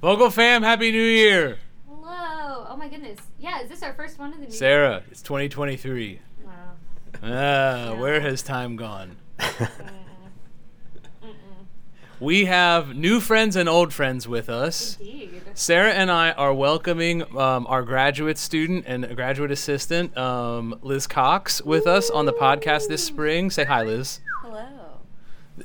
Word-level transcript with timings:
Vocal 0.00 0.30
fam, 0.30 0.62
happy 0.62 0.92
new 0.92 1.02
year. 1.02 1.58
Hello. 1.88 2.66
Oh 2.68 2.76
my 2.76 2.88
goodness. 2.88 3.18
Yeah, 3.38 3.60
is 3.62 3.68
this 3.68 3.82
our 3.82 3.94
first 3.94 4.18
one 4.18 4.32
of 4.32 4.38
the 4.38 4.46
new 4.46 4.52
Sarah, 4.52 5.02
it's 5.10 5.22
2023. 5.22 6.20
Wow. 6.44 6.52
Ah, 7.22 7.94
where 7.98 8.20
has 8.20 8.42
time 8.42 8.76
gone? 8.76 9.16
We 12.20 12.46
have 12.46 12.96
new 12.96 13.20
friends 13.20 13.54
and 13.54 13.68
old 13.68 13.92
friends 13.92 14.26
with 14.26 14.48
us. 14.48 14.98
Indeed. 14.98 15.40
Sarah 15.54 15.92
and 15.92 16.10
I 16.10 16.32
are 16.32 16.52
welcoming 16.52 17.22
um, 17.36 17.64
our 17.68 17.84
graduate 17.84 18.38
student 18.38 18.86
and 18.88 19.14
graduate 19.14 19.52
assistant, 19.52 20.16
um, 20.18 20.80
Liz 20.82 21.06
Cox, 21.06 21.62
with 21.62 21.86
us 21.86 22.10
on 22.10 22.26
the 22.26 22.32
podcast 22.32 22.88
this 22.88 23.04
spring. 23.04 23.50
Say 23.50 23.64
hi, 23.64 23.84
Liz. 23.84 24.18
Hello. 24.42 24.87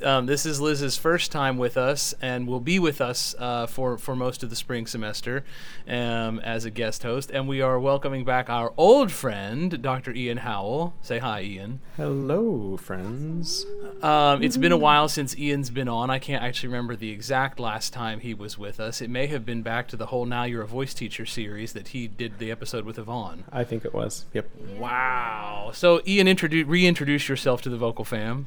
Um, 0.02 0.26
this 0.26 0.46
is 0.46 0.60
Liz's 0.60 0.96
first 0.96 1.30
time 1.30 1.58
with 1.58 1.76
us 1.76 2.14
and 2.20 2.46
will 2.46 2.60
be 2.60 2.78
with 2.78 3.00
us 3.00 3.34
uh, 3.38 3.66
for, 3.66 3.98
for 3.98 4.16
most 4.16 4.42
of 4.42 4.50
the 4.50 4.56
spring 4.56 4.86
semester 4.86 5.44
um, 5.86 6.40
as 6.40 6.64
a 6.64 6.70
guest 6.70 7.02
host. 7.02 7.30
And 7.30 7.46
we 7.46 7.60
are 7.60 7.78
welcoming 7.78 8.24
back 8.24 8.48
our 8.48 8.72
old 8.76 9.12
friend, 9.12 9.80
Dr. 9.82 10.12
Ian 10.12 10.38
Howell. 10.38 10.94
Say 11.02 11.18
hi, 11.18 11.42
Ian. 11.42 11.80
Hello, 11.96 12.76
friends. 12.76 13.66
Um, 14.02 14.42
it's 14.42 14.56
been 14.56 14.72
a 14.72 14.76
while 14.76 15.08
since 15.08 15.36
Ian's 15.38 15.70
been 15.70 15.88
on. 15.88 16.10
I 16.10 16.18
can't 16.18 16.42
actually 16.42 16.68
remember 16.68 16.96
the 16.96 17.10
exact 17.10 17.60
last 17.60 17.92
time 17.92 18.20
he 18.20 18.34
was 18.34 18.58
with 18.58 18.80
us. 18.80 19.00
It 19.00 19.10
may 19.10 19.26
have 19.28 19.44
been 19.44 19.62
back 19.62 19.88
to 19.88 19.96
the 19.96 20.06
whole 20.06 20.26
Now 20.26 20.44
You're 20.44 20.62
a 20.62 20.66
Voice 20.66 20.94
Teacher 20.94 21.26
series 21.26 21.72
that 21.74 21.88
he 21.88 22.08
did 22.08 22.38
the 22.38 22.50
episode 22.50 22.84
with 22.84 22.98
Yvonne. 22.98 23.44
I 23.52 23.64
think 23.64 23.84
it 23.84 23.94
was. 23.94 24.24
Yep. 24.32 24.48
Wow. 24.78 25.70
So, 25.74 26.00
Ian, 26.06 26.28
introduce, 26.28 26.66
reintroduce 26.66 27.28
yourself 27.28 27.62
to 27.62 27.68
the 27.68 27.76
vocal 27.76 28.04
fam. 28.04 28.46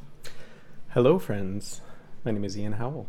Hello, 0.97 1.19
friends. 1.19 1.81
My 2.25 2.31
name 2.31 2.43
is 2.43 2.57
Ian 2.57 2.73
Howell. 2.73 3.05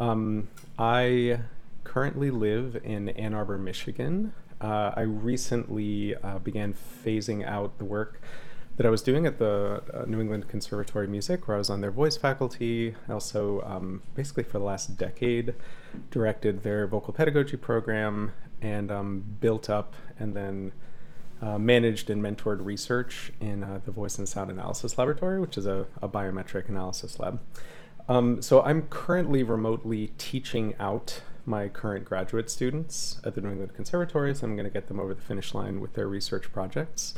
Um, 0.00 0.48
I 0.76 1.38
currently 1.84 2.28
live 2.28 2.80
in 2.82 3.10
Ann 3.10 3.34
Arbor, 3.34 3.56
Michigan. 3.56 4.32
Uh, 4.60 4.90
I 4.96 5.02
recently 5.02 6.16
uh, 6.16 6.40
began 6.40 6.74
phasing 6.74 7.46
out 7.46 7.78
the 7.78 7.84
work 7.84 8.20
that 8.76 8.84
I 8.84 8.90
was 8.90 9.00
doing 9.00 9.26
at 9.26 9.38
the 9.38 9.80
uh, 9.94 10.06
New 10.06 10.20
England 10.20 10.48
Conservatory 10.48 11.04
of 11.04 11.12
Music, 11.12 11.46
where 11.46 11.54
I 11.54 11.58
was 11.58 11.70
on 11.70 11.80
their 11.80 11.92
voice 11.92 12.16
faculty. 12.16 12.96
I 13.08 13.12
also, 13.12 13.60
um, 13.60 14.02
basically, 14.16 14.42
for 14.42 14.58
the 14.58 14.64
last 14.64 14.98
decade, 14.98 15.54
directed 16.10 16.64
their 16.64 16.88
vocal 16.88 17.14
pedagogy 17.14 17.56
program 17.56 18.32
and 18.60 18.90
um, 18.90 19.36
built 19.38 19.70
up 19.70 19.94
and 20.18 20.34
then 20.34 20.72
uh, 21.42 21.58
managed 21.58 22.10
and 22.10 22.22
mentored 22.22 22.64
research 22.64 23.32
in 23.40 23.64
uh, 23.64 23.80
the 23.84 23.90
Voice 23.90 24.18
and 24.18 24.28
Sound 24.28 24.50
Analysis 24.50 24.98
Laboratory, 24.98 25.40
which 25.40 25.56
is 25.56 25.66
a, 25.66 25.86
a 26.02 26.08
biometric 26.08 26.68
analysis 26.68 27.18
lab. 27.18 27.40
Um, 28.08 28.42
so 28.42 28.62
I'm 28.62 28.82
currently 28.82 29.42
remotely 29.42 30.12
teaching 30.18 30.74
out 30.78 31.22
my 31.46 31.68
current 31.68 32.04
graduate 32.04 32.50
students 32.50 33.20
at 33.24 33.34
the 33.34 33.40
New 33.40 33.50
England 33.50 33.74
Conservatory, 33.74 34.34
so 34.34 34.46
I'm 34.46 34.56
going 34.56 34.64
to 34.64 34.72
get 34.72 34.88
them 34.88 35.00
over 35.00 35.14
the 35.14 35.22
finish 35.22 35.54
line 35.54 35.80
with 35.80 35.94
their 35.94 36.08
research 36.08 36.52
projects, 36.52 37.14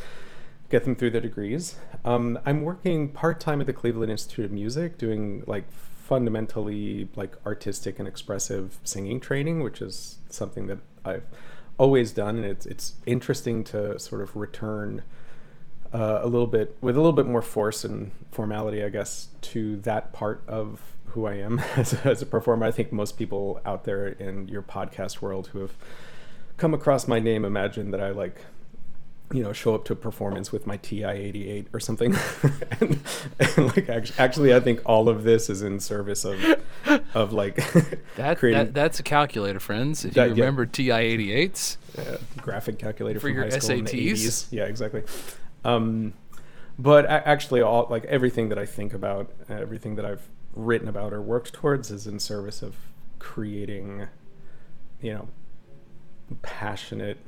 get 0.71 0.85
them 0.85 0.95
through 0.95 1.11
their 1.11 1.21
degrees. 1.21 1.77
Um, 2.05 2.39
I'm 2.47 2.63
working 2.63 3.09
part 3.09 3.41
time 3.41 3.61
at 3.61 3.67
the 3.67 3.73
Cleveland 3.73 4.13
Institute 4.13 4.45
of 4.45 4.53
Music, 4.53 4.99
doing 4.99 5.43
like 5.47 5.71
fundamentally 5.73 7.09
like 7.17 7.37
artistic 7.47 7.99
and 7.99 8.07
expressive 8.07 8.79
singing 8.85 9.19
training, 9.19 9.63
which 9.63 9.81
is 9.81 10.19
something 10.29 10.67
that 10.67 10.79
I've 11.05 11.25
always 11.79 12.13
done, 12.13 12.37
and 12.37 12.45
it's 12.45 12.67
it's 12.67 12.95
interesting 13.07 13.65
to 13.65 13.99
sort 13.99 14.23
of 14.23 14.37
return 14.37 15.03
uh, 15.93 16.21
a 16.23 16.27
little 16.27 16.47
bit 16.47 16.77
with 16.81 16.97
a 16.97 17.01
little 17.01 17.13
bit 17.13 17.27
more 17.27 17.43
force 17.43 17.85
and 17.85 18.13
formality, 18.31 18.83
I 18.83 18.89
guess, 18.89 19.29
to 19.43 19.77
that 19.79 20.13
part 20.13 20.43
of 20.49 20.81
who 21.07 21.27
I 21.27 21.35
am 21.35 21.59
as 21.77 21.93
a, 21.93 22.09
as 22.09 22.23
a 22.23 22.27
performer. 22.27 22.67
I 22.67 22.71
think 22.71 22.93
most 22.93 23.19
people 23.19 23.61
out 23.65 23.85
there 23.85 24.09
in 24.09 24.49
your 24.49 24.63
podcast 24.63 25.21
world 25.21 25.49
who 25.49 25.61
have 25.61 25.73
come 26.57 26.75
across 26.75 27.09
my 27.09 27.19
name 27.19 27.45
imagine 27.45 27.91
that 27.91 28.01
I 28.01 28.11
like 28.11 28.43
you 29.33 29.43
know 29.43 29.53
show 29.53 29.75
up 29.75 29.85
to 29.87 29.95
a 29.95 29.97
performance 29.97 30.53
with 30.53 30.67
my 30.67 30.77
TI-88 30.77 31.67
or 31.73 31.81
something 31.81 32.15
and, 32.81 33.01
and 33.39 33.77
like 33.77 33.89
actually, 33.89 34.19
actually 34.19 34.55
I 34.55 34.61
think 34.61 34.81
all 34.85 35.09
of 35.09 35.23
this 35.25 35.49
is 35.49 35.63
in 35.63 35.81
service 35.81 36.25
of 36.25 36.39
of 37.15 37.33
like 37.33 37.57
That, 38.17 38.39
creating 38.39 38.67
that 38.67 38.75
that's 38.75 39.01
a 39.01 39.03
calculator, 39.03 39.59
friends. 39.59 40.05
If 40.05 40.15
That- 40.15 40.31
you 40.31 40.35
yeah. 40.35 40.41
remember 40.43 40.67
TI-88s. 40.67 41.77
uh, 41.99 42.19
graphic 42.43 42.79
calculator 42.79 43.21
For 43.21 43.29
from 43.29 43.35
your 43.37 43.45
high 43.45 43.59
school 43.59 43.71
in 43.79 43.85
the 43.87 43.91
SATs? 43.91 44.13
80s. 44.13 44.47
Yeah, 44.51 44.65
exactly. 44.65 45.03
Um, 45.65 46.13
but 46.79 47.07
a- 47.07 47.27
actually, 47.27 47.63
all 47.63 47.87
like 47.89 48.05
everything 48.07 48.51
that 48.51 48.59
I 48.59 48.67
think 48.67 48.93
about, 48.93 49.31
everything 49.49 49.95
that 49.97 50.05
I've 50.05 50.29
written 50.55 50.89
about 50.89 51.13
or 51.15 51.23
worked 51.23 51.55
towards, 51.55 51.91
is 51.91 52.07
in 52.07 52.19
service 52.19 52.61
of 52.61 52.75
creating, 53.19 54.09
you 55.01 55.15
know, 55.15 55.29
passionate 56.43 57.19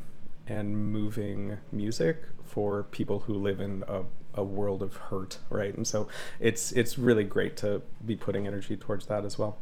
and 0.46 0.92
moving 0.92 1.58
music 1.72 2.22
for 2.44 2.84
people 2.84 3.20
who 3.20 3.34
live 3.34 3.60
in 3.60 3.84
a, 3.88 4.02
a 4.34 4.44
world 4.44 4.82
of 4.82 4.96
hurt, 4.96 5.38
right? 5.50 5.74
And 5.74 5.86
so 5.86 6.08
it's 6.40 6.72
it's 6.72 6.98
really 6.98 7.24
great 7.24 7.56
to 7.58 7.82
be 8.04 8.16
putting 8.16 8.46
energy 8.46 8.76
towards 8.76 9.06
that 9.06 9.24
as 9.24 9.38
well. 9.38 9.58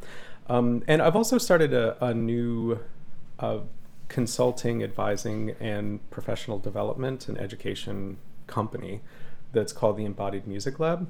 Um, 0.49 0.83
and 0.89 1.01
I've 1.01 1.17
also 1.17 1.39
started 1.39 1.73
a, 1.73 2.05
a 2.05 2.13
new 2.13 2.81
uh, 3.39 3.61
consulting, 4.09 4.83
advising, 4.83 5.55
and 5.61 6.09
professional 6.11 6.59
development 6.59 7.29
and 7.29 7.39
education 7.39 8.19
company 8.47 9.01
that's 9.53 9.73
called 9.73 9.97
the 9.97 10.05
Embodied 10.05 10.47
Music 10.47 10.79
Lab. 10.79 11.09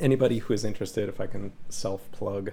Anybody 0.00 0.38
who 0.38 0.52
is 0.52 0.64
interested, 0.64 1.08
if 1.08 1.20
I 1.20 1.26
can 1.26 1.52
self 1.68 2.10
plug, 2.12 2.52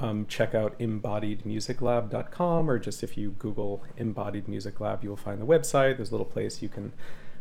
um, 0.00 0.26
check 0.26 0.54
out 0.54 0.78
embodiedmusiclab.com 0.78 2.70
or 2.70 2.78
just 2.78 3.02
if 3.02 3.16
you 3.16 3.30
Google 3.38 3.82
Embodied 3.96 4.48
Music 4.48 4.80
Lab, 4.80 5.04
you'll 5.04 5.16
find 5.16 5.40
the 5.40 5.46
website. 5.46 5.96
There's 5.96 6.10
a 6.10 6.12
little 6.12 6.24
place 6.24 6.62
you 6.62 6.68
can 6.68 6.92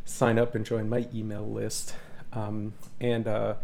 sign 0.06 0.38
up 0.38 0.56
and 0.56 0.66
join 0.66 0.90
my 0.90 1.08
email 1.14 1.50
list. 1.50 1.96
Um, 2.34 2.74
and, 3.00 3.28
uh, 3.28 3.56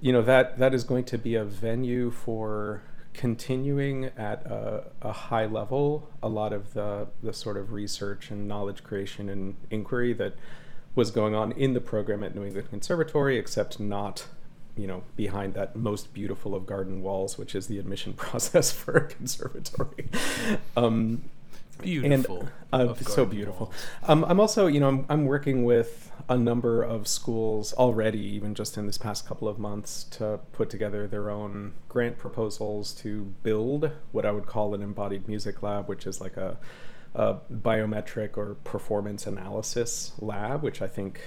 you 0.00 0.12
know, 0.12 0.22
that, 0.22 0.58
that 0.58 0.74
is 0.74 0.84
going 0.84 1.04
to 1.04 1.18
be 1.18 1.34
a 1.34 1.44
venue 1.44 2.10
for 2.10 2.82
continuing 3.12 4.06
at 4.16 4.46
a, 4.46 4.84
a 5.02 5.12
high 5.12 5.44
level 5.44 6.08
a 6.22 6.28
lot 6.28 6.52
of 6.52 6.74
the, 6.74 7.08
the 7.22 7.32
sort 7.32 7.56
of 7.56 7.72
research 7.72 8.30
and 8.30 8.46
knowledge 8.46 8.84
creation 8.84 9.28
and 9.28 9.56
inquiry 9.70 10.12
that 10.12 10.34
was 10.94 11.10
going 11.10 11.34
on 11.34 11.52
in 11.52 11.74
the 11.74 11.80
program 11.80 12.22
at 12.22 12.34
New 12.34 12.44
England 12.44 12.70
Conservatory, 12.70 13.38
except 13.38 13.78
not, 13.78 14.26
you 14.80 14.86
know, 14.86 15.02
behind 15.16 15.54
that 15.54 15.76
most 15.76 16.12
beautiful 16.14 16.54
of 16.54 16.66
garden 16.66 17.02
walls, 17.02 17.36
which 17.36 17.54
is 17.54 17.66
the 17.66 17.78
admission 17.78 18.12
process 18.24 18.70
for 18.70 18.92
a 18.92 19.06
conservatory. 19.06 20.08
Um, 20.76 21.22
Beautiful. 21.82 22.48
and 22.72 22.90
uh, 22.90 22.94
so 22.94 23.24
beautiful. 23.24 23.72
Um, 24.06 24.24
I'm 24.24 24.38
also, 24.38 24.66
you 24.66 24.80
know, 24.80 24.88
I'm, 24.88 25.06
I'm 25.08 25.24
working 25.24 25.64
with 25.64 26.12
a 26.28 26.36
number 26.36 26.82
of 26.82 27.08
schools 27.08 27.72
already, 27.74 28.20
even 28.20 28.54
just 28.54 28.76
in 28.76 28.86
this 28.86 28.98
past 28.98 29.26
couple 29.26 29.48
of 29.48 29.58
months, 29.58 30.04
to 30.04 30.40
put 30.52 30.70
together 30.70 31.06
their 31.06 31.30
own 31.30 31.72
grant 31.88 32.18
proposals 32.18 32.92
to 32.94 33.32
build 33.42 33.90
what 34.12 34.26
I 34.26 34.30
would 34.30 34.46
call 34.46 34.74
an 34.74 34.82
embodied 34.82 35.26
music 35.26 35.62
lab, 35.62 35.88
which 35.88 36.06
is 36.06 36.20
like 36.20 36.36
a, 36.36 36.58
a 37.14 37.36
biometric 37.52 38.36
or 38.36 38.56
performance 38.62 39.26
analysis 39.26 40.12
lab, 40.18 40.62
which 40.62 40.82
I 40.82 40.86
think 40.86 41.20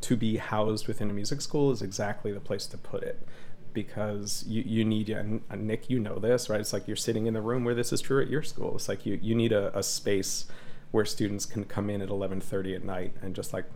to 0.00 0.16
be 0.16 0.36
housed 0.36 0.86
within 0.86 1.10
a 1.10 1.12
music 1.12 1.40
school 1.40 1.70
is 1.70 1.82
exactly 1.82 2.32
the 2.32 2.40
place 2.40 2.66
to 2.66 2.78
put 2.78 3.02
it. 3.02 3.26
Because 3.72 4.44
you, 4.48 4.62
you 4.66 4.84
need 4.84 5.10
and 5.10 5.42
nick 5.56 5.88
you 5.88 6.00
know 6.00 6.18
this 6.18 6.48
right? 6.48 6.60
It's 6.60 6.72
like 6.72 6.88
you're 6.88 6.96
sitting 6.96 7.26
in 7.26 7.34
the 7.34 7.40
room 7.40 7.64
where 7.64 7.74
this 7.74 7.92
is 7.92 8.00
true 8.00 8.20
at 8.20 8.28
your 8.28 8.42
school. 8.42 8.74
It's 8.76 8.88
like 8.88 9.06
you, 9.06 9.18
you 9.22 9.34
need 9.34 9.52
a, 9.52 9.76
a 9.76 9.82
space 9.82 10.46
where 10.90 11.04
students 11.04 11.44
can 11.44 11.64
come 11.64 11.90
in 11.90 12.00
at 12.00 12.08
11.30 12.08 12.76
at 12.76 12.84
night 12.84 13.14
and 13.22 13.34
just 13.34 13.52
like 13.52 13.66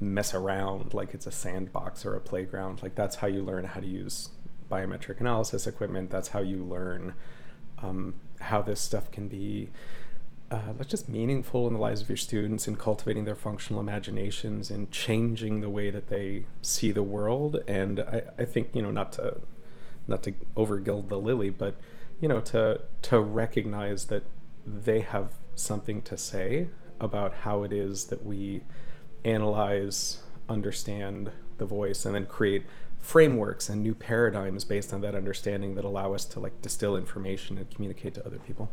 mess 0.00 0.34
around 0.34 0.92
like 0.92 1.14
it's 1.14 1.26
a 1.26 1.30
sandbox 1.30 2.04
or 2.04 2.14
a 2.14 2.20
playground. 2.20 2.82
Like 2.82 2.94
that's 2.94 3.16
how 3.16 3.28
you 3.28 3.42
learn 3.42 3.64
how 3.64 3.80
to 3.80 3.86
use 3.86 4.30
biometric 4.70 5.20
analysis 5.20 5.66
equipment. 5.66 6.10
That's 6.10 6.28
how 6.28 6.40
you 6.40 6.64
learn 6.64 7.14
um, 7.82 8.14
how 8.40 8.62
this 8.62 8.80
stuff 8.80 9.10
can 9.10 9.28
be 9.28 9.70
uh, 10.50 10.72
that's 10.76 10.90
just 10.90 11.08
meaningful 11.08 11.66
in 11.66 11.74
the 11.74 11.80
lives 11.80 12.02
of 12.02 12.08
your 12.08 12.16
students 12.16 12.68
in 12.68 12.76
cultivating 12.76 13.24
their 13.24 13.34
functional 13.34 13.80
imaginations 13.80 14.70
and 14.70 14.90
changing 14.92 15.60
the 15.60 15.68
way 15.68 15.90
that 15.90 16.08
they 16.08 16.44
see 16.62 16.92
the 16.92 17.02
world. 17.02 17.56
And 17.66 18.00
I, 18.00 18.22
I 18.38 18.44
think 18.44 18.70
you 18.72 18.82
know 18.82 18.92
not 18.92 19.12
to 19.14 19.40
not 20.06 20.22
to 20.24 20.34
overgild 20.56 21.08
the 21.08 21.18
lily, 21.18 21.50
but 21.50 21.74
you 22.20 22.28
know 22.28 22.40
to 22.42 22.80
to 23.02 23.20
recognize 23.20 24.06
that 24.06 24.22
they 24.64 25.00
have 25.00 25.32
something 25.54 26.02
to 26.02 26.16
say 26.16 26.68
about 27.00 27.32
how 27.42 27.62
it 27.62 27.72
is 27.72 28.06
that 28.06 28.24
we 28.24 28.62
analyze, 29.24 30.22
understand 30.48 31.32
the 31.58 31.66
voice, 31.66 32.04
and 32.04 32.14
then 32.14 32.26
create 32.26 32.64
frameworks 32.98 33.68
and 33.68 33.82
new 33.82 33.94
paradigms 33.94 34.64
based 34.64 34.92
on 34.92 35.00
that 35.00 35.14
understanding 35.14 35.74
that 35.74 35.84
allow 35.84 36.12
us 36.12 36.24
to 36.24 36.40
like 36.40 36.60
distill 36.62 36.96
information 36.96 37.56
and 37.58 37.70
communicate 37.70 38.14
to 38.14 38.26
other 38.26 38.38
people. 38.38 38.70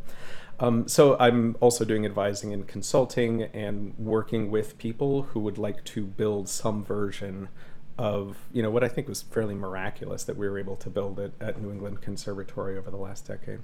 Um, 0.60 0.88
so 0.88 1.18
I'm 1.20 1.58
also 1.60 1.84
doing 1.84 2.06
advising 2.06 2.54
and 2.54 2.68
consulting 2.68 3.44
and 3.44 3.94
working 3.98 4.52
with 4.52 4.78
people 4.78 5.24
who 5.24 5.40
would 5.42 5.58
like 5.58 5.84
to 5.86 6.06
build 6.06 6.48
some 6.48 6.84
version 6.84 7.50
of 7.98 8.38
you 8.52 8.64
know 8.64 8.72
what 8.72 8.84
I 8.84 8.88
think 8.88 9.08
was 9.08 9.22
fairly 9.22 9.54
miraculous 9.54 10.24
that 10.24 10.36
we 10.38 10.48
were 10.50 10.58
able 10.58 10.76
to 10.78 10.90
build 10.90 11.20
it 11.20 11.34
at 11.40 11.62
New 11.62 11.72
England 11.72 12.02
Conservatory 12.02 12.76
over 12.78 12.90
the 12.90 12.98
last 12.98 13.28
decade. 13.28 13.60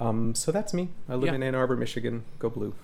Um, 0.00 0.34
so 0.34 0.50
that's 0.52 0.72
me. 0.72 0.88
I 1.08 1.14
live 1.16 1.28
Yeah. 1.28 1.34
in 1.34 1.42
Ann 1.42 1.54
Arbor, 1.54 1.76
Michigan. 1.76 2.24
Go 2.38 2.48
blue. 2.48 2.74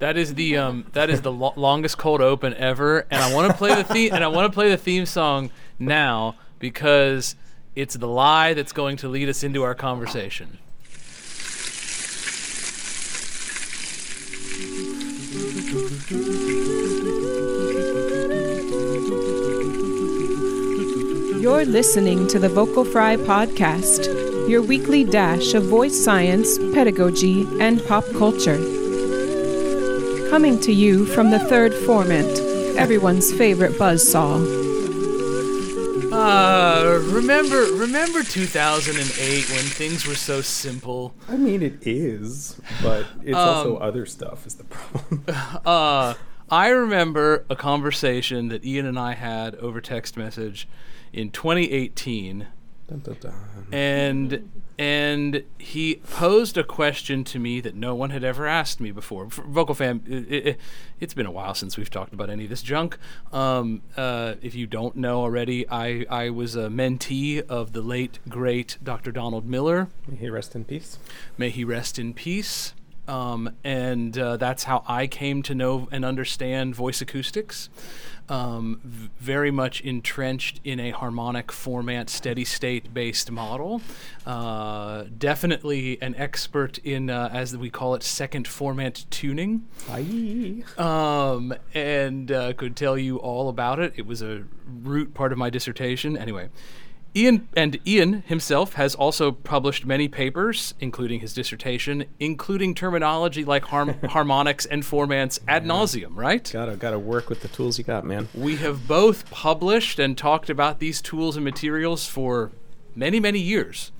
That 0.00 0.16
is 0.16 0.34
the 0.34 0.56
um, 0.58 0.86
that 0.92 1.08
is 1.08 1.22
the 1.22 1.32
lo- 1.32 1.54
longest 1.56 1.98
cold 1.98 2.20
open 2.20 2.52
ever, 2.54 3.06
and 3.10 3.22
I 3.22 3.32
want 3.34 3.50
to 3.50 3.56
play 3.56 3.74
the 3.74 3.84
theme 3.84 4.12
and 4.12 4.22
I 4.22 4.28
want 4.28 4.50
to 4.50 4.54
play 4.54 4.68
the 4.70 4.76
theme 4.76 5.06
song 5.06 5.50
now 5.78 6.34
because 6.58 7.34
it's 7.74 7.94
the 7.96 8.08
lie 8.08 8.54
that's 8.54 8.72
going 8.72 8.96
to 8.98 9.08
lead 9.08 9.28
us 9.28 9.42
into 9.42 9.62
our 9.62 9.74
conversation. 9.74 10.58
You're 21.40 21.64
listening 21.64 22.26
to 22.28 22.40
the 22.40 22.50
Vocal 22.52 22.84
Fry 22.84 23.16
Podcast, 23.16 24.48
your 24.48 24.60
weekly 24.60 25.04
dash 25.04 25.54
of 25.54 25.66
voice 25.66 25.96
science, 25.96 26.58
pedagogy, 26.58 27.46
and 27.60 27.80
pop 27.86 28.04
culture. 28.14 28.58
Coming 30.30 30.58
to 30.62 30.72
you 30.72 31.06
from 31.06 31.30
the 31.30 31.38
third 31.38 31.70
formant, 31.70 32.74
everyone's 32.76 33.32
favorite 33.32 33.74
buzzsaw. 33.74 34.57
Uh, 36.18 37.00
remember 37.12 37.62
remember 37.74 38.22
2008 38.22 39.48
when 39.50 39.64
things 39.64 40.06
were 40.06 40.14
so 40.14 40.40
simple. 40.40 41.14
I 41.28 41.36
mean, 41.36 41.62
it 41.62 41.86
is, 41.86 42.60
but 42.82 43.06
it's 43.22 43.36
Um, 43.36 43.48
also 43.48 43.76
other 43.78 44.06
stuff 44.06 44.46
is 44.46 44.54
the 44.54 44.64
problem. 44.64 45.24
Uh, 45.64 46.14
I 46.50 46.68
remember 46.68 47.44
a 47.50 47.56
conversation 47.56 48.48
that 48.48 48.64
Ian 48.64 48.86
and 48.86 48.98
I 48.98 49.14
had 49.14 49.54
over 49.56 49.80
text 49.80 50.16
message 50.16 50.66
in 51.12 51.30
2018. 51.30 52.46
Dun, 52.88 53.00
dun, 53.00 53.16
dun. 53.20 53.34
and 53.70 54.50
and 54.78 55.42
he 55.58 55.96
posed 55.96 56.56
a 56.56 56.62
question 56.62 57.24
to 57.24 57.40
me 57.40 57.60
that 57.60 57.74
no 57.74 57.96
one 57.96 58.10
had 58.10 58.22
ever 58.22 58.46
asked 58.46 58.80
me 58.80 58.92
before. 58.92 59.28
For 59.28 59.42
Vocal 59.42 59.74
Fam, 59.74 60.02
it, 60.06 60.46
it, 60.46 60.56
it's 61.00 61.14
been 61.14 61.26
a 61.26 61.32
while 61.32 61.54
since 61.54 61.76
we've 61.76 61.90
talked 61.90 62.12
about 62.12 62.30
any 62.30 62.44
of 62.44 62.50
this 62.50 62.62
junk. 62.62 62.96
Um, 63.32 63.82
uh, 63.96 64.34
if 64.40 64.54
you 64.54 64.68
don't 64.68 64.94
know 64.94 65.20
already, 65.20 65.68
I, 65.68 66.06
I 66.08 66.30
was 66.30 66.54
a 66.54 66.68
mentee 66.68 67.44
of 67.46 67.72
the 67.72 67.82
late 67.82 68.20
great 68.28 68.78
Dr. 68.82 69.10
Donald 69.10 69.46
Miller. 69.46 69.88
May 70.06 70.16
he 70.16 70.30
rest 70.30 70.54
in 70.54 70.64
peace. 70.64 70.98
May 71.36 71.50
he 71.50 71.64
rest 71.64 71.98
in 71.98 72.14
peace. 72.14 72.72
Um, 73.08 73.50
and 73.64 74.16
uh, 74.18 74.36
that's 74.36 74.64
how 74.64 74.84
I 74.86 75.06
came 75.06 75.42
to 75.44 75.54
know 75.54 75.88
and 75.90 76.04
understand 76.04 76.74
voice 76.74 77.00
acoustics. 77.00 77.70
Um, 78.28 78.82
v- 78.84 79.08
very 79.18 79.50
much 79.50 79.80
entrenched 79.80 80.60
in 80.62 80.78
a 80.78 80.90
harmonic 80.90 81.46
formant, 81.46 82.10
steady 82.10 82.44
state 82.44 82.92
based 82.92 83.30
model. 83.30 83.80
Uh, 84.26 85.04
definitely 85.16 85.96
an 86.02 86.14
expert 86.16 86.76
in, 86.84 87.08
uh, 87.08 87.30
as 87.32 87.56
we 87.56 87.70
call 87.70 87.94
it, 87.94 88.02
second 88.02 88.46
formant 88.46 89.08
tuning 89.08 89.66
Aye. 89.88 90.62
um, 90.76 91.54
and 91.72 92.30
uh, 92.30 92.52
could 92.52 92.76
tell 92.76 92.98
you 92.98 93.16
all 93.16 93.48
about 93.48 93.78
it. 93.80 93.94
It 93.96 94.04
was 94.04 94.20
a 94.20 94.44
root 94.82 95.14
part 95.14 95.32
of 95.32 95.38
my 95.38 95.48
dissertation. 95.48 96.14
Anyway, 96.14 96.50
Ian 97.16 97.48
and 97.56 97.78
Ian 97.86 98.22
himself 98.26 98.74
has 98.74 98.94
also 98.94 99.32
published 99.32 99.86
many 99.86 100.08
papers, 100.08 100.74
including 100.78 101.20
his 101.20 101.32
dissertation, 101.32 102.04
including 102.20 102.74
terminology 102.74 103.44
like 103.44 103.64
harm- 103.64 103.98
harmonics 104.10 104.66
and 104.66 104.82
formants 104.82 105.40
ad 105.48 105.64
nauseum. 105.64 106.16
Right? 106.16 106.48
Gotta 106.52 106.76
gotta 106.76 106.98
work 106.98 107.28
with 107.28 107.40
the 107.40 107.48
tools 107.48 107.78
you 107.78 107.84
got, 107.84 108.04
man. 108.04 108.28
We 108.34 108.56
have 108.56 108.86
both 108.86 109.30
published 109.30 109.98
and 109.98 110.16
talked 110.16 110.50
about 110.50 110.78
these 110.78 111.00
tools 111.00 111.36
and 111.36 111.44
materials 111.44 112.06
for 112.06 112.52
many, 112.94 113.20
many 113.20 113.40
years. 113.40 113.90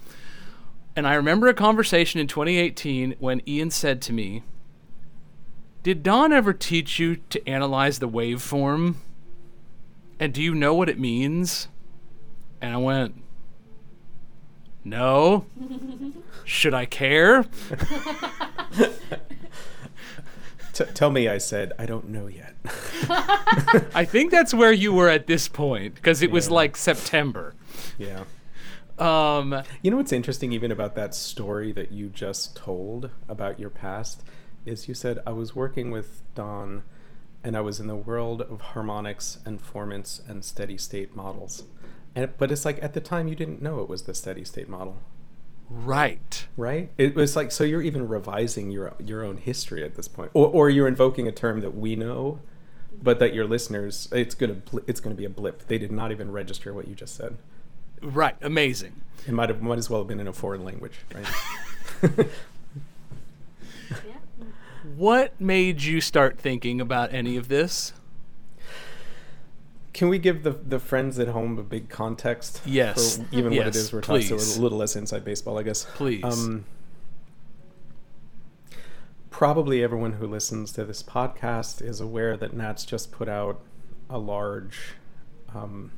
And 0.94 1.06
I 1.06 1.14
remember 1.14 1.46
a 1.46 1.54
conversation 1.54 2.20
in 2.20 2.26
2018 2.26 3.14
when 3.20 3.40
Ian 3.48 3.70
said 3.70 4.02
to 4.02 4.12
me, 4.12 4.42
Did 5.82 6.02
Don 6.02 6.32
ever 6.32 6.52
teach 6.52 6.98
you 6.98 7.16
to 7.30 7.48
analyze 7.48 8.00
the 8.00 8.08
waveform? 8.08 8.96
And 10.20 10.34
do 10.34 10.42
you 10.42 10.54
know 10.54 10.74
what 10.74 10.88
it 10.88 10.98
means? 10.98 11.68
And 12.60 12.72
I 12.74 12.76
went, 12.78 13.14
No. 14.84 15.46
Should 16.44 16.74
I 16.74 16.86
care? 16.86 17.44
T- 20.72 20.84
tell 20.94 21.10
me, 21.10 21.28
I 21.28 21.38
said 21.38 21.72
I 21.78 21.86
don't 21.86 22.08
know 22.08 22.26
yet. 22.28 22.54
I 23.94 24.04
think 24.04 24.30
that's 24.30 24.54
where 24.54 24.72
you 24.72 24.92
were 24.92 25.08
at 25.08 25.26
this 25.26 25.48
point 25.48 25.94
because 25.96 26.22
it 26.22 26.30
was 26.30 26.50
like 26.50 26.76
September. 26.76 27.54
yeah. 27.98 28.24
Um, 28.98 29.62
You 29.82 29.90
know 29.92 29.96
what's 29.96 30.12
interesting, 30.12 30.52
even 30.52 30.70
about 30.72 30.94
that 30.96 31.14
story 31.14 31.70
that 31.72 31.92
you 31.92 32.08
just 32.08 32.56
told 32.56 33.10
about 33.28 33.58
your 33.60 33.70
past, 33.70 34.22
is 34.66 34.88
you 34.88 34.94
said 34.94 35.18
I 35.26 35.30
was 35.32 35.54
working 35.54 35.90
with 35.90 36.22
Don, 36.34 36.82
and 37.44 37.56
I 37.56 37.60
was 37.60 37.78
in 37.80 37.86
the 37.86 37.94
world 37.96 38.42
of 38.42 38.60
harmonics 38.60 39.38
and 39.44 39.60
formants 39.62 40.20
and 40.28 40.44
steady 40.44 40.76
state 40.78 41.14
models, 41.14 41.62
and 42.18 42.36
but 42.36 42.50
it's 42.50 42.64
like 42.64 42.82
at 42.82 42.94
the 42.94 43.00
time 43.00 43.28
you 43.28 43.36
didn't 43.36 43.62
know 43.62 43.80
it 43.80 43.88
was 43.88 44.02
the 44.02 44.14
steady 44.14 44.44
state 44.44 44.68
model, 44.68 44.98
right. 45.70 46.46
right? 46.56 46.90
It 46.98 47.14
was 47.14 47.36
like 47.36 47.52
so 47.52 47.64
you're 47.64 47.82
even 47.82 48.08
revising 48.08 48.70
your 48.70 48.94
your 48.98 49.24
own 49.24 49.36
history 49.36 49.84
at 49.84 49.94
this 49.94 50.08
point, 50.08 50.30
or 50.34 50.48
or 50.48 50.70
you're 50.70 50.88
invoking 50.88 51.28
a 51.28 51.32
term 51.32 51.60
that 51.60 51.76
we 51.76 51.94
know, 51.94 52.40
but 53.02 53.20
that 53.20 53.34
your 53.34 53.46
listeners 53.46 54.08
it's 54.12 54.34
gonna 54.34 54.54
bl- 54.54 54.80
it's 54.86 55.00
gonna 55.00 55.14
be 55.14 55.24
a 55.24 55.30
blip. 55.30 55.66
They 55.68 55.78
did 55.78 55.92
not 55.92 56.10
even 56.10 56.32
register 56.32 56.74
what 56.74 56.88
you 56.88 56.94
just 56.94 57.14
said. 57.14 57.36
Right. 58.02 58.36
Amazing. 58.42 59.00
It 59.26 59.32
might 59.32 59.48
have 59.48 59.62
might 59.62 59.78
as 59.78 59.88
well 59.88 60.00
have 60.00 60.08
been 60.08 60.20
in 60.20 60.28
a 60.28 60.32
foreign 60.32 60.64
language, 60.64 60.98
right? 61.14 62.28
What 64.96 65.40
made 65.40 65.82
you 65.82 66.00
start 66.00 66.38
thinking 66.38 66.80
about 66.80 67.12
any 67.12 67.36
of 67.36 67.48
this? 67.48 67.92
Can 69.98 70.08
we 70.08 70.20
give 70.20 70.44
the 70.44 70.52
the 70.52 70.78
friends 70.78 71.18
at 71.18 71.26
home 71.26 71.58
a 71.58 71.62
big 71.64 71.88
context? 71.88 72.62
Yes. 72.64 73.16
For 73.16 73.24
even 73.32 73.52
what 73.56 73.66
it 73.66 73.74
is 73.74 73.92
we're 73.92 74.00
talking. 74.00 74.22
So 74.22 74.36
please. 74.36 74.56
a 74.56 74.62
little 74.62 74.78
less 74.78 74.94
inside 74.94 75.24
baseball, 75.24 75.58
I 75.58 75.64
guess. 75.64 75.86
Please. 75.96 76.22
Um, 76.22 76.66
probably 79.28 79.82
everyone 79.82 80.12
who 80.12 80.28
listens 80.28 80.70
to 80.74 80.84
this 80.84 81.02
podcast 81.02 81.82
is 81.82 82.00
aware 82.00 82.36
that 82.36 82.52
NATS 82.52 82.84
just 82.84 83.10
put 83.10 83.28
out 83.28 83.60
a 84.08 84.18
large. 84.18 84.94
Um, 85.52 85.90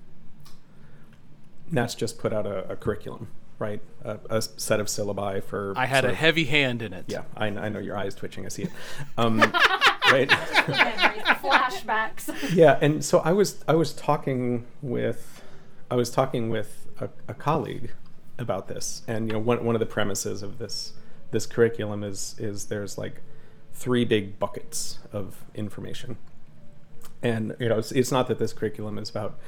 NATS 1.70 1.94
just 1.94 2.17
put 2.19 2.32
out 2.32 2.46
a, 2.46 2.70
a 2.70 2.76
curriculum, 2.76 3.29
right? 3.58 3.82
A, 4.03 4.19
a 4.31 4.41
set 4.41 4.81
of 4.81 4.87
syllabi 4.87 5.44
for. 5.44 5.75
I 5.76 5.85
had 5.85 6.06
a 6.06 6.08
of- 6.08 6.14
heavy 6.14 6.44
hand 6.44 6.81
in 6.81 6.94
it. 6.94 7.05
Yeah, 7.06 7.25
I, 7.37 7.49
I 7.49 7.69
know 7.69 7.81
your 7.81 7.99
eyes 7.99 8.14
twitching. 8.14 8.46
I 8.46 8.49
see 8.49 8.62
it. 8.62 8.70
Um, 9.19 9.53
right. 10.12 10.29
Flashbacks. 11.40 12.55
yeah 12.55 12.79
and 12.81 13.05
so 13.05 13.20
i 13.20 13.32
was 13.32 13.64
i 13.67 13.74
was 13.74 13.93
talking 13.93 14.67
with 14.82 15.43
i 15.90 15.94
was 15.94 16.10
talking 16.10 16.50
with 16.50 16.86
a, 17.00 17.08
a 17.29 17.34
colleague 17.34 17.93
about 18.38 18.69
this 18.69 19.02
and 19.08 19.26
you 19.29 19.32
know 19.32 19.38
one, 19.38 19.64
one 19.64 19.74
of 19.74 19.81
the 19.81 19.86
premises 19.86 20.43
of 20.43 20.58
this 20.58 20.93
this 21.31 21.46
curriculum 21.46 22.02
is 22.02 22.34
is 22.38 22.67
there's 22.67 22.98
like 22.98 23.22
three 23.72 24.05
big 24.05 24.38
buckets 24.38 24.98
of 25.12 25.44
information 25.55 26.17
and 27.22 27.55
you 27.58 27.69
know 27.69 27.79
it's, 27.79 27.93
it's 27.93 28.12
not 28.12 28.29
that 28.29 28.38
this 28.38 28.52
curriculum 28.52 28.98
is 28.98 29.10
about 29.10 29.38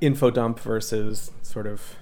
info 0.00 0.30
dump 0.30 0.58
versus 0.60 1.30
sort 1.42 1.66
of 1.66 1.96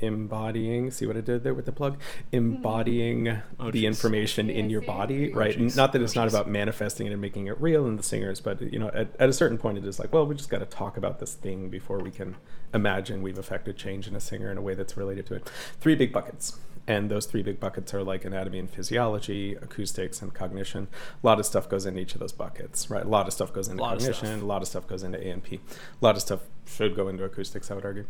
embodying 0.00 0.90
see 0.90 1.06
what 1.06 1.16
i 1.16 1.20
did 1.20 1.42
there 1.44 1.54
with 1.54 1.66
the 1.66 1.72
plug? 1.72 1.98
Embodying 2.32 3.28
Oh, 3.60 3.70
the 3.70 3.86
information 3.86 4.48
in 4.50 4.70
your 4.70 4.80
body 4.80 5.32
Oh, 5.32 5.36
right? 5.36 5.56
Jeez. 5.56 5.76
not 5.76 5.92
that 5.92 6.02
it's 6.02 6.16
Oh, 6.16 6.20
not 6.20 6.28
about 6.28 6.48
manifesting 6.48 7.06
it 7.06 7.12
and 7.12 7.20
making 7.20 7.46
it 7.46 7.60
real 7.60 7.86
in 7.86 7.96
the 7.96 8.02
singers 8.02 8.40
but 8.40 8.60
you 8.60 8.78
know 8.78 8.88
at, 8.94 9.08
at 9.18 9.28
a 9.28 9.32
certain 9.32 9.58
point 9.58 9.78
it 9.78 9.84
is 9.84 9.98
like 9.98 10.12
well 10.12 10.26
we 10.26 10.34
just 10.34 10.50
got 10.50 10.58
to 10.58 10.66
talk 10.66 10.96
about 10.96 11.18
this 11.18 11.34
thing 11.34 11.68
before 11.68 11.98
we 11.98 12.10
can 12.10 12.36
imagine 12.74 13.22
we've 13.22 13.38
affected 13.38 13.76
change 13.76 14.06
in 14.06 14.14
a 14.16 14.20
singer 14.20 14.50
in 14.50 14.58
a 14.58 14.62
way 14.62 14.74
that's 14.74 14.96
related 14.96 15.24
to 15.26 15.34
it. 15.34 15.50
Three 15.80 15.94
big 15.94 16.12
buckets. 16.12 16.58
And 16.86 17.10
those 17.10 17.26
three 17.26 17.42
big 17.42 17.60
buckets 17.60 17.92
are 17.92 18.02
like 18.02 18.24
anatomy 18.24 18.58
and 18.58 18.68
physiology 18.68 19.54
acoustics 19.54 20.22
and 20.22 20.32
cognition. 20.34 20.88
A 21.22 21.26
lot 21.26 21.38
of 21.38 21.44
stuff 21.46 21.68
goes 21.68 21.84
into 21.86 22.00
each 22.00 22.14
of 22.14 22.20
those 22.20 22.32
buckets 22.32 22.90
right? 22.90 23.04
A 23.04 23.08
lot 23.08 23.26
of 23.26 23.32
stuff 23.32 23.52
goes 23.52 23.68
into 23.68 23.82
Lot 23.82 23.98
cognition 23.98 24.26
stuff. 24.26 24.42
a 24.42 24.46
lot 24.46 24.62
of 24.62 24.68
stuff 24.68 24.86
goes 24.86 25.02
into 25.02 25.22
amp 25.26 25.50
a 25.52 25.58
lot 26.00 26.14
of 26.16 26.22
stuff 26.22 26.40
should 26.66 26.94
go 26.96 27.08
into 27.08 27.24
acoustics 27.24 27.70
i 27.70 27.74
would 27.74 27.84
argue. 27.84 28.04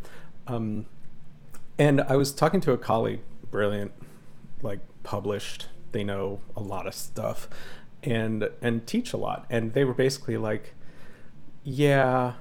Um, 0.47 0.87
and 1.79 2.01
I 2.03 2.17
was 2.17 2.33
talking 2.33 2.61
to 2.63 2.73
a 2.73 2.79
colleague, 2.79 3.21
brilliant, 3.51 3.93
like 4.63 4.81
published. 5.03 5.69
They 5.93 6.05
know 6.05 6.41
a 6.57 6.61
lot 6.61 6.87
of 6.87 6.95
stuff, 6.95 7.49
and 8.03 8.51
and 8.61 8.87
teach 8.87 9.13
a 9.13 9.17
lot. 9.17 9.47
And 9.49 9.73
they 9.73 9.85
were 9.85 9.95
basically 9.95 10.37
like, 10.37 10.75
yeah, 11.63 12.35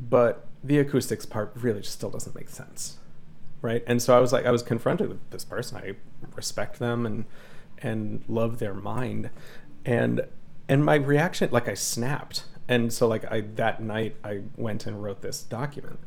but 0.00 0.46
the 0.62 0.78
acoustics 0.78 1.26
part 1.26 1.52
really 1.56 1.80
just 1.80 1.94
still 1.94 2.10
doesn't 2.10 2.34
make 2.34 2.48
sense, 2.48 2.98
right? 3.62 3.82
And 3.86 4.00
so 4.00 4.16
I 4.16 4.20
was 4.20 4.32
like, 4.32 4.46
I 4.46 4.50
was 4.50 4.62
confronted 4.62 5.08
with 5.08 5.30
this 5.30 5.44
person. 5.44 5.78
I 5.78 5.94
respect 6.34 6.78
them 6.78 7.04
and 7.04 7.24
and 7.78 8.24
love 8.28 8.58
their 8.58 8.74
mind, 8.74 9.30
and 9.84 10.22
and 10.68 10.84
my 10.84 10.96
reaction, 10.96 11.48
like 11.50 11.68
I 11.68 11.74
snapped. 11.74 12.44
And 12.70 12.92
so 12.92 13.08
like 13.08 13.24
I 13.32 13.40
that 13.56 13.82
night 13.82 14.16
I 14.22 14.42
went 14.56 14.86
and 14.86 15.02
wrote 15.02 15.22
this 15.22 15.42
document 15.42 15.98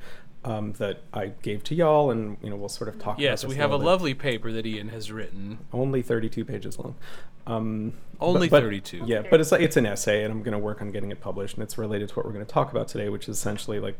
um, 0.43 0.74
that 0.74 1.01
I 1.13 1.27
gave 1.41 1.63
to 1.65 1.75
y'all, 1.75 2.10
and 2.12 2.38
you 2.41 2.50
know 2.50 2.55
we'll 2.55 2.69
sort 2.69 2.88
of 2.88 3.00
talk. 3.00 3.19
Yes, 3.19 3.45
we 3.45 3.55
have 3.55 3.71
a 3.71 3.77
lovely 3.77 4.13
paper 4.13 4.51
that 4.51 4.65
Ian 4.65 4.89
has 4.89 5.12
written. 5.12 5.60
only 5.71 6.01
32 6.01 6.45
pages 6.45 6.79
long. 6.79 6.95
Um, 7.48 7.93
Only 8.19 8.48
but- 8.50 8.57
but- 8.57 8.63
32. 8.63 9.03
Yeah, 9.07 9.24
but 9.29 9.39
it's 9.41 9.51
like 9.51 9.62
it's 9.62 9.77
an 9.77 9.86
essay, 9.86 10.24
and 10.24 10.31
I'm 10.31 10.43
going 10.43 10.51
to 10.53 10.60
work 10.60 10.81
on 10.81 10.91
getting 10.91 11.12
it 11.12 11.19
published, 11.21 11.55
and 11.55 11.63
it's 11.63 11.77
related 11.77 12.10
to 12.10 12.15
what 12.15 12.25
we're 12.25 12.33
going 12.33 12.45
to 12.45 12.51
talk 12.51 12.71
about 12.71 12.88
today, 12.88 13.10
which 13.10 13.27
is 13.27 13.38
essentially 13.38 13.79
like 13.79 13.98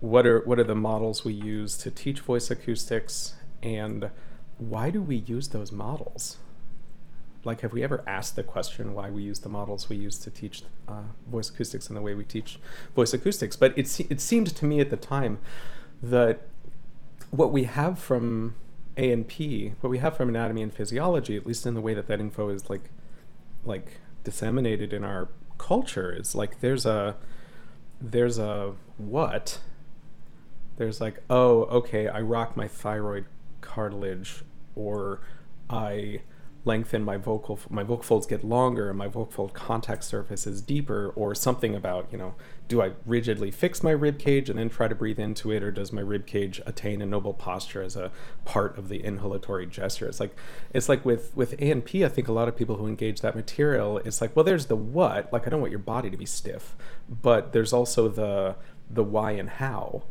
what 0.00 0.26
are 0.26 0.40
what 0.40 0.58
are 0.58 0.64
the 0.64 0.74
models 0.74 1.24
we 1.24 1.32
use 1.32 1.76
to 1.78 1.90
teach 1.90 2.20
voice 2.20 2.50
acoustics, 2.50 3.34
and 3.62 4.10
why 4.58 4.90
do 4.90 5.00
we 5.02 5.16
use 5.16 5.48
those 5.48 5.70
models? 5.72 6.38
Like, 7.44 7.60
have 7.60 7.72
we 7.72 7.82
ever 7.82 8.02
asked 8.06 8.36
the 8.36 8.42
question 8.42 8.94
why 8.94 9.10
we 9.10 9.22
use 9.22 9.40
the 9.40 9.48
models 9.48 9.88
we 9.88 9.96
use 9.96 10.18
to 10.18 10.30
teach 10.30 10.62
uh, 10.88 11.02
voice 11.30 11.50
acoustics 11.50 11.88
in 11.88 11.94
the 11.94 12.02
way 12.02 12.14
we 12.14 12.24
teach 12.24 12.58
voice 12.94 13.14
acoustics? 13.14 13.56
But 13.56 13.76
it 13.78 13.86
se- 13.86 14.08
it 14.10 14.20
seemed 14.20 14.54
to 14.54 14.64
me 14.64 14.80
at 14.80 14.90
the 14.90 14.96
time 14.96 15.38
that 16.02 16.42
what 17.30 17.52
we 17.52 17.64
have 17.64 17.98
from 17.98 18.54
A 18.96 19.12
and 19.12 19.26
P, 19.26 19.74
what 19.80 19.90
we 19.90 19.98
have 19.98 20.16
from 20.16 20.28
anatomy 20.28 20.62
and 20.62 20.72
physiology, 20.72 21.36
at 21.36 21.46
least 21.46 21.66
in 21.66 21.74
the 21.74 21.80
way 21.80 21.94
that 21.94 22.06
that 22.08 22.20
info 22.20 22.48
is 22.48 22.68
like 22.68 22.90
like 23.64 24.00
disseminated 24.24 24.92
in 24.92 25.04
our 25.04 25.28
culture, 25.58 26.12
is 26.12 26.34
like 26.34 26.60
there's 26.60 26.86
a 26.86 27.16
there's 28.00 28.38
a 28.38 28.74
what 28.96 29.60
there's 30.76 31.00
like 31.00 31.22
oh 31.28 31.62
okay 31.64 32.08
I 32.08 32.20
rock 32.20 32.56
my 32.56 32.68
thyroid 32.68 33.26
cartilage 33.60 34.44
or 34.74 35.20
I 35.68 36.22
lengthen 36.68 37.02
my 37.02 37.16
vocal 37.16 37.58
my 37.70 37.82
vocal 37.82 38.04
folds 38.04 38.26
get 38.26 38.44
longer 38.44 38.90
and 38.90 38.98
my 38.98 39.06
vocal 39.06 39.32
fold 39.32 39.54
contact 39.54 40.04
surface 40.04 40.46
is 40.46 40.60
deeper 40.60 41.12
or 41.16 41.34
something 41.34 41.74
about 41.74 42.06
you 42.12 42.18
know 42.18 42.34
do 42.68 42.82
I 42.82 42.92
rigidly 43.06 43.50
fix 43.50 43.82
my 43.82 43.92
rib 43.92 44.18
cage 44.18 44.50
and 44.50 44.58
then 44.58 44.68
try 44.68 44.88
to 44.88 44.94
breathe 44.94 45.18
into 45.18 45.50
it 45.50 45.62
or 45.62 45.70
does 45.70 45.90
my 45.90 46.02
rib 46.02 46.26
cage 46.26 46.60
attain 46.66 47.00
a 47.00 47.06
noble 47.06 47.32
posture 47.32 47.82
as 47.82 47.96
a 47.96 48.12
part 48.44 48.76
of 48.76 48.90
the 48.90 49.00
inhalatory 49.00 49.68
gesture? 49.70 50.06
It's 50.06 50.20
like 50.20 50.36
it's 50.74 50.88
like 50.88 51.04
with 51.04 51.34
with 51.34 51.54
A 51.54 51.70
and 51.70 51.82
P 51.84 52.04
I 52.04 52.08
think 52.08 52.28
a 52.28 52.32
lot 52.32 52.46
of 52.46 52.56
people 52.56 52.76
who 52.76 52.86
engage 52.86 53.22
that 53.22 53.34
material 53.34 53.98
it's 53.98 54.20
like 54.20 54.36
well 54.36 54.44
there's 54.44 54.66
the 54.66 54.76
what 54.76 55.32
like 55.32 55.46
I 55.46 55.50
don't 55.50 55.60
want 55.60 55.72
your 55.72 55.78
body 55.78 56.10
to 56.10 56.16
be 56.16 56.26
stiff 56.26 56.76
but 57.08 57.52
there's 57.52 57.72
also 57.72 58.08
the 58.08 58.56
the 58.90 59.02
why 59.02 59.32
and 59.32 59.48
how 59.48 60.04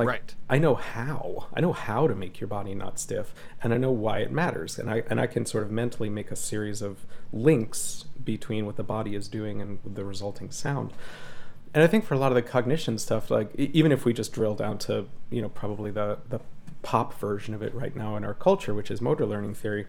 like 0.00 0.08
Right. 0.08 0.34
I 0.48 0.58
know 0.58 0.74
how. 0.74 1.46
I 1.54 1.60
know 1.60 1.72
how 1.72 2.06
to 2.06 2.14
make 2.14 2.40
your 2.40 2.48
body 2.48 2.74
not 2.74 2.98
stiff, 2.98 3.34
and 3.62 3.72
I 3.74 3.76
know 3.76 3.90
why 3.90 4.18
it 4.18 4.32
matters. 4.32 4.78
And 4.78 4.90
I 4.90 5.02
and 5.08 5.20
I 5.20 5.26
can 5.26 5.46
sort 5.46 5.64
of 5.64 5.70
mentally 5.70 6.08
make 6.08 6.30
a 6.30 6.36
series 6.36 6.82
of 6.82 7.06
links 7.32 8.04
between 8.24 8.66
what 8.66 8.76
the 8.76 8.82
body 8.82 9.14
is 9.14 9.28
doing 9.28 9.60
and 9.60 9.78
the 9.84 10.04
resulting 10.04 10.50
sound. 10.50 10.92
And 11.72 11.84
I 11.84 11.86
think 11.86 12.04
for 12.04 12.14
a 12.14 12.18
lot 12.18 12.32
of 12.32 12.34
the 12.34 12.42
cognition 12.42 12.98
stuff, 12.98 13.30
like 13.30 13.54
even 13.54 13.92
if 13.92 14.04
we 14.04 14.12
just 14.12 14.32
drill 14.32 14.54
down 14.54 14.78
to 14.78 15.06
you 15.30 15.42
know 15.42 15.48
probably 15.48 15.90
the 15.90 16.18
the 16.28 16.40
pop 16.82 17.18
version 17.20 17.54
of 17.54 17.62
it 17.62 17.74
right 17.74 17.94
now 17.94 18.16
in 18.16 18.24
our 18.24 18.34
culture, 18.34 18.74
which 18.74 18.90
is 18.90 19.00
motor 19.00 19.26
learning 19.26 19.54
theory, 19.54 19.86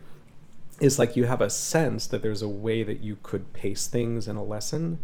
is 0.80 1.00
like 1.00 1.16
you 1.16 1.26
have 1.26 1.42
a 1.42 1.50
sense 1.50 2.08
that 2.08 2.22
there's 2.22 2.42
a 2.42 2.50
way 2.50 2.84
that 2.84 3.00
you 3.00 3.18
could 3.24 3.54
pace 3.54 3.88
things 3.88 4.28
in 4.28 4.36
a 4.36 4.44
lesson 4.44 5.00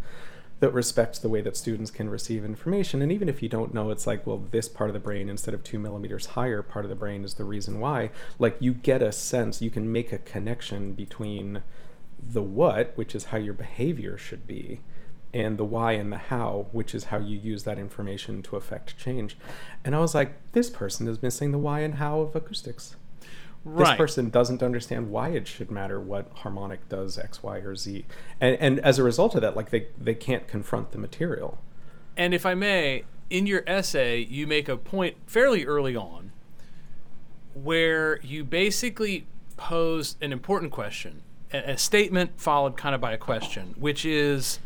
that 0.60 0.74
respects 0.74 1.20
the 1.20 1.30
way 1.30 1.42
that 1.42 1.56
students 1.56 1.92
can 1.92 2.10
receive 2.10 2.44
information. 2.44 3.02
And 3.02 3.12
even 3.12 3.30
if 3.30 3.44
you 3.44 3.50
don't 3.50 3.74
know, 3.74 3.92
it's 3.92 4.08
like, 4.08 4.26
well, 4.26 4.44
this 4.52 4.68
part 4.68 4.90
of 4.90 4.94
the 4.94 5.00
brain, 5.00 5.30
instead 5.30 5.54
of 5.54 5.64
two 5.64 5.78
millimeters 5.78 6.28
higher, 6.28 6.62
part 6.64 6.86
of 6.86 6.90
the 6.90 6.96
brain 6.96 7.24
is 7.24 7.36
the 7.36 7.44
reason 7.44 7.80
why. 7.80 8.10
Like 8.40 8.58
you 8.60 8.74
get 8.74 9.02
a 9.02 9.12
sense, 9.12 9.62
you 9.62 9.70
can 9.70 9.92
make 9.92 10.12
a 10.12 10.18
connection 10.18 10.94
between 10.94 11.62
the 12.20 12.42
what, 12.42 12.94
which 12.96 13.14
is 13.14 13.26
how 13.26 13.38
your 13.38 13.54
behavior 13.54 14.18
should 14.18 14.48
be, 14.48 14.82
and 15.34 15.58
the 15.58 15.66
why 15.66 15.92
and 15.92 16.12
the 16.12 16.18
how, 16.18 16.68
which 16.72 16.96
is 16.96 17.06
how 17.06 17.20
you 17.20 17.38
use 17.38 17.64
that 17.64 17.78
information 17.78 18.42
to 18.42 18.56
affect 18.56 18.98
change. 18.98 19.38
And 19.86 19.96
I 19.96 20.00
was 20.00 20.16
like, 20.16 20.34
this 20.54 20.70
person 20.70 21.08
is 21.08 21.22
missing 21.22 21.52
the 21.52 21.58
why 21.60 21.82
and 21.82 21.96
how 21.96 22.22
of 22.22 22.36
acoustics 22.36 22.96
this 23.76 23.94
person 23.96 24.30
doesn't 24.30 24.64
understand 24.64 25.10
why 25.10 25.30
it 25.30 25.48
should 25.48 25.72
matter 25.72 26.00
what 26.00 26.32
harmonic 26.36 26.88
does 26.90 27.18
X, 27.18 27.44
Y, 27.44 27.58
or 27.58 27.76
Z, 27.76 28.06
and 28.40 28.56
and 28.60 28.80
as 28.80 29.00
a 29.00 29.04
result 29.04 29.36
of 29.36 29.42
that, 29.42 29.56
like 29.56 29.70
they 29.70 29.88
they 29.98 30.16
can't 30.16 30.48
confront 30.48 30.92
the 30.92 30.98
material. 30.98 31.58
And 32.16 32.34
if 32.34 32.46
I 32.46 32.54
may, 32.56 33.04
in 33.30 33.46
your 33.46 33.64
essay, 33.68 34.26
you 34.26 34.48
make 34.48 34.68
a 34.68 34.78
point 34.78 35.18
fairly 35.28 35.66
early 35.66 35.96
on 35.96 36.32
where 37.54 38.20
you 38.22 38.44
basically 38.44 39.28
pose 39.56 40.16
an 40.22 40.32
important 40.32 40.72
question, 40.72 41.22
a, 41.52 41.72
a 41.72 41.78
statement 41.78 42.32
followed 42.38 42.78
kind 42.78 42.94
of 42.96 43.02
by 43.02 43.14
a 43.14 43.18
question, 43.18 43.76
which 43.78 44.06
is, 44.06 44.60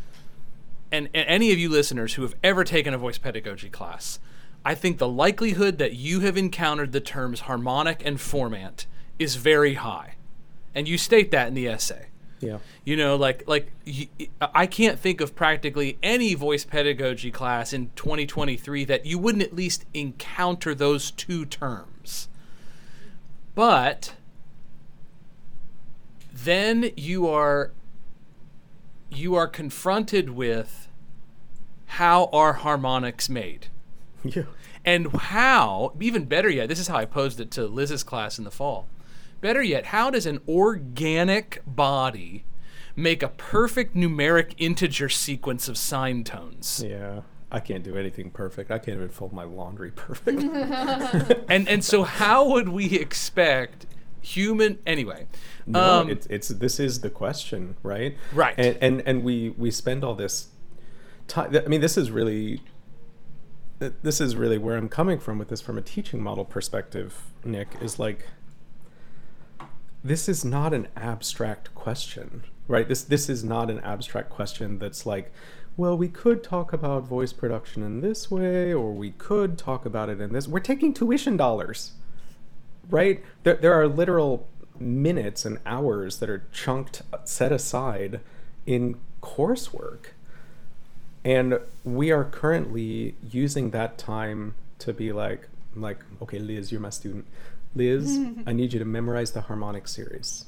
and, 0.91 1.10
and 1.13 1.27
any 1.27 1.51
of 1.51 1.60
you 1.60 1.70
listeners 1.70 2.15
who 2.15 2.22
have 2.22 2.36
ever 2.43 2.63
taken 2.63 2.93
a 2.93 2.98
voice 2.98 3.17
pedagogy 3.17 3.70
class, 3.70 4.20
I 4.63 4.75
think 4.75 4.98
the 4.98 5.08
likelihood 5.08 5.77
that 5.79 5.93
you 5.93 6.20
have 6.22 6.38
encountered 6.38 6.91
the 6.91 7.00
terms 7.00 7.41
harmonic 7.41 8.05
and 8.05 8.17
formant 8.17 8.86
is 9.22 9.36
very 9.36 9.75
high. 9.75 10.16
And 10.74 10.88
you 10.88 10.98
state 10.98 11.32
that 11.32 11.48
in 11.48 11.54
the 11.54 11.68
essay. 11.68 12.08
Yeah, 12.40 12.58
You 12.86 12.98
know, 12.98 13.16
like 13.16 13.44
like 13.48 13.72
I 14.42 14.66
can't 14.66 15.00
think 15.00 15.22
of 15.22 15.36
practically 15.36 16.00
any 16.01 16.34
voice 16.34 16.66
pedagogy 16.66 17.30
class 17.30 17.72
in 17.72 17.92
2023 17.96 18.84
that 18.86 19.06
you 19.06 19.20
wouldn't 19.20 19.44
at 19.44 19.56
least 19.56 19.86
encounter 19.94 20.74
those 20.74 21.12
two 21.12 21.46
terms. 21.46 22.30
But 23.54 24.13
then 26.34 26.90
you 26.98 27.28
are 27.28 27.74
you 29.12 29.36
are 29.36 29.48
confronted 29.48 30.32
with 30.32 30.88
how 31.86 32.25
are 32.34 32.54
harmonics 32.54 33.30
made? 33.30 33.68
yeah, 34.24 34.44
And 34.86 35.12
how, 35.13 35.94
even 36.00 36.25
better 36.25 36.50
yet, 36.50 36.70
this 36.70 36.80
is 36.80 36.88
how 36.88 36.98
I 36.98 37.06
posed 37.06 37.40
it 37.40 37.51
to 37.51 37.66
Liz's 37.68 38.04
class 38.04 38.38
in 38.38 38.46
the 38.46 38.51
fall. 38.51 38.88
Better 39.41 39.62
yet, 39.63 39.88
how 39.88 40.10
does 40.12 40.25
an 40.25 40.39
organic 40.48 41.62
body 41.65 42.45
make 42.95 43.24
a 43.24 43.27
perfect 43.29 43.95
numeric 43.95 44.53
integer 44.57 45.10
sequence 45.10 45.67
of 45.67 45.77
sine 45.77 46.24
tones? 46.24 46.83
yeah. 46.86 47.21
I 47.53 47.60
can't 47.60 47.83
do 47.83 47.98
anything 47.98 48.31
perfect. 48.31 48.71
I 48.71 48.77
can't 48.77 48.95
even 48.95 49.10
fold 49.10 49.33
my 49.33 49.43
laundry 49.43 49.91
perfect. 49.95 50.41
And 51.50 51.67
and 51.67 51.83
so 51.83 52.03
how 52.03 52.48
would 52.48 52.69
we 52.69 52.98
expect 52.98 53.86
human 54.21 54.79
anyway? 54.86 55.27
no, 55.65 56.01
um, 56.01 56.10
it's 56.10 56.25
it's 56.27 56.48
this 56.48 56.79
is 56.79 57.01
the 57.01 57.10
question, 57.10 57.75
right? 57.83 58.15
Right. 58.31 58.55
And 58.57 58.77
and 58.79 59.03
and 59.05 59.24
we 59.24 59.50
we 59.50 59.69
spend 59.69 60.03
all 60.05 60.15
this 60.15 60.48
time. 61.27 61.53
I 61.53 61.67
mean, 61.67 61.81
this 61.81 61.98
is 61.98 62.10
really. 62.10 62.62
This 63.79 64.21
is 64.21 64.36
really 64.36 64.60
where 64.60 64.77
I'm 64.77 64.88
coming 64.88 65.19
from 65.19 65.39
with 65.39 65.50
this 65.50 65.60
from 65.60 65.75
a 65.75 65.81
teaching 65.81 66.21
model 66.21 66.45
perspective, 66.45 67.24
Nick, 67.43 67.69
is 67.81 67.98
like 67.98 68.27
this 70.03 70.27
is 70.27 70.43
not 70.43 70.74
an 70.74 70.88
abstract 70.96 71.74
question, 71.75 72.43
right? 72.67 72.88
This 72.88 73.03
this 73.03 73.29
is 73.29 73.43
not 73.43 73.70
an 73.70 73.79
abstract 73.81 74.29
question 74.29 74.79
that's 74.79 75.05
like, 75.05 75.31
well, 75.77 75.98
we 75.98 76.08
could 76.08 76.43
talk 76.43 76.74
about 76.74 77.03
voice 77.03 77.34
production 77.34 77.84
in 77.84 78.01
this 78.01 78.29
way, 78.31 78.74
or 78.74 78.91
we 78.93 79.12
could 79.12 79.58
talk 79.58 79.86
about 79.86 80.10
it 80.10 80.20
in 80.20 80.34
this. 80.34 80.48
We're 80.48 80.60
taking 80.60 80.93
tuition 80.93 81.38
dollars, 81.38 81.91
right? 82.89 83.24
There 83.43 83.55
there 83.55 83.74
are 83.74 83.88
literal 83.88 84.48
minutes 84.79 85.46
and 85.46 85.60
hours 85.65 86.17
that 86.17 86.29
are 86.29 86.43
chunked 86.51 87.03
set 87.24 87.51
aside 87.51 88.20
in 88.65 89.00
coursework. 89.22 90.08
And 91.24 91.60
we 91.84 92.12
are 92.12 92.24
currently 92.24 93.15
using 93.29 93.70
that 93.72 93.98
time 93.98 94.55
to 94.79 94.91
be 94.91 95.12
like, 95.12 95.48
like, 95.75 96.00
okay, 96.22 96.39
Liz, 96.39 96.72
you're 96.72 96.81
my 96.81 96.89
student. 96.89 97.25
Liz, 97.75 98.20
I 98.46 98.54
need 98.54 98.74
you 98.74 98.80
to 98.80 98.86
memorize 98.86 99.32
the 99.32 99.42
harmonic 99.42 99.88
series. 99.88 100.46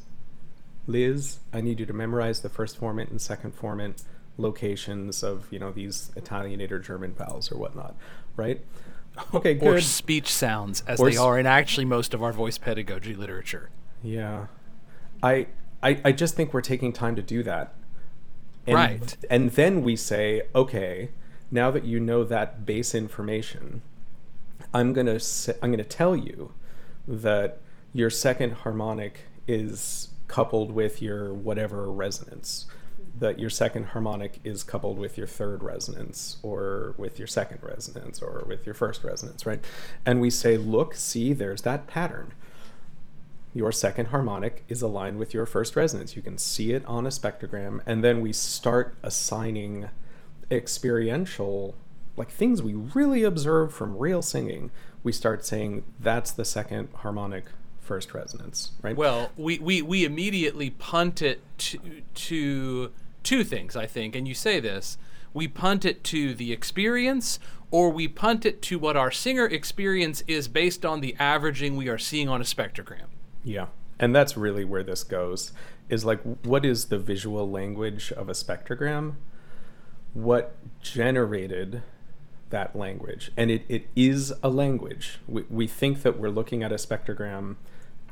Liz, 0.88 1.40
I 1.54 1.62
need 1.62 1.80
you 1.80 1.86
to 1.86 1.94
memorize 1.94 2.42
the 2.42 2.50
first 2.50 2.80
formant 2.80 3.10
and 3.10 3.22
second 3.22 3.58
formant 3.58 4.04
locations 4.38 5.24
of, 5.24 5.48
you 5.52 5.60
know, 5.60 5.72
these 5.72 6.12
Italianate 6.16 6.72
or 6.72 6.80
German 6.80 7.14
vowels 7.14 7.52
or 7.52 7.58
whatnot, 7.58 7.96
right? 8.36 8.62
Okay, 9.34 9.54
good. 9.54 9.68
or 9.68 9.80
speech 9.80 10.28
sounds 10.34 10.82
as 10.88 11.00
Or 11.00 11.08
they 11.12 11.18
are 11.18 11.38
in 11.38 11.46
actually 11.46 11.86
most 11.86 12.16
of 12.16 12.24
our 12.24 12.34
voice 12.34 12.58
pedagogy 12.58 13.14
literature. 13.14 13.70
Yeah. 14.02 14.48
I, 15.22 15.46
I 15.84 16.02
I 16.04 16.12
just 16.14 16.36
think 16.36 16.52
we're 16.52 16.62
taking 16.62 16.92
time 16.92 17.16
to 17.18 17.22
do 17.22 17.44
that. 17.44 17.76
And, 18.66 18.76
Right. 18.76 19.16
And 19.30 19.52
then 19.52 19.84
we 19.84 19.96
say, 19.96 20.42
okay, 20.56 21.10
now 21.52 21.70
that 21.70 21.84
you 21.86 22.00
know 22.00 22.24
that 22.24 22.66
base 22.66 22.96
information, 22.96 23.84
I'm 24.74 24.94
gonna 24.94 25.20
say, 25.20 25.54
I'm 25.62 25.70
gonna 25.70 25.84
tell 25.84 26.16
you 26.16 26.54
that 27.08 27.60
your 27.94 28.10
second 28.10 28.54
harmonic 28.54 29.22
is 29.48 30.10
coupled 30.28 30.72
with 30.72 31.02
your 31.02 31.34
whatever 31.34 31.92
resonance. 31.92 32.66
That 33.20 33.40
your 33.40 33.50
second 33.50 33.88
harmonic 33.88 34.40
is 34.44 34.64
coupled 34.64 34.98
with 34.98 35.18
your 35.18 35.28
third 35.28 35.62
resonance, 35.62 36.38
or 36.42 36.96
with 36.98 37.20
your 37.20 37.28
second 37.28 37.60
resonance, 37.62 38.22
or 38.22 38.44
with 38.48 38.66
your 38.66 38.74
first 38.74 39.04
resonance, 39.04 39.46
right? 39.46 39.64
And 40.06 40.20
we 40.20 40.30
say, 40.30 40.58
look, 40.58 40.96
see, 40.96 41.34
there's 41.34 41.62
that 41.62 41.88
pattern 41.88 42.34
your 43.54 43.72
second 43.72 44.08
harmonic 44.08 44.64
is 44.68 44.82
aligned 44.82 45.18
with 45.20 45.34
your 45.34 45.46
first 45.46 45.76
resonance. 45.76 46.16
You 46.16 46.22
can 46.22 46.38
see 46.38 46.74
it 46.74 46.84
on 46.86 47.06
a 47.06 47.10
spectrogram, 47.10 47.82
and 47.86 48.04
then 48.04 48.22
we 48.22 48.34
start 48.34 48.96
assigning 49.04 49.90
experiential 50.50 51.76
like 52.16 52.30
things 52.30 52.62
we 52.62 52.74
really 52.74 53.24
observe 53.24 53.74
from 53.74 53.98
real 53.98 54.22
singing, 54.22 54.70
we 55.04 55.12
start 55.12 55.46
saying 55.46 55.84
that's 56.00 56.32
the 56.32 56.46
second 56.46 56.90
harmonic 56.96 57.46
first 57.80 58.14
resonance, 58.14 58.72
right? 58.82 58.96
Well, 58.96 59.32
we, 59.36 59.60
we, 59.60 59.82
we 59.82 60.06
immediately 60.06 60.70
punt 60.70 61.22
it 61.22 61.42
to, 61.58 62.02
to 62.14 62.92
two 63.24 63.44
things, 63.44 63.76
I 63.76 63.86
think, 63.86 64.16
and 64.16 64.28
you 64.28 64.34
say 64.34 64.60
this. 64.60 64.98
We 65.34 65.48
punt 65.48 65.84
it 65.84 66.04
to 66.06 66.34
the 66.34 66.54
experience, 66.54 67.40
or 67.72 67.90
we 67.90 68.08
punt 68.08 68.46
it 68.46 68.62
to 68.64 68.80
what 68.80 68.96
our 68.96 69.12
singer 69.12 69.46
experience 69.46 70.24
is 70.28 70.48
based 70.48 70.86
on 70.86 71.02
the 71.02 71.16
averaging 71.20 71.76
we 71.76 71.90
are 71.90 71.98
seeing 71.98 72.30
on 72.30 72.40
a 72.40 72.46
spectrogram. 72.46 73.08
Yeah. 73.44 73.68
And 74.00 74.16
that's 74.16 74.38
really 74.38 74.64
where 74.64 74.84
this 74.84 75.04
goes 75.04 75.52
is 75.90 76.06
like, 76.06 76.22
what 76.44 76.66
is 76.66 76.86
the 76.86 76.98
visual 76.98 77.50
language 77.50 78.12
of 78.14 78.30
a 78.30 78.34
spectrogram? 78.34 79.16
What 80.14 80.56
generated 80.82 81.84
that 82.54 82.76
language? 82.76 83.32
And 83.36 83.52
it, 83.52 83.64
it 83.68 83.88
is 83.96 84.34
a 84.42 84.48
language. 84.50 85.20
We, 85.28 85.44
we 85.50 85.68
think 85.68 86.04
that 86.04 86.18
we're 86.18 86.30
looking 86.30 86.64
at 86.64 86.72
a 86.72 86.76
spectrogram 86.76 87.58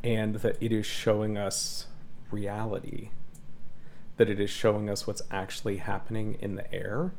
and 0.03 0.35
that 0.37 0.57
it 0.59 0.71
is 0.73 0.85
showing 0.85 1.37
us 1.37 1.85
reality, 2.31 3.09
that 4.17 4.29
it 4.29 4.39
is 4.39 4.49
showing 4.49 4.89
us 4.89 5.07
what's 5.07 5.21
actually 5.31 5.77
happening 5.77 6.37
in 6.41 6.55
the 6.55 6.71
air. 6.73 7.13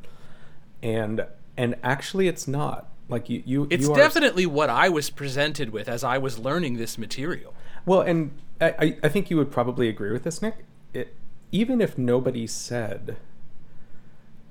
And 0.83 1.25
and 1.57 1.75
actually 1.83 2.27
it's 2.27 2.47
not. 2.47 2.89
Like 3.09 3.29
you, 3.29 3.43
you 3.45 3.67
It's 3.69 3.85
you 3.87 3.93
are- 3.93 3.97
definitely 3.97 4.45
what 4.45 4.69
I 4.69 4.89
was 4.89 5.09
presented 5.09 5.69
with 5.71 5.87
as 5.89 6.03
I 6.03 6.17
was 6.17 6.39
learning 6.39 6.77
this 6.77 6.97
material. 6.97 7.53
Well, 7.85 8.01
and 8.01 8.31
I, 8.61 8.69
I- 8.79 8.97
I 9.03 9.09
think 9.09 9.29
you 9.29 9.37
would 9.37 9.51
probably 9.51 9.87
agree 9.89 10.11
with 10.11 10.23
this, 10.23 10.41
Nick. 10.41 10.65
It, 10.93 11.15
even 11.51 11.79
if 11.81 11.97
nobody 11.97 12.47
said, 12.47 13.17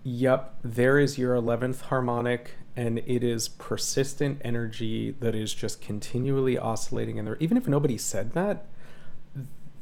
yep, 0.04 0.54
there 0.62 0.98
is 0.98 1.18
your 1.18 1.34
11th 1.34 1.82
harmonic 1.82 2.52
and 2.74 2.98
it 3.00 3.22
is 3.22 3.48
persistent 3.48 4.40
energy 4.42 5.14
that 5.20 5.34
is 5.34 5.52
just 5.52 5.80
continually 5.80 6.56
oscillating 6.58 7.18
in 7.18 7.24
there, 7.26 7.36
even 7.38 7.56
if 7.56 7.68
nobody 7.68 7.98
said 7.98 8.32
that, 8.32 8.64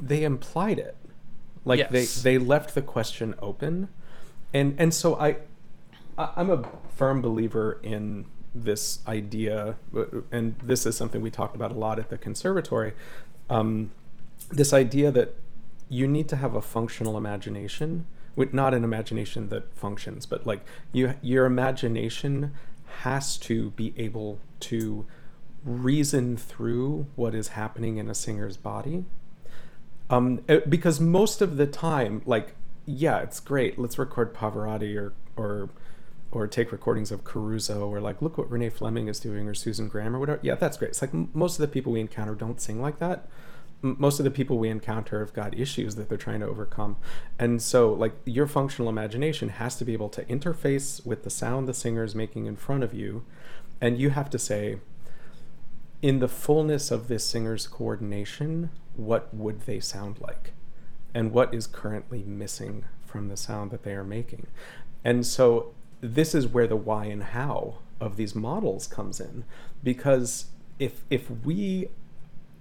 they 0.01 0.25
implied 0.25 0.79
it. 0.79 0.97
Like 1.65 1.79
Yes. 1.79 1.91
they, 2.23 2.33
they 2.33 2.45
left 2.45 2.75
the 2.75 2.83
question 2.83 3.35
open. 3.41 3.89
And, 4.53 4.75
and 4.79 4.93
so 4.93 5.15
I, 5.21 5.37
I'm 6.19 6.51
a 6.51 6.65
firm 6.97 7.23
believer 7.23 7.79
in 7.83 8.27
this 8.55 8.99
idea, 9.07 9.77
uh, 9.97 10.05
and 10.33 10.57
this 10.63 10.85
is 10.85 10.97
something 10.97 11.21
we 11.23 11.31
talked 11.31 11.55
about 11.55 11.71
a 11.71 11.75
lot 11.75 11.99
at 11.99 12.09
the 12.11 12.19
conservatory. 12.19 12.93
Um, 13.49 13.93
this 14.51 14.73
idea 14.73 15.13
that 15.13 15.37
you 15.89 16.09
need 16.09 16.29
to 16.31 16.37
have 16.37 16.55
a 16.55 16.63
functional 16.63 17.17
imagination, 17.17 18.07
not 18.53 18.75
an 18.75 18.85
imagination 18.85 19.49
that 19.49 19.75
functions, 19.75 20.27
but 20.27 20.47
like 20.47 20.61
you, 20.93 21.15
your 21.23 21.47
imagination 21.47 22.53
has 23.01 23.37
to 23.39 23.71
be 23.71 23.95
able 23.97 24.39
to 24.61 25.07
reason 25.65 26.37
through 26.37 27.07
what 27.17 27.35
is 27.35 27.49
happening 27.49 27.99
in 27.99 28.09
a 28.09 28.15
singer's 28.15 28.57
body 28.57 29.05
um, 30.11 30.43
uh, 30.49 30.59
because 30.69 31.01
most 31.01 31.41
of 31.41 31.57
the 31.57 31.67
time, 31.67 32.21
like, 32.27 32.57
yeah, 32.85 33.19
it's 33.21 33.39
great. 33.41 33.79
Let's 33.79 33.99
record 33.99 34.35
Pavarotti 34.35 34.97
or 34.97 35.15
or 35.37 35.71
or 36.33 36.47
take 36.47 36.71
recordings 36.73 37.11
of 37.11 37.25
Caruso 37.25 37.89
or 37.89 38.01
like, 38.01 38.21
look 38.21 38.37
what 38.37 38.51
Renee 38.51 38.71
Fleming 38.71 39.09
is 39.09 39.19
doing 39.19 39.49
or 39.49 39.55
Susan 39.55 39.89
Graham 39.89 40.15
or 40.15 40.19
whatever. 40.19 40.41
Yeah, 40.43 40.57
that's 40.57 40.77
great. 40.77 40.91
It's 40.91 41.03
like 41.03 41.15
most 41.15 41.55
of 41.55 41.61
the 41.61 41.69
people 41.69 41.93
we 41.93 42.01
encounter 42.01 42.35
don't 42.35 42.61
sing 42.61 42.83
like 42.83 42.99
that. 42.99 43.29
Most 43.83 44.21
of 44.21 44.25
the 44.25 44.31
people 44.31 44.59
we 44.59 44.69
encounter 44.69 45.21
have 45.21 45.33
got 45.33 45.59
issues 45.59 45.95
that 45.97 46.09
they're 46.09 46.19
trying 46.19 46.41
to 46.41 46.47
overcome, 46.47 46.97
and 47.39 47.63
so 47.63 47.93
like 47.93 48.13
your 48.25 48.47
functional 48.47 48.91
imagination 48.91 49.49
has 49.49 49.77
to 49.77 49.85
be 49.85 49.93
able 49.95 50.11
to 50.11 50.25
interface 50.25 51.05
with 51.07 51.25
the 51.25 51.31
sound 51.31 51.67
the 51.67 51.75
singer 51.75 52.05
is 52.05 52.15
making 52.15 52.47
in 52.47 52.57
front 52.57 52.85
of 52.85 52.93
you, 52.93 53.25
and 53.81 53.99
you 53.99 54.11
have 54.11 54.29
to 54.31 54.39
say, 54.39 54.79
in 56.03 56.19
the 56.19 56.29
fullness 56.29 56.91
of 56.91 57.09
this 57.09 57.25
singer's 57.25 57.67
coordination, 57.67 58.71
what 58.97 59.33
would 59.35 59.63
they 59.63 59.81
sound 59.81 60.21
like? 60.21 60.53
And 61.15 61.33
what 61.33 61.53
is 61.53 61.67
currently 61.67 62.23
missing 62.23 62.85
from 63.05 63.29
the 63.29 63.37
sound 63.37 63.71
that 63.71 63.83
they 63.83 63.93
are 63.93 64.05
making? 64.05 64.47
And 65.05 65.27
so 65.27 65.75
this 66.01 66.35
is 66.35 66.47
where 66.47 66.67
the 66.67 66.77
why 66.77 67.07
and 67.07 67.23
how 67.23 67.79
of 68.01 68.17
these 68.17 68.35
models 68.35 68.87
comes 68.87 69.21
in. 69.21 69.45
Because 69.83 70.47
if 70.79 71.05
if 71.11 71.31
we 71.31 71.89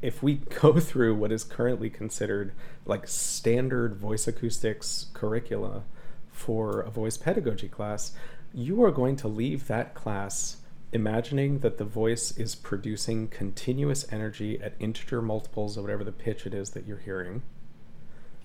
if 0.01 0.23
we 0.23 0.35
go 0.61 0.79
through 0.79 1.15
what 1.15 1.31
is 1.31 1.43
currently 1.43 1.89
considered 1.89 2.53
like 2.85 3.07
standard 3.07 3.95
voice 3.95 4.27
acoustics 4.27 5.07
curricula 5.13 5.83
for 6.31 6.81
a 6.81 6.89
voice 6.89 7.17
pedagogy 7.17 7.67
class, 7.67 8.13
you 8.53 8.83
are 8.83 8.91
going 8.91 9.15
to 9.17 9.27
leave 9.27 9.67
that 9.67 9.93
class 9.93 10.57
imagining 10.91 11.59
that 11.59 11.77
the 11.77 11.83
voice 11.83 12.35
is 12.37 12.55
producing 12.55 13.27
continuous 13.27 14.05
energy 14.11 14.59
at 14.61 14.73
integer 14.79 15.21
multiples 15.21 15.77
of 15.77 15.83
whatever 15.83 16.03
the 16.03 16.11
pitch 16.11 16.47
it 16.47 16.53
is 16.53 16.71
that 16.71 16.87
you're 16.87 16.97
hearing. 16.97 17.43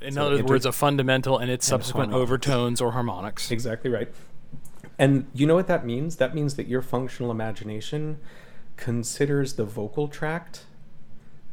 In 0.02 0.12
So 0.12 0.26
other 0.26 0.36
inter- 0.36 0.46
words, 0.52 0.66
a 0.66 0.72
fundamental 0.72 1.38
and 1.38 1.50
its 1.50 1.64
subsequent 1.64 2.10
harmonics. 2.10 2.22
overtones 2.28 2.80
or 2.82 2.92
harmonics. 2.92 3.50
Exactly 3.50 3.90
right. 3.90 4.12
And 4.98 5.26
you 5.32 5.46
know 5.46 5.54
what 5.54 5.68
that 5.68 5.86
means? 5.86 6.16
That 6.16 6.34
means 6.34 6.56
that 6.56 6.66
your 6.68 6.82
functional 6.82 7.30
imagination 7.30 8.18
considers 8.76 9.54
the 9.54 9.64
vocal 9.64 10.08
tract 10.08 10.64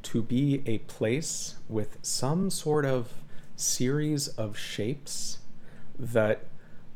to 0.03 0.21
be 0.21 0.61
a 0.65 0.79
place 0.79 1.55
with 1.69 1.97
some 2.01 2.49
sort 2.49 2.85
of 2.85 3.13
series 3.55 4.27
of 4.29 4.57
shapes 4.57 5.39
that 5.97 6.45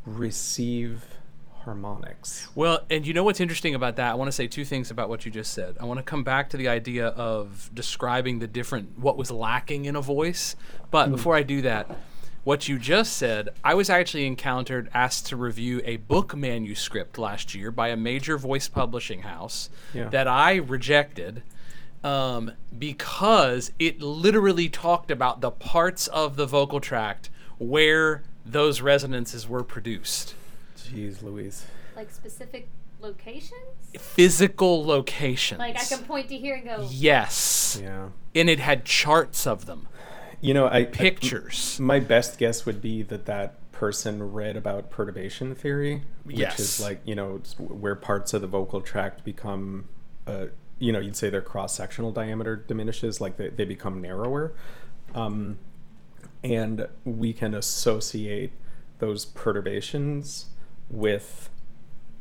receive 0.05 1.05
harmonics. 1.63 2.47
Well, 2.55 2.81
and 2.89 3.05
you 3.05 3.13
know 3.13 3.23
what's 3.23 3.39
interesting 3.39 3.75
about 3.75 3.95
that? 3.97 4.11
I 4.11 4.15
want 4.15 4.27
to 4.27 4.31
say 4.31 4.47
two 4.47 4.65
things 4.65 4.91
about 4.91 5.09
what 5.09 5.25
you 5.25 5.31
just 5.31 5.53
said. 5.53 5.75
I 5.79 5.85
want 5.85 5.99
to 5.99 6.03
come 6.03 6.23
back 6.23 6.49
to 6.51 6.57
the 6.57 6.67
idea 6.67 7.07
of 7.07 7.69
describing 7.73 8.39
the 8.39 8.47
different 8.47 8.99
what 8.99 9.17
was 9.17 9.31
lacking 9.31 9.85
in 9.85 9.95
a 9.95 10.01
voice. 10.01 10.55
But 10.91 11.09
mm. 11.09 11.11
before 11.13 11.35
I 11.35 11.43
do 11.43 11.61
that, 11.63 11.89
what 12.43 12.67
you 12.67 12.77
just 12.77 13.17
said, 13.17 13.49
I 13.63 13.73
was 13.73 13.89
actually 13.89 14.27
encountered 14.27 14.89
asked 14.93 15.25
to 15.27 15.35
review 15.35 15.81
a 15.83 15.97
book 15.97 16.35
manuscript 16.35 17.17
last 17.17 17.55
year 17.55 17.71
by 17.71 17.89
a 17.89 17.97
major 17.97 18.37
voice 18.37 18.67
publishing 18.67 19.23
house 19.23 19.69
Yeah. 19.93 20.09
that 20.09 20.27
I 20.27 20.57
rejected 20.57 21.41
um, 22.05 22.51
because 22.77 23.71
it 23.79 23.99
literally 23.99 24.69
talked 24.69 25.09
about 25.09 25.41
the 25.41 25.49
parts 25.49 26.05
of 26.07 26.35
the 26.35 26.45
vocal 26.45 26.79
tract 26.79 27.29
where 27.57 28.21
those 28.45 28.79
resonances 28.79 29.47
were 29.49 29.63
produced. 29.63 30.35
Jeez 30.77 31.23
Louise. 31.23 31.65
Like 31.95 32.11
specific 32.11 32.69
locations? 33.01 33.51
physical 33.97 34.85
locations. 34.85 35.57
Like 35.59 35.79
I 35.79 35.83
can 35.85 35.99
point 36.03 36.27
to 36.29 36.37
here 36.37 36.55
and 36.55 36.65
go, 36.65 36.87
Yes. 36.91 37.79
Yeah. 37.81 38.09
And 38.35 38.49
it 38.49 38.59
had 38.59 38.85
charts 38.85 39.47
of 39.47 39.65
them, 39.65 39.87
You 40.41 40.53
know, 40.53 40.67
I 40.67 40.79
I- 40.79 40.85
pictures. 40.85 41.79
My 41.79 41.99
best 41.99 42.37
guess 42.37 42.65
would 42.65 42.81
be 42.81 43.01
that 43.03 43.25
that 43.25 43.55
person 43.71 44.31
read 44.33 44.55
about 44.57 44.89
perturbation 44.91 45.55
theory, 45.55 46.03
which 46.23 46.37
Yes. 46.37 46.59
is 46.59 46.79
like 46.79 47.01
you 47.03 47.15
know 47.15 47.41
where 47.57 47.95
parts 47.95 48.33
of 48.33 48.41
the 48.41 48.47
vocal 48.47 48.81
tract 48.81 49.23
become, 49.23 49.85
uh, 50.27 50.47
you 50.79 50.91
know, 50.91 50.99
you'd 50.99 51.15
say 51.15 51.29
their 51.29 51.41
cross 51.41 51.73
sectional 51.73 52.11
diameter 52.11 52.55
diminishes, 52.55 53.21
like 53.21 53.37
they, 53.37 53.49
they 53.49 53.65
become 53.65 54.01
narrower, 54.01 54.53
um, 55.13 55.57
and 56.43 56.87
we 57.03 57.33
can 57.33 57.53
associate 57.53 58.51
those 58.99 59.25
perturbations 59.25 60.47
with 60.89 61.49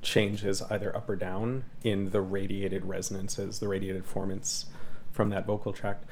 changes 0.03 0.63
either 0.63 0.95
up 0.97 1.09
or 1.09 1.17
down 1.17 1.65
in 1.83 2.11
the 2.11 2.21
radiated 2.21 2.85
resonances, 2.85 3.59
the 3.59 3.69
radiated 3.69 4.05
formants 4.07 4.67
from 5.11 5.31
that 5.31 5.47
vocal 5.47 5.73
tract. 5.73 6.05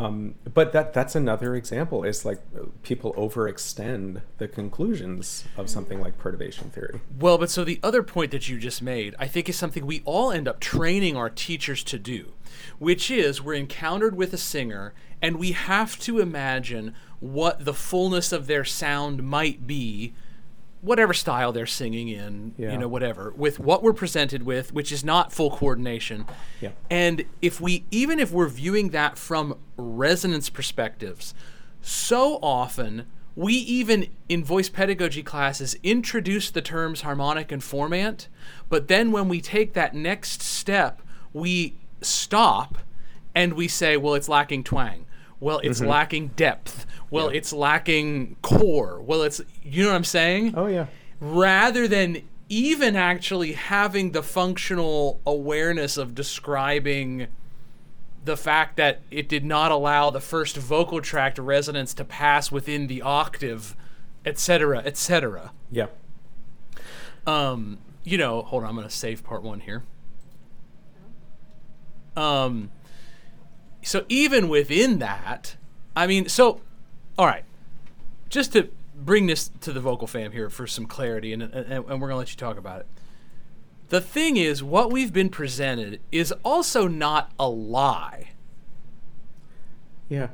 Um, 0.00 0.34
but 0.54 0.72
that 0.72 0.92
that's 0.94 1.14
another 1.14 1.54
example. 1.54 2.04
Is 2.04 2.24
like 2.24 2.40
uh, 2.58 2.66
people 2.82 3.12
overextend 3.14 4.22
the 4.38 4.48
conclusions 4.48 5.44
of 5.56 5.68
something 5.68 6.00
like 6.00 6.18
perturbation 6.18 6.70
theory. 6.70 7.00
Well, 7.18 7.38
but 7.38 7.50
so 7.50 7.64
the 7.64 7.80
other 7.82 8.02
point 8.02 8.30
that 8.30 8.48
you 8.48 8.58
just 8.58 8.82
made, 8.82 9.14
I 9.18 9.26
think 9.26 9.48
is 9.48 9.56
something 9.56 9.84
we 9.84 10.02
all 10.04 10.32
end 10.32 10.48
up 10.48 10.60
training 10.60 11.16
our 11.16 11.28
teachers 11.30 11.84
to 11.84 11.98
do, 11.98 12.32
which 12.78 13.10
is 13.10 13.42
we're 13.42 13.54
encountered 13.54 14.16
with 14.16 14.32
a 14.32 14.38
singer 14.38 14.94
and 15.22 15.36
we 15.36 15.52
have 15.52 15.98
to 16.00 16.18
imagine 16.18 16.94
what 17.18 17.64
the 17.64 17.74
fullness 17.74 18.32
of 18.32 18.46
their 18.46 18.64
sound 18.64 19.22
might 19.22 19.66
be 19.66 20.14
whatever 20.82 21.12
style 21.12 21.52
they're 21.52 21.66
singing 21.66 22.08
in, 22.08 22.54
Yeah. 22.56 22.72
you 22.72 22.78
know, 22.78 22.88
whatever, 22.88 23.32
with 23.36 23.58
what 23.58 23.82
we're 23.82 23.92
presented 23.92 24.44
with, 24.44 24.72
which 24.72 24.90
is 24.90 25.04
not 25.04 25.32
full 25.32 25.50
coordination. 25.50 26.24
Yeah. 26.60 26.70
And 26.90 27.24
if 27.42 27.60
we, 27.60 27.84
even 27.90 28.18
if 28.18 28.32
we're 28.32 28.48
viewing 28.48 28.88
that 28.90 29.18
from 29.18 29.56
resonance 29.76 30.48
perspectives, 30.48 31.34
so 31.82 32.38
often 32.42 33.06
we 33.36 33.54
even 33.54 34.06
in 34.28 34.42
voice 34.44 34.68
pedagogy 34.68 35.22
classes 35.22 35.76
introduce 35.82 36.50
the 36.50 36.62
terms 36.62 37.02
harmonic 37.02 37.52
and 37.52 37.62
formant, 37.62 38.26
but 38.68 38.88
then 38.88 39.12
when 39.12 39.28
we 39.28 39.40
take 39.40 39.74
that 39.74 39.94
next 39.94 40.42
step, 40.42 41.02
we 41.32 41.74
stop 42.00 42.78
and 43.34 43.52
we 43.52 43.68
say, 43.68 43.96
well, 43.96 44.14
it's 44.14 44.28
lacking 44.28 44.64
twang. 44.64 45.04
Well, 45.40 45.58
it's 45.64 45.80
lacking 45.80 46.28
depth. 46.36 46.86
Well, 47.10 47.30
Yeah. 47.32 47.38
it's 47.38 47.52
lacking 47.52 48.36
core. 48.42 49.00
Well, 49.00 49.22
it's, 49.22 49.40
you 49.64 49.82
know 49.82 49.88
what 49.90 49.96
I'm 49.96 50.04
saying? 50.04 50.54
Oh 50.56 50.66
yeah, 50.66 50.86
rather 51.20 51.88
than 51.88 52.22
even 52.48 52.94
actually 52.96 53.52
having 53.52 54.10
the 54.12 54.22
functional 54.22 55.20
awareness 55.26 55.96
of 55.96 56.14
describing 56.14 57.28
the 58.24 58.36
fact 58.36 58.76
that 58.76 59.00
it 59.10 59.28
did 59.28 59.44
not 59.44 59.70
allow 59.72 60.10
the 60.10 60.20
first 60.20 60.56
vocal 60.56 61.00
tract 61.00 61.38
resonance 61.38 61.94
to 61.94 62.04
pass 62.04 62.52
within 62.52 62.86
the 62.86 63.00
octave, 63.02 63.74
etc., 64.26 64.80
etc. 64.84 65.52
Yeah. 65.72 65.86
Um, 67.26 67.78
you 68.04 68.18
know, 68.18 68.42
hold 68.42 68.64
on, 68.64 68.68
I'm 68.70 68.76
gonna 68.76 68.90
save 68.90 69.24
part 69.24 69.42
one 69.42 69.60
here. 69.60 69.84
Um, 72.16 72.70
so 73.82 74.04
even 74.08 74.48
within 74.48 74.98
that, 74.98 75.56
I 75.96 76.06
mean, 76.06 76.28
so, 76.28 76.60
all 77.18 77.26
right, 77.26 77.44
just 78.28 78.52
to 78.52 78.68
bring 78.94 79.26
this 79.26 79.50
to 79.60 79.72
the 79.72 79.80
vocal 79.80 80.06
fam 80.06 80.32
here 80.32 80.50
for 80.50 80.66
some 80.66 80.86
clarity, 80.86 81.32
and, 81.32 81.42
and, 81.42 81.54
and 81.54 82.00
we're 82.00 82.08
gonna 82.08 82.16
let 82.16 82.30
you 82.30 82.36
talk 82.36 82.58
about 82.58 82.80
it. 82.80 82.86
The 83.88 84.00
thing 84.00 84.36
is, 84.36 84.62
what 84.62 84.92
we've 84.92 85.12
been 85.12 85.30
presented 85.30 86.00
is 86.12 86.32
also 86.44 86.86
not 86.86 87.32
a 87.38 87.48
lie. 87.48 88.30
Yeah. 90.08 90.28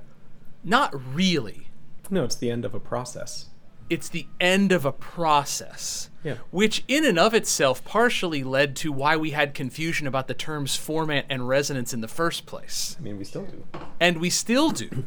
Not 0.63 0.93
really. 1.15 1.69
No, 2.11 2.25
it's 2.25 2.35
the 2.35 2.51
end 2.51 2.65
of 2.65 2.75
a 2.75 2.81
process. 2.81 3.47
It's 3.89 4.09
the 4.09 4.27
end 4.41 4.73
of 4.73 4.85
a 4.85 4.93
process. 4.93 6.11
Yeah. 6.27 6.39
Which, 6.51 6.83
in 6.89 7.05
and 7.05 7.21
of 7.21 7.35
itself, 7.35 7.85
partially 7.85 8.43
led 8.43 8.75
to 8.77 8.91
why 8.91 9.17
we 9.17 9.31
had 9.31 9.55
confusion 9.55 10.09
about 10.09 10.27
the 10.27 10.35
terms 10.35 10.77
formant 10.77 11.23
and 11.31 11.47
resonance 11.47 11.95
in 11.95 12.01
the 12.01 12.09
first 12.09 12.47
place. 12.47 12.97
I 12.99 13.03
mean, 13.03 13.17
we 13.17 13.23
still 13.23 13.45
do. 13.45 13.65
And 14.01 14.19
we 14.19 14.29
still 14.29 14.71
do. 14.71 15.05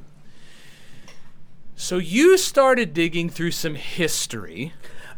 So 1.76 1.98
you 1.98 2.38
started 2.38 2.94
digging 2.94 3.30
through 3.30 3.52
some 3.52 3.76
history. 3.76 4.72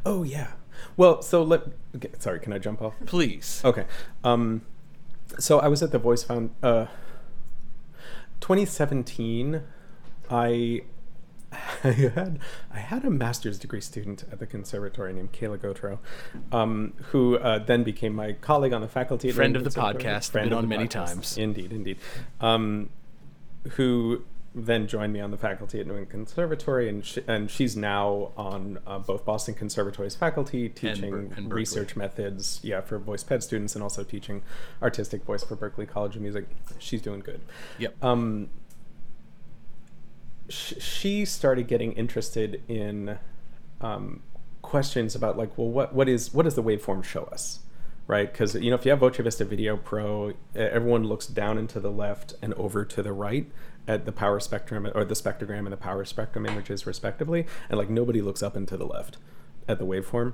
Oh 0.04 0.24
yeah. 0.24 0.54
Well, 0.98 1.22
so 1.22 1.44
let. 1.44 1.68
Okay, 1.96 2.10
sorry, 2.18 2.40
can 2.40 2.52
I 2.52 2.58
jump 2.58 2.82
off? 2.82 2.96
Please. 3.06 3.62
Okay. 3.64 3.86
Um, 4.24 4.64
so 5.38 5.60
I 5.60 5.68
was 5.68 5.84
at 5.84 5.92
the 5.92 6.00
Voice 6.00 6.24
Found. 6.24 6.50
Uh, 6.64 6.88
2017, 8.40 9.62
I. 10.32 10.82
I 11.84 11.92
had 11.92 12.40
I 12.72 12.80
had 12.80 13.04
a 13.04 13.10
master's 13.10 13.60
degree 13.60 13.82
student 13.82 14.24
at 14.32 14.40
the 14.40 14.48
conservatory 14.48 15.14
named 15.14 15.34
Kayla 15.34 15.58
Gautereaux, 15.58 16.00
um, 16.52 16.94
who 17.10 17.38
uh, 17.38 17.60
then 17.60 17.84
became 17.84 18.14
my 18.14 18.34
colleague 18.34 18.74
on 18.74 18.82
the 18.82 18.88
faculty. 18.88 19.30
At 19.30 19.36
Friend 19.36 19.56
of 19.56 19.64
the 19.64 19.70
podcast, 19.70 20.32
Friend 20.32 20.50
been 20.50 20.58
on 20.58 20.68
many 20.68 20.86
podcast. 20.86 20.92
times. 21.08 21.38
Indeed, 21.38 21.72
indeed. 21.74 21.98
Um, 22.40 22.90
who 23.72 24.24
then 24.54 24.86
joined 24.86 25.14
me 25.14 25.22
on 25.22 25.32
the 25.32 25.38
faculty 25.38 25.80
at 25.80 25.88
New 25.88 25.94
England 25.94 26.10
Conservatory, 26.10 26.90
and 26.90 27.06
sh- 27.06 27.20
and 27.28 27.50
she's 27.50 27.76
now 27.78 28.32
on 28.36 28.80
uh, 28.86 29.00
both 29.00 29.24
Boston 29.26 29.54
Conservatory's 29.54 30.16
faculty, 30.16 30.68
teaching 30.70 31.12
Ber- 31.30 31.36
and 31.36 31.54
research 31.54 31.96
methods, 31.96 32.60
yeah, 32.64 32.82
for 32.82 32.98
voice 32.98 33.24
ped 33.24 33.44
students, 33.44 33.76
and 33.76 33.84
also 33.84 34.04
teaching 34.04 34.42
artistic 34.82 35.24
voice 35.24 35.44
for 35.44 35.56
Berklee 35.56 35.88
College 35.88 36.16
of 36.18 36.22
Music. 36.22 36.46
She's 36.80 37.02
doing 37.02 37.22
good. 37.22 37.42
Yep. 37.78 38.04
Um, 38.04 38.50
sh- 40.52 40.74
she 40.80 41.26
started 41.26 41.68
getting 41.68 41.94
interested 41.94 42.62
in 42.68 43.18
um, 43.80 44.22
questions 44.62 45.16
about 45.16 45.38
like, 45.38 45.58
well, 45.58 45.70
what 45.70 45.94
what 45.94 46.08
is 46.08 46.34
what 46.34 46.44
does 46.44 46.56
the 46.56 46.64
waveform 46.64 47.04
show 47.04 47.24
us? 47.26 47.60
Right, 48.08 48.32
because 48.32 48.56
you 48.56 48.70
know 48.70 48.76
if 48.76 48.84
you 48.84 48.92
have 48.92 49.00
VoceVista 49.00 49.46
Video 49.46 49.78
Pro, 49.78 50.34
everyone 50.54 51.06
looks 51.06 51.28
down 51.28 51.58
and 51.58 51.70
to 51.70 51.80
the 51.80 51.92
left 51.92 52.36
and 52.42 52.54
over 52.56 52.84
to 52.84 53.02
the 53.02 53.14
right 53.14 53.50
at 53.88 54.06
the 54.06 54.12
power 54.12 54.40
spectrum 54.40 54.90
or 54.94 55.06
the 55.06 55.14
spectrogram 55.14 55.60
and 55.60 55.72
the 55.72 55.78
power 55.78 56.04
spectrum 56.04 56.46
images 56.46 56.86
respectively, 56.86 57.46
and 57.70 57.78
like 57.78 57.90
nobody 57.90 58.22
looks 58.22 58.44
up 58.44 58.56
and 58.56 58.68
to 58.68 58.76
the 58.76 58.86
left 58.86 59.18
at 59.68 59.80
the 59.80 59.86
waveform. 59.86 60.34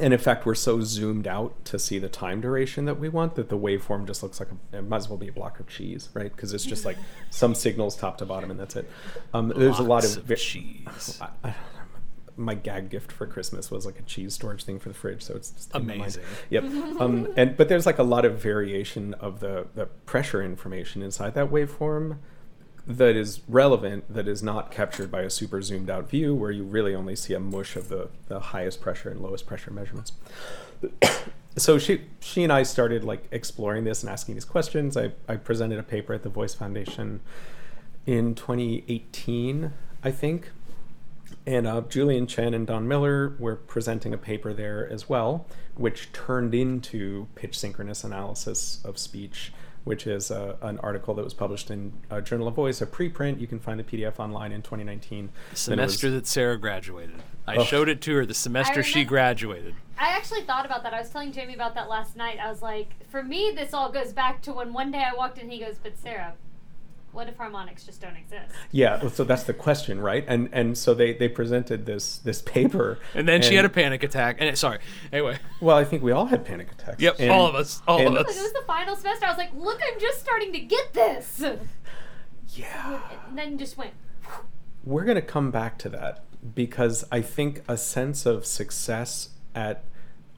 And 0.00 0.12
in 0.12 0.18
fact, 0.18 0.44
we're 0.44 0.54
so 0.54 0.80
zoomed 0.80 1.28
out 1.28 1.64
to 1.66 1.78
see 1.78 1.98
the 1.98 2.08
time 2.08 2.40
duration 2.40 2.84
that 2.86 2.98
we 2.98 3.08
want 3.08 3.36
that 3.36 3.48
the 3.48 3.58
waveform 3.58 4.06
just 4.06 4.22
looks 4.22 4.40
like 4.40 4.48
a, 4.50 4.78
it 4.78 4.88
might 4.88 4.96
as 4.96 5.08
well 5.08 5.18
be 5.18 5.28
a 5.28 5.32
block 5.32 5.60
of 5.60 5.68
cheese, 5.68 6.08
right? 6.14 6.34
Because 6.34 6.52
it's 6.52 6.64
just 6.64 6.84
like 6.84 6.96
some 7.30 7.54
signals 7.54 7.94
top 7.96 8.18
to 8.18 8.26
bottom 8.26 8.50
and 8.50 8.58
that's 8.58 8.74
it. 8.74 8.90
Um, 9.32 9.52
there's 9.54 9.78
a 9.78 9.84
lot 9.84 10.04
of, 10.04 10.28
of 10.28 10.38
cheese. 10.38 11.18
I, 11.20 11.28
I. 11.48 11.54
My 12.36 12.56
gag 12.56 12.90
gift 12.90 13.12
for 13.12 13.28
Christmas 13.28 13.70
was 13.70 13.86
like 13.86 14.00
a 14.00 14.02
cheese 14.02 14.34
storage 14.34 14.64
thing 14.64 14.80
for 14.80 14.88
the 14.88 14.94
fridge, 14.94 15.22
so 15.22 15.36
it's 15.36 15.50
just 15.50 15.72
in 15.72 15.86
my 15.86 15.96
mind. 15.96 16.00
Amazing. 16.00 16.24
Yep. 16.50 16.64
Um, 17.00 17.32
and 17.36 17.56
but 17.56 17.68
there's 17.68 17.86
like 17.86 17.98
a 17.98 18.02
lot 18.02 18.24
of 18.24 18.40
variation 18.40 19.14
of 19.14 19.38
the 19.38 19.68
the 19.76 19.86
pressure 19.86 20.42
information 20.42 21.00
inside 21.00 21.34
that 21.34 21.50
waveform 21.50 22.18
that 22.86 23.16
is 23.16 23.40
relevant 23.48 24.12
that 24.12 24.28
is 24.28 24.42
not 24.42 24.70
captured 24.70 25.10
by 25.10 25.22
a 25.22 25.30
super 25.30 25.62
zoomed 25.62 25.88
out 25.88 26.08
view 26.08 26.34
where 26.34 26.50
you 26.50 26.62
really 26.62 26.94
only 26.94 27.16
see 27.16 27.32
a 27.32 27.40
mush 27.40 27.76
of 27.76 27.88
the, 27.88 28.08
the 28.28 28.38
highest 28.38 28.80
pressure 28.80 29.10
and 29.10 29.20
lowest 29.20 29.46
pressure 29.46 29.70
measurements. 29.70 30.12
So 31.56 31.78
she 31.78 32.00
she 32.18 32.42
and 32.42 32.52
i 32.52 32.64
started 32.64 33.04
like 33.04 33.28
exploring 33.30 33.84
this 33.84 34.02
and 34.02 34.10
asking 34.10 34.34
these 34.34 34.44
questions. 34.44 34.96
I, 34.96 35.12
I 35.28 35.36
presented 35.36 35.78
a 35.78 35.84
paper 35.84 36.12
at 36.12 36.24
the 36.24 36.28
voice 36.28 36.52
foundation 36.52 37.20
in 38.06 38.34
2018 38.34 39.72
i 40.02 40.10
think. 40.10 40.50
And 41.46 41.66
uh, 41.66 41.82
Julian 41.82 42.26
Chen 42.26 42.54
and 42.54 42.66
Don 42.66 42.88
Miller 42.88 43.34
were 43.38 43.56
presenting 43.56 44.14
a 44.14 44.18
paper 44.18 44.52
there 44.52 44.90
as 44.90 45.08
well, 45.08 45.46
which 45.74 46.10
turned 46.12 46.54
into 46.54 47.28
pitch 47.34 47.58
synchronous 47.58 48.02
analysis 48.02 48.80
of 48.84 48.98
speech, 48.98 49.52
which 49.84 50.06
is 50.06 50.30
uh, 50.30 50.56
an 50.62 50.78
article 50.78 51.14
that 51.14 51.24
was 51.24 51.34
published 51.34 51.70
in 51.70 51.92
uh, 52.10 52.20
Journal 52.20 52.48
of 52.48 52.54
Voice, 52.54 52.80
a 52.80 52.86
preprint. 52.86 53.38
You 53.40 53.46
can 53.46 53.60
find 53.60 53.78
the 53.78 53.84
PDF 53.84 54.18
online 54.18 54.50
in 54.52 54.62
2019. 54.62 55.26
The 55.26 55.70
Then 55.70 55.78
it 55.78 55.82
was- 55.82 55.92
semester 55.94 56.10
that 56.10 56.26
Sarah 56.26 56.58
graduated. 56.58 57.16
I 57.46 57.56
Oh. 57.56 57.64
showed 57.64 57.88
it 57.90 58.00
to 58.02 58.14
her 58.16 58.24
the 58.26 58.32
semester 58.34 58.82
she 58.82 59.04
graduated. 59.04 59.74
I 59.98 60.08
actually 60.08 60.42
thought 60.42 60.64
about 60.64 60.82
that. 60.84 60.94
I 60.94 61.00
was 61.00 61.10
telling 61.10 61.30
Jamie 61.32 61.54
about 61.54 61.74
that 61.74 61.88
last 61.90 62.16
night. 62.16 62.38
I 62.42 62.48
was 62.50 62.62
like, 62.62 62.88
for 63.10 63.22
me, 63.22 63.52
this 63.54 63.74
all 63.74 63.92
goes 63.92 64.12
back 64.14 64.40
to 64.42 64.52
when 64.54 64.72
one 64.72 64.90
day 64.90 65.04
I 65.04 65.14
walked 65.14 65.38
in. 65.38 65.50
He 65.50 65.58
goes, 65.60 65.76
"But 65.80 65.98
Sarah, 65.98 66.32
what 67.14 67.28
if 67.28 67.36
harmonics 67.36 67.84
just 67.84 68.00
don't 68.00 68.16
exist?" 68.16 68.54
yeah, 68.72 69.08
so 69.08 69.24
that's 69.24 69.44
the 69.44 69.54
question, 69.54 70.00
right? 70.00 70.24
And 70.26 70.48
and 70.52 70.76
so 70.76 70.92
they 70.94 71.12
they 71.14 71.28
presented 71.28 71.86
this 71.86 72.18
this 72.18 72.42
paper, 72.42 72.98
And 73.14 73.28
then 73.28 73.42
she 73.42 73.54
had 73.54 73.64
a 73.64 73.68
panic 73.68 74.02
attack. 74.02 74.36
And 74.40 74.48
it, 74.48 74.58
sorry. 74.58 74.78
Anyway. 75.12 75.38
Well, 75.60 75.76
I 75.76 75.84
think 75.84 76.02
we 76.02 76.12
all 76.12 76.26
had 76.26 76.44
panic 76.44 76.72
attacks. 76.72 77.00
Yep. 77.00 77.16
And- 77.20 77.30
all 77.30 77.46
of 77.46 77.54
us. 77.54 77.80
All 77.88 77.98
and- 77.98 78.08
of 78.08 78.14
Like, 78.14 78.36
it 78.36 78.42
was 78.42 78.52
the 78.52 78.64
final 78.66 78.96
semester. 78.96 79.26
I 79.26 79.28
was 79.30 79.38
like, 79.38 79.54
"Look, 79.54 79.80
I'm 79.90 79.98
just 80.00 80.20
starting 80.20 80.52
to 80.52 80.60
get 80.60 80.92
this." 80.92 81.42
Yeah. 82.48 83.00
And 83.28 83.38
then 83.38 83.58
just 83.58 83.76
went. 83.76 83.92
we're 84.84 85.04
going 85.04 85.16
to 85.16 85.22
come 85.22 85.50
back 85.50 85.78
to 85.78 85.88
that 85.88 86.24
because 86.54 87.04
I 87.10 87.20
think 87.22 87.62
a 87.66 87.76
sense 87.76 88.26
of 88.26 88.44
success 88.46 89.30
at 89.54 89.84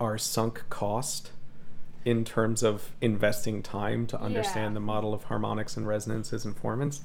our 0.01 0.17
sunk 0.19 0.65
cost 0.71 1.31
in 2.07 2.25
terms 2.25 2.63
of 2.63 2.93
investing 3.03 3.63
time 3.63 4.07
to 4.07 4.19
understand 4.19 4.71
Yeah. 4.71 4.75
the 4.75 4.81
model 4.81 5.13
of 5.13 5.25
harmonics 5.25 5.77
and 5.77 5.87
resonances 5.87 6.45
and 6.47 6.57
formants, 6.57 7.01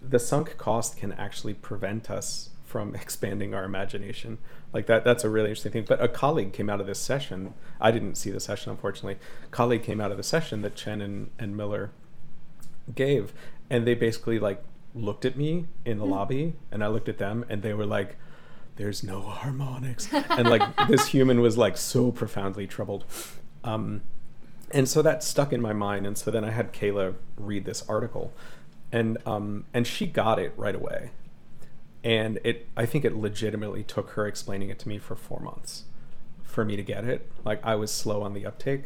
the 0.00 0.18
sunk 0.18 0.56
cost 0.56 0.96
can 0.96 1.12
actually 1.12 1.52
prevent 1.52 2.10
us 2.10 2.50
from 2.64 2.94
expanding 3.02 3.52
our 3.54 3.64
imagination. 3.64 4.38
Like 4.72 4.86
that 4.86 5.04
that's 5.04 5.24
a 5.24 5.28
really 5.28 5.48
interesting 5.50 5.72
thing. 5.72 5.84
But 5.86 6.00
a 6.02 6.08
colleague 6.08 6.52
came 6.52 6.70
out 6.70 6.80
of 6.80 6.86
this 6.86 6.98
session. 7.00 7.54
I 7.80 7.90
didn't 7.90 8.14
see 8.14 8.30
the 8.30 8.40
session 8.40 8.70
unfortunately. 8.70 9.18
A 9.44 9.48
colleague 9.48 9.82
came 9.82 10.00
out 10.00 10.10
of 10.10 10.16
the 10.16 10.22
session 10.22 10.62
that 10.62 10.76
Chen 10.76 11.00
and, 11.02 11.30
and 11.38 11.56
Miller 11.56 11.90
gave 12.94 13.32
and 13.68 13.84
they 13.84 13.94
basically 13.94 14.38
like 14.38 14.62
looked 14.94 15.24
at 15.24 15.36
me 15.36 15.66
in 15.84 15.98
the 15.98 16.06
lobby 16.06 16.54
and 16.70 16.84
i 16.84 16.86
looked 16.86 17.08
at 17.08 17.18
them 17.18 17.44
and 17.48 17.62
they 17.62 17.74
were 17.74 17.84
like 17.84 18.14
there's 18.76 19.02
no 19.02 19.20
harmonics 19.22 20.08
and 20.12 20.48
like 20.48 20.62
this 20.86 21.08
human 21.08 21.40
was 21.40 21.58
like 21.58 21.76
so 21.76 22.12
profoundly 22.12 22.64
troubled 22.64 23.04
um, 23.64 24.02
and 24.76 24.88
so 24.88 25.02
that 25.02 25.22
stuck 25.22 25.52
in 25.52 25.60
my 25.60 25.72
mind 25.72 26.06
and 26.06 26.16
so 26.18 26.30
then 26.30 26.44
i 26.44 26.50
had 26.50 26.72
kayla 26.72 27.14
read 27.36 27.64
this 27.64 27.84
article 27.88 28.32
and 28.92 29.18
um, 29.26 29.64
and 29.74 29.86
she 29.86 30.06
got 30.06 30.38
it 30.38 30.52
right 30.56 30.74
away. 30.74 31.10
And 32.04 32.38
it 32.44 32.68
i 32.76 32.86
think 32.86 33.04
it 33.04 33.16
legitimately 33.16 33.82
took 33.82 34.10
her 34.10 34.26
explaining 34.26 34.70
it 34.70 34.78
to 34.80 34.88
me 34.88 34.98
for 34.98 35.16
four 35.16 35.40
months 35.40 35.84
for 36.42 36.64
me 36.64 36.76
to 36.76 36.82
get 36.82 37.04
it. 37.04 37.30
Like 37.44 37.60
i 37.64 37.74
was 37.74 37.90
slow 37.90 38.22
on 38.22 38.32
the 38.32 38.46
uptake. 38.46 38.84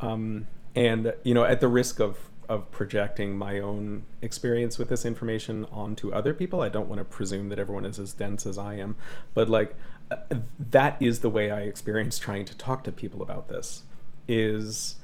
Um, 0.00 0.46
and 0.74 1.14
you 1.22 1.34
know 1.34 1.44
at 1.44 1.60
the 1.60 1.68
risk 1.68 2.00
of 2.00 2.18
of 2.48 2.70
projecting 2.70 3.36
my 3.36 3.58
own 3.58 4.04
experience 4.22 4.78
with 4.78 4.88
this 4.88 5.04
information 5.04 5.66
onto 5.70 6.10
other 6.12 6.32
people 6.32 6.62
i 6.62 6.68
don't 6.68 6.88
want 6.88 6.98
to 6.98 7.04
presume 7.04 7.50
that 7.50 7.58
everyone 7.58 7.84
is 7.84 7.98
as 7.98 8.14
dense 8.14 8.46
as 8.46 8.56
i 8.56 8.74
am 8.74 8.96
but 9.34 9.50
like 9.50 9.74
uh, 10.10 10.16
that 10.58 10.96
is 11.00 11.20
the 11.20 11.28
way 11.28 11.50
i 11.50 11.60
experience 11.60 12.18
trying 12.18 12.46
to 12.46 12.56
talk 12.56 12.84
to 12.84 12.92
people 12.92 13.20
about 13.20 13.48
this 13.48 13.82
is 14.28 14.96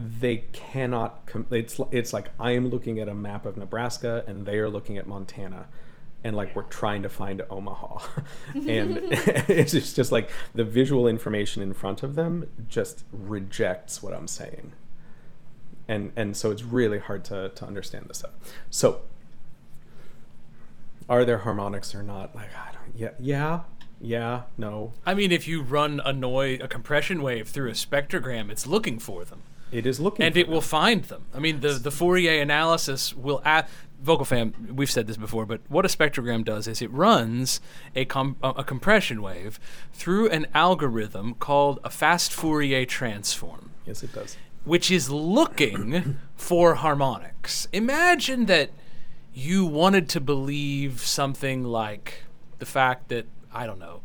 they 0.00 0.38
cannot 0.52 1.26
com- 1.26 1.46
it's 1.50 1.78
it's 1.90 2.12
like 2.12 2.28
i 2.40 2.52
am 2.52 2.68
looking 2.68 2.98
at 2.98 3.08
a 3.08 3.14
map 3.14 3.44
of 3.44 3.56
nebraska 3.56 4.24
and 4.26 4.46
they 4.46 4.56
are 4.58 4.68
looking 4.70 4.96
at 4.96 5.06
montana 5.06 5.66
and 6.24 6.36
like 6.36 6.54
we're 6.54 6.64
trying 6.64 7.02
to 7.02 7.08
find 7.08 7.42
omaha. 7.48 7.98
And 8.54 8.98
it's 9.48 9.72
just, 9.72 9.96
just 9.96 10.12
like 10.12 10.28
the 10.54 10.64
visual 10.64 11.06
information 11.08 11.62
in 11.62 11.72
front 11.72 12.02
of 12.02 12.14
them 12.14 12.46
just 12.68 13.04
rejects 13.12 14.02
what 14.02 14.12
i'm 14.12 14.28
saying. 14.28 14.72
And 15.88 16.12
and 16.16 16.36
so 16.36 16.50
it's 16.50 16.62
really 16.62 16.98
hard 16.98 17.24
to, 17.26 17.48
to 17.50 17.64
understand 17.66 18.06
this 18.08 18.18
stuff. 18.18 18.32
So 18.68 19.00
are 21.08 21.24
there 21.24 21.38
harmonics 21.38 21.94
or 21.94 22.02
not? 22.02 22.34
Like 22.34 22.50
i 22.54 22.72
don't 22.72 22.96
yeah 22.96 23.10
yeah 23.18 23.60
Yeah, 24.00 24.42
no. 24.56 24.92
I 25.04 25.14
mean, 25.14 25.30
if 25.32 25.46
you 25.48 25.62
run 25.62 26.00
a 26.04 26.12
noise, 26.12 26.60
a 26.62 26.68
compression 26.68 27.22
wave 27.22 27.48
through 27.48 27.68
a 27.70 27.74
spectrogram, 27.74 28.50
it's 28.50 28.66
looking 28.66 28.98
for 28.98 29.24
them, 29.24 29.42
It 29.72 29.86
is 29.86 30.00
looking 30.00 30.24
and 30.26 30.36
it 30.36 30.48
will 30.48 30.60
find 30.60 31.04
them. 31.04 31.26
I 31.34 31.38
mean, 31.38 31.60
the 31.60 31.72
the 31.74 31.90
Fourier 31.90 32.40
analysis 32.42 33.14
will. 33.14 33.42
A- 33.44 33.66
Vocal 34.02 34.24
fam, 34.24 34.72
we've 34.74 34.90
said 34.90 35.06
this 35.06 35.18
before, 35.18 35.44
but 35.44 35.60
what 35.68 35.84
a 35.84 35.88
spectrogram 35.88 36.42
does 36.42 36.66
is 36.66 36.80
it 36.80 36.90
runs 36.90 37.60
a, 37.94 38.06
com- 38.06 38.36
a 38.42 38.48
a 38.48 38.64
compression 38.64 39.20
wave 39.20 39.60
through 39.92 40.30
an 40.30 40.46
algorithm 40.54 41.34
called 41.34 41.78
a 41.84 41.90
fast 41.90 42.32
Fourier 42.32 42.86
transform. 42.86 43.72
Yes, 43.84 44.02
it 44.02 44.14
does. 44.14 44.38
which 44.64 44.90
is 44.90 45.10
looking 45.10 46.16
for 46.34 46.76
harmonics. 46.76 47.68
Imagine 47.74 48.46
that 48.46 48.70
you 49.34 49.66
wanted 49.66 50.08
to 50.08 50.20
believe 50.20 51.02
something 51.02 51.62
like 51.62 52.24
the 52.58 52.64
fact 52.66 53.08
that, 53.10 53.26
I 53.52 53.66
don't 53.66 53.78
know, 53.78 54.00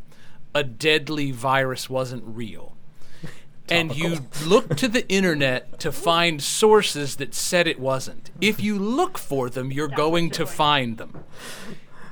a 0.54 0.63
deadly 0.65 1.32
virus 1.32 1.89
wasn't 1.89 2.23
real. 2.25 2.75
And 3.69 3.95
you 3.95 4.19
look 4.45 4.75
to 4.78 4.88
the 4.88 5.08
internet 5.10 5.80
to 5.80 5.91
find 5.91 6.41
sources 6.41 7.15
that 7.15 7.34
said 7.34 7.67
it 7.67 7.80
wasn't. 7.80 8.30
If 8.39 8.62
you 8.62 8.78
look 8.78 9.17
for 9.17 9.49
them, 9.49 9.71
you're 9.71 9.88
That's 9.88 9.97
going 9.97 10.30
to 10.32 10.45
find 10.45 10.97
them. 10.97 11.23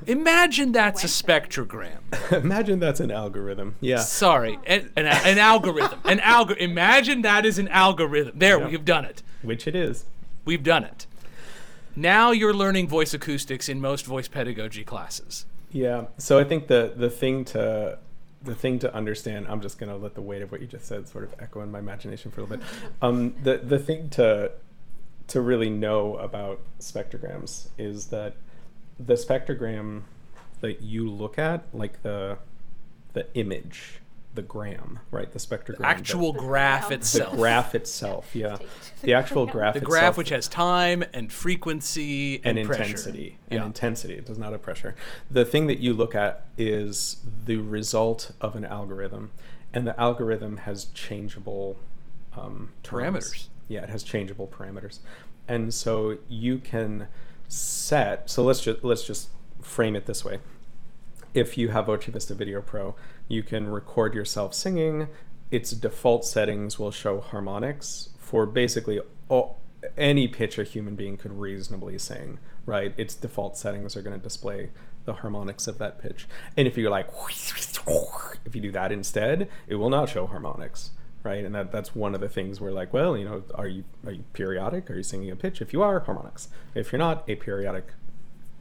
Imagine 0.06 0.72
that's 0.72 1.02
a 1.04 1.06
spectrogram. 1.06 1.98
Imagine 2.32 2.78
that's 2.78 3.00
an 3.00 3.10
algorithm. 3.10 3.76
Yeah. 3.80 3.98
Sorry, 4.00 4.58
an, 4.66 4.90
an, 4.96 5.06
an 5.06 5.38
algorithm. 5.38 6.00
An 6.04 6.18
algor- 6.18 6.56
Imagine 6.58 7.22
that 7.22 7.46
is 7.46 7.58
an 7.58 7.68
algorithm. 7.68 8.38
There, 8.38 8.58
Yeah. 8.58 8.68
we've 8.68 8.84
done 8.84 9.04
it. 9.04 9.22
Which 9.42 9.66
it 9.66 9.74
is. 9.74 10.04
We've 10.44 10.62
done 10.62 10.84
it. 10.84 11.06
Now 11.96 12.32
you're 12.32 12.52
learning 12.52 12.88
voice 12.88 13.14
acoustics 13.14 13.68
in 13.68 13.80
most 13.80 14.04
voice 14.04 14.28
pedagogy 14.28 14.84
classes. 14.84 15.46
Yeah. 15.70 16.06
So 16.18 16.38
I 16.38 16.44
think 16.44 16.66
the 16.66 16.92
the 16.94 17.08
thing 17.08 17.44
to 17.46 17.98
the 18.44 18.54
thing 18.54 18.78
to 18.80 18.94
understand, 18.94 19.46
I'm 19.48 19.60
just 19.60 19.78
gonna 19.78 19.96
let 19.96 20.14
the 20.14 20.22
weight 20.22 20.42
of 20.42 20.52
what 20.52 20.60
you 20.60 20.66
just 20.66 20.86
said 20.86 21.08
sort 21.08 21.24
of 21.24 21.34
echo 21.40 21.60
in 21.62 21.70
my 21.70 21.78
imagination 21.78 22.30
for 22.30 22.40
a 22.40 22.44
little 22.44 22.58
bit. 22.58 22.66
Um, 23.02 23.34
the 23.42 23.58
the 23.58 23.78
thing 23.78 24.10
to 24.10 24.52
to 25.28 25.40
really 25.40 25.70
know 25.70 26.16
about 26.16 26.60
spectrograms 26.78 27.68
is 27.78 28.06
that 28.08 28.36
the 28.98 29.14
spectrogram 29.14 30.02
that 30.60 30.82
you 30.82 31.10
look 31.10 31.38
at, 31.38 31.64
like 31.72 32.02
the 32.02 32.38
the 33.14 33.32
image, 33.34 34.00
the 34.34 34.42
gram, 34.42 34.98
right? 35.10 35.30
The 35.30 35.38
spectrogram, 35.38 35.78
the- 35.78 35.86
Actual 35.86 36.32
The 36.32 36.40
graph 36.40 36.80
graph. 36.80 36.88
the, 36.88 36.94
itself. 36.96 37.36
graph 37.36 37.74
itself, 37.74 38.34
yeah, 38.34 38.56
Take 38.56 38.68
the 39.02 39.14
actual 39.14 39.46
graph, 39.46 39.74
the 39.74 39.78
itself 39.80 39.90
graph 39.90 40.16
which 40.16 40.28
has 40.30 40.48
time 40.48 41.04
and 41.12 41.32
frequency 41.32 42.40
and, 42.44 42.58
and 42.58 42.66
pressure. 42.66 42.82
intensity 42.82 43.38
and 43.50 43.60
Yeah. 43.60 43.66
intensity 43.66 44.14
it 44.14 44.26
does 44.26 44.38
not 44.38 44.52
have 44.52 44.62
pressure 44.62 44.94
the 45.30 45.44
thing 45.44 45.66
that 45.68 45.78
you 45.78 45.92
look 45.94 46.14
at 46.14 46.46
is 46.58 47.18
the 47.46 47.56
result 47.58 48.32
of 48.40 48.56
an 48.56 48.64
algorithm 48.64 49.30
and 49.72 49.86
the 49.86 49.98
algorithm 50.00 50.58
has 50.58 50.86
changeable 50.86 51.76
um. 52.36 52.70
Parameters. 52.82 53.46
yeah 53.68 53.82
it 53.82 53.90
has 53.90 54.02
changeable 54.02 54.48
parameters 54.48 54.98
and 55.46 55.72
so 55.72 56.18
you 56.28 56.58
can 56.58 57.06
set 57.48 58.28
so 58.28 58.42
let's 58.42 58.60
just 58.62 58.82
let's 58.82 59.04
just 59.06 59.28
frame 59.62 59.94
it 59.94 60.06
this 60.06 60.24
way 60.24 60.38
if 61.34 61.58
you 61.58 61.70
have 61.70 61.86
VoceVista 61.86 62.36
Video 62.36 62.60
Pro, 62.62 62.94
you 63.28 63.42
can 63.42 63.68
record 63.68 64.14
yourself 64.14 64.54
singing. 64.54 65.08
Its 65.50 65.70
default 65.70 66.24
settings 66.24 66.78
will 66.78 66.90
show 66.90 67.20
harmonics 67.20 68.10
for 68.18 68.46
basically 68.46 69.00
all, 69.28 69.60
any 69.96 70.28
pitch 70.28 70.58
a 70.58 70.64
human 70.64 70.94
being 70.94 71.16
could 71.16 71.38
reasonably 71.38 71.98
sing, 71.98 72.38
right? 72.66 72.94
Its 72.96 73.14
default 73.14 73.56
settings 73.56 73.96
are 73.96 74.02
going 74.02 74.16
to 74.18 74.22
display 74.22 74.70
the 75.04 75.14
harmonics 75.14 75.66
of 75.66 75.78
that 75.78 76.00
pitch. 76.00 76.26
And 76.56 76.66
if 76.66 76.76
you're 76.76 76.90
like, 76.90 77.08
if 78.44 78.54
you 78.54 78.60
do 78.60 78.72
that 78.72 78.90
instead, 78.90 79.48
it 79.66 79.76
will 79.76 79.90
not 79.90 80.08
show 80.08 80.26
harmonics, 80.26 80.90
right? 81.22 81.44
And 81.44 81.54
that, 81.54 81.70
that's 81.70 81.94
one 81.94 82.14
of 82.14 82.20
the 82.20 82.28
things 82.28 82.60
where 82.60 82.72
like, 82.72 82.92
well, 82.92 83.16
you 83.16 83.24
know, 83.24 83.42
are 83.54 83.68
you 83.68 83.84
are 84.06 84.12
you 84.12 84.24
periodic? 84.32 84.90
Are 84.90 84.96
you 84.96 85.02
singing 85.02 85.30
a 85.30 85.36
pitch? 85.36 85.60
If 85.60 85.72
you 85.72 85.82
are, 85.82 86.00
harmonics. 86.00 86.48
If 86.74 86.92
you're 86.92 86.98
not, 86.98 87.28
a 87.28 87.34
periodic 87.34 87.88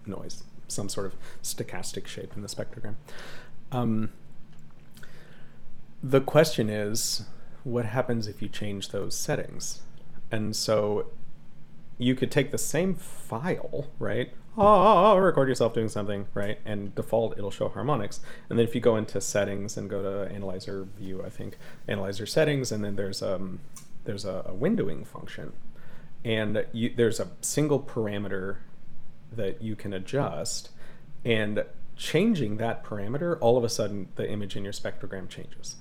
noise, 0.06 0.44
some 0.68 0.90
sort 0.90 1.06
of 1.06 1.16
stochastic 1.42 2.08
shape 2.08 2.34
in 2.36 2.42
the 2.42 2.50
spectrogram. 2.50 2.96
Um, 3.72 4.10
the 6.04 6.20
question 6.20 6.70
is, 6.70 7.24
what 7.64 7.86
happens 7.86 8.28
if 8.28 8.42
you 8.42 8.50
change 8.50 8.90
those 8.90 9.16
settings? 9.16 9.82
And 10.30 10.56
so 10.56 11.08
you 11.98 12.14
could 12.14 12.30
take 12.30 12.52
the 12.52 12.58
same 12.58 12.94
file, 12.94 13.88
right? 14.00 14.34
Oh, 14.58 15.18
record 15.18 15.48
yourself 15.48 15.74
doing 15.74 15.90
something, 15.90 16.28
right? 16.34 16.60
And 16.66 16.94
default, 16.94 17.38
it'll 17.38 17.52
show 17.52 17.70
harmonics. 17.70 18.20
And 18.50 18.60
then 18.60 18.68
if 18.68 18.76
you 18.76 18.82
go 18.82 18.98
into 18.98 19.22
settings 19.22 19.78
and 19.78 19.90
go 19.90 20.04
to 20.04 20.32
analyzer 20.32 20.86
view, 20.98 21.24
I 21.24 21.30
think 21.30 21.58
analyzer 21.88 22.26
settings, 22.26 22.72
and 22.72 22.84
then 22.84 22.96
there's 22.96 23.24
um 23.24 23.62
there's 24.04 24.26
a, 24.26 24.44
a 24.46 24.54
windowing 24.54 25.08
function, 25.08 25.54
and 26.26 26.66
you, 26.74 26.94
there's 26.96 27.20
a 27.20 27.30
single 27.42 27.80
parameter 27.80 28.58
that 29.32 29.62
you 29.62 29.76
can 29.76 29.94
adjust, 29.94 30.70
and 31.26 31.64
changing 31.96 32.58
that 32.58 32.84
parameter, 32.84 33.38
all 33.40 33.58
of 33.58 33.64
a 33.64 33.70
sudden 33.70 34.10
the 34.16 34.30
image 34.30 34.56
in 34.56 34.64
your 34.64 34.74
spectrogram 34.74 35.30
changes. 35.30 35.78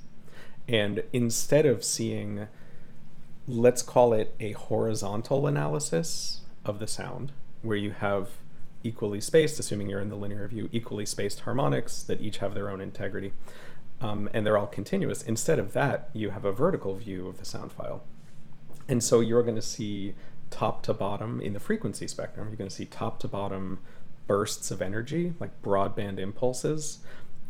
And 0.68 1.02
instead 1.12 1.66
of 1.66 1.84
seeing 1.84 2.48
let's 3.48 3.82
call 3.82 4.12
it 4.12 4.34
a 4.40 4.52
horizontal 4.52 5.46
analysis 5.46 6.42
of 6.64 6.78
the 6.78 6.86
sound, 6.86 7.32
where 7.62 7.76
you 7.76 7.90
have 7.90 8.30
equally 8.84 9.20
spaced, 9.20 9.58
assuming 9.58 9.88
you're 9.88 10.00
in 10.00 10.08
the 10.08 10.16
linear 10.16 10.46
view, 10.48 10.68
equally 10.72 11.06
spaced 11.06 11.40
harmonics 11.40 12.02
that 12.02 12.20
each 12.20 12.38
have 12.38 12.54
their 12.54 12.68
own 12.70 12.80
integrity, 12.80 13.32
um, 14.00 14.28
and 14.32 14.44
they're 14.44 14.58
all 14.58 14.66
continuous. 14.66 15.22
Instead 15.22 15.58
of 15.58 15.72
that, 15.72 16.10
you 16.12 16.30
have 16.30 16.44
a 16.44 16.52
vertical 16.52 16.94
view 16.94 17.28
of 17.28 17.38
the 17.38 17.44
sound 17.44 17.72
file. 17.72 18.02
And 18.88 19.02
so 19.02 19.20
you're 19.20 19.42
going 19.42 19.56
to 19.56 19.62
see 19.62 20.14
top 20.50 20.82
to 20.82 20.92
bottom 20.92 21.40
in 21.40 21.52
the 21.52 21.60
frequency 21.60 22.06
spectrum, 22.06 22.48
you're 22.48 22.56
going 22.56 22.68
to 22.68 22.74
see 22.74 22.84
top 22.84 23.18
to 23.20 23.28
bottom 23.28 23.78
bursts 24.26 24.70
of 24.70 24.82
energy, 24.82 25.34
like 25.40 25.62
broadband 25.62 26.18
impulses. 26.18 26.98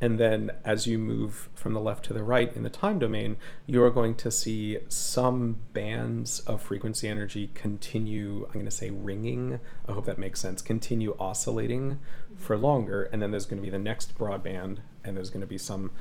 And 0.02 0.18
then 0.18 0.50
as 0.64 0.88
you 0.88 0.98
move 0.98 1.48
from 1.54 1.74
the 1.74 1.80
left 1.80 2.04
to 2.06 2.12
the 2.12 2.24
right 2.24 2.52
in 2.56 2.64
the 2.64 2.70
time 2.70 2.98
domain, 2.98 3.36
you 3.66 3.84
are 3.84 3.90
going 3.90 4.16
to 4.16 4.32
see 4.32 4.78
some 4.88 5.60
bands 5.72 6.40
of 6.40 6.60
frequency 6.60 7.06
energy 7.06 7.52
continue, 7.54 8.44
I'm 8.46 8.54
going 8.54 8.64
to 8.64 8.70
say 8.72 8.90
ringing. 8.90 9.60
I 9.88 9.92
hope 9.92 10.06
that 10.06 10.18
makes 10.18 10.40
sense. 10.40 10.60
Continue 10.60 11.14
oscillating 11.20 12.00
for 12.36 12.58
longer. 12.58 13.04
And 13.04 13.22
then 13.22 13.30
there's 13.30 13.46
going 13.46 13.62
to 13.62 13.64
be 13.64 13.70
the 13.70 13.78
next 13.78 14.18
broadband, 14.18 14.78
and 15.04 15.16
there's 15.16 15.30
going 15.30 15.40
to 15.40 15.46
be 15.46 15.56
some 15.56 15.92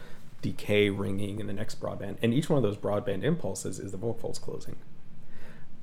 decay 0.41 0.89
ringing 0.89 1.39
in 1.39 1.45
the 1.45 1.53
next 1.53 1.79
broadband. 1.79 2.17
And 2.23 2.33
each 2.33 2.49
one 2.49 2.57
of 2.57 2.63
those 2.63 2.77
broadband 2.77 3.23
impulses 3.23 3.77
is 3.77 3.91
the 3.91 3.97
vocal 3.97 4.15
folds 4.15 4.39
closing. 4.39 4.77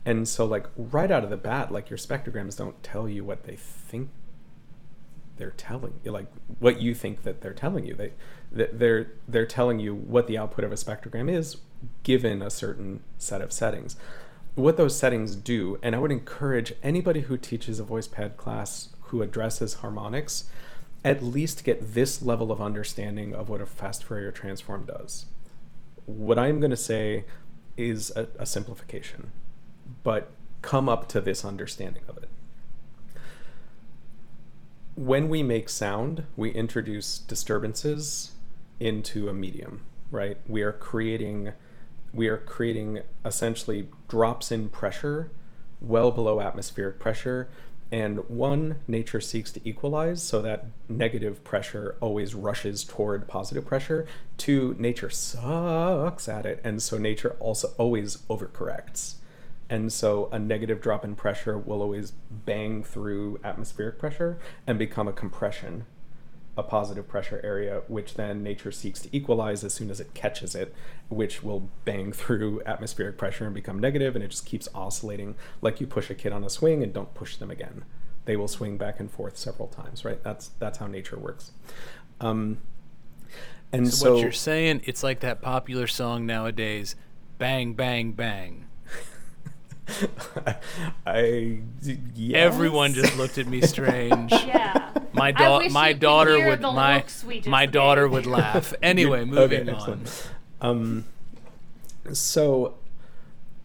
And 0.04 0.26
so, 0.26 0.44
like, 0.44 0.66
right 0.76 1.12
out 1.12 1.22
of 1.22 1.30
the 1.30 1.36
bat, 1.36 1.70
like, 1.70 1.88
your 1.88 1.98
spectrograms 1.98 2.56
don't 2.56 2.82
tell 2.82 3.08
you 3.08 3.24
what 3.24 3.44
they 3.44 3.54
think 3.54 4.10
they're 5.38 5.50
telling 5.52 5.94
you 6.04 6.10
like 6.10 6.26
what 6.58 6.80
you 6.80 6.94
think 6.94 7.22
that 7.22 7.40
they're 7.40 7.54
telling 7.54 7.86
you. 7.86 7.94
They 7.94 8.12
they're 8.50 9.12
they're 9.26 9.46
telling 9.46 9.78
you 9.78 9.94
what 9.94 10.26
the 10.26 10.38
output 10.38 10.64
of 10.64 10.72
a 10.72 10.76
spectrogram 10.76 11.30
is 11.32 11.58
given 12.02 12.42
a 12.42 12.50
certain 12.50 13.00
set 13.18 13.40
of 13.40 13.52
settings. 13.52 13.96
What 14.54 14.76
those 14.76 14.98
settings 14.98 15.36
do 15.36 15.78
and 15.82 15.94
i 15.94 15.98
would 15.98 16.10
encourage 16.10 16.72
anybody 16.82 17.20
who 17.22 17.36
teaches 17.36 17.78
a 17.78 17.84
voice 17.84 18.08
ped 18.08 18.36
class 18.36 18.88
who 19.02 19.22
addresses 19.22 19.74
harmonics 19.74 20.44
at 21.04 21.22
least 21.22 21.62
get 21.62 21.94
this 21.94 22.20
level 22.20 22.50
of 22.50 22.60
understanding 22.60 23.32
of 23.32 23.48
what 23.48 23.60
a 23.60 23.66
fast 23.66 24.02
fourier 24.02 24.32
transform 24.32 24.84
does. 24.84 25.26
What 26.06 26.38
i'm 26.38 26.58
going 26.58 26.72
to 26.72 26.76
say 26.76 27.24
is 27.76 28.10
a, 28.16 28.26
a 28.38 28.46
simplification 28.46 29.30
but 30.02 30.30
come 30.60 30.88
up 30.88 31.08
to 31.08 31.20
this 31.20 31.44
understanding 31.44 32.02
of 32.08 32.16
it 32.16 32.28
when 34.98 35.28
we 35.28 35.44
make 35.44 35.68
sound, 35.68 36.24
we 36.36 36.50
introduce 36.50 37.20
disturbances 37.20 38.32
into 38.80 39.28
a 39.28 39.32
medium, 39.32 39.82
right? 40.10 40.38
We 40.48 40.62
are 40.62 40.72
creating 40.72 41.52
we 42.12 42.26
are 42.26 42.38
creating 42.38 43.02
essentially 43.24 43.86
drops 44.08 44.50
in 44.50 44.70
pressure 44.70 45.30
well 45.80 46.10
below 46.10 46.40
atmospheric 46.40 46.98
pressure 46.98 47.48
and 47.92 48.18
one 48.28 48.76
nature 48.88 49.20
seeks 49.20 49.52
to 49.52 49.60
equalize 49.68 50.22
so 50.22 50.40
that 50.40 50.66
negative 50.88 51.44
pressure 51.44 51.96
always 52.00 52.34
rushes 52.34 52.82
toward 52.82 53.28
positive 53.28 53.66
pressure 53.66 54.06
two 54.38 54.74
nature 54.78 55.10
sucks 55.10 56.30
at 56.30 56.46
it 56.46 56.62
and 56.64 56.82
so 56.82 56.96
nature 56.96 57.36
also 57.40 57.68
always 57.76 58.16
overcorrects 58.30 59.16
and 59.70 59.92
so 59.92 60.28
a 60.32 60.38
negative 60.38 60.80
drop 60.80 61.04
in 61.04 61.14
pressure 61.14 61.58
will 61.58 61.82
always 61.82 62.12
bang 62.30 62.82
through 62.82 63.38
atmospheric 63.44 63.98
pressure 63.98 64.38
and 64.66 64.78
become 64.78 65.06
a 65.06 65.12
compression, 65.12 65.84
a 66.56 66.62
positive 66.62 67.06
pressure 67.06 67.40
area, 67.44 67.82
which 67.86 68.14
then 68.14 68.42
nature 68.42 68.72
seeks 68.72 69.00
to 69.00 69.08
equalize 69.14 69.62
as 69.64 69.74
soon 69.74 69.90
as 69.90 70.00
it 70.00 70.14
catches 70.14 70.54
it, 70.54 70.74
which 71.08 71.42
will 71.42 71.68
bang 71.84 72.12
through 72.12 72.62
atmospheric 72.64 73.18
pressure 73.18 73.44
and 73.44 73.54
become 73.54 73.78
negative, 73.78 74.14
and 74.14 74.24
it 74.24 74.28
just 74.30 74.46
keeps 74.46 74.68
oscillating 74.74 75.34
like 75.60 75.80
you 75.80 75.86
push 75.86 76.08
a 76.10 76.14
kid 76.14 76.32
on 76.32 76.42
a 76.44 76.50
swing 76.50 76.82
and 76.82 76.92
don't 76.94 77.12
push 77.14 77.36
them 77.36 77.50
again. 77.50 77.84
They 78.24 78.36
will 78.36 78.48
swing 78.48 78.76
back 78.78 79.00
and 79.00 79.10
forth 79.10 79.36
several 79.36 79.68
times, 79.68 80.04
right? 80.04 80.22
That's 80.22 80.48
that's 80.58 80.78
how 80.78 80.86
nature 80.86 81.18
works. 81.18 81.52
Um, 82.20 82.58
And 83.72 83.88
So, 83.92 83.96
so, 83.96 84.12
what 84.14 84.22
you're 84.22 84.32
saying, 84.32 84.82
it's 84.84 85.02
like 85.02 85.20
that 85.20 85.42
popular 85.42 85.86
song 85.86 86.24
nowadays, 86.26 86.96
"Bang 87.38 87.74
Bang 87.74 88.12
Bang." 88.12 88.64
I 91.06 91.60
yes. 92.14 92.34
Everyone 92.34 92.92
just 92.92 93.16
looked 93.16 93.38
at 93.38 93.46
me 93.46 93.60
strange. 93.62 94.32
Yeah. 94.48 94.90
My 95.12 95.28
I 95.28 95.32
daughter, 95.32 95.70
my 95.70 95.92
daughter 95.92 96.48
would 96.48 96.60
the 96.60 96.70
my 96.70 96.96
looks 96.96 97.24
my 97.46 97.66
daughter 97.66 98.08
would 98.08 98.26
laugh. 98.26 98.72
Anyway, 98.82 99.24
moving 99.24 99.68
okay, 99.68 99.92
on. 99.92 100.04
Um, 100.60 101.04
so 102.12 102.74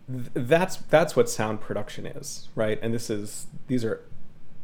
th- 0.09 0.29
that's 0.33 0.77
that's 0.77 1.15
what 1.15 1.29
sound 1.29 1.61
production 1.61 2.05
is, 2.05 2.47
right? 2.55 2.79
And 2.81 2.93
this 2.93 3.09
is 3.09 3.47
these 3.67 3.85
are 3.85 4.01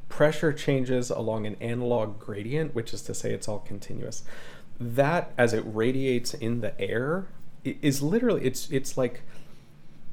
pressure 0.09 0.51
changes 0.51 1.09
along 1.09 1.45
an 1.45 1.55
analog 1.61 2.19
gradient, 2.19 2.73
which 2.73 2.93
is 2.93 3.01
to 3.03 3.13
say 3.13 3.31
it's 3.33 3.47
all 3.47 3.59
continuous. 3.59 4.23
That 4.79 5.31
as 5.37 5.53
it 5.53 5.63
radiates 5.65 6.33
in 6.33 6.61
the 6.61 6.79
air 6.81 7.27
is 7.63 8.01
literally 8.01 8.45
it's 8.45 8.69
it's 8.71 8.97
like 8.97 9.21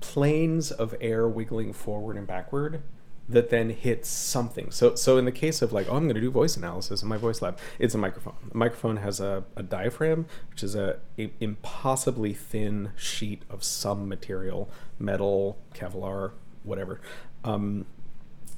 planes 0.01 0.71
of 0.71 0.95
air 1.01 1.29
wiggling 1.29 1.73
forward 1.73 2.17
and 2.17 2.27
backward 2.27 2.83
that 3.29 3.51
then 3.51 3.71
hits 3.71 4.09
something. 4.09 4.71
So 4.71 4.95
so 4.95 5.19
in 5.19 5.25
the 5.25 5.33
case 5.33 5.61
of 5.63 5.73
like, 5.73 5.89
oh, 5.89 5.97
I'm 5.97 6.05
going 6.05 6.15
to 6.15 6.21
do 6.21 6.31
voice 6.31 6.57
analysis 6.57 7.03
in 7.03 7.09
my 7.09 7.17
voice 7.17 7.43
lab, 7.43 7.59
it's 7.79 7.95
a 7.95 7.99
microphone. 7.99 8.35
A 8.53 8.57
microphone 8.57 8.99
has 8.99 9.21
a, 9.21 9.45
a 9.57 9.63
diaphragm, 9.63 10.27
which 10.51 10.63
is 10.63 10.75
a, 10.75 10.99
a 11.19 11.33
impossibly 11.41 12.35
thin 12.35 12.93
sheet 12.97 13.43
of 13.51 13.65
some 13.65 14.09
material, 14.09 14.71
metal, 14.99 15.59
Kevlar, 15.75 16.33
whatever. 16.63 17.01
Um, 17.43 17.87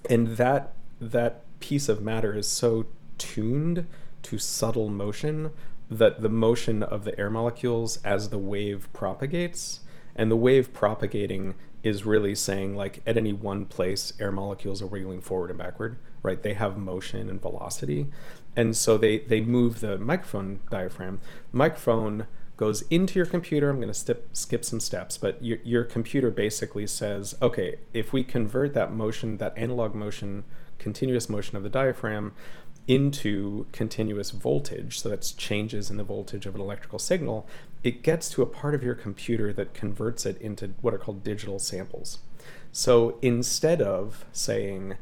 and 0.08 0.36
that 0.36 0.74
that 1.00 1.42
piece 1.60 1.88
of 1.88 2.02
matter 2.02 2.34
is 2.34 2.46
so 2.46 2.86
tuned 3.16 3.86
to 4.22 4.38
subtle 4.38 4.88
motion 4.88 5.50
that 5.90 6.20
the 6.20 6.28
motion 6.28 6.82
of 6.82 7.04
the 7.04 7.18
air 7.18 7.30
molecules 7.30 7.98
as 8.04 8.28
the 8.28 8.38
wave 8.38 8.88
propagates 8.92 9.80
and 10.18 10.30
the 10.30 10.36
wave 10.36 10.74
propagating 10.74 11.54
is 11.82 12.04
really 12.04 12.34
saying 12.34 12.76
like 12.76 13.00
at 13.06 13.16
any 13.16 13.32
one 13.32 13.64
place 13.64 14.12
air 14.20 14.32
molecules 14.32 14.82
are 14.82 14.86
wiggling 14.86 15.22
forward 15.22 15.48
and 15.48 15.58
backward 15.58 15.96
right? 16.22 16.42
They 16.42 16.54
have 16.54 16.76
motion 16.76 17.28
and 17.28 17.40
velocity. 17.40 18.06
And 18.56 18.76
so 18.76 18.98
they 18.98 19.18
they 19.18 19.40
move 19.40 19.80
the 19.80 19.98
microphone 19.98 20.60
diaphragm. 20.70 21.20
Microphone 21.52 22.26
goes 22.56 22.82
into 22.90 23.18
your 23.18 23.26
computer. 23.26 23.70
I'm 23.70 23.76
going 23.76 23.88
to 23.88 23.94
step, 23.94 24.24
skip 24.32 24.64
some 24.64 24.80
steps 24.80 25.16
but 25.16 25.42
your, 25.42 25.58
your 25.64 25.84
computer 25.84 26.30
basically 26.30 26.86
says 26.86 27.36
okay 27.40 27.76
if 27.92 28.12
we 28.12 28.24
convert 28.24 28.74
that 28.74 28.92
motion 28.92 29.36
that 29.36 29.56
analog 29.56 29.94
motion 29.94 30.42
continuous 30.78 31.28
motion 31.28 31.56
of 31.56 31.62
the 31.62 31.68
diaphragm 31.68 32.32
into 32.88 33.66
continuous 33.70 34.30
voltage, 34.30 34.98
so 34.98 35.10
that's 35.10 35.32
changes 35.32 35.90
in 35.90 35.98
the 35.98 36.02
voltage 36.02 36.46
of 36.46 36.54
an 36.54 36.60
electrical 36.60 36.98
signal, 36.98 37.46
it 37.82 38.02
gets 38.02 38.28
to 38.30 38.42
a 38.42 38.46
part 38.46 38.74
of 38.74 38.82
your 38.82 38.94
computer 38.94 39.52
that 39.52 39.74
converts 39.74 40.26
it 40.26 40.40
into 40.40 40.74
what 40.80 40.94
are 40.94 40.98
called 40.98 41.22
digital 41.22 41.58
samples. 41.58 42.18
So 42.72 43.18
instead 43.22 43.80
of 43.80 44.24
saying, 44.32 44.96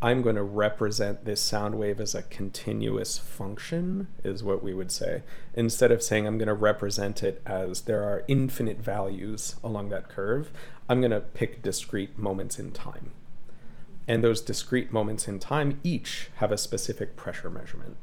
I'm 0.00 0.22
going 0.22 0.36
to 0.36 0.42
represent 0.42 1.24
this 1.24 1.40
sound 1.40 1.76
wave 1.76 2.00
as 2.00 2.14
a 2.14 2.22
continuous 2.22 3.18
function, 3.18 4.08
is 4.24 4.42
what 4.42 4.62
we 4.62 4.74
would 4.74 4.90
say. 4.90 5.22
Instead 5.54 5.92
of 5.92 6.02
saying 6.02 6.26
I'm 6.26 6.38
going 6.38 6.48
to 6.48 6.54
represent 6.54 7.22
it 7.22 7.40
as 7.46 7.82
there 7.82 8.02
are 8.02 8.24
infinite 8.26 8.78
values 8.78 9.56
along 9.62 9.90
that 9.90 10.08
curve, 10.08 10.50
I'm 10.88 11.00
going 11.00 11.12
to 11.12 11.20
pick 11.20 11.62
discrete 11.62 12.18
moments 12.18 12.58
in 12.58 12.72
time. 12.72 13.12
And 14.08 14.24
those 14.24 14.40
discrete 14.40 14.92
moments 14.92 15.28
in 15.28 15.38
time 15.38 15.78
each 15.84 16.30
have 16.36 16.50
a 16.50 16.58
specific 16.58 17.14
pressure 17.14 17.48
measurement 17.48 17.96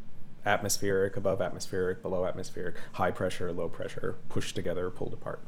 atmospheric, 0.49 1.15
above 1.15 1.41
atmospheric, 1.41 2.01
below 2.01 2.25
atmospheric, 2.25 2.75
high 2.93 3.11
pressure, 3.11 3.51
low 3.51 3.69
pressure, 3.69 4.15
pushed 4.27 4.55
together, 4.55 4.89
pulled 4.89 5.13
apart. 5.13 5.39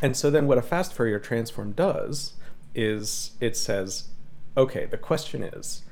And 0.00 0.16
so 0.16 0.30
then 0.30 0.46
what 0.46 0.58
a 0.58 0.62
fast 0.62 0.92
Fourier 0.92 1.18
transform 1.18 1.72
does 1.72 2.34
is 2.74 3.32
it 3.40 3.56
says, 3.56 4.08
okay, 4.56 4.86
the 4.86 4.98
question 4.98 5.42
is, 5.42 5.82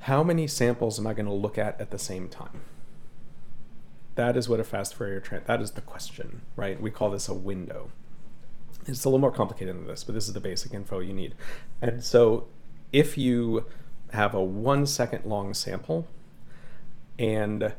how 0.00 0.22
many 0.22 0.46
samples 0.46 0.98
am 0.98 1.06
I 1.06 1.14
going 1.14 1.26
to 1.26 1.32
look 1.32 1.58
at 1.58 1.80
at 1.80 1.90
the 1.90 1.98
same 1.98 2.28
time? 2.28 2.60
That 4.14 4.36
is 4.36 4.48
what 4.48 4.60
a 4.60 4.64
fast 4.64 4.94
Fourier 4.94 5.20
transform, 5.20 5.46
that 5.46 5.62
is 5.62 5.72
the 5.72 5.80
question, 5.80 6.42
right? 6.56 6.80
We 6.80 6.90
call 6.90 7.10
this 7.10 7.28
a 7.28 7.34
window. 7.34 7.90
It's 8.86 9.04
a 9.04 9.08
little 9.08 9.18
more 9.18 9.32
complicated 9.32 9.74
than 9.74 9.86
this, 9.86 10.04
but 10.04 10.14
this 10.14 10.28
is 10.28 10.34
the 10.34 10.40
basic 10.40 10.74
info 10.74 11.00
you 11.00 11.14
need. 11.14 11.34
And 11.80 12.04
so 12.04 12.46
if 12.92 13.18
you 13.18 13.66
have 14.12 14.34
a 14.34 14.42
one 14.42 14.86
second 14.86 15.24
long 15.24 15.52
sample 15.54 16.06
and 17.18 17.74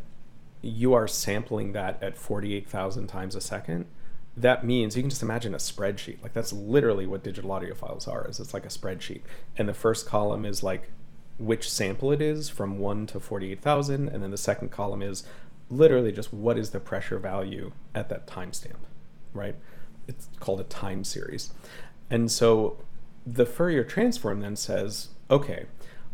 you 0.61 0.93
are 0.93 1.07
sampling 1.07 1.73
that 1.73 2.01
at 2.01 2.17
48,000 2.17 3.07
times 3.07 3.35
a 3.35 3.41
second, 3.41 3.85
that 4.37 4.65
means 4.65 4.95
you 4.95 5.03
can 5.03 5.09
just 5.09 5.21
imagine 5.21 5.53
a 5.53 5.57
spreadsheet. 5.57 6.21
Like 6.21 6.33
that's 6.33 6.51
literally 6.51 7.05
what 7.05 7.23
digital 7.23 7.51
audio 7.51 7.73
files 7.73 8.07
are. 8.07 8.27
Is 8.27 8.39
it's 8.39 8.53
like 8.53 8.65
a 8.65 8.69
spreadsheet, 8.69 9.21
and 9.57 9.69
the 9.69 9.73
first 9.73 10.05
column 10.05 10.45
is 10.45 10.63
like 10.63 10.91
which 11.37 11.69
sample 11.69 12.11
it 12.11 12.21
is 12.21 12.49
from 12.49 12.79
one 12.79 13.05
to 13.07 13.19
48,000, 13.19 14.09
and 14.09 14.23
then 14.23 14.31
the 14.31 14.37
second 14.37 14.71
column 14.71 15.01
is 15.01 15.23
literally 15.69 16.11
just 16.11 16.33
what 16.33 16.57
is 16.57 16.71
the 16.71 16.79
pressure 16.79 17.19
value 17.19 17.71
at 17.93 18.09
that 18.09 18.27
timestamp, 18.27 18.79
right? 19.33 19.55
It's 20.07 20.29
called 20.39 20.59
a 20.59 20.65
time 20.65 21.03
series, 21.03 21.51
and 22.09 22.31
so 22.31 22.77
the 23.25 23.45
Fourier 23.45 23.83
transform 23.83 24.41
then 24.41 24.55
says, 24.55 25.09
okay, 25.31 25.65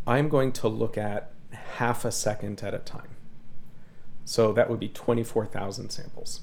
I'm 0.08 0.30
going 0.30 0.52
to 0.54 0.68
look 0.68 0.98
at 0.98 1.32
half 1.52 2.06
a 2.06 2.12
second 2.12 2.64
at 2.64 2.74
a 2.74 2.80
time. 2.80 3.11
So 4.32 4.54
that 4.54 4.70
would 4.70 4.80
be 4.80 4.88
24,000 4.88 5.90
samples. 5.90 6.40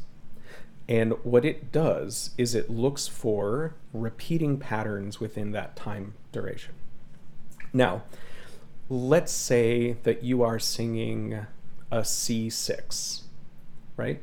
And 0.91 1.15
what 1.25 1.47
it 1.47 1.73
does 1.73 2.33
is 2.37 2.55
it 2.55 2.69
looks 2.69 3.09
for 3.09 3.77
repeating 3.95 4.59
patterns 4.59 5.21
within 5.21 5.53
that 5.53 5.75
time 5.75 6.13
duration. 6.31 6.75
Now, 7.73 8.03
let's 8.91 9.33
say 9.33 9.93
that 10.03 10.23
you 10.23 10.43
are 10.43 10.59
singing 10.59 11.47
a 11.91 12.01
C6, 12.01 13.23
right? 13.97 14.21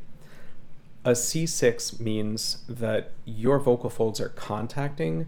A 1.04 1.14
C6 1.14 2.00
means 2.00 2.60
that 2.70 3.14
your 3.26 3.58
vocal 3.58 3.90
folds 3.90 4.22
are 4.22 4.30
contacting 4.30 5.26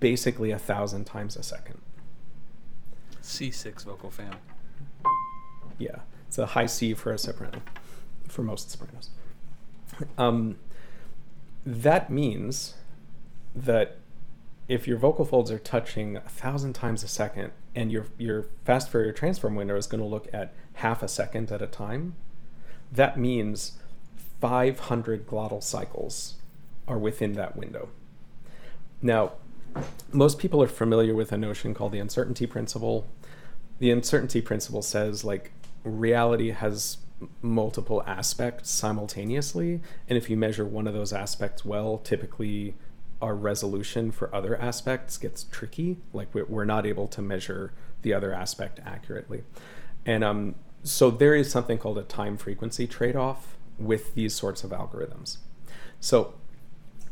basically 0.00 0.50
a 0.50 0.58
thousand 0.58 1.04
times 1.04 1.36
a 1.36 1.44
second. 1.44 1.80
C6 3.22 3.84
vocal 3.84 4.10
fam. 4.10 4.34
Yeah, 5.78 6.00
it's 6.32 6.38
a 6.38 6.46
high 6.46 6.64
C 6.64 6.94
for 6.94 7.12
a 7.12 7.18
soprano, 7.18 7.60
for 8.26 8.42
most 8.42 8.70
sopranos. 8.70 9.10
Um, 10.16 10.56
that 11.66 12.08
means 12.08 12.72
that 13.54 13.98
if 14.66 14.88
your 14.88 14.96
vocal 14.96 15.26
folds 15.26 15.50
are 15.50 15.58
touching 15.58 16.16
a 16.16 16.22
thousand 16.22 16.72
times 16.72 17.04
a 17.04 17.08
second 17.08 17.52
and 17.74 17.92
your 17.92 18.06
your 18.16 18.46
fast 18.64 18.88
Fourier 18.88 19.12
transform 19.12 19.56
window 19.56 19.76
is 19.76 19.86
going 19.86 20.00
to 20.00 20.06
look 20.06 20.26
at 20.32 20.54
half 20.76 21.02
a 21.02 21.08
second 21.08 21.52
at 21.52 21.60
a 21.60 21.66
time, 21.66 22.14
that 22.90 23.18
means 23.18 23.72
500 24.40 25.26
glottal 25.26 25.62
cycles 25.62 26.36
are 26.88 26.98
within 26.98 27.34
that 27.34 27.58
window. 27.58 27.90
Now, 29.02 29.32
most 30.10 30.38
people 30.38 30.62
are 30.62 30.66
familiar 30.66 31.14
with 31.14 31.30
a 31.30 31.36
notion 31.36 31.74
called 31.74 31.92
the 31.92 31.98
uncertainty 31.98 32.46
principle. 32.46 33.06
The 33.80 33.90
uncertainty 33.90 34.40
principle 34.40 34.80
says 34.80 35.26
like 35.26 35.52
reality 35.84 36.50
has 36.50 36.98
multiple 37.40 38.02
aspects 38.06 38.70
simultaneously, 38.70 39.80
and 40.08 40.18
if 40.18 40.28
you 40.28 40.36
measure 40.36 40.64
one 40.64 40.86
of 40.86 40.94
those 40.94 41.12
aspects 41.12 41.64
well, 41.64 41.98
typically 41.98 42.74
our 43.22 43.34
resolution 43.36 44.10
for 44.10 44.34
other 44.34 44.60
aspects 44.60 45.16
gets 45.16 45.44
tricky. 45.44 45.98
Like 46.12 46.34
we're, 46.34 46.64
not 46.64 46.84
able 46.84 47.06
to 47.08 47.22
measure 47.22 47.72
the 48.02 48.12
other 48.12 48.32
aspect 48.34 48.80
accurately. 48.84 49.44
And 50.04 50.24
um, 50.24 50.56
so 50.82 51.10
there 51.10 51.36
is 51.36 51.48
something 51.48 51.78
called 51.78 51.98
a 51.98 52.02
time 52.02 52.36
frequency 52.36 52.88
trade 52.88 53.14
off 53.14 53.56
with 53.78 54.14
these 54.14 54.34
sorts 54.34 54.64
of 54.64 54.70
algorithms. 54.70 55.38
So 56.00 56.34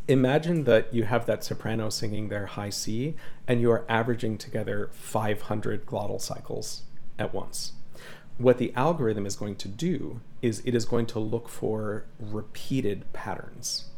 imagine 0.09 0.65
that 0.65 0.93
you 0.93 1.05
have 1.05 1.27
that 1.27 1.45
soprano 1.45 1.89
singing 1.91 2.29
their 2.29 2.47
high 2.47 2.71
C 2.71 3.15
and 3.47 3.61
you 3.61 3.71
are 3.71 3.85
averaging 3.89 4.37
together 4.37 4.91
500 4.93 5.87
glottal 5.87 6.21
cycles 6.21 6.83
at 7.21 7.33
once. 7.33 7.73
What 8.41 8.57
the 8.57 8.73
algorithm 8.75 9.27
is 9.27 9.37
going 9.37 9.57
to 9.57 9.69
do 9.69 10.23
is 10.41 10.63
it 10.65 10.75
is 10.75 10.87
going 10.87 11.05
to 11.07 11.19
look 11.19 11.47
for 11.47 12.07
repeated 12.19 13.05
patterns, 13.13 13.91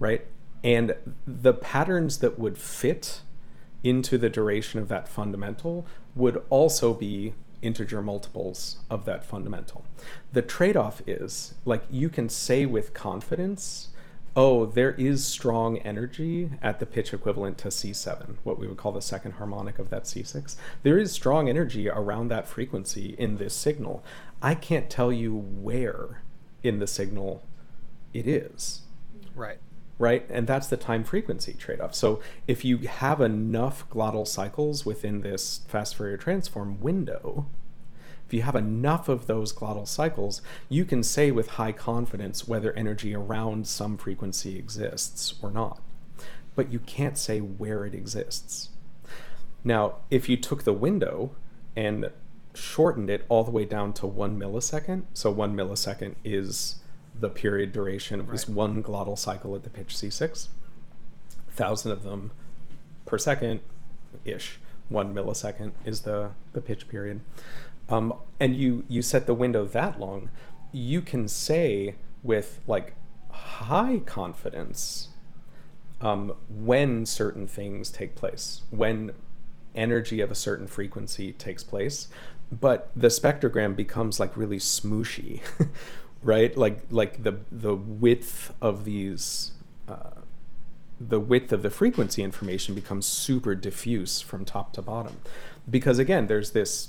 right? 0.00 0.26
And 0.64 0.96
the 1.28 1.54
patterns 1.54 2.18
that 2.18 2.40
would 2.40 2.58
fit 2.58 3.20
into 3.84 4.18
the 4.18 4.28
duration 4.28 4.80
of 4.80 4.88
that 4.88 5.06
fundamental 5.06 5.86
would 6.16 6.42
also 6.50 6.92
be 6.92 7.34
integer 7.62 8.02
multiples 8.02 8.78
of 8.90 9.04
that 9.04 9.24
fundamental. 9.24 9.84
The 10.32 10.42
trade 10.42 10.76
off 10.76 11.00
is 11.06 11.54
like 11.64 11.84
you 11.88 12.08
can 12.08 12.28
say 12.28 12.66
with 12.66 12.94
confidence 12.94 13.90
oh, 14.36 14.64
there 14.66 14.92
is 14.92 15.24
strong 15.24 15.78
energy 15.78 16.50
at 16.62 16.78
the 16.78 16.86
pitch 16.86 17.12
equivalent 17.12 17.58
to 17.58 17.68
C7, 17.68 18.36
what 18.44 18.58
we 18.58 18.66
would 18.66 18.76
call 18.76 18.92
the 18.92 19.02
second 19.02 19.32
harmonic 19.32 19.78
of 19.78 19.90
that 19.90 20.04
C6. 20.04 20.56
There 20.82 20.98
is 20.98 21.12
strong 21.12 21.48
energy 21.48 21.88
around 21.88 22.28
that 22.28 22.46
frequency 22.46 23.14
in 23.18 23.38
this 23.38 23.54
signal. 23.54 24.04
I 24.40 24.54
can't 24.54 24.88
tell 24.88 25.12
you 25.12 25.34
where 25.34 26.22
in 26.62 26.78
the 26.78 26.86
signal 26.86 27.42
it 28.14 28.26
is, 28.26 28.82
Right. 29.34 29.58
right? 29.98 30.24
And 30.30 30.46
that's 30.46 30.68
the 30.68 30.76
time 30.76 31.04
frequency 31.04 31.52
trade 31.52 31.80
off. 31.80 31.94
So 31.94 32.20
if 32.46 32.64
you 32.64 32.78
have 32.78 33.20
enough 33.20 33.88
glottal 33.90 34.26
cycles 34.26 34.86
within 34.86 35.20
this 35.22 35.58
fast 35.68 35.96
Fourier 35.96 36.16
transform 36.16 36.80
window, 36.80 37.46
if 38.30 38.34
you 38.34 38.42
have 38.42 38.54
enough 38.54 39.08
of 39.08 39.26
those 39.26 39.52
glottal 39.52 39.88
cycles, 39.88 40.40
you 40.68 40.84
can 40.84 41.02
say 41.02 41.32
with 41.32 41.48
high 41.48 41.72
confidence 41.72 42.46
whether 42.46 42.72
energy 42.74 43.12
around 43.12 43.66
some 43.66 43.96
frequency 43.96 44.56
exists 44.56 45.34
or 45.42 45.50
not. 45.50 45.82
But 46.54 46.70
you 46.72 46.78
can't 46.78 47.18
say 47.18 47.40
where 47.40 47.84
it 47.84 47.92
exists. 47.92 48.68
Now, 49.64 49.96
if 50.12 50.28
you 50.28 50.36
took 50.36 50.62
the 50.62 50.72
window 50.72 51.32
and 51.74 52.12
shortened 52.54 53.10
it 53.10 53.26
all 53.28 53.42
the 53.42 53.50
way 53.50 53.64
down 53.64 53.92
to 53.94 54.06
one 54.06 54.38
millisecond, 54.38 55.06
so 55.12 55.32
one 55.32 55.56
millisecond 55.56 56.14
is 56.22 56.76
the 57.18 57.30
period 57.30 57.72
duration 57.72 58.20
of 58.20 58.28
this 58.28 58.48
one 58.48 58.80
glottal 58.80 59.18
cycle 59.18 59.56
at 59.56 59.64
the 59.64 59.70
pitch 59.70 59.96
C6, 59.96 60.46
thousand 61.50 61.90
of 61.90 62.04
them 62.04 62.30
per 63.06 63.18
second 63.18 63.58
ish. 64.24 64.60
One 64.88 65.14
millisecond 65.14 65.72
is 65.84 66.02
the, 66.02 66.30
the 66.52 66.60
pitch 66.60 66.88
period. 66.88 67.20
Um, 67.90 68.14
and 68.38 68.56
you, 68.56 68.84
you 68.88 69.02
set 69.02 69.26
the 69.26 69.34
window 69.34 69.64
that 69.66 69.98
long, 69.98 70.30
you 70.72 71.02
can 71.02 71.26
say 71.28 71.96
with 72.22 72.60
like 72.66 72.94
high 73.30 74.00
confidence 74.06 75.08
um, 76.00 76.34
when 76.48 77.04
certain 77.04 77.46
things 77.46 77.90
take 77.90 78.14
place, 78.14 78.62
when 78.70 79.12
energy 79.74 80.20
of 80.20 80.30
a 80.30 80.34
certain 80.34 80.66
frequency 80.66 81.32
takes 81.32 81.62
place. 81.62 82.08
But 82.52 82.90
the 82.96 83.08
spectrogram 83.08 83.76
becomes 83.76 84.18
like 84.18 84.36
really 84.36 84.58
smooshy, 84.58 85.40
right? 86.22 86.56
Like 86.56 86.80
like 86.90 87.22
the 87.22 87.38
the 87.52 87.74
width 87.74 88.52
of 88.60 88.84
these 88.84 89.52
uh, 89.88 90.22
the 91.00 91.20
width 91.20 91.52
of 91.52 91.62
the 91.62 91.70
frequency 91.70 92.22
information 92.22 92.74
becomes 92.74 93.06
super 93.06 93.54
diffuse 93.54 94.20
from 94.20 94.44
top 94.44 94.72
to 94.74 94.82
bottom 94.82 95.18
because 95.68 95.98
again 95.98 96.26
there's 96.26 96.50
this 96.50 96.88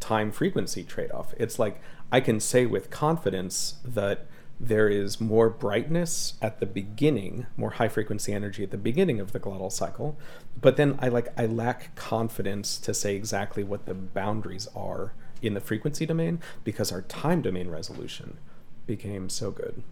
time 0.00 0.30
frequency 0.30 0.82
trade 0.82 1.10
off 1.12 1.34
it's 1.38 1.58
like 1.58 1.80
i 2.12 2.20
can 2.20 2.40
say 2.40 2.66
with 2.66 2.90
confidence 2.90 3.76
that 3.84 4.26
there 4.58 4.88
is 4.88 5.20
more 5.20 5.50
brightness 5.50 6.34
at 6.40 6.60
the 6.60 6.66
beginning 6.66 7.46
more 7.56 7.70
high 7.72 7.88
frequency 7.88 8.32
energy 8.32 8.62
at 8.62 8.70
the 8.70 8.78
beginning 8.78 9.20
of 9.20 9.32
the 9.32 9.40
glottal 9.40 9.70
cycle 9.70 10.16
but 10.60 10.76
then 10.76 10.98
i 11.00 11.08
like 11.08 11.28
i 11.38 11.44
lack 11.44 11.94
confidence 11.94 12.78
to 12.78 12.94
say 12.94 13.14
exactly 13.14 13.62
what 13.62 13.86
the 13.86 13.94
boundaries 13.94 14.68
are 14.74 15.12
in 15.42 15.54
the 15.54 15.60
frequency 15.60 16.06
domain 16.06 16.40
because 16.64 16.92
our 16.92 17.02
time 17.02 17.42
domain 17.42 17.68
resolution 17.68 18.38
became 18.86 19.28
so 19.28 19.50
good. 19.50 19.82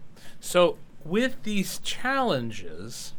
So, 0.40 0.78
with 1.05 1.42
these 1.42 1.78
challenges 1.78 3.12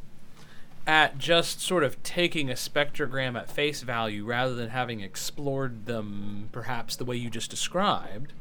at 0.87 1.17
just 1.17 1.61
sort 1.61 1.83
of 1.83 2.01
taking 2.03 2.49
a 2.49 2.53
spectrogram 2.53 3.35
at 3.37 3.49
face 3.49 3.81
value 3.81 4.23
rather 4.23 4.53
than 4.53 4.69
having 4.69 5.01
explored 5.01 5.85
them 5.87 6.49
perhaps 6.51 6.95
the 6.95 7.05
way 7.05 7.15
you 7.15 7.29
just 7.29 7.49
described, 7.49 8.33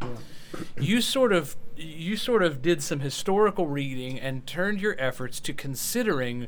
you 0.79 1.01
sort 1.01 1.33
of 1.33 1.57
you 1.77 2.17
sort 2.17 2.43
of 2.43 2.61
did 2.63 2.83
some 2.83 3.01
historical 3.01 3.67
reading 3.67 4.21
and 4.21 4.47
turned 4.47 4.81
your 4.81 4.95
efforts 4.99 5.41
to 5.41 5.53
considering 5.53 6.47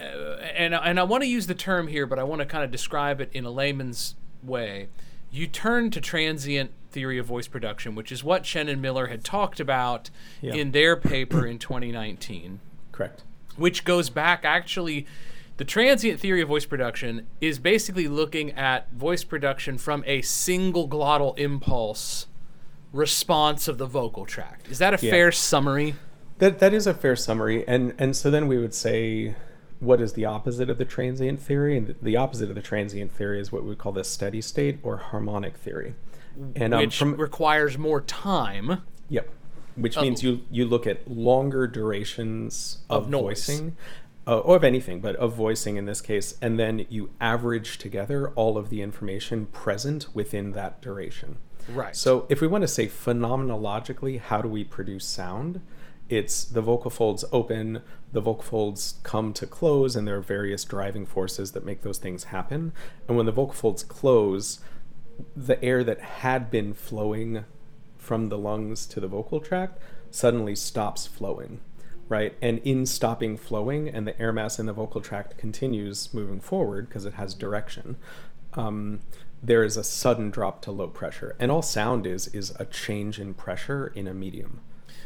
uh, 0.00 0.02
and 0.56 0.74
and 0.74 0.98
I 0.98 1.02
want 1.04 1.22
to 1.22 1.28
use 1.28 1.46
the 1.46 1.54
term 1.54 1.88
here, 1.88 2.06
but 2.06 2.18
I 2.18 2.24
want 2.24 2.40
to 2.40 2.46
kind 2.46 2.64
of 2.64 2.70
describe 2.70 3.20
it 3.20 3.30
in 3.32 3.44
a 3.44 3.50
layman's 3.50 4.14
way. 4.42 4.88
You 5.30 5.46
turn 5.46 5.90
to 5.92 6.00
transient 6.00 6.72
theory 6.90 7.18
of 7.18 7.26
voice 7.26 7.48
production, 7.48 7.94
which 7.94 8.10
is 8.12 8.24
what 8.24 8.54
and 8.54 8.82
Miller 8.82 9.06
had 9.06 9.24
talked 9.24 9.60
about 9.60 10.10
Yeah. 10.40 10.54
in 10.54 10.72
their 10.72 10.96
paper 10.96 11.46
in 11.46 11.58
2019, 11.58 12.60
correct 12.92 13.22
which 13.56 13.84
goes 13.84 14.10
back 14.10 14.44
actually. 14.44 15.06
The 15.58 15.64
transient 15.64 16.18
theory 16.18 16.40
of 16.40 16.48
voice 16.48 16.64
production 16.64 17.26
is 17.40 17.58
basically 17.58 18.08
looking 18.08 18.50
at 18.52 18.90
voice 18.92 19.22
production 19.22 19.78
from 19.78 20.02
a 20.06 20.22
single 20.22 20.88
glottal 20.88 21.38
impulse 21.38 22.26
response 22.92 23.68
of 23.68 23.78
the 23.78 23.86
vocal 23.86 24.26
tract. 24.26 24.68
Is 24.70 24.78
that 24.78 24.94
a 25.00 25.04
Yeah. 25.04 25.10
fair 25.10 25.32
summary? 25.32 25.94
That 26.38 26.58
that 26.58 26.74
is 26.74 26.86
a 26.86 26.94
fair 26.94 27.14
summary, 27.16 27.66
and 27.68 27.94
and 27.98 28.16
so 28.16 28.30
then 28.30 28.48
we 28.48 28.58
would 28.58 28.74
say, 28.74 29.34
what 29.78 30.00
is 30.00 30.14
the 30.14 30.24
opposite 30.24 30.68
of 30.70 30.78
the 30.78 30.84
transient 30.84 31.40
theory? 31.40 31.76
And 31.76 31.94
the, 32.00 32.16
opposite 32.16 32.48
of 32.48 32.54
the 32.54 32.62
transient 32.62 33.12
theory 33.12 33.40
is 33.40 33.50
what 33.52 33.64
we 33.64 33.74
call 33.74 33.92
the 33.92 34.04
steady 34.04 34.40
state 34.40 34.78
or 34.82 34.96
harmonic 34.96 35.56
theory. 35.56 35.94
And 36.56 36.72
um, 36.72 36.80
which 36.80 36.96
from 36.96 37.14
requires 37.16 37.76
more 37.76 38.00
time. 38.00 38.82
yep, 39.08 39.28
which 39.76 39.96
Oh. 39.96 40.02
means 40.02 40.22
you 40.22 40.40
you 40.50 40.64
look 40.66 40.86
at 40.86 41.08
longer 41.10 41.66
durations 41.66 42.78
Of 42.90 43.04
of, 43.04 43.10
noise. 43.10 43.46
voicing. 43.46 43.76
Uh, 44.24 44.38
or 44.38 44.54
of 44.54 44.62
anything, 44.62 45.00
but 45.00 45.16
of 45.16 45.34
voicing 45.34 45.76
in 45.76 45.84
this 45.84 46.00
case, 46.00 46.38
and 46.40 46.56
then 46.56 46.86
you 46.88 47.10
average 47.20 47.76
together 47.76 48.28
all 48.36 48.56
of 48.56 48.70
the 48.70 48.80
information 48.80 49.46
present 49.46 50.06
within 50.14 50.52
that 50.52 50.80
duration. 50.80 51.38
Right. 51.68 51.96
So 51.96 52.26
if 52.28 52.40
we 52.40 52.46
want 52.46 52.62
to 52.62 52.68
say 52.68 52.86
phenomenologically, 52.86 54.20
how 54.20 54.40
do 54.40 54.48
we 54.48 54.62
produce 54.62 55.04
sound? 55.04 55.60
It's 56.08 56.44
the 56.44 56.60
vocal 56.60 56.88
folds 56.90 57.24
open, 57.32 57.82
the 58.12 58.20
vocal 58.20 58.44
folds 58.44 58.94
come 59.02 59.32
to 59.32 59.44
close, 59.46 59.96
and 59.96 60.06
there 60.06 60.18
are 60.18 60.20
various 60.22 60.64
driving 60.64 61.04
forces 61.04 61.50
that 61.50 61.64
make 61.64 61.82
those 61.82 61.98
things 61.98 62.24
happen. 62.24 62.72
And 63.08 63.16
when 63.16 63.26
the 63.26 63.32
vocal 63.32 63.54
folds 63.54 63.82
close, 63.82 64.60
the 65.34 65.62
air 65.64 65.82
that 65.82 66.00
had 66.00 66.48
been 66.48 66.74
flowing 66.74 67.44
from 68.02 68.28
the 68.30 68.36
lungs 68.36 68.84
to 68.84 68.98
the 68.98 69.06
vocal 69.06 69.38
tract 69.38 69.78
suddenly 70.10 70.56
stops 70.56 71.06
flowing, 71.06 71.60
right? 72.08 72.34
And 72.42 72.58
in 72.58 72.84
stopping 72.84 73.36
flowing, 73.36 73.88
and 73.88 74.06
the 74.06 74.20
air 74.20 74.32
mass 74.32 74.58
in 74.58 74.66
the 74.66 74.72
vocal 74.72 75.00
tract 75.00 75.38
continues 75.38 76.12
moving 76.12 76.40
forward 76.40 76.88
because 76.88 77.06
it 77.06 77.14
has 77.14 77.32
direction, 77.32 77.96
um, 78.54 79.00
there 79.40 79.62
is 79.62 79.76
a 79.76 79.84
sudden 79.84 80.30
drop 80.30 80.60
to 80.62 80.72
low 80.72 80.88
pressure. 80.88 81.36
And 81.38 81.52
all 81.52 81.62
sound 81.62 82.04
is 82.04 82.26
is 82.28 82.52
a 82.58 82.64
change 82.64 83.20
in 83.20 83.34
pressure 83.34 83.92
in 83.94 84.08
a 84.08 84.14
medium. 84.14 84.60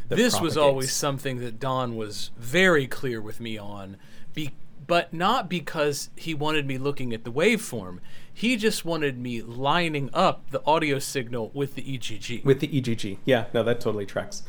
this 0.09 0.41
was 0.41 0.57
always 0.57 0.91
something 0.91 1.39
that 1.41 1.61
Don 1.61 1.97
was 1.97 2.31
very 2.39 2.87
clear 2.87 3.21
with 3.21 3.41
me 3.41 3.59
on, 3.59 3.99
be, 4.33 4.53
but 4.85 5.13
not 5.13 5.49
because 5.49 6.11
he 6.17 6.35
wanted 6.35 6.67
me 6.67 6.79
looking 6.79 7.13
at 7.13 7.25
the 7.25 7.33
waveform. 7.33 7.99
He 8.33 8.57
just 8.57 8.85
wanted 8.85 9.19
me 9.19 9.43
lining 9.43 10.11
up 10.13 10.51
the 10.51 10.63
audio 10.67 10.99
signal 10.99 11.51
with 11.55 11.75
the 11.75 11.95
EGG. 11.95 12.45
with 12.45 12.61
the 12.61 12.79
EGG. 12.79 13.19
Yeah, 13.25 13.47
no, 13.55 13.63
that 13.63 13.81
totally 13.81 14.07
tracks. 14.07 14.43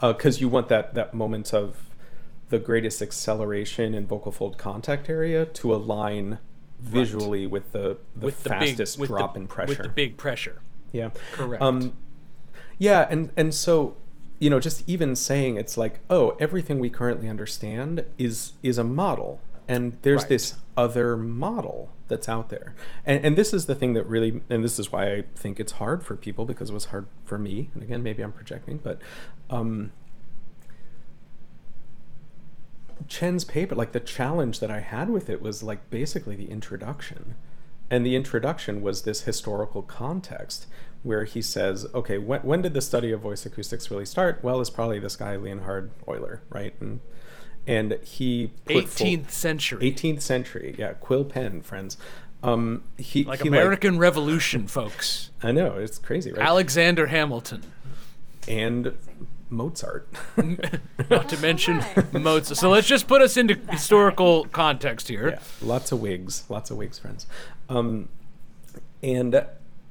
Because 0.00 0.40
you 0.40 0.48
want 0.48 0.68
that 0.68 0.94
that 0.94 1.14
moment 1.14 1.54
of 1.54 1.90
the 2.50 2.58
greatest 2.58 3.00
acceleration 3.00 3.94
in 3.94 4.06
vocal 4.06 4.32
fold 4.32 4.58
contact 4.58 5.08
area 5.08 5.46
to 5.46 5.74
align 5.74 6.38
visually 6.80 7.46
with 7.46 7.72
the 7.72 7.98
the 8.14 8.26
with 8.26 8.42
the 8.42 8.50
fastest 8.50 8.98
big 8.98 9.08
drop 9.08 9.34
the, 9.34 9.40
in 9.40 9.46
pressure. 9.46 9.68
With 9.70 9.82
the 9.82 9.88
big 9.88 10.16
pressure. 10.16 10.60
Yeah. 10.92 11.10
Correct. 11.32 11.62
Um, 11.62 11.94
yeah, 12.78 13.06
and 13.08 13.30
and 13.36 13.54
so 13.54 13.96
you 14.38 14.50
know, 14.50 14.60
just 14.60 14.86
even 14.88 15.16
saying 15.16 15.56
it's 15.56 15.76
like, 15.76 16.00
oh, 16.10 16.36
everything 16.40 16.78
we 16.78 16.90
currently 16.90 17.28
understand 17.28 18.04
is 18.18 18.52
is 18.62 18.78
a 18.78 18.84
model, 18.84 19.40
and 19.68 19.96
there's 20.02 20.22
Right. 20.22 20.28
this 20.30 20.54
other 20.76 21.16
model 21.16 21.90
that's 22.08 22.28
out 22.28 22.48
there, 22.50 22.74
and 23.06 23.24
and 23.24 23.36
this 23.36 23.52
is 23.54 23.66
the 23.66 23.74
thing 23.74 23.94
that 23.94 24.06
really, 24.06 24.42
and 24.50 24.62
this 24.64 24.78
is 24.78 24.92
why 24.92 25.12
I 25.12 25.24
think 25.34 25.58
it's 25.60 25.72
hard 25.72 26.02
for 26.02 26.16
people 26.16 26.44
because 26.44 26.70
it 26.70 26.74
was 26.74 26.86
hard 26.86 27.06
for 27.24 27.38
me, 27.38 27.70
and 27.74 27.82
again, 27.82 28.02
maybe 28.02 28.22
I'm 28.22 28.32
projecting, 28.32 28.78
but. 28.78 28.98
Um, 29.50 29.92
Chen's 33.08 33.44
paper, 33.44 33.74
like 33.74 33.92
the 33.92 34.00
challenge 34.00 34.60
that 34.60 34.70
I 34.70 34.80
had 34.80 35.10
with 35.10 35.28
it 35.28 35.42
was 35.42 35.62
like 35.62 35.90
basically 35.90 36.36
the 36.36 36.50
introduction. 36.50 37.34
And 37.90 38.06
the 38.06 38.16
introduction 38.16 38.80
was 38.82 39.02
this 39.02 39.22
historical 39.22 39.82
context 39.82 40.66
where 41.02 41.24
he 41.24 41.42
says, 41.42 41.86
okay, 41.92 42.16
when, 42.16 42.40
when 42.40 42.62
did 42.62 42.72
the 42.72 42.80
study 42.80 43.12
of 43.12 43.20
voice 43.20 43.44
acoustics 43.44 43.90
really 43.90 44.06
start? 44.06 44.40
Well, 44.42 44.60
it's 44.60 44.70
probably 44.70 44.98
this 44.98 45.16
guy, 45.16 45.36
Leonhard 45.36 45.90
Euler, 46.08 46.42
right? 46.48 46.74
And, 46.80 47.00
and 47.66 47.98
he 48.02 48.50
put 48.64 48.88
full- 48.88 49.06
18th 49.06 49.30
century. 49.30 49.90
18th 49.92 50.20
century, 50.22 50.74
yeah, 50.78 50.92
quill 50.94 51.24
pen, 51.24 51.62
friends. 51.62 51.96
Um, 52.42 52.82
he, 52.98 53.24
like 53.24 53.40
he, 53.42 53.48
American 53.48 53.98
Revolution, 53.98 54.66
folks. 54.66 55.30
I 55.42 55.50
know, 55.52 55.76
it's 55.76 55.98
crazy, 55.98 56.30
right? 56.32 56.42
Alexander 56.46 57.06
Hamilton. 57.06 57.62
and 58.46 58.94
Mozart. 59.48 60.08
Not 61.10 61.28
to 61.30 61.38
mention. 61.38 61.82
Mozart. 62.12 62.58
So 62.58 62.68
let's 62.70 62.86
just 62.86 63.06
put 63.06 63.22
us 63.22 63.36
into 63.36 63.54
historical 63.70 64.44
context 64.46 65.08
here. 65.08 65.30
Yeah, 65.30 65.38
lots 65.62 65.92
of 65.92 66.00
wigs, 66.00 66.44
lots 66.48 66.70
of 66.70 66.76
wigs, 66.76 66.98
friends. 66.98 67.26
Um, 67.68 68.08
and 69.02 69.46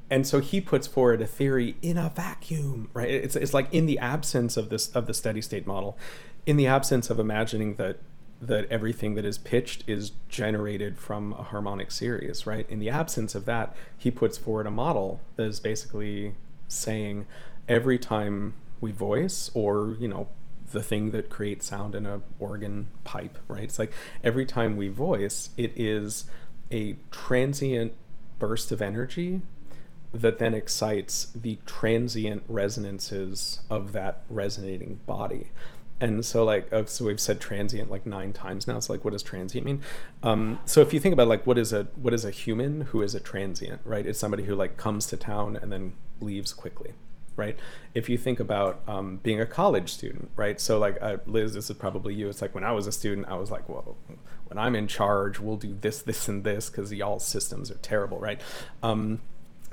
and 0.09 0.27
so 0.27 0.39
he 0.39 0.61
puts 0.61 0.85
forward 0.85 1.21
a 1.21 1.25
theory 1.27 1.75
in 1.81 1.97
a 1.97 2.09
vacuum, 2.15 2.89
right? 2.93 3.09
It's, 3.09 3.35
it's 3.35 3.53
like 3.53 3.73
in 3.73 3.85
the 3.87 3.97
absence 3.97 4.57
of 4.57 4.69
this 4.69 4.89
of 4.89 5.07
the 5.07 5.13
steady 5.13 5.41
state 5.41 5.65
model, 5.65 5.97
in 6.45 6.57
the 6.57 6.67
absence 6.67 7.09
of 7.09 7.19
imagining 7.19 7.75
that 7.75 7.97
that 8.41 8.69
everything 8.69 9.15
that 9.15 9.23
is 9.23 9.37
pitched 9.37 9.85
is 9.87 10.11
generated 10.27 10.97
from 10.97 11.31
a 11.33 11.43
harmonic 11.43 11.89
series, 11.89 12.45
right? 12.45 12.69
In 12.69 12.79
the 12.79 12.89
absence 12.89 13.35
of 13.35 13.45
that, 13.45 13.73
he 13.97 14.11
puts 14.11 14.37
forward 14.37 14.67
a 14.67 14.71
model 14.71 15.21
that 15.37 15.45
is 15.45 15.61
basically 15.61 16.35
saying 16.67 17.25
every 17.69 17.97
time 17.97 18.53
we 18.81 18.91
voice 18.91 19.49
or, 19.53 19.95
you 19.97 20.09
know, 20.09 20.27
the 20.73 20.83
thing 20.83 21.11
that 21.11 21.29
creates 21.29 21.67
sound 21.67 21.95
in 21.95 22.05
a 22.05 22.19
organ 22.37 22.87
pipe, 23.05 23.37
right? 23.47 23.63
It's 23.63 23.79
like 23.79 23.93
every 24.23 24.45
time 24.45 24.75
we 24.75 24.89
voice, 24.89 25.51
it 25.55 25.71
is 25.77 26.25
a 26.69 26.97
transient 27.11 27.93
burst 28.39 28.73
of 28.73 28.81
energy 28.81 29.41
that 30.13 30.39
then 30.39 30.53
excites 30.53 31.27
the 31.33 31.59
transient 31.65 32.43
resonances 32.49 33.61
of 33.69 33.93
that 33.93 34.23
resonating 34.29 34.99
body 35.05 35.51
and 35.99 36.25
so 36.25 36.43
like 36.43 36.71
uh, 36.73 36.85
so 36.85 37.05
we've 37.05 37.19
said 37.19 37.39
transient 37.39 37.89
like 37.89 38.05
nine 38.05 38.33
times 38.33 38.67
now. 38.67 38.77
It's 38.77 38.89
like 38.89 39.03
what 39.03 39.11
does 39.11 39.23
transient 39.23 39.65
mean? 39.65 39.81
Um, 40.21 40.59
so 40.65 40.81
if 40.81 40.93
you 40.93 40.99
think 40.99 41.13
about 41.13 41.27
like 41.27 41.45
what 41.47 41.57
is 41.57 41.71
a 41.73 41.87
what 41.95 42.13
is 42.13 42.25
a 42.25 42.31
human 42.31 42.81
who 42.81 43.01
is 43.01 43.15
a 43.15 43.19
transient 43.19 43.81
right? 43.85 44.05
It's 44.05 44.19
somebody 44.19 44.43
who 44.43 44.55
like 44.55 44.77
comes 44.77 45.07
to 45.07 45.17
town 45.17 45.55
and 45.55 45.71
then 45.71 45.93
leaves 46.19 46.53
quickly 46.53 46.93
right? 47.35 47.57
If 47.95 48.09
you 48.09 48.17
think 48.17 48.39
about 48.39 48.81
um, 48.87 49.17
being 49.23 49.41
a 49.41 49.45
college 49.45 49.91
student 49.91 50.29
right? 50.35 50.59
So 50.59 50.77
like 50.77 50.97
uh, 51.01 51.17
liz 51.25 51.53
this 51.53 51.69
is 51.69 51.77
probably 51.77 52.13
you. 52.13 52.29
It's 52.29 52.41
like 52.41 52.53
when 52.53 52.63
i 52.63 52.71
was 52.71 52.87
a 52.87 52.91
student 52.91 53.27
i 53.27 53.35
was 53.35 53.49
like 53.49 53.67
well 53.69 53.95
when 54.45 54.57
i'm 54.57 54.75
in 54.75 54.87
charge 54.87 55.39
we'll 55.39 55.57
do 55.57 55.75
this 55.81 56.01
this 56.01 56.27
and 56.27 56.43
this 56.43 56.69
because 56.69 56.93
y'all 56.93 57.19
systems 57.19 57.71
are 57.71 57.75
terrible 57.75 58.19
right? 58.19 58.41
Um, 58.81 59.21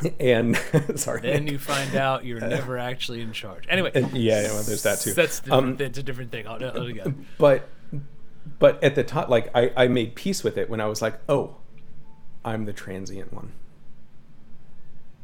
and 0.20 0.56
sorry. 0.96 1.20
Then 1.20 1.46
you 1.46 1.58
find 1.58 1.94
out 1.94 2.24
you're 2.24 2.40
never 2.40 2.78
actually 2.78 3.20
in 3.20 3.32
charge. 3.32 3.64
Anyway, 3.68 3.90
and, 3.94 4.12
yeah, 4.16 4.42
well, 4.44 4.62
there's 4.62 4.82
that 4.82 5.00
too. 5.00 5.12
That's 5.12 5.42
um, 5.50 5.76
that's 5.76 5.98
a 5.98 6.02
different 6.02 6.30
thing 6.30 6.46
altogether. 6.46 7.14
But 7.38 7.68
but 8.58 8.82
at 8.82 8.94
the 8.94 9.04
top, 9.04 9.28
like 9.28 9.50
I, 9.54 9.72
I 9.76 9.88
made 9.88 10.14
peace 10.14 10.42
with 10.44 10.56
it 10.58 10.68
when 10.68 10.80
I 10.80 10.86
was 10.86 11.00
like, 11.00 11.20
oh, 11.28 11.56
I'm 12.44 12.64
the 12.64 12.72
transient 12.72 13.32
one. 13.32 13.52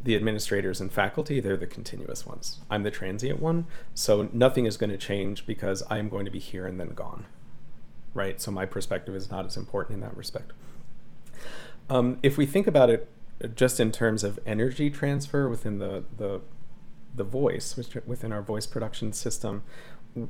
The 0.03 0.15
administrators 0.15 0.81
and 0.81 0.93
faculty, 0.93 1.41
they're 1.41 1.57
the 1.57 1.67
continuous 1.67 2.25
ones. 2.25 2.61
I'm 2.71 2.85
the 2.85 2.91
transient 2.91 3.41
one, 3.41 3.67
so 3.95 4.29
nothing 4.33 4.67
is 4.67 4.77
going 4.77 4.91
to 4.91 4.97
change 4.97 5.47
because 5.47 5.83
I'm 5.91 6.09
going 6.09 6.25
to 6.27 6.31
be 6.31 6.39
here 6.39 6.67
and 6.67 6.79
then 6.79 6.91
gone. 6.91 7.27
Right? 8.15 8.41
So 8.41 8.51
my 8.51 8.67
perspective 8.67 9.15
is 9.15 9.31
not 9.31 9.45
as 9.47 9.57
important 9.57 9.97
in 9.97 10.01
that 10.01 10.17
respect. 10.17 10.53
Um, 11.91 12.19
if 12.23 12.39
we 12.39 12.47
think 12.47 12.67
about 12.67 12.89
it 12.89 13.09
just 13.55 13.81
in 13.81 13.93
terms 13.93 14.25
of 14.25 14.39
energy 14.47 14.91
transfer 14.91 15.49
within 15.49 15.79
the 15.79 16.05
the 16.17 16.41
the 17.15 17.25
voice 17.25 17.77
within 18.07 18.33
our 18.33 18.43
voice 18.43 18.67
production 18.67 19.13
system, 19.13 19.63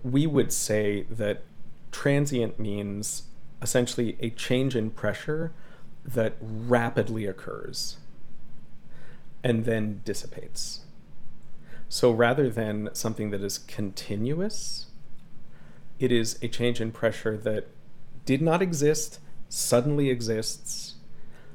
we 0.03 0.27
would 0.27 0.53
say 0.53 1.03
that 1.11 1.43
transient 1.91 2.59
means 2.59 3.25
essentially 3.61 4.17
a 4.21 4.31
change 4.31 4.77
in 4.77 4.91
pressure 4.91 5.53
that 6.05 6.35
rapidly 6.41 7.27
occurs 7.27 7.97
and 9.43 9.65
then 9.65 10.01
dissipates. 10.05 10.81
So 11.89 12.11
rather 12.11 12.51
than 12.51 12.91
something 12.93 13.31
that 13.31 13.43
is 13.43 13.59
continuous, 13.59 14.87
it 15.99 16.13
is 16.13 16.39
a 16.43 16.49
change 16.49 16.81
in 16.81 16.93
pressure 16.93 17.37
that 17.39 17.69
did 18.25 18.43
not 18.43 18.61
exist, 18.61 19.21
suddenly 19.49 20.11
exists, 20.11 20.96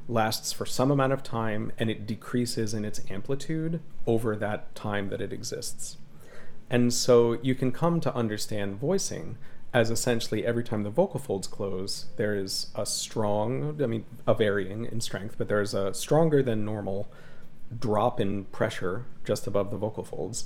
lasts 0.08 0.52
for 0.52 0.66
some 0.66 0.91
amount 0.91 1.14
of 1.14 1.24
time 1.24 1.72
and 1.78 1.89
it 1.89 2.06
decreases 2.06 2.74
in 2.74 2.86
its 2.86 3.02
amplitude 3.10 3.80
over 4.06 4.36
that 4.36 4.74
time 4.76 5.10
that 5.10 5.22
it 5.22 5.32
exists. 5.32 5.97
And 6.70 6.93
so 6.93 7.38
you 7.41 7.56
can 7.56 7.72
come 7.72 7.99
to 8.02 8.16
understand 8.16 8.80
voicing 8.80 9.38
as 9.74 9.89
essentially 9.89 10.45
every 10.45 10.64
time 10.64 10.84
the 10.84 10.89
vocal 10.89 11.20
folds 11.20 11.47
close, 11.47 12.08
there 12.18 12.36
is 12.36 12.68
a 12.76 12.86
strong, 12.86 13.82
I 13.82 13.88
mean, 13.88 14.06
a 14.28 14.34
varying 14.34 14.86
in 14.86 14.99
strength, 14.99 15.36
but 15.38 15.47
there's 15.47 15.74
a 15.74 15.93
stronger 15.93 16.43
than 16.43 16.66
normal 16.66 17.10
drop 17.80 18.20
in 18.20 18.45
pressure 18.45 19.06
just 19.24 19.47
above 19.47 19.72
the 19.72 19.78
vocal 19.78 20.04
folds. 20.04 20.45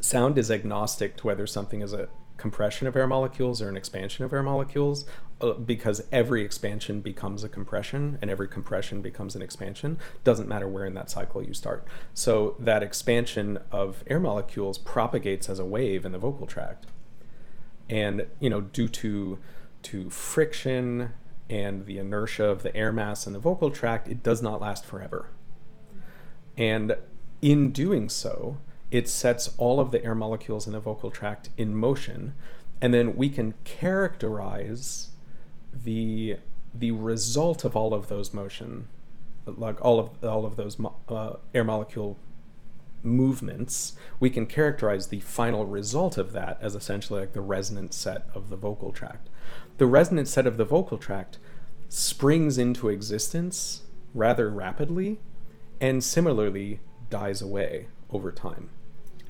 Sound 0.00 0.38
is 0.38 0.50
agnostic 0.50 1.18
to 1.18 1.26
whether 1.26 1.46
something 1.46 1.82
is 1.82 1.92
a 1.92 2.08
compression 2.40 2.86
of 2.86 2.96
air 2.96 3.06
molecules 3.06 3.60
or 3.60 3.68
an 3.68 3.76
expansion 3.76 4.24
of 4.24 4.32
air 4.32 4.42
molecules 4.42 5.04
uh, 5.42 5.52
because 5.52 6.02
every 6.10 6.42
expansion 6.42 7.02
becomes 7.02 7.44
a 7.44 7.50
compression 7.50 8.18
and 8.22 8.30
every 8.30 8.48
compression 8.48 9.02
becomes 9.02 9.36
an 9.36 9.42
expansion 9.42 9.98
doesn't 10.24 10.48
matter 10.48 10.66
where 10.66 10.86
in 10.86 10.94
that 10.94 11.10
cycle 11.10 11.42
you 11.42 11.52
start. 11.52 11.86
So 12.14 12.56
that 12.58 12.82
expansion 12.82 13.58
of 13.70 14.02
air 14.06 14.18
molecules 14.18 14.78
propagates 14.78 15.50
as 15.50 15.58
a 15.58 15.66
wave 15.66 16.06
in 16.06 16.12
the 16.12 16.18
vocal 16.18 16.46
tract. 16.46 16.86
And 17.90 18.26
you 18.40 18.48
know 18.48 18.62
due 18.62 18.88
to 18.88 19.38
to 19.82 20.08
friction 20.08 21.12
and 21.50 21.84
the 21.84 21.98
inertia 21.98 22.44
of 22.44 22.62
the 22.62 22.74
air 22.74 22.92
mass 22.92 23.26
in 23.26 23.34
the 23.34 23.38
vocal 23.38 23.70
tract 23.70 24.08
it 24.08 24.22
does 24.22 24.40
not 24.40 24.62
last 24.62 24.86
forever. 24.86 25.28
And 26.56 26.96
in 27.42 27.70
doing 27.70 28.08
so 28.08 28.56
it 28.90 29.08
sets 29.08 29.54
all 29.56 29.78
of 29.78 29.90
the 29.90 30.04
air 30.04 30.14
molecules 30.14 30.66
in 30.66 30.72
the 30.72 30.80
vocal 30.80 31.10
tract 31.10 31.50
in 31.56 31.74
motion, 31.74 32.34
and 32.80 32.92
then 32.92 33.16
we 33.16 33.28
can 33.28 33.54
characterize 33.64 35.10
the 35.72 36.36
the 36.72 36.90
result 36.92 37.64
of 37.64 37.74
all 37.74 37.92
of 37.92 38.08
those 38.08 38.32
motion, 38.32 38.88
like 39.46 39.84
all 39.84 39.98
of 39.98 40.24
all 40.24 40.44
of 40.44 40.56
those 40.56 40.76
uh, 41.08 41.34
air 41.54 41.64
molecule 41.64 42.16
movements, 43.02 43.94
we 44.18 44.28
can 44.28 44.46
characterize 44.46 45.06
the 45.06 45.20
final 45.20 45.64
result 45.64 46.18
of 46.18 46.32
that 46.32 46.58
as 46.60 46.74
essentially 46.74 47.20
like 47.20 47.32
the 47.32 47.40
resonant 47.40 47.94
set 47.94 48.26
of 48.34 48.50
the 48.50 48.56
vocal 48.56 48.92
tract. 48.92 49.28
The 49.78 49.86
resonant 49.86 50.28
set 50.28 50.46
of 50.46 50.58
the 50.58 50.64
vocal 50.64 50.98
tract 50.98 51.38
springs 51.88 52.58
into 52.58 52.88
existence 52.88 53.82
rather 54.14 54.50
rapidly 54.50 55.18
and 55.80 56.04
similarly 56.04 56.80
dies 57.08 57.40
away 57.40 57.86
over 58.10 58.30
time 58.30 58.68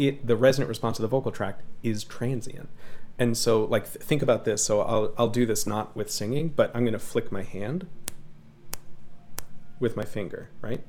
it 0.01 0.27
the 0.27 0.35
resonant 0.35 0.69
response 0.69 0.99
of 0.99 1.03
the 1.03 1.09
vocal 1.09 1.31
tract 1.31 1.63
is 1.83 2.05
transient. 2.05 2.71
And 3.19 3.37
so 3.37 3.65
like 3.65 3.93
th- 3.93 4.03
think 4.03 4.23
about 4.23 4.45
this. 4.47 4.65
So 4.65 4.81
I'll 4.81 5.13
I'll 5.19 5.29
do 5.29 5.45
this 5.45 5.67
not 5.67 5.95
with 5.95 6.11
singing, 6.11 6.49
but 6.49 6.71
I'm 6.75 6.83
going 6.83 6.95
to 6.95 6.99
flick 6.99 7.31
my 7.31 7.43
hand 7.43 7.87
with 9.79 9.97
my 9.97 10.05
finger, 10.05 10.49
right? 10.63 10.83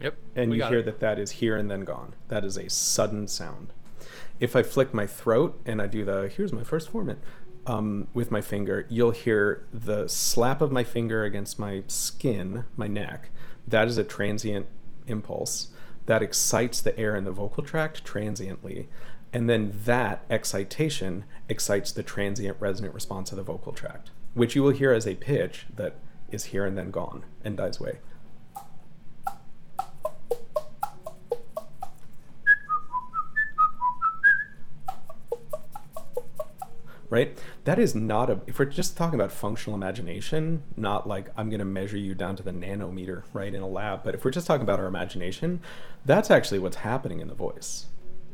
Yep. 0.00 0.16
And 0.36 0.54
you 0.54 0.64
hear 0.64 0.78
it. 0.78 0.84
that 0.84 1.00
that 1.00 1.18
is 1.18 1.32
here 1.32 1.56
and 1.56 1.70
then 1.70 1.80
gone. 1.80 2.14
That 2.28 2.44
is 2.44 2.56
a 2.56 2.70
sudden 2.70 3.26
sound. 3.26 3.72
If 4.38 4.56
I 4.56 4.62
flick 4.62 4.94
my 4.94 5.06
throat 5.06 5.60
and 5.66 5.82
I 5.82 5.88
do 5.88 6.04
the 6.04 6.28
here's 6.34 6.52
my 6.52 6.62
first 6.62 6.92
formant 6.92 7.18
um, 7.66 8.06
with 8.14 8.30
my 8.30 8.40
finger, 8.40 8.86
you'll 8.88 9.10
hear 9.10 9.66
the 9.72 10.06
slap 10.08 10.62
of 10.62 10.70
my 10.70 10.84
finger 10.84 11.24
against 11.24 11.58
my 11.58 11.82
skin, 11.88 12.64
my 12.76 12.86
neck. 12.86 13.30
That 13.66 13.88
is 13.88 13.98
a 13.98 14.04
transient 14.04 14.66
impulse 15.08 15.68
that 16.10 16.22
excites 16.22 16.80
the 16.80 16.98
air 16.98 17.14
in 17.14 17.22
the 17.22 17.30
vocal 17.30 17.62
tract 17.62 18.04
transiently. 18.04 18.88
And 19.32 19.48
then 19.48 19.72
that 19.84 20.24
excitation 20.28 21.22
excites 21.48 21.92
the 21.92 22.02
transient 22.02 22.56
resonant 22.58 22.94
response 22.94 23.30
of 23.30 23.36
the 23.36 23.44
vocal 23.44 23.72
tract, 23.72 24.10
which 24.34 24.56
you 24.56 24.64
will 24.64 24.72
hear 24.72 24.92
as 24.92 25.06
a 25.06 25.14
pitch 25.14 25.66
that 25.76 25.94
is 26.32 26.46
here 26.46 26.66
and 26.66 26.76
then 26.76 26.90
gone 26.90 27.22
and 27.44 27.56
dies 27.56 27.78
away. 27.78 28.00
Right? 37.10 37.36
That 37.64 37.78
is 37.78 37.94
not 37.94 38.30
a, 38.30 38.40
if 38.46 38.58
we're 38.58 38.64
just 38.66 38.96
talking 38.96 39.18
about 39.18 39.32
functional 39.32 39.76
imagination, 39.76 40.62
not 40.76 41.08
like 41.08 41.28
I'm 41.36 41.50
going 41.50 41.58
to 41.58 41.64
measure 41.64 41.98
you 41.98 42.14
down 42.14 42.36
to 42.36 42.42
the 42.42 42.52
nanometer, 42.52 43.24
right, 43.32 43.52
in 43.52 43.60
a 43.60 43.68
lab, 43.68 44.04
but 44.04 44.14
if 44.14 44.24
we're 44.24 44.30
just 44.30 44.46
talking 44.46 44.62
about 44.62 44.78
our 44.78 44.86
imagination, 44.86 45.60
that's 46.06 46.30
actually 46.30 46.60
what's 46.60 46.76
happening 46.76 47.18
in 47.20 47.28
the 47.28 47.34
voice. 47.34 47.86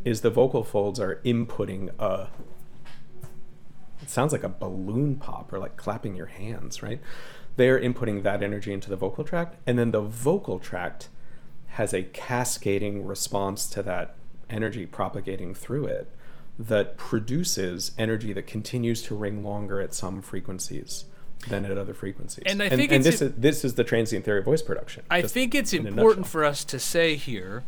Is 0.05 0.21
the 0.21 0.31
vocal 0.31 0.63
folds 0.63 1.01
are 1.01 1.21
inputting 1.25 1.91
a, 1.99 2.29
it 4.03 4.11
sounds 4.11 4.31
like 4.31 4.45
a 4.45 4.49
balloon 4.49 5.17
pop 5.17 5.53
or 5.53 5.59
like 5.59 5.77
clapping 5.77 6.15
your 6.15 6.27
hands, 6.27 6.83
right? 6.83 7.01
They're 7.57 7.81
inputting 7.81 8.23
that 8.23 8.43
energy 8.43 8.73
into 8.73 8.91
the 8.91 8.97
vocal 8.97 9.25
tract, 9.25 9.57
and 9.67 9.79
then 9.79 9.91
the 9.91 10.03
vocal 10.03 10.59
tract 10.59 11.09
has 11.69 11.95
a 11.95 12.03
cascading 12.03 13.07
response 13.07 13.67
to 13.71 13.83
that 13.83 14.15
energy 14.49 14.87
propagating 14.87 15.55
through 15.55 15.87
it 15.87 16.11
that 16.59 16.97
produces 16.97 17.93
energy 17.99 18.33
that 18.33 18.47
continues 18.47 19.03
to 19.03 19.15
ring 19.15 19.45
longer 19.45 19.81
at 19.81 19.95
some 19.95 20.23
frequencies 20.23 21.05
than 21.49 21.65
at 21.65 21.77
other 21.77 21.95
frequencies. 21.95 22.45
And 22.47 22.63
I 22.63 22.69
think 22.69 22.93
and, 22.93 23.05
this 23.05 23.21
is 23.21 23.33
this 23.35 23.65
is 23.65 23.75
the 23.75 23.85
transient 23.85 24.25
theory 24.25 24.39
of 24.39 24.47
voice 24.47 24.63
production. 24.63 25.05
I 25.11 25.23
think 25.23 25.55
it's 25.55 25.73
important 25.73 26.27
for 26.27 26.45
us 26.45 26.65
to 26.65 26.79
say 26.79 27.17
here 27.17 27.65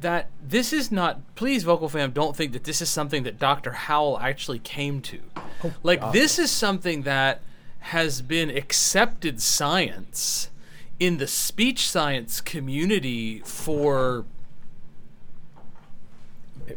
that 0.00 0.30
this 0.42 0.72
is 0.72 0.90
not 0.90 1.20
please 1.34 1.62
vocal 1.62 1.88
fam 1.88 2.10
don't 2.10 2.34
think 2.34 2.52
that 2.52 2.64
this 2.64 2.80
is 2.82 2.88
something 2.88 3.22
that 3.22 3.38
Dr. 3.38 3.72
Howell 3.72 4.18
actually 4.20 4.58
came 4.58 5.00
to. 5.02 5.20
Oh, 5.62 5.72
like 5.82 6.00
God. 6.00 6.14
this 6.14 6.38
is 6.38 6.50
something 6.50 7.02
that 7.02 7.42
has 7.80 8.22
been 8.22 8.50
accepted 8.50 9.40
science 9.40 10.50
in 10.98 11.16
the 11.16 11.26
speech 11.26 11.88
science 11.88 12.40
community 12.40 13.40
for 13.40 14.26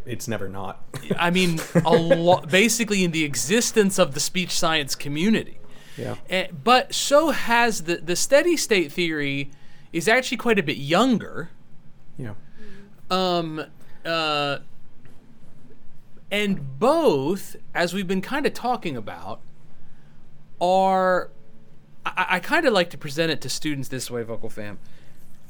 It's 0.06 0.28
never 0.28 0.50
not. 0.50 0.84
I 1.18 1.30
mean, 1.30 1.60
a 1.86 1.92
lot, 1.98 2.50
basically 2.50 3.04
in 3.04 3.12
the 3.12 3.24
existence 3.24 4.00
of 4.00 4.14
the 4.14 4.20
speech 4.20 4.52
science 4.52 4.96
community. 4.96 5.60
yeah. 5.98 6.16
Eh, 6.30 6.48
but 6.64 6.94
so 6.94 7.32
has 7.32 7.84
the 7.84 7.98
the 7.98 8.16
steady 8.16 8.58
state 8.58 8.92
theory 8.92 9.52
is 9.92 10.08
actually 10.08 10.38
quite 10.38 10.60
a 10.60 10.64
bit 10.64 10.78
younger. 10.78 11.50
Yeah. 12.18 12.34
Um, 13.12 13.64
uh, 14.06 14.60
and 16.32 16.80
both, 16.80 17.56
as 17.76 17.94
we've 17.94 18.08
been 18.08 18.22
kind 18.22 18.46
of 18.48 18.54
talking 18.54 18.98
about, 18.98 19.42
are 20.60 21.30
I, 22.06 22.26
I 22.30 22.40
kind 22.40 22.66
of 22.66 22.74
like 22.74 22.90
to 22.92 22.98
present 22.98 23.32
it 23.32 23.42
to 23.42 23.50
students 23.50 23.90
this 23.90 24.10
way, 24.10 24.24
Vocal 24.24 24.50
Fam. 24.50 24.80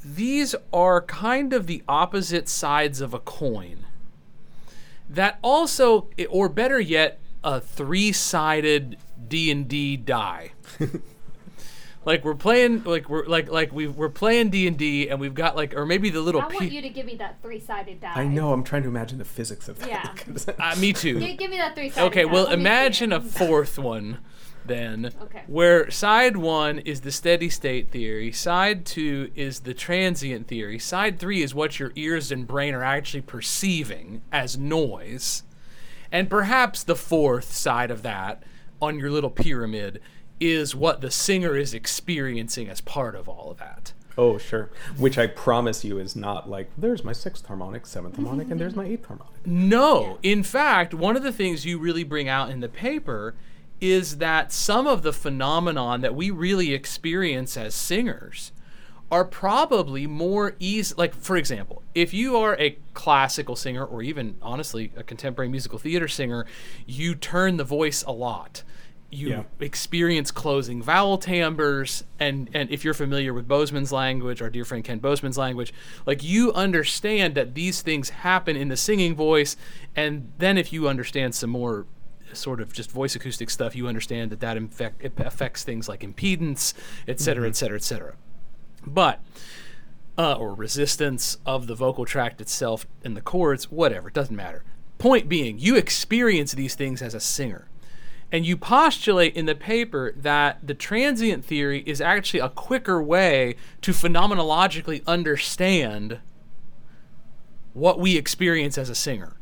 These 0.04 0.54
are 0.72 1.00
kind 1.00 1.52
of 1.54 1.66
the 1.66 1.82
opposite 1.88 2.48
sides 2.48 3.00
of 3.00 3.14
a 3.14 3.18
coin. 3.18 3.86
That 5.08 5.38
also, 5.42 6.08
or 6.28 6.48
better 6.48 6.80
yet, 6.80 7.20
a 7.42 7.60
three-sided 7.60 8.96
D 9.28 9.50
and 9.50 9.68
D 9.68 9.96
die. 9.96 10.52
like 12.04 12.24
we're 12.24 12.34
playing, 12.34 12.84
like 12.84 13.08
we're 13.08 13.26
like 13.26 13.50
like 13.50 13.72
we 13.72 13.86
we're 13.86 14.08
playing 14.08 14.50
D 14.50 14.66
and 14.66 14.76
D, 14.76 15.08
and 15.08 15.20
we've 15.20 15.34
got 15.34 15.56
like, 15.56 15.74
or 15.74 15.84
maybe 15.86 16.10
the 16.10 16.20
little. 16.20 16.40
I 16.40 16.46
want 16.46 16.58
pe- 16.58 16.68
you 16.68 16.82
to 16.82 16.88
give 16.88 17.06
me 17.06 17.16
that 17.16 17.40
three-sided 17.42 18.00
die. 18.00 18.12
I 18.14 18.26
know. 18.26 18.52
I'm 18.52 18.64
trying 18.64 18.82
to 18.82 18.88
imagine 18.88 19.18
the 19.18 19.24
physics 19.24 19.68
of 19.68 19.78
that. 19.80 19.88
Yeah. 19.88 20.54
Uh, 20.58 20.76
me 20.76 20.92
too. 20.92 21.20
Gi- 21.20 21.36
give 21.36 21.50
me 21.50 21.58
that 21.58 21.74
three-sided. 21.74 22.06
Okay, 22.06 22.24
die. 22.24 22.32
well, 22.32 22.44
Let 22.44 22.54
imagine 22.58 23.12
a 23.12 23.20
fourth 23.20 23.78
one 23.78 24.18
then. 24.66 25.12
Okay. 25.22 25.42
Where 25.46 25.90
side 25.90 26.36
one 26.36 26.78
is 26.80 27.02
the 27.02 27.12
steady 27.12 27.48
state 27.48 27.90
theory, 27.90 28.32
side 28.32 28.84
two 28.84 29.30
is 29.34 29.60
the 29.60 29.74
transient 29.74 30.46
theory, 30.48 30.78
side 30.78 31.18
three 31.18 31.42
is 31.42 31.54
what 31.54 31.78
your 31.78 31.92
ears 31.96 32.32
and 32.32 32.46
brain 32.46 32.74
are 32.74 32.84
actually 32.84 33.22
perceiving 33.22 34.22
as 34.32 34.58
noise. 34.58 35.42
And 36.12 36.30
perhaps 36.30 36.84
the 36.84 36.96
fourth 36.96 37.52
side 37.52 37.90
of 37.90 38.02
that 38.02 38.42
on 38.80 38.98
your 38.98 39.10
little 39.10 39.30
pyramid 39.30 40.00
is 40.40 40.74
what 40.74 41.00
the 41.00 41.10
singer 41.10 41.56
is 41.56 41.74
experiencing 41.74 42.68
as 42.68 42.80
part 42.80 43.14
of 43.14 43.28
all 43.28 43.50
of 43.50 43.58
that. 43.58 43.92
oh, 44.16 44.38
sure. 44.38 44.70
Which 44.96 45.18
I 45.18 45.26
promise 45.26 45.84
you 45.84 45.98
is 45.98 46.14
not 46.14 46.48
like, 46.48 46.70
there's 46.78 47.02
my 47.02 47.12
sixth 47.12 47.46
harmonic, 47.46 47.84
seventh 47.86 48.16
harmonic, 48.16 48.50
and 48.50 48.60
there's 48.60 48.76
my 48.76 48.84
eighth 48.84 49.06
harmonic. 49.06 49.44
No. 49.46 50.18
In 50.22 50.42
fact, 50.44 50.94
one 50.94 51.16
of 51.16 51.22
the 51.22 51.32
things 51.32 51.64
you 51.66 51.78
really 51.78 52.04
bring 52.04 52.28
out 52.28 52.50
in 52.50 52.60
the 52.60 52.68
paper 52.68 53.34
is 53.84 54.16
that 54.16 54.50
some 54.50 54.86
of 54.86 55.02
the 55.02 55.12
phenomenon 55.12 56.00
that 56.00 56.14
we 56.14 56.30
really 56.30 56.72
experience 56.72 57.54
as 57.54 57.74
singers 57.74 58.50
are 59.10 59.26
probably 59.26 60.06
more 60.06 60.56
easy 60.58 60.94
like 60.96 61.14
for 61.14 61.36
example 61.36 61.82
if 61.94 62.14
you 62.14 62.34
are 62.36 62.56
a 62.58 62.78
classical 62.94 63.54
singer 63.54 63.84
or 63.84 64.00
even 64.02 64.36
honestly 64.40 64.90
a 64.96 65.02
contemporary 65.02 65.50
musical 65.50 65.78
theater 65.78 66.08
singer 66.08 66.46
you 66.86 67.14
turn 67.14 67.58
the 67.58 67.64
voice 67.64 68.02
a 68.04 68.10
lot 68.10 68.62
you 69.10 69.28
Yeah. 69.28 69.42
experience 69.60 70.30
closing 70.30 70.82
vowel 70.82 71.18
timbres 71.18 72.04
and 72.18 72.48
and 72.54 72.70
if 72.70 72.84
you're 72.84 72.94
familiar 72.94 73.34
with 73.34 73.46
Bozeman's 73.46 73.92
language 73.92 74.40
our 74.40 74.48
dear 74.48 74.64
friend 74.64 74.82
Ken 74.82 74.98
Bozeman's 74.98 75.36
language 75.36 75.74
like 76.06 76.24
you 76.24 76.52
understand 76.54 77.34
that 77.34 77.54
these 77.54 77.82
things 77.82 78.08
happen 78.10 78.56
in 78.56 78.68
the 78.68 78.76
singing 78.78 79.14
voice 79.14 79.56
and 79.94 80.32
then 80.38 80.56
if 80.56 80.72
you 80.72 80.88
understand 80.88 81.34
some 81.34 81.50
more 81.50 81.86
sort 82.32 82.60
of 82.60 82.72
just 82.72 82.90
voice 82.90 83.14
acoustic 83.14 83.50
stuff 83.50 83.76
you 83.76 83.86
understand 83.86 84.30
that 84.30 84.40
that 84.40 84.56
infect, 84.56 85.04
it 85.04 85.12
affects 85.18 85.62
things 85.62 85.88
like 85.88 86.00
impedance 86.00 86.74
et 87.06 87.20
cetera 87.20 87.48
et 87.48 87.56
cetera 87.56 87.76
et 87.76 87.82
cetera 87.82 88.14
but 88.86 89.20
uh, 90.16 90.34
or 90.34 90.54
resistance 90.54 91.38
of 91.44 91.66
the 91.66 91.74
vocal 91.74 92.04
tract 92.04 92.40
itself 92.40 92.86
and 93.02 93.16
the 93.16 93.20
cords, 93.20 93.70
whatever, 93.70 94.08
it 94.08 94.14
doesn't 94.14 94.36
matter. 94.36 94.64
Point 94.98 95.28
being, 95.28 95.58
you 95.58 95.76
experience 95.76 96.52
these 96.52 96.74
things 96.74 97.02
as 97.02 97.14
a 97.14 97.20
singer. 97.20 97.68
And 98.30 98.46
you 98.46 98.56
postulate 98.56 99.36
in 99.36 99.46
the 99.46 99.54
paper 99.54 100.12
that 100.16 100.66
the 100.66 100.74
transient 100.74 101.44
theory 101.44 101.82
is 101.86 102.00
actually 102.00 102.40
a 102.40 102.48
quicker 102.48 103.02
way 103.02 103.56
to 103.82 103.92
phenomenologically 103.92 105.04
understand 105.06 106.20
what 107.74 107.98
we 107.98 108.16
experience 108.16 108.78
as 108.78 108.88
a 108.88 108.94
singer. 108.94 109.36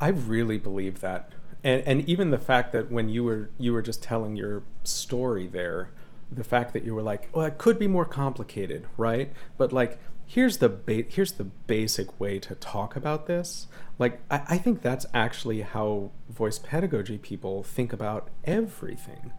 I 0.00 0.08
really 0.08 0.58
believe 0.58 1.00
that, 1.00 1.32
and 1.64 1.82
and 1.86 2.08
even 2.08 2.30
the 2.30 2.38
fact 2.38 2.72
that 2.72 2.90
when 2.90 3.08
you 3.08 3.24
were 3.24 3.50
you 3.58 3.72
were 3.72 3.82
just 3.82 4.02
telling 4.02 4.36
your 4.36 4.62
story 4.84 5.46
there, 5.46 5.90
the 6.30 6.44
fact 6.44 6.72
that 6.72 6.84
you 6.84 6.94
were 6.94 7.02
like, 7.02 7.28
well, 7.32 7.46
it 7.46 7.58
could 7.58 7.78
be 7.78 7.86
more 7.86 8.04
complicated, 8.04 8.86
right? 8.96 9.32
But 9.56 9.72
like, 9.72 9.98
here's 10.26 10.58
the 10.58 10.68
ba- 10.68 11.04
here's 11.08 11.32
the 11.32 11.44
basic 11.44 12.18
way 12.20 12.38
to 12.40 12.54
talk 12.54 12.96
about 12.96 13.26
this. 13.26 13.66
Like, 13.98 14.20
I, 14.30 14.42
I 14.48 14.58
think 14.58 14.82
that's 14.82 15.06
actually 15.12 15.62
how 15.62 16.10
voice 16.28 16.58
pedagogy 16.58 17.18
people 17.18 17.62
think 17.62 17.92
about 17.92 18.28
everything. 18.44 19.32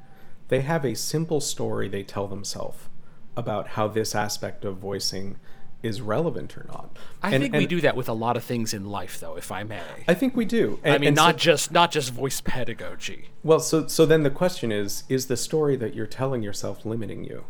They 0.49 0.61
have 0.61 0.83
a 0.83 0.95
simple 0.95 1.41
story 1.41 1.87
they 1.87 2.03
tell 2.03 2.27
themselves 2.27 2.89
about 3.37 3.69
how 3.69 3.87
this 3.87 4.15
aspect 4.15 4.65
of 4.65 4.77
voicing 4.77 5.37
is 5.81 6.01
relevant 6.01 6.57
or 6.57 6.65
not. 6.67 6.97
I 7.23 7.33
And- 7.33 7.41
think 7.43 7.55
we 7.55 7.65
do 7.65 7.79
that 7.81 7.95
with 7.95 8.09
a 8.09 8.13
lot 8.13 8.35
of 8.35 8.43
things 8.43 8.73
in 8.73 8.85
life, 8.89 9.19
though, 9.19 9.35
if 9.37 9.51
I 9.51 9.63
may. 9.63 10.03
I 10.07 10.13
think 10.13 10.35
we 10.35 10.43
do. 10.45 10.79
I 10.83 10.89
And- 10.89 11.01
mean, 11.01 11.07
and 11.09 11.17
so- 11.17 11.23
not 11.23 11.37
just 11.37 11.71
not 11.71 11.91
just 11.91 12.11
voice 12.11 12.41
pedagogy. 12.41 13.29
Well, 13.43 13.59
so 13.59 13.87
so 13.87 14.05
then 14.05 14.23
the 14.23 14.29
question 14.29 14.71
is: 14.71 15.03
Is 15.09 15.27
the 15.27 15.37
story 15.37 15.75
that 15.77 15.93
you're 15.95 16.05
telling 16.07 16.43
yourself 16.43 16.85
limiting 16.85 17.23
you? 17.23 17.45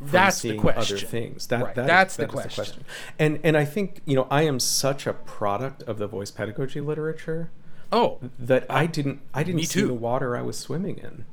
That's 0.00 0.40
the 0.40 0.56
question. 0.56 0.96
Other 0.96 1.06
things. 1.06 1.48
That, 1.48 1.62
Right, 1.62 1.74
that 1.74 1.86
that's 1.86 2.16
the 2.16 2.26
that 2.26 2.46
is 2.46 2.54
question. 2.54 2.84
And 3.18 3.38
and 3.44 3.56
I 3.56 3.64
think 3.66 4.00
you 4.06 4.16
know 4.16 4.26
I 4.30 4.42
am 4.42 4.58
such 4.58 5.06
a 5.06 5.12
product 5.12 5.82
of 5.82 5.98
the 5.98 6.06
voice 6.06 6.30
pedagogy 6.30 6.80
literature 6.80 7.50
Oh, 7.92 8.18
that 8.38 8.64
I 8.70 8.86
didn't 8.86 9.20
I 9.34 9.42
didn't 9.42 9.64
see 9.64 9.80
too. 9.80 9.88
the 9.88 9.94
water 9.94 10.36
I 10.36 10.42
was 10.42 10.56
swimming 10.58 10.96
in. 10.98 11.24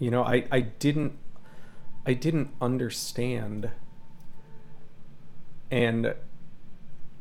You 0.00 0.10
know, 0.10 0.24
I 0.24 0.46
I 0.50 0.60
didn't 0.62 1.12
I 2.06 2.14
didn't 2.14 2.48
understand. 2.60 3.70
And 5.72 6.14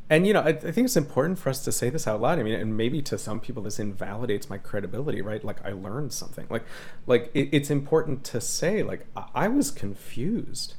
and 0.10 0.28
you 0.28 0.34
know, 0.34 0.42
I, 0.42 0.50
I 0.50 0.54
think 0.54 0.86
it's 0.86 0.98
important 0.98 1.40
for 1.40 1.50
us 1.50 1.64
to 1.64 1.72
say 1.72 1.90
this 1.90 2.06
out 2.06 2.20
loud. 2.20 2.38
I 2.38 2.44
mean, 2.44 2.54
and 2.54 2.76
maybe 2.76 3.02
to 3.04 3.18
some 3.18 3.40
people 3.40 3.64
this 3.64 3.80
invalidates 3.80 4.50
my 4.50 4.58
credibility, 4.58 5.22
right? 5.22 5.42
Like 5.42 5.66
I 5.66 5.72
learned 5.72 6.12
something. 6.12 6.46
Like 6.50 6.66
like 7.08 7.32
it, 7.34 7.48
it's 7.54 7.72
important 7.72 8.26
to 8.26 8.42
say 8.42 8.84
like 8.84 9.08
I, 9.16 9.28
I 9.34 9.48
was 9.48 9.72
confused, 9.72 10.76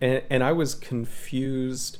and 0.00 0.22
and 0.30 0.44
I 0.44 0.52
was 0.52 0.76
confused 0.76 1.98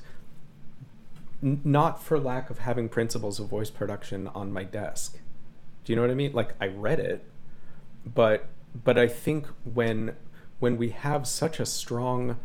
n- 1.43 1.61
not 1.65 2.01
for 2.01 2.21
lack 2.21 2.49
of 2.49 2.61
having 2.61 2.89
principles 2.89 3.41
of 3.41 3.49
voice 3.49 3.71
production 3.71 4.29
on 4.29 4.53
my 4.53 4.63
desk. 4.63 5.19
Do 5.85 5.93
you 5.93 5.97
know 5.97 6.03
what 6.03 6.13
I 6.13 6.15
mean? 6.15 6.33
Like 6.33 6.55
I 6.61 6.69
read 6.69 7.01
it, 7.01 7.25
but 8.07 8.47
but 8.85 8.97
I 8.97 9.09
think 9.09 9.49
when 9.65 10.15
when 10.61 10.77
we 10.77 10.91
have 10.91 11.27
such 11.27 11.59
a 11.59 11.67
strong 11.67 12.37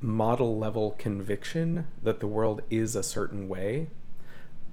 model 0.00 0.58
level 0.58 0.92
conviction 0.98 1.86
that 2.02 2.20
the 2.20 2.26
world 2.26 2.62
is 2.70 2.94
a 2.94 3.02
certain 3.02 3.48
way, 3.48 3.88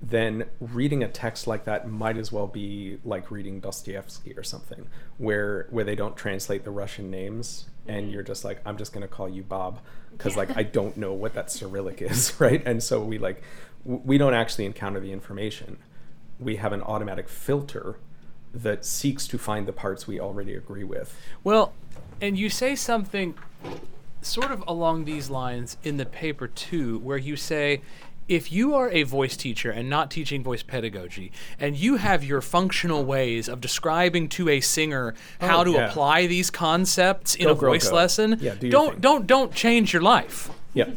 then 0.01 0.45
reading 0.59 1.03
a 1.03 1.07
text 1.07 1.47
like 1.47 1.65
that 1.65 1.89
might 1.89 2.17
as 2.17 2.31
well 2.31 2.47
be 2.47 2.99
like 3.03 3.31
reading 3.31 3.59
Dostoevsky 3.59 4.33
or 4.37 4.43
something, 4.43 4.87
where 5.17 5.67
where 5.71 5.83
they 5.83 5.95
don't 5.95 6.15
translate 6.15 6.63
the 6.63 6.71
Russian 6.71 7.09
names 7.09 7.65
and 7.87 8.05
mm-hmm. 8.05 8.13
you're 8.13 8.23
just 8.23 8.43
like, 8.43 8.61
I'm 8.65 8.77
just 8.77 8.93
gonna 8.93 9.07
call 9.07 9.29
you 9.29 9.43
Bob 9.43 9.79
because 10.11 10.35
like 10.35 10.55
I 10.55 10.63
don't 10.63 10.97
know 10.97 11.13
what 11.13 11.33
that 11.33 11.51
Cyrillic 11.51 12.01
is, 12.01 12.33
right? 12.39 12.61
And 12.65 12.83
so 12.83 13.01
we 13.01 13.17
like 13.17 13.41
w- 13.83 14.01
we 14.05 14.17
don't 14.17 14.33
actually 14.33 14.65
encounter 14.65 14.99
the 14.99 15.11
information. 15.11 15.77
We 16.39 16.57
have 16.57 16.73
an 16.73 16.81
automatic 16.81 17.29
filter 17.29 17.97
that 18.53 18.85
seeks 18.85 19.27
to 19.27 19.37
find 19.37 19.67
the 19.67 19.73
parts 19.73 20.07
we 20.07 20.19
already 20.19 20.53
agree 20.53 20.83
with. 20.83 21.17
Well, 21.43 21.73
and 22.21 22.37
you 22.37 22.49
say 22.49 22.75
something 22.75 23.35
sort 24.25 24.51
of 24.51 24.63
along 24.67 25.05
these 25.05 25.29
lines 25.29 25.77
in 25.83 25.97
the 25.97 26.05
paper 26.05 26.47
too, 26.47 26.99
where 26.99 27.17
you 27.17 27.35
say, 27.35 27.81
if 28.27 28.51
you 28.51 28.73
are 28.73 28.89
a 28.89 29.03
voice 29.03 29.37
teacher 29.37 29.69
and 29.69 29.87
not 29.87 30.09
teaching 30.09 30.43
voice 30.43 30.63
pedagogy, 30.63 31.31
and 31.59 31.75
you 31.77 31.97
have 31.97 32.23
your 32.23 32.41
functional 32.41 33.05
ways 33.05 33.47
of 33.47 33.61
describing 33.61 34.27
to 34.29 34.49
a 34.49 34.59
singer 34.61 35.13
oh, 35.41 35.47
how 35.47 35.61
Oh, 35.61 35.63
to 35.65 35.71
yeah. 35.73 35.89
apply 35.89 36.25
these 36.25 36.49
concepts 36.49 37.35
in 37.35 37.45
Go, 37.45 37.51
a 37.51 37.55
girl, 37.55 37.71
voice 37.73 37.89
go. 37.89 37.95
lesson, 37.95 38.37
Yeah, 38.41 38.55
do 38.55 38.65
your 38.67 38.71
don't 38.71 38.99
don't 39.01 39.27
don't 39.27 39.53
change 39.53 39.93
your 39.93 40.01
life. 40.01 40.49
Yeah. 40.73 40.89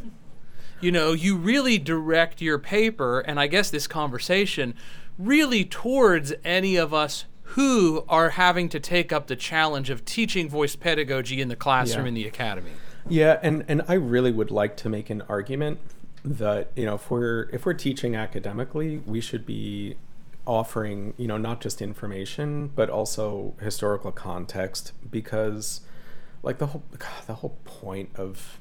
You 0.81 0.91
know, 0.93 1.13
you 1.13 1.37
really 1.37 1.77
direct 1.77 2.41
your 2.41 2.59
paper 2.59 3.21
and 3.21 3.39
I 3.39 3.47
guess 3.47 3.69
this 3.69 3.87
conversation 3.87 4.75
really 5.19 5.65
towards 5.65 6.33
any 6.45 6.77
of 6.77 6.95
us 6.95 7.27
who 7.43 8.05
are 8.09 8.31
having 8.31 8.69
to 8.71 8.79
take 8.81 9.13
up 9.13 9.27
the 9.27 9.37
challenge 9.37 9.91
of 9.91 10.05
teaching 10.05 10.49
voice 10.49 10.77
pedagogy 10.77 11.41
in 11.43 11.49
the 11.49 11.57
classroom 11.57 12.05
Yeah. 12.05 12.09
in 12.09 12.15
the 12.15 12.27
academy. 12.27 12.71
Yeah, 13.09 13.39
and 13.43 13.65
and 13.69 13.83
I 13.89 13.95
really 13.95 14.33
would 14.33 14.51
like 14.51 14.77
to 14.79 14.89
make 14.89 15.11
an 15.11 15.23
argument 15.29 15.81
that 16.25 16.71
you 16.77 16.85
know 16.85 16.97
if 16.97 17.11
we're 17.11 17.49
if 17.53 17.65
we're 17.65 17.75
teaching 17.75 18.17
academically, 18.17 18.99
we 18.99 19.21
should 19.21 19.47
be 19.47 19.97
offering 20.47 21.13
you 21.17 21.27
know 21.27 21.37
not 21.37 21.61
just 21.61 21.83
information 21.83 22.69
but 22.75 22.89
also 22.89 23.55
historical 23.61 24.11
context 24.11 24.93
because 25.11 25.83
like 26.43 26.59
the 26.59 26.67
whole 26.69 26.83
God, 26.99 27.27
the 27.27 27.35
whole 27.35 27.59
point 27.65 28.11
of 28.15 28.59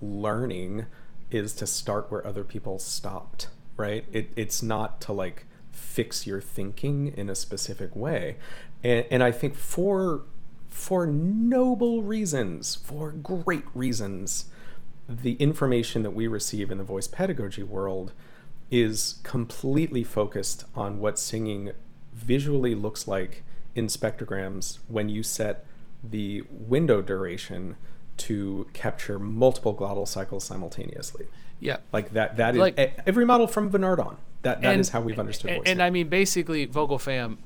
learning 0.00 0.86
is 1.30 1.52
to 1.54 1.66
start 1.66 2.10
where 2.10 2.26
other 2.26 2.44
people 2.44 2.78
stopped, 2.78 3.48
right? 3.76 4.04
It, 4.12 4.30
it's 4.36 4.62
not 4.62 5.00
to 5.02 5.12
like 5.12 5.46
fix 5.72 6.26
your 6.26 6.40
thinking 6.40 7.08
in 7.08 7.28
a 7.28 7.34
specific 7.34 7.94
way. 7.94 8.36
And, 8.82 9.04
and 9.10 9.22
I 9.22 9.32
think 9.32 9.54
for 9.54 10.22
for 10.68 11.06
noble 11.06 12.02
reasons, 12.02 12.74
for 12.76 13.10
great 13.12 13.64
reasons, 13.74 14.46
the 15.08 15.32
information 15.34 16.02
that 16.02 16.10
we 16.10 16.26
receive 16.26 16.70
in 16.70 16.78
the 16.78 16.84
voice 16.84 17.06
pedagogy 17.08 17.62
world 17.62 18.12
is 18.70 19.20
completely 19.22 20.04
focused 20.04 20.64
on 20.74 20.98
what 21.00 21.18
singing 21.18 21.70
visually 22.12 22.74
looks 22.74 23.08
like 23.08 23.42
in 23.74 23.86
spectrograms 23.86 24.78
when 24.88 25.08
you 25.08 25.22
set 25.22 25.64
the 26.04 26.42
window 26.50 27.00
duration 27.00 27.76
to 28.18 28.66
capture 28.72 29.18
multiple 29.18 29.74
glottal 29.74 30.06
cycles 30.06 30.44
simultaneously. 30.44 31.26
Yeah. 31.60 31.78
Like 31.92 32.12
that 32.12 32.36
that 32.36 32.54
is 32.54 32.60
Like- 32.60 33.00
every 33.06 33.24
model 33.24 33.46
from 33.46 33.68
Bernard 33.70 34.00
on. 34.00 34.16
That 34.42 34.60
that 34.62 34.72
And- 34.72 34.80
is 34.80 34.90
how 34.90 35.00
we've 35.00 35.18
understood 35.18 35.50
voice. 35.56 35.62
and 35.66 35.82
I 35.82 35.90
mean, 35.90 36.08
basically, 36.08 36.64
Vocal 36.66 36.98
Fam, 36.98 37.38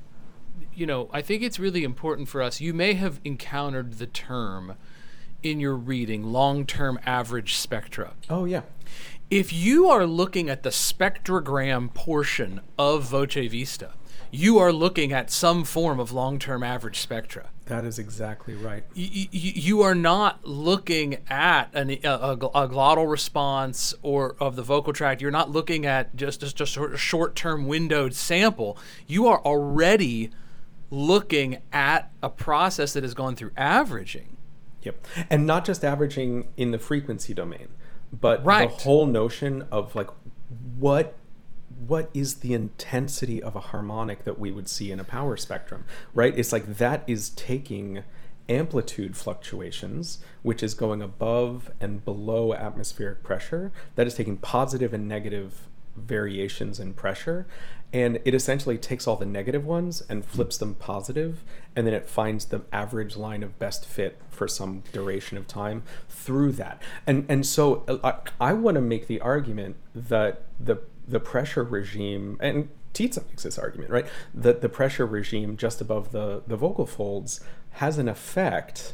you 0.75 0.85
know, 0.85 1.09
I 1.11 1.21
think 1.21 1.41
it's 1.43 1.59
really 1.59 1.83
important 1.83 2.27
for 2.29 2.41
us. 2.41 2.59
You 2.61 2.73
may 2.73 2.93
have 2.93 3.19
encountered 3.23 3.93
the 3.93 4.07
term 4.07 4.75
in 5.41 5.59
your 5.59 5.75
reading 5.75 6.23
long 6.23 6.65
term 6.65 6.99
average 7.05 7.55
spectra. 7.55 8.13
oh 8.29 8.45
yeah. 8.45 8.61
If 9.29 9.51
you 9.51 9.89
are 9.89 10.05
looking 10.05 10.49
at 10.49 10.61
the 10.63 10.69
spectrogram 10.69 11.93
portion 11.93 12.61
of 12.77 13.03
Voce 13.03 13.33
Vista, 13.49 13.91
you 14.31 14.57
are 14.59 14.71
looking 14.71 15.11
at 15.11 15.31
some 15.31 15.63
form 15.63 15.99
of 15.99 16.11
long 16.11 16.39
term 16.39 16.63
average 16.63 16.99
spectra. 16.99 17.49
That 17.65 17.85
is 17.85 17.97
exactly 17.97 18.55
right. 18.55 18.83
y- 18.95 19.09
y- 19.13 19.29
you 19.31 19.81
are 19.81 19.95
not 19.95 20.45
looking 20.45 21.17
at 21.29 21.69
an, 21.73 21.91
a, 21.91 21.99
a, 22.03 22.31
a 22.33 22.67
glottal 22.69 23.09
response 23.09 23.93
or 24.01 24.35
of 24.39 24.55
the 24.55 24.63
vocal 24.63 24.91
tract. 24.93 25.21
You're 25.21 25.31
not 25.31 25.49
looking 25.49 25.85
at 25.85 26.15
just 26.15 26.41
just, 26.41 26.55
just 26.57 26.77
a 26.77 26.97
short-term 26.97 27.65
windowed 27.65 28.13
sample. 28.13 28.77
You 29.07 29.27
are 29.27 29.39
already 29.39 30.29
looking 30.93 31.57
at 31.71 32.11
a 32.21 32.29
process 32.29 32.93
that 32.93 33.01
has 33.01 33.15
gone 33.15 33.35
through 33.35 33.49
averaging. 33.57 34.37
Yep. 34.83 35.07
And 35.29 35.47
not 35.47 35.65
just 35.65 35.83
averaging 35.83 36.49
in 36.55 36.69
the 36.69 36.77
frequency 36.77 37.33
domain, 37.33 37.69
but 38.11 38.45
Right. 38.45 38.69
the 38.69 38.83
whole 38.83 39.07
notion 39.07 39.65
of 39.71 39.95
like 39.95 40.09
what 40.77 41.15
what 41.87 42.09
is 42.13 42.35
the 42.35 42.53
intensity 42.53 43.41
of 43.41 43.55
a 43.55 43.59
harmonic 43.59 44.23
that 44.23 44.37
we 44.39 44.51
would 44.51 44.69
see 44.69 44.91
in 44.91 44.99
a 44.99 45.03
power 45.03 45.35
spectrum, 45.35 45.83
right? 46.13 46.37
It's 46.37 46.53
like 46.53 46.77
that 46.77 47.03
is 47.07 47.29
taking 47.29 48.03
amplitude 48.47 49.17
fluctuations, 49.17 50.19
which 50.43 50.61
is 50.61 50.75
going 50.75 51.01
above 51.01 51.71
and 51.81 52.05
below 52.05 52.53
atmospheric 52.53 53.23
pressure, 53.23 53.71
that 53.95 54.05
is 54.05 54.13
taking 54.13 54.37
positive 54.37 54.93
and 54.93 55.07
negative 55.07 55.67
variations 55.97 56.79
in 56.79 56.93
pressure 56.93 57.47
and 57.93 58.19
it 58.25 58.33
essentially 58.33 58.77
takes 58.77 59.07
all 59.07 59.15
the 59.15 59.25
negative 59.25 59.63
ones 59.63 60.01
and 60.09 60.25
flips 60.25 60.57
them 60.57 60.73
positive 60.75 61.43
and 61.75 61.85
then 61.87 61.93
it 61.93 62.09
finds 62.09 62.45
the 62.45 62.61
average 62.73 63.15
line 63.15 63.43
of 63.43 63.57
best 63.59 63.85
fit 63.85 64.19
for 64.29 64.47
some 64.47 64.83
duration 64.91 65.37
of 65.37 65.47
time 65.47 65.83
through 66.09 66.51
that 66.51 66.81
and 67.05 67.25
and 67.29 67.45
so 67.45 67.83
uh, 67.87 68.19
i, 68.39 68.49
I 68.49 68.53
want 68.53 68.75
to 68.75 68.81
make 68.81 69.07
the 69.07 69.21
argument 69.21 69.77
that 69.93 70.43
the 70.59 70.77
the 71.07 71.19
pressure 71.19 71.63
regime 71.63 72.37
and 72.41 72.69
Titze 72.93 73.27
makes 73.27 73.41
this 73.41 73.57
argument, 73.57 73.89
right? 73.89 74.05
That 74.35 74.61
the 74.61 74.69
pressure 74.69 75.05
regime 75.05 75.57
just 75.57 75.81
above 75.81 76.11
the, 76.11 76.43
the 76.45 76.55
vocal 76.55 76.85
folds 76.85 77.41
has 77.71 77.97
an 77.97 78.07
effect 78.07 78.93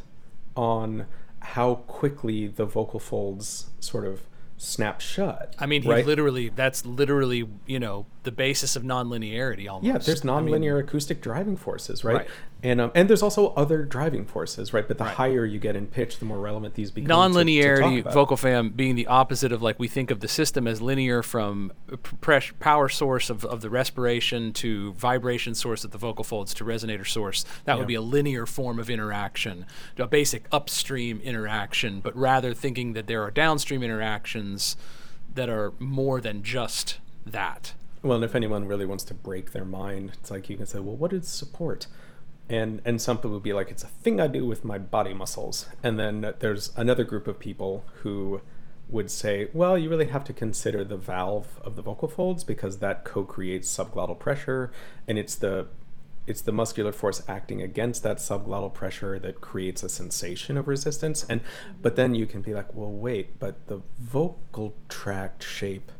on 0.56 1.06
how 1.42 1.76
quickly 1.76 2.48
the 2.48 2.66
vocal 2.66 3.00
folds 3.00 3.70
sort 3.80 4.06
of 4.06 4.22
snap 4.58 5.02
shut. 5.02 5.56
I 5.58 5.66
mean, 5.66 5.84
he 5.84 5.90
right? 5.90 6.06
literally 6.06 6.50
that's 6.50 6.86
literally 6.86 7.48
you 7.66 7.80
know 7.80 8.06
the 8.30 8.36
basis 8.36 8.76
of 8.76 8.84
nonlinearity 8.84 9.68
almost. 9.68 9.86
Yeah, 9.88 9.98
there's 9.98 10.24
I 10.24 10.40
mean, 10.40 10.54
nonlinear 10.54 10.80
acoustic 10.80 11.20
driving 11.20 11.58
forces, 11.58 12.04
right? 12.04 12.18
Right. 12.18 12.28
And 12.62 12.80
um, 12.80 12.92
and 12.94 13.10
there's 13.10 13.24
also 13.24 13.54
other 13.56 13.84
driving 13.86 14.26
forces, 14.26 14.72
right? 14.72 14.88
But 14.88 15.00
the 15.00 15.06
Right. 15.06 15.16
higher 15.16 15.46
you 15.46 15.58
get 15.60 15.76
in 15.76 15.88
pitch, 15.88 16.20
the 16.20 16.26
more 16.26 16.38
relevant 16.40 16.76
these 16.76 16.92
become. 16.92 17.08
to- 17.08 17.40
to 17.40 17.44
nonlinearity 17.46 18.02
about. 18.02 18.14
vocal 18.14 18.38
fam 18.38 18.70
being 18.70 18.94
the 18.96 19.08
opposite 19.08 19.52
of 19.52 19.64
like 19.64 19.80
we 19.80 19.88
think 19.88 20.12
of 20.12 20.20
the 20.20 20.28
system 20.28 20.68
as 20.68 20.80
linear 20.80 21.24
from 21.24 21.72
p- 21.88 21.96
press, 22.22 22.52
power 22.60 22.88
source 22.88 23.32
of, 23.32 23.44
of 23.46 23.62
the 23.62 23.70
respiration 23.72 24.54
to 24.54 24.94
vibration 24.94 25.56
source 25.56 25.84
of 25.84 25.90
the 25.90 25.98
vocal 25.98 26.24
folds 26.24 26.54
to 26.56 26.64
resonator 26.64 27.08
source 27.08 27.46
that 27.66 27.78
would 27.80 27.88
be 27.88 27.96
a 27.96 28.02
linear 28.02 28.46
form 28.46 28.78
of 28.78 28.90
interaction 28.90 29.66
a 29.98 30.06
basic 30.06 30.46
upstream 30.52 31.20
interaction 31.22 32.00
but 32.02 32.16
rather 32.16 32.54
thinking 32.54 32.94
that 32.94 33.08
there 33.08 33.24
are 33.24 33.32
downstream 33.32 33.82
interactions 33.82 34.76
that 35.34 35.50
are 35.50 35.72
more 35.80 36.20
than 36.22 36.44
just 36.44 37.00
that 37.26 37.74
Well, 38.02 38.16
and 38.16 38.24
if 38.24 38.36
anyone 38.36 38.66
really 38.66 38.86
wants 38.86 39.04
to 39.06 39.14
break 39.14 39.52
their 39.52 39.66
mind, 39.66 40.12
it's 40.14 40.32
like 40.32 40.50
you 40.50 40.58
can 40.58 40.66
say, 40.66 40.80
well, 40.80 40.96
what 40.96 41.12
is 41.12 41.28
support? 41.28 41.88
And 42.50 42.82
and 42.86 43.02
some 43.02 43.18
people 43.18 43.32
would 43.32 43.44
be 43.44 43.54
like, 43.54 43.70
it's 43.70 43.84
a 43.84 43.88
thing 43.88 44.20
I 44.20 44.28
do 44.28 44.46
with 44.46 44.64
my 44.64 44.78
body 44.78 45.14
muscles. 45.14 45.68
And 45.84 46.00
then 46.00 46.34
there's 46.40 46.72
another 46.76 47.04
group 47.04 47.28
of 47.28 47.40
people 47.40 47.84
who 48.02 48.42
would 48.90 49.12
say, 49.12 49.50
well, 49.54 49.78
you 49.78 49.90
really 49.90 50.08
have 50.08 50.24
to 50.24 50.34
consider 50.34 50.84
the 50.84 50.98
valve 50.98 51.60
of 51.64 51.76
the 51.76 51.82
vocal 51.82 52.08
folds 52.08 52.44
because 52.44 52.80
that 52.80 53.04
co-creates 53.04 53.76
subglottal 53.76 54.18
pressure, 54.18 54.72
and 55.08 55.20
it's 55.20 55.36
the 55.36 55.68
it's 56.26 56.42
the 56.42 56.52
muscular 56.52 56.92
force 56.92 57.24
acting 57.28 57.62
against 57.62 58.04
that 58.04 58.18
subglottal 58.18 58.74
pressure 58.74 59.18
that 59.20 59.42
creates 59.42 59.84
a 59.84 59.90
sensation 59.90 60.58
of 60.58 60.68
resistance. 60.68 61.26
And 61.30 61.42
but 61.82 61.96
then 61.96 62.16
you 62.16 62.26
can 62.26 62.42
be 62.42 62.54
like, 62.54 62.74
well, 62.74 62.92
wait, 62.92 63.40
but 63.40 63.68
the 63.68 63.82
vocal 64.00 64.76
tract 64.88 65.44
shape 65.44 65.92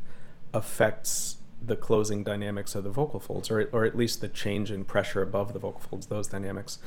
affects 0.52 1.36
the 1.62 1.76
closing 1.76 2.24
dynamics 2.24 2.74
of 2.74 2.84
the 2.84 2.90
vocal 2.90 3.20
folds, 3.20 3.50
or, 3.50 3.68
or 3.72 3.84
at 3.84 3.96
least 3.96 4.20
the 4.20 4.28
change 4.28 4.70
in 4.70 4.84
pressure 4.84 5.22
above 5.22 5.52
the 5.52 5.58
vocal 5.58 5.80
folds, 5.80 6.06
those 6.06 6.28
dynamics. 6.28 6.78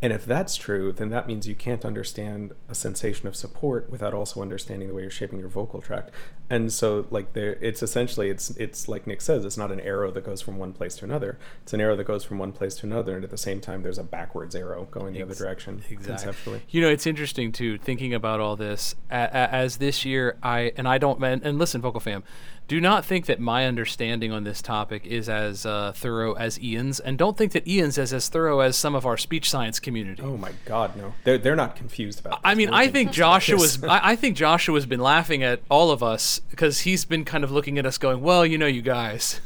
And 0.00 0.12
if 0.12 0.24
that's 0.24 0.56
true, 0.56 0.90
then 0.90 1.10
that 1.10 1.26
means 1.26 1.46
you 1.46 1.54
can't 1.54 1.84
understand 1.84 2.54
a 2.68 2.74
sensation 2.74 3.28
of 3.28 3.36
support 3.36 3.88
without 3.90 4.14
also 4.14 4.42
understanding 4.42 4.88
the 4.88 4.94
way 4.94 5.02
you're 5.02 5.10
shaping 5.10 5.38
your 5.38 5.48
vocal 5.48 5.80
tract. 5.80 6.10
And 6.50 6.72
so, 6.72 7.06
like, 7.10 7.34
there, 7.34 7.52
it's 7.60 7.82
essentially, 7.82 8.28
it's 8.28 8.50
it's 8.56 8.88
like 8.88 9.06
Nick 9.06 9.20
says, 9.20 9.44
it's 9.44 9.56
not 9.56 9.70
an 9.70 9.80
arrow 9.80 10.10
that 10.10 10.24
goes 10.24 10.42
from 10.42 10.58
one 10.58 10.72
place 10.72 10.96
to 10.96 11.04
another. 11.04 11.38
It's 11.62 11.72
an 11.72 11.80
arrow 11.80 11.96
that 11.96 12.04
goes 12.04 12.24
from 12.24 12.38
one 12.38 12.52
place 12.52 12.74
to 12.76 12.86
another, 12.86 13.14
and 13.14 13.24
at 13.24 13.30
the 13.30 13.38
same 13.38 13.60
time, 13.60 13.82
there's 13.82 13.96
a 13.96 14.02
backwards 14.02 14.54
arrow 14.54 14.86
going 14.90 15.14
the 15.14 15.22
other 15.22 15.30
Ex- 15.30 15.38
direction 15.38 15.82
conceptually. 15.88 16.62
You 16.68 16.82
know, 16.82 16.88
it's 16.88 17.06
interesting 17.06 17.52
too 17.52 17.78
thinking 17.78 18.12
about 18.12 18.40
all 18.40 18.56
this 18.56 18.94
as 19.10 19.76
this 19.76 20.04
year 20.04 20.36
I 20.42 20.72
and 20.76 20.88
I 20.88 20.98
don't 20.98 21.22
and 21.22 21.58
listen, 21.58 21.80
vocal 21.80 22.00
fam, 22.00 22.24
do 22.72 22.80
not 22.80 23.04
think 23.04 23.26
that 23.26 23.38
my 23.38 23.66
understanding 23.66 24.32
on 24.32 24.44
this 24.44 24.62
topic 24.62 25.04
is 25.04 25.28
as 25.28 25.66
uh, 25.66 25.92
thorough 25.94 26.32
as 26.32 26.58
Ian's, 26.58 27.00
and 27.00 27.18
don't 27.18 27.36
think 27.36 27.52
that 27.52 27.68
Ian's 27.68 27.98
is 27.98 28.14
as 28.14 28.30
thorough 28.30 28.60
as 28.60 28.78
some 28.78 28.94
of 28.94 29.04
our 29.04 29.18
speech 29.18 29.50
science 29.50 29.78
community. 29.78 30.22
Oh 30.22 30.38
my 30.38 30.52
God, 30.64 30.96
no! 30.96 31.12
They're 31.24 31.36
they're 31.36 31.54
not 31.54 31.76
confused 31.76 32.20
about. 32.20 32.40
I 32.42 32.54
mean, 32.54 32.70
I 32.70 32.88
think 32.88 33.12
Joshua's. 33.12 33.84
I, 33.84 34.12
I 34.12 34.16
think 34.16 34.38
Joshua's 34.38 34.86
been 34.86 35.00
laughing 35.00 35.42
at 35.42 35.60
all 35.70 35.90
of 35.90 36.02
us 36.02 36.38
because 36.48 36.80
he's 36.80 37.04
been 37.04 37.26
kind 37.26 37.44
of 37.44 37.50
looking 37.50 37.78
at 37.78 37.84
us, 37.84 37.98
going, 37.98 38.22
"Well, 38.22 38.46
you 38.46 38.56
know, 38.56 38.64
you 38.64 38.80
guys." 38.80 39.42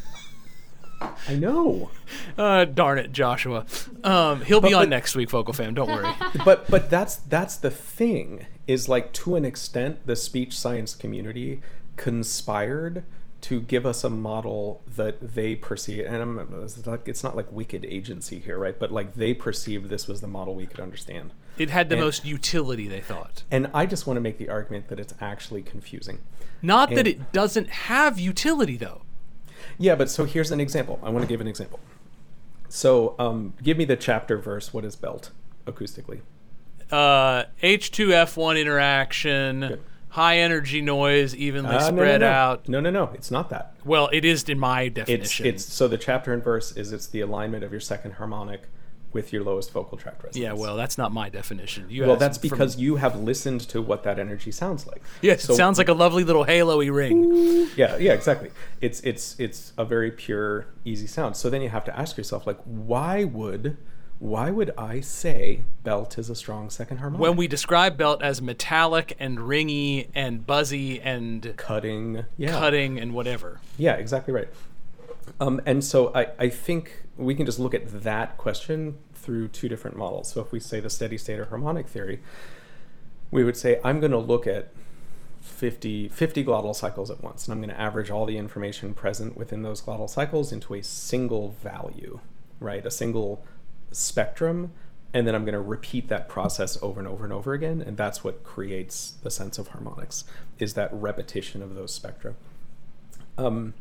I 1.29 1.35
know. 1.35 1.91
Uh, 2.39 2.65
darn 2.65 2.99
it, 2.99 3.11
Joshua. 3.13 3.67
Um, 4.05 4.43
he'll 4.43 4.61
be 4.61 4.73
on 4.73 4.83
but- 4.83 4.89
next 4.91 5.17
week, 5.17 5.31
vocal 5.31 5.53
fam. 5.53 5.75
Don't 5.75 5.89
worry. 5.89 6.09
but 6.45 6.71
but 6.71 6.89
that's 6.89 7.17
that's 7.17 7.57
the 7.57 7.71
thing 7.71 8.47
is 8.69 8.89
like 8.89 9.13
to 9.15 9.35
an 9.35 9.45
extent 9.45 10.07
the 10.07 10.15
speech 10.15 10.57
science 10.57 10.95
community 10.95 11.61
conspired 11.97 13.03
to 13.47 13.61
give 13.61 13.87
us 13.87 14.03
a 14.03 14.11
model 14.11 14.83
that 14.97 15.35
they 15.37 15.55
perceive 15.55 16.05
and 16.05 16.17
I'm, 16.17 16.61
it's, 16.65 16.85
like, 16.85 17.07
it's 17.07 17.23
not 17.23 17.37
like 17.37 17.47
wicked 17.53 17.85
agency 17.85 18.41
here 18.41 18.59
right? 18.59 18.77
But 18.77 18.91
like 18.91 19.15
they 19.15 19.35
perceived 19.35 19.89
this 19.89 20.09
was 20.09 20.21
the 20.21 20.27
model 20.27 20.57
we 20.57 20.67
could 20.67 20.81
understand. 20.81 21.33
It 21.57 21.71
had 21.71 21.89
the 21.89 21.95
And- 21.95 22.05
most 22.05 22.25
utility, 22.25 22.89
they 22.89 23.01
thought. 23.01 23.45
and 23.51 23.71
i 23.73 23.87
just 23.87 24.05
want 24.07 24.17
to 24.17 24.21
make 24.21 24.39
the 24.39 24.49
argument 24.49 24.89
that 24.89 24.99
it's 24.99 25.15
actually 25.21 25.63
confusing. 25.63 26.19
Not 26.61 26.91
that 26.91 27.07
it 27.07 27.33
doesn't 27.33 27.69
have 27.71 28.19
utility, 28.19 28.77
though. 28.77 29.03
yeah 29.79 29.95
but 29.95 30.11
so 30.11 30.25
here's 30.25 30.51
an 30.51 30.59
example. 30.61 30.99
I 31.05 31.11
want 31.11 31.23
to 31.23 31.29
give 31.29 31.41
an 31.41 31.47
example. 31.47 31.79
So 32.69 33.15
um, 33.21 33.55
give 33.63 33.77
me 33.79 33.85
the 33.85 33.97
chapter 33.97 34.39
verse 34.39 34.75
what 34.75 34.85
is 34.85 34.97
belt 34.97 35.31
acoustically? 35.67 36.21
Uh, 36.91 37.45
H2F1 37.63 38.61
interaction, 38.61 39.61
Good. 39.61 39.83
High 40.17 40.39
energy 40.39 40.81
noise, 40.81 41.35
evenly 41.37 41.69
Uh, 41.77 41.79
no, 41.79 41.91
no, 41.91 41.97
spread 41.97 42.21
no. 42.23 42.27
out. 42.29 42.69
no 42.69 42.81
no 42.81 42.91
no 42.91 43.11
it's 43.13 43.31
not 43.31 43.51
that 43.51 43.75
Well, 43.85 44.09
it 44.13 44.25
is 44.25 44.43
in 44.45 44.59
my 44.59 44.89
definition. 44.89 45.47
it's 45.47 45.67
it's 45.67 45.73
so 45.75 45.89
the 45.89 45.99
chapter 45.99 46.33
and 46.33 46.43
verse 46.43 46.73
is 46.77 46.91
it's 46.93 47.07
the 47.09 47.21
alignment 47.21 47.63
of 47.65 47.71
your 47.71 47.81
second 47.81 48.13
harmonic 48.13 48.63
with 49.13 49.31
your 49.33 49.43
lowest 49.45 49.73
vocal 49.73 49.97
tract 49.97 50.17
resonance. 50.25 50.37
yeah, 50.37 50.53
well, 50.53 50.75
that's 50.77 50.97
not 50.99 51.11
my 51.13 51.29
definition. 51.31 51.87
You 51.89 52.07
well, 52.07 52.17
that's 52.17 52.39
from- 52.39 52.49
because 52.51 52.77
you 52.77 52.97
have 52.97 53.15
listened 53.21 53.61
to 53.73 53.81
what 53.81 54.03
that 54.05 54.19
energy 54.19 54.51
sounds 54.51 54.87
like. 54.87 55.03
yes, 55.23 55.45
So- 55.45 55.53
it 55.53 55.57
sounds 55.57 55.77
like 55.79 55.89
a 55.89 55.95
lovely 55.95 56.25
little 56.25 56.45
halo-y 56.45 56.87
ring. 56.89 57.19
yeah, 57.77 57.97
yeah, 57.99 58.13
exactly. 58.15 58.51
It's 58.81 59.01
it's 59.01 59.39
it's 59.39 59.73
a 59.79 59.85
very 59.85 60.11
pure, 60.11 60.67
easy 60.85 61.07
sound. 61.07 61.37
So 61.37 61.49
then 61.51 61.61
you 61.63 61.69
have 61.71 61.85
to 61.85 61.95
ask 61.99 62.17
yourself, 62.17 62.47
like, 62.47 62.59
why 62.65 63.25
would 63.25 63.77
why 64.19 64.51
would 64.51 64.71
I 64.79 65.01
say 65.01 65.63
belt 65.83 66.17
is 66.19 66.31
a 66.31 66.35
strong 66.35 66.71
second 66.71 66.99
harmonic? 66.99 67.21
When 67.21 67.37
we 67.37 67.49
describe 67.49 67.97
belt 67.99 68.23
as 68.23 68.41
metallic 68.41 69.15
and 69.19 69.39
ringy 69.39 70.09
and 70.15 70.47
buzzy 70.47 71.01
and 71.01 71.55
cutting, 71.57 72.25
yeah, 72.39 72.53
cutting 72.53 72.99
and 72.99 73.13
whatever. 73.13 73.61
Yeah, 73.77 73.95
exactly 73.95 74.33
right. 74.33 74.49
Um, 75.39 75.61
and 75.67 75.85
so 75.85 76.13
I, 76.15 76.29
I 76.39 76.49
think 76.49 77.03
we 77.17 77.35
can 77.35 77.45
just 77.45 77.59
look 77.59 77.75
at 77.75 78.03
that 78.03 78.39
question 78.39 78.99
through 79.15 79.49
two 79.49 79.69
different 79.69 79.97
models. 79.97 80.29
So 80.33 80.41
if 80.41 80.51
we 80.53 80.61
say 80.61 80.81
the 80.81 80.91
steady 80.91 81.19
state 81.19 81.39
or 81.39 81.47
harmonic 81.47 81.89
theory, 81.89 82.21
we 83.31 83.45
would 83.45 83.57
say 83.57 83.81
I'm 83.85 84.01
going 84.01 84.13
to 84.13 84.19
look 84.19 84.47
at 84.47 84.73
50, 85.43 86.09
50 86.09 86.45
glottal 86.45 86.75
cycles 86.75 87.11
at 87.11 87.23
once, 87.23 87.47
and 87.47 87.53
I'm 87.53 87.61
going 87.61 87.75
to 87.75 87.81
average 87.81 88.11
all 88.11 88.25
the 88.25 88.39
information 88.39 88.95
present 88.95 89.37
within 89.37 89.63
those 89.63 89.83
glottal 89.83 90.09
cycles 90.09 90.53
into 90.53 90.75
a 90.75 90.83
single 90.83 91.51
value, 91.63 92.21
right? 92.61 92.85
A 92.85 92.91
single 92.91 93.45
spectrum, 93.97 94.73
and 95.13 95.27
then 95.27 95.35
I'm 95.35 95.45
going 95.45 95.55
to 95.55 95.61
repeat 95.61 96.09
that 96.09 96.29
process 96.29 96.79
over 96.83 97.01
and 97.01 97.09
over 97.09 97.25
and 97.25 97.33
over 97.33 97.53
again, 97.53 97.81
and 97.81 97.97
that's 97.97 98.23
what 98.23 98.45
creates 98.45 99.15
the 99.23 99.31
sense 99.31 99.59
of 99.59 99.69
harmonics, 99.69 100.25
is 100.59 100.75
that 100.75 100.91
repetition 100.93 101.63
of 101.63 101.75
those 101.75 101.93
spectra. 101.93 102.35
Um, 103.39 103.75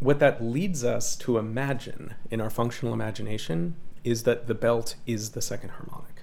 what 0.00 0.18
that 0.20 0.42
leads 0.42 0.84
us 0.84 1.16
to 1.16 1.38
imagine 1.38 2.14
in 2.30 2.40
our 2.40 2.50
functional 2.50 2.94
imagination 2.94 3.76
is 4.04 4.22
that 4.22 4.46
the 4.46 4.54
belt 4.54 4.94
is 5.06 5.30
the 5.30 5.42
second 5.42 5.70
harmonic 5.70 6.18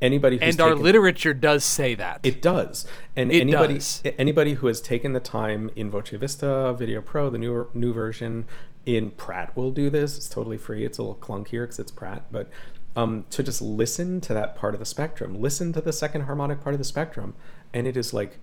anybody 0.00 0.38
and 0.40 0.60
our 0.60 0.74
literature 0.74 1.34
does 1.34 1.64
say 1.64 1.94
that 1.94 2.20
it 2.22 2.42
does 2.42 2.86
and 3.16 3.32
it 3.32 3.40
anybody 3.40 3.74
does. 3.74 4.02
anybody 4.18 4.54
who 4.54 4.66
has 4.66 4.80
taken 4.80 5.12
the 5.12 5.20
time 5.20 5.70
in 5.74 5.90
VoceVista 5.90 6.76
Video 6.76 7.00
Pro 7.00 7.30
the 7.30 7.38
new 7.38 7.68
new 7.74 7.92
version 7.92 8.44
in 8.86 9.10
Praat 9.12 9.54
will 9.56 9.70
do 9.70 9.90
this. 9.90 10.16
It's 10.16 10.28
totally 10.28 10.58
free. 10.58 10.84
It's 10.84 10.98
a 10.98 11.02
little 11.02 11.16
clunkier 11.16 11.64
because 11.64 11.78
it's 11.78 11.92
Praat 11.92 12.22
but 12.30 12.50
um, 12.96 13.24
to 13.30 13.42
just 13.42 13.60
listen 13.60 14.20
to 14.22 14.34
that 14.34 14.54
part 14.54 14.74
of 14.74 14.80
the 14.80 14.86
spectrum 14.86 15.40
listen 15.40 15.72
to 15.72 15.80
the 15.80 15.92
second 15.92 16.22
harmonic 16.22 16.62
part 16.62 16.74
of 16.74 16.78
the 16.78 16.84
spectrum 16.84 17.34
and 17.72 17.86
it 17.86 17.96
is 17.96 18.14
like 18.14 18.38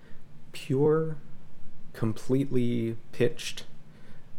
pure 0.52 1.18
completely 1.94 2.98
pitched. 3.12 3.64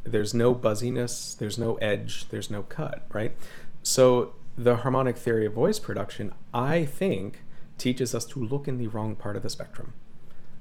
There's 0.04 0.34
no 0.34 0.52
buzziness. 0.54 1.34
There's 1.34 1.58
no 1.58 1.76
edge. 1.76 2.28
There's 2.28 2.50
no 2.50 2.62
cut 2.62 3.06
right? 3.12 3.34
So 3.82 4.34
the 4.56 4.76
harmonic 4.76 5.16
theory 5.16 5.46
of 5.46 5.54
voice 5.54 5.78
production, 5.78 6.34
I 6.52 6.84
think, 6.84 7.42
teaches 7.78 8.14
us 8.14 8.24
to 8.26 8.42
look 8.42 8.68
in 8.68 8.78
the 8.78 8.86
wrong 8.88 9.16
part 9.16 9.36
of 9.36 9.42
the 9.42 9.50
spectrum. 9.50 9.94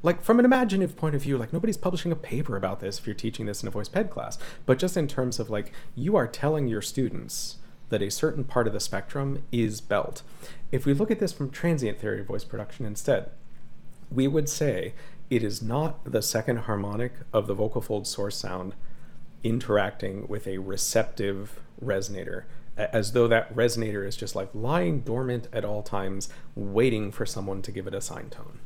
Like, 0.04 0.24
from 0.24 0.40
an 0.40 0.46
imaginative 0.46 0.96
point 0.96 1.14
of 1.14 1.22
view, 1.22 1.38
like, 1.38 1.54
nobody's 1.54 1.78
publishing 1.78 2.12
a 2.12 2.16
paper 2.16 2.58
about 2.58 2.80
this 2.80 2.98
if 2.98 3.06
you're 3.06 3.14
teaching 3.14 3.46
this 3.46 3.62
in 3.62 3.68
a 3.68 3.72
voice 3.72 3.88
ped 3.88 4.10
class, 4.10 4.38
but 4.66 4.80
just 4.80 4.98
in 4.98 5.08
terms 5.08 5.40
of 5.40 5.50
like, 5.50 5.72
you 5.96 6.16
are 6.16 6.28
telling 6.28 6.68
your 6.68 6.82
students 6.82 7.58
that 7.90 8.02
a 8.02 8.10
certain 8.10 8.44
part 8.44 8.68
of 8.68 8.74
the 8.74 8.80
spectrum 8.80 9.44
is 9.52 9.82
belt. 9.82 10.24
If 10.72 10.86
we 10.86 10.94
look 10.94 11.12
at 11.12 11.20
this 11.20 11.34
from 11.34 11.52
transient 11.52 12.00
theory 12.00 12.22
of 12.22 12.28
voice 12.28 12.44
production 12.44 12.86
instead, 12.86 13.30
we 14.10 14.28
would 14.28 14.50
say 14.50 14.94
it 15.30 15.44
is 15.44 15.62
not 15.62 16.12
the 16.12 16.22
second 16.22 16.58
harmonic 16.60 17.14
of 17.32 17.48
the 17.48 17.54
vocal 17.54 17.82
fold 17.82 18.08
source 18.08 18.38
sound 18.38 18.76
interacting 19.44 20.28
with 20.28 20.48
a 20.48 20.58
receptive 20.58 21.60
resonator 21.84 22.44
as 22.78 23.12
though 23.12 23.28
that 23.28 23.54
resonator 23.56 24.08
is 24.08 24.16
just 24.16 24.36
like 24.36 24.50
lying 24.54 25.02
dormant 25.02 25.48
at 25.52 25.66
all 25.66 25.84
times, 25.84 26.30
waiting 26.56 27.12
for 27.12 27.26
someone 27.26 27.62
to 27.62 27.72
give 27.72 27.88
it 27.88 27.94
a 27.94 28.02
sine 28.02 28.30
tone, 28.30 28.60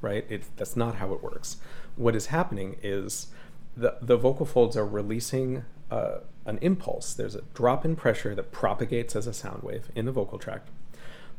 right? 0.00 0.24
It, 0.28 0.44
that's 0.56 0.76
not 0.76 0.96
how 0.96 1.12
it 1.12 1.22
works. 1.22 1.56
What 1.96 2.14
is 2.14 2.26
happening 2.26 2.76
is 2.82 3.28
the, 3.76 3.96
the 4.00 4.16
vocal 4.16 4.46
folds 4.46 4.76
are 4.76 4.86
releasing 4.86 5.64
uh, 5.90 6.18
an 6.44 6.58
impulse. 6.62 7.14
There's 7.14 7.34
a 7.34 7.42
drop 7.54 7.84
in 7.84 7.96
pressure 7.96 8.34
that 8.34 8.52
propagates 8.52 9.14
as 9.16 9.26
a 9.26 9.32
sound 9.32 9.62
wave 9.62 9.90
in 9.94 10.06
the 10.06 10.12
vocal 10.12 10.38
tract. 10.38 10.68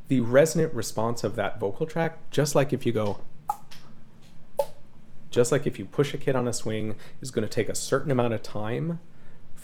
The 0.07 0.21
resonant 0.21 0.73
response 0.73 1.23
of 1.23 1.35
that 1.35 1.59
vocal 1.59 1.85
tract, 1.85 2.31
just 2.31 2.55
like 2.55 2.71
if 2.71 2.85
you 2.85 2.91
go, 2.91 3.19
just 5.29 5.51
like 5.51 5.67
if 5.67 5.77
you 5.77 5.85
push 5.85 6.13
a 6.13 6.17
kid 6.17 6.35
on 6.35 6.47
a 6.47 6.53
swing, 6.53 6.95
is 7.21 7.31
going 7.31 7.47
to 7.47 7.53
take 7.53 7.69
a 7.69 7.75
certain 7.75 8.11
amount 8.11 8.33
of 8.33 8.41
time 8.41 8.99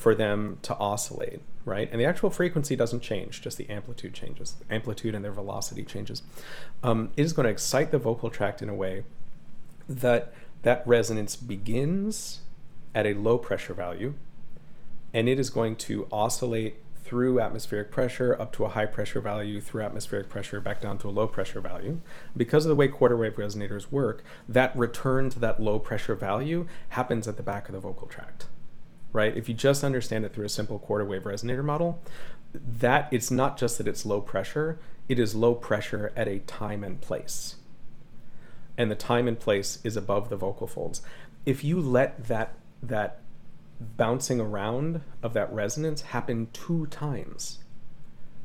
for 0.04 0.14
them 0.14 0.58
to 0.62 0.76
oscillate, 0.80 1.40
right? 1.64 1.88
And 1.90 1.98
the 1.98 2.04
actual 2.04 2.30
frequency 2.30 2.76
doesn't 2.76 3.00
change, 3.00 3.42
just 3.42 3.58
the 3.58 3.70
amplitude 3.70 4.14
changes. 4.14 4.56
Amplitude 4.70 5.16
and 5.16 5.24
their 5.24 5.32
velocity 5.32 5.86
changes. 5.86 6.24
Um, 6.84 7.12
it 7.16 7.24
is 7.24 7.32
going 7.32 7.46
to 7.46 7.50
excite 7.50 7.92
the 7.92 8.00
vocal 8.00 8.30
tract 8.30 8.62
in 8.62 8.68
a 8.68 8.76
way 8.76 9.06
that 9.88 10.34
that 10.64 10.86
resonance 10.86 11.38
begins 11.38 12.42
at 12.94 13.06
a 13.06 13.14
low 13.14 13.38
pressure 13.38 13.74
value, 13.74 14.16
and 15.14 15.30
it 15.30 15.40
is 15.40 15.50
going 15.50 15.78
to 15.78 16.06
oscillate 16.12 16.76
through 17.02 17.40
atmospheric 17.40 17.90
pressure 17.90 18.36
up 18.42 18.52
to 18.52 18.66
a 18.66 18.70
high 18.70 18.86
pressure 18.86 19.22
value, 19.22 19.62
through 19.62 19.84
atmospheric 19.84 20.28
pressure 20.28 20.60
back 20.60 20.82
down 20.82 20.98
to 20.98 21.08
a 21.08 21.12
low 21.12 21.28
pressure 21.28 21.62
value. 21.62 22.02
Because 22.36 22.66
of 22.66 22.70
the 22.70 22.76
way 22.76 22.90
quarter 22.90 23.16
wave 23.16 23.38
resonators 23.38 23.90
work, 23.90 24.22
that 24.50 24.76
return 24.76 25.30
to 25.30 25.40
that 25.40 25.62
low 25.62 25.80
pressure 25.80 26.16
value 26.16 26.68
happens 26.90 27.26
at 27.26 27.38
the 27.38 27.44
back 27.44 27.70
of 27.70 27.74
the 27.74 27.80
vocal 27.80 28.08
tract 28.08 28.48
right? 29.14 29.38
If 29.38 29.48
you 29.48 29.56
just 29.56 29.84
understand 29.84 30.26
it 30.26 30.34
through 30.34 30.46
a 30.46 30.50
simple 30.50 30.80
quarter 30.80 31.06
wave 31.06 31.24
resonator 31.24 31.64
model, 31.64 32.02
that 32.54 33.08
it's 33.12 33.32
not 33.32 33.58
just 33.58 33.78
that 33.78 33.88
it's 33.88 34.06
low 34.06 34.20
pressure, 34.20 34.80
it 35.08 35.20
is 35.20 35.36
low 35.36 35.56
pressure 35.56 36.12
at 36.16 36.28
a 36.28 36.40
time 36.40 36.84
and 36.84 37.00
place. 37.00 37.56
And 38.78 38.90
the 38.90 38.96
time 38.96 39.28
and 39.28 39.40
place 39.40 39.80
is 39.84 39.96
above 39.96 40.30
the 40.30 40.36
vocal 40.36 40.68
folds. 40.68 41.02
If 41.46 41.64
you 41.64 41.80
let 41.80 42.26
that 42.28 42.56
that 42.82 43.20
bouncing 43.80 44.40
around 44.40 45.02
of 45.22 45.34
that 45.34 45.52
resonance 45.54 46.02
happen 46.02 46.48
two 46.54 46.88
times, 46.88 47.60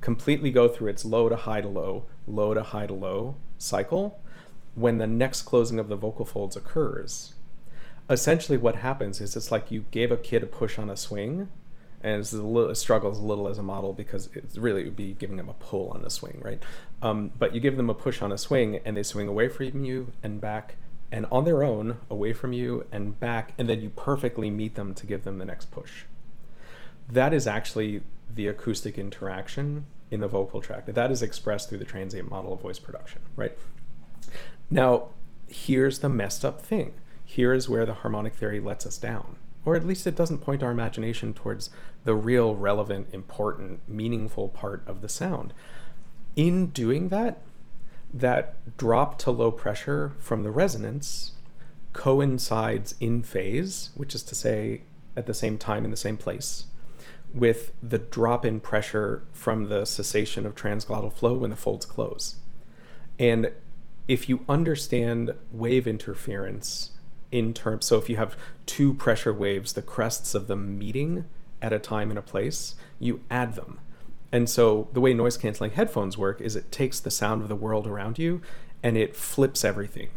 completely 0.01 0.51
go 0.51 0.69
through 0.69 0.91
its 0.91 1.05
low 1.05 1.29
to 1.29 1.37
high 1.37 1.61
to 1.61 1.69
low, 1.69 2.05
low 2.27 2.55
to 2.55 2.63
high 2.63 2.87
to 2.87 2.95
low 2.95 3.37
cycle, 3.57 4.21
when 4.75 4.99
the 4.99 5.07
next 5.07 5.43
closing 5.43 5.79
of 5.79 5.89
the 5.89 5.97
vocal 5.97 6.25
folds 6.25 6.57
occurs, 6.57 7.35
essentially 8.11 8.57
what 8.57 8.77
happens 8.77 9.21
is 9.21 9.37
it's 9.37 9.51
like 9.51 9.71
you 9.71 9.85
gave 9.91 10.11
a 10.11 10.17
kid 10.17 10.43
a 10.43 10.47
push 10.47 10.79
on 10.79 10.89
a 10.89 10.97
swing 10.97 11.49
and 12.01 12.21
it's 12.21 12.33
a 12.33 12.37
little, 12.37 12.71
it 12.71 12.77
struggles 12.77 13.19
a 13.19 13.23
little 13.23 13.49
as 13.49 13.59
a 13.59 13.63
model 13.63 13.93
because 13.93 14.31
it's 14.35 14.57
really 14.57 14.83
it 14.83 14.85
would 14.85 14.97
be 14.97 15.15
giving 15.15 15.37
them 15.37 15.49
a 15.49 15.55
pull 15.55 15.91
on 15.91 16.05
a 16.05 16.11
swing 16.11 16.41
right? 16.43 16.63
Um, 17.03 17.33
but 17.39 17.55
you 17.55 17.61
give 17.61 17.77
them 17.77 17.91
a 17.91 17.95
push 17.95 18.23
on 18.23 18.33
a 18.33 18.39
swing 18.39 18.81
and 18.85 18.97
they 18.97 19.03
swing 19.03 19.29
away 19.29 19.49
from 19.49 19.85
you 19.85 20.13
and 20.23 20.41
back 20.41 20.77
and 21.11 21.27
on 21.31 21.45
their 21.45 21.63
own 21.63 21.99
away 22.11 22.33
from 22.33 22.53
you 22.53 22.87
and 22.93 23.19
back 23.19 23.53
and 23.59 23.69
then 23.69 23.81
you 23.81 23.91
perfectly 23.91 24.51
meet 24.51 24.75
them 24.75 24.95
to 24.95 25.07
give 25.07 25.25
them 25.25 25.39
the 25.39 25.45
next 25.45 25.71
push. 25.71 26.05
That 27.11 27.35
is 27.35 27.47
actually 27.47 28.03
the 28.33 28.47
acoustic 28.47 28.99
interaction 28.99 29.87
in 30.11 30.21
the 30.21 30.29
vocal 30.29 30.63
tract 30.63 30.93
that 30.95 31.11
is 31.11 31.23
expressed 31.23 31.69
through 31.69 31.79
the 31.79 31.85
transient 31.85 32.31
model 32.31 32.55
of 32.55 32.61
voice 32.61 32.79
production 32.79 33.21
right? 33.37 33.57
Now 34.71 35.09
here's 35.47 35.99
the 35.99 36.09
messed 36.09 36.45
up 36.45 36.63
thing 36.63 36.95
here 37.29 37.53
is 37.53 37.69
where 37.69 37.85
the 37.85 37.93
harmonic 37.93 38.35
theory 38.35 38.59
lets 38.59 38.87
us 38.87 38.97
down. 38.97 39.37
Or 39.67 39.77
at 39.77 39.87
least 39.87 40.07
it 40.07 40.17
doesn't 40.17 40.39
point 40.39 40.63
our 40.63 40.71
imagination 40.71 41.35
towards 41.35 41.69
the 42.05 42.15
real, 42.15 42.57
relevant, 42.57 43.09
important, 43.13 43.87
meaningful 43.87 44.49
part 44.49 44.83
of 44.87 45.03
the 45.03 45.11
sound. 45.11 45.53
In 46.37 46.69
doing 46.69 47.11
that, 47.11 47.43
that 48.15 48.55
drop 48.79 49.19
to 49.19 49.31
low 49.31 49.51
pressure 49.51 50.15
from 50.19 50.43
the 50.43 50.51
resonance 50.51 51.33
coincides 51.93 52.95
in 52.99 53.23
phase, 53.23 53.91
which 53.95 54.15
is 54.15 54.23
to 54.23 54.35
say, 54.35 54.81
at 55.15 55.27
the 55.27 55.35
same 55.35 55.59
time 55.59 55.85
in 55.85 55.91
the 55.91 55.99
same 55.99 56.17
place, 56.17 56.65
with 57.35 57.73
the 57.83 57.99
drop 57.99 58.47
in 58.47 58.59
pressure 58.59 59.23
from 59.35 59.69
the 59.69 59.85
cessation 59.85 60.47
of 60.47 60.55
transglottal 60.55 61.11
flow 61.11 61.35
when 61.35 61.51
the 61.51 61.57
folds 61.57 61.85
close. 61.85 62.37
And 63.19 63.53
if 64.07 64.31
you 64.31 64.47
understand 64.49 65.35
wave 65.53 65.87
interference 65.87 66.93
in 67.31 67.53
terms 67.53 67.85
so 67.87 67.99
if 67.99 68.09
you 68.09 68.17
have 68.17 68.37
two 68.67 68.95
pressure 68.95 69.33
waves 69.33 69.75
the 69.75 69.83
crests 69.83 70.35
of 70.35 70.47
them 70.47 70.79
meeting 70.79 71.25
at 71.61 71.73
a 71.73 71.79
time 71.79 72.11
and 72.11 72.19
a 72.19 72.23
place 72.23 72.75
you 72.99 73.21
add 73.31 73.55
them. 73.55 73.81
And 74.31 74.49
so 74.49 74.89
the 74.93 75.01
way 75.01 75.15
noise 75.15 75.37
canceling 75.37 75.73
headphones 75.73 76.19
work 76.19 76.41
is 76.41 76.55
it 76.55 76.71
takes 76.71 77.01
the 77.01 77.11
sound 77.11 77.43
of 77.43 77.49
the 77.49 77.57
world 77.57 77.87
around 77.87 78.19
you 78.19 78.43
and 78.83 78.97
it 78.97 79.17
flips 79.17 79.65
everything. 79.65 80.11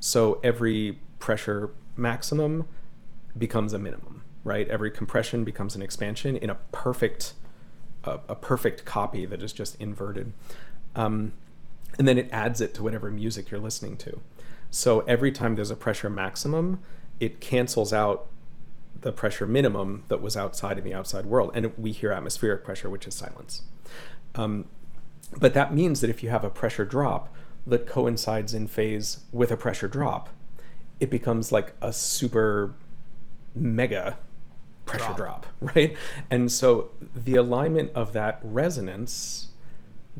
So 0.00 0.40
every 0.44 1.00
pressure 1.18 1.70
maximum 1.96 2.68
becomes 3.36 3.72
a 3.72 3.78
minimum 3.78 4.18
right? 4.48 4.66
Every 4.68 4.90
compression 4.90 5.44
becomes 5.44 5.76
an 5.76 5.82
expansion 5.82 6.36
in 6.36 6.50
a 6.50 6.56
perfect 6.72 7.34
a, 8.04 8.20
a 8.28 8.34
perfect 8.34 8.84
copy 8.84 9.26
that 9.26 9.42
is 9.42 9.52
just 9.52 9.80
inverted. 9.80 10.32
Um, 10.94 11.32
and 11.98 12.08
then 12.08 12.16
it 12.16 12.28
adds 12.32 12.60
it 12.60 12.74
to 12.74 12.82
whatever 12.82 13.10
music 13.10 13.50
you're 13.50 13.60
listening 13.60 13.96
to 13.98 14.20
so 14.70 15.00
every 15.00 15.32
time 15.32 15.54
there's 15.54 15.70
a 15.70 15.76
pressure 15.76 16.10
maximum, 16.10 16.80
it 17.20 17.40
cancels 17.40 17.92
out 17.92 18.26
the 19.00 19.12
pressure 19.12 19.46
minimum 19.46 20.04
that 20.08 20.20
was 20.20 20.36
outside 20.36 20.78
in 20.78 20.84
the 20.84 20.94
outside 20.94 21.26
world. 21.26 21.52
And 21.54 21.72
we 21.78 21.92
hear 21.92 22.12
atmospheric 22.12 22.64
pressure, 22.64 22.90
which 22.90 23.06
is 23.06 23.14
silence. 23.14 23.62
Um, 24.34 24.66
but 25.38 25.54
that 25.54 25.74
means 25.74 26.00
that 26.00 26.10
if 26.10 26.22
you 26.22 26.30
have 26.30 26.44
a 26.44 26.50
pressure 26.50 26.84
drop 26.84 27.32
that 27.66 27.86
coincides 27.86 28.54
in 28.54 28.66
phase 28.66 29.20
with 29.32 29.50
a 29.50 29.56
pressure 29.56 29.88
drop, 29.88 30.30
it 31.00 31.10
becomes 31.10 31.52
like 31.52 31.74
a 31.80 31.92
super 31.92 32.74
mega 33.54 34.18
pressure 34.86 35.04
Drop. 35.14 35.16
drop, 35.16 35.46
right? 35.74 35.96
And 36.30 36.50
so 36.50 36.90
the 37.14 37.36
alignment 37.36 37.92
of 37.94 38.12
that 38.14 38.40
resonance 38.42 39.47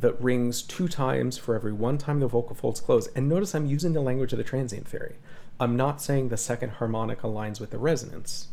that 0.01 0.21
rings 0.21 0.63
two 0.63 0.89
times 0.89 1.39
for 1.39 1.55
every 1.55 1.73
one 1.73 1.99
time 1.99 2.21
the 2.21 2.29
vocal 2.29 2.55
folds 2.55 2.81
close. 2.81 3.09
And 3.09 3.29
notice 3.29 3.55
I'm 3.55 3.67
using 3.67 3.93
the 3.93 4.01
language 4.01 4.33
of 4.33 4.39
the 4.39 4.45
transient 4.45 4.87
theory. 4.87 5.17
I'm 5.59 5.77
not 5.77 6.01
saying 6.01 6.29
the 6.29 6.37
second 6.37 6.71
harmonic 6.73 7.23
aligns 7.23 7.61
with 7.61 7.71
the 7.71 7.79
resonance. 7.79 8.49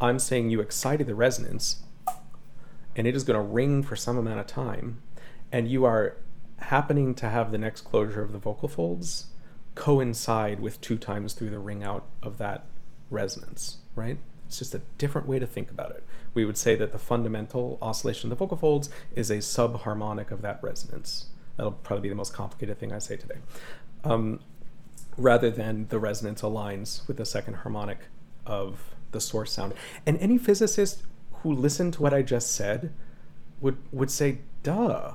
I'm 0.00 0.18
saying 0.18 0.50
you 0.50 0.60
excited 0.60 1.06
the 1.06 1.14
resonance 1.14 1.82
and 2.96 3.06
it 3.06 3.16
is 3.16 3.24
going 3.24 3.38
to 3.38 3.42
ring 3.42 3.82
for 3.82 3.96
some 3.96 4.18
amount 4.18 4.40
of 4.40 4.46
time 4.46 5.00
and 5.52 5.68
you 5.68 5.84
are 5.84 6.16
happening 6.58 7.14
to 7.14 7.28
have 7.28 7.50
the 7.50 7.58
next 7.58 7.82
closure 7.82 8.22
of 8.22 8.32
the 8.32 8.38
vocal 8.38 8.68
folds 8.68 9.26
coincide 9.74 10.60
with 10.60 10.80
two 10.80 10.98
times 10.98 11.32
through 11.32 11.50
the 11.50 11.58
ring 11.58 11.82
out 11.82 12.04
of 12.22 12.38
that 12.38 12.66
resonance, 13.08 13.78
right? 13.94 14.18
It's 14.50 14.58
just 14.58 14.74
a 14.74 14.80
different 14.98 15.28
way 15.28 15.38
to 15.38 15.46
think 15.46 15.70
about 15.70 15.92
it. 15.92 16.02
We 16.34 16.44
would 16.44 16.58
say 16.58 16.74
that 16.74 16.90
the 16.90 16.98
fundamental 16.98 17.78
oscillation 17.80 18.26
of 18.26 18.36
the 18.36 18.44
vocal 18.44 18.56
folds 18.56 18.90
is 19.14 19.30
a 19.30 19.36
subharmonic 19.36 20.32
of 20.32 20.42
that 20.42 20.58
resonance. 20.60 21.26
That'll 21.56 21.70
probably 21.70 22.02
be 22.02 22.08
the 22.08 22.16
most 22.16 22.32
complicated 22.32 22.76
thing 22.76 22.92
I 22.92 22.98
say 22.98 23.16
today. 23.16 23.36
Um, 24.02 24.40
rather 25.16 25.52
than 25.52 25.86
the 25.90 26.00
resonance 26.00 26.42
aligns 26.42 27.06
with 27.06 27.16
the 27.18 27.24
second 27.24 27.58
harmonic 27.58 27.98
of 28.44 28.92
the 29.12 29.20
source 29.20 29.52
sound. 29.52 29.72
And 30.04 30.18
any 30.18 30.36
physicist 30.36 31.04
who 31.44 31.52
listened 31.52 31.92
to 31.94 32.02
what 32.02 32.12
I 32.12 32.22
just 32.22 32.50
said 32.50 32.92
would 33.60 33.76
would 33.92 34.10
say, 34.10 34.40
"Duh." 34.64 35.12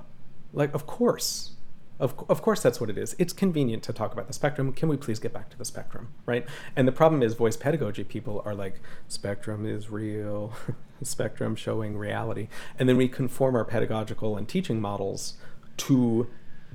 Like, 0.54 0.74
of 0.74 0.88
course. 0.88 1.55
Of, 2.00 2.14
of 2.30 2.42
course 2.42 2.62
that's 2.62 2.82
what 2.82 2.90
it 2.90 2.98
is. 2.98 3.16
It's 3.18 3.34
convenient 3.34 3.84
to 3.84 3.94
talk 3.94 4.12
about 4.12 4.28
the 4.28 4.34
spectrum. 4.34 4.74
Can 4.74 4.90
we 4.90 4.98
please 4.98 5.20
get 5.20 5.34
back 5.34 5.50
to 5.52 5.58
the 5.58 5.66
spectrum, 5.66 6.10
right? 6.26 6.46
And 6.76 6.88
the 6.88 6.92
problem 6.92 7.24
is 7.24 7.34
voice 7.34 7.56
pedagogy 7.56 8.04
people 8.04 8.42
are 8.46 8.54
like 8.54 8.82
spectrum 9.08 9.66
is 9.66 9.90
real, 9.90 10.54
spectrum 11.04 11.56
showing 11.56 11.98
reality. 11.98 12.50
And 12.78 12.90
then 12.90 12.98
we 12.98 13.08
conform 13.08 13.56
our 13.56 13.66
pedagogical 13.66 14.36
and 14.36 14.48
teaching 14.48 14.82
models 14.82 15.36
to 15.78 16.28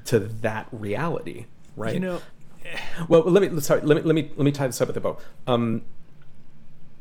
to 0.07 0.19
that 0.19 0.67
reality, 0.73 1.47
right? 1.77 1.95
You 1.95 2.01
know, 2.01 2.23
Well, 3.09 3.23
let 3.23 3.53
me 3.53 3.61
sorry. 3.61 3.81
Let 3.83 3.97
me 3.97 4.03
let 4.03 4.15
me 4.15 4.31
let 4.37 4.45
me 4.45 4.53
tie 4.53 4.67
this 4.67 4.81
up 4.81 4.89
with 4.89 4.97
a 4.97 5.01
bow. 5.01 5.19
Um, 5.47 5.83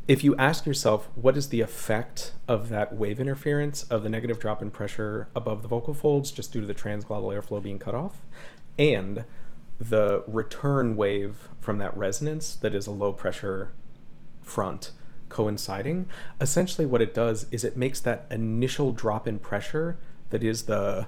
if 0.09 0.23
you 0.23 0.35
ask 0.37 0.65
yourself 0.65 1.07
what 1.13 1.37
is 1.37 1.49
the 1.49 1.61
effect 1.61 2.33
of 2.47 2.69
that 2.69 2.95
wave 2.95 3.19
interference 3.19 3.83
of 3.83 4.01
the 4.01 4.09
negative 4.09 4.39
drop 4.39 4.59
in 4.59 4.71
pressure 4.71 5.27
above 5.35 5.61
the 5.61 5.67
vocal 5.67 5.93
folds 5.93 6.31
just 6.31 6.51
due 6.51 6.61
to 6.61 6.65
the 6.65 6.73
transglottal 6.73 7.29
airflow 7.29 7.61
being 7.61 7.77
cut 7.77 7.93
off, 7.93 8.17
and 8.79 9.23
the 9.79 10.23
return 10.25 10.95
wave 10.95 11.47
from 11.61 11.77
that 11.77 11.95
resonance 11.95 12.55
that 12.55 12.73
is 12.73 12.87
a 12.87 12.91
low 12.91 13.13
pressure 13.13 13.71
front 14.41 14.91
coinciding, 15.29 16.07
essentially 16.41 16.87
what 16.87 17.03
it 17.03 17.13
does 17.13 17.45
is 17.51 17.63
it 17.63 17.77
makes 17.77 17.99
that 17.99 18.25
initial 18.31 18.91
drop 18.91 19.27
in 19.27 19.37
pressure 19.37 19.95
that 20.31 20.43
is 20.43 20.63
the 20.63 21.05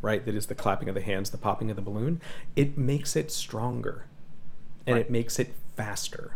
right 0.00 0.24
that 0.24 0.34
is 0.34 0.46
the 0.46 0.54
clapping 0.54 0.88
of 0.88 0.94
the 0.94 1.02
hands 1.02 1.28
the 1.28 1.36
popping 1.36 1.68
of 1.68 1.76
the 1.76 1.82
balloon 1.82 2.18
it 2.56 2.78
makes 2.78 3.14
it 3.14 3.30
stronger 3.30 4.06
and 4.86 4.96
Right. 4.96 5.04
it 5.04 5.10
makes 5.10 5.38
it 5.38 5.52
faster. 5.76 6.32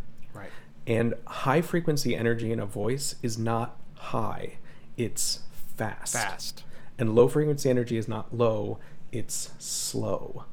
And 0.86 1.14
high 1.26 1.60
frequency 1.60 2.14
energy 2.14 2.52
in 2.52 2.60
a 2.60 2.66
voice 2.66 3.16
is 3.22 3.38
not 3.38 3.78
high 3.94 4.54
it's 4.96 5.40
fast. 5.76 6.12
Fast. 6.12 6.64
and 6.98 7.14
low 7.14 7.28
frequency 7.28 7.68
energy 7.68 7.96
is 7.96 8.08
not 8.08 8.34
low 8.36 8.78
it's 9.12 9.50
slow. 9.58 10.44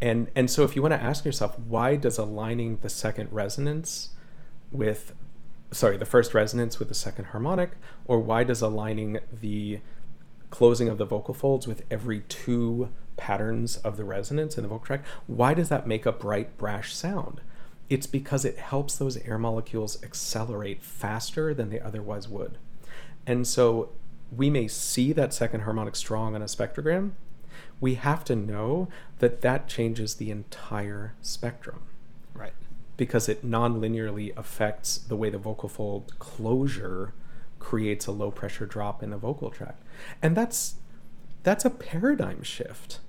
And 0.00 0.30
and 0.34 0.50
so 0.50 0.64
if 0.64 0.74
you 0.74 0.82
want 0.82 0.92
to 0.92 1.02
ask 1.02 1.24
yourself 1.24 1.58
why 1.58 1.96
does 1.96 2.18
aligning 2.18 2.78
the 2.82 2.88
second 2.88 3.30
resonance 3.32 4.10
with 4.72 5.14
sorry 5.70 5.96
the 5.96 6.04
first 6.04 6.34
resonance 6.34 6.78
with 6.78 6.88
the 6.88 6.94
second 6.94 7.26
harmonic 7.26 7.72
or 8.06 8.18
why 8.20 8.44
does 8.44 8.60
aligning 8.60 9.20
the 9.32 9.80
closing 10.50 10.88
of 10.88 10.98
the 10.98 11.04
vocal 11.04 11.34
folds 11.34 11.66
with 11.66 11.82
every 11.90 12.20
two 12.20 12.88
patterns 13.16 13.76
of 13.78 13.96
the 13.96 14.04
resonance 14.04 14.56
in 14.56 14.62
the 14.62 14.68
vocal 14.68 14.86
tract 14.86 15.06
why 15.26 15.54
does 15.54 15.68
that 15.68 15.86
make 15.86 16.06
a 16.06 16.12
bright 16.12 16.56
brash 16.58 16.94
sound 16.94 17.40
it's 17.90 18.06
because 18.06 18.44
it 18.44 18.58
helps 18.58 18.96
those 18.96 19.16
air 19.18 19.38
molecules 19.38 20.02
accelerate 20.02 20.82
faster 20.82 21.52
than 21.54 21.70
they 21.70 21.80
otherwise 21.80 22.28
would. 22.28 22.58
And 23.26 23.46
so 23.46 23.90
we 24.34 24.50
may 24.50 24.68
see 24.68 25.12
that 25.12 25.34
second 25.34 25.60
harmonic 25.60 25.96
strong 25.96 26.34
on 26.34 26.42
a 26.42 26.46
spectrogram. 26.46 27.12
We 27.80 27.94
have 27.94 28.24
to 28.24 28.36
know 28.36 28.88
that 29.18 29.40
that 29.42 29.68
changes 29.68 30.14
the 30.14 30.30
entire 30.30 31.14
spectrum. 31.22 31.82
Right. 32.34 32.52
because 32.96 33.28
it 33.28 33.42
non-linearly 33.44 34.36
affects 34.36 34.98
the 34.98 35.16
way 35.16 35.30
the 35.30 35.38
vocal 35.38 35.68
fold 35.68 36.12
closure 36.18 37.12
creates 37.58 38.06
a 38.06 38.12
low 38.12 38.30
pressure 38.30 38.66
drop 38.66 39.02
in 39.02 39.10
the 39.10 39.16
vocal 39.16 39.50
tract. 39.50 39.82
And 40.22 40.36
that's 40.36 40.76
that's 41.42 41.64
a 41.64 41.70
paradigm 41.70 42.42
shift 42.42 43.00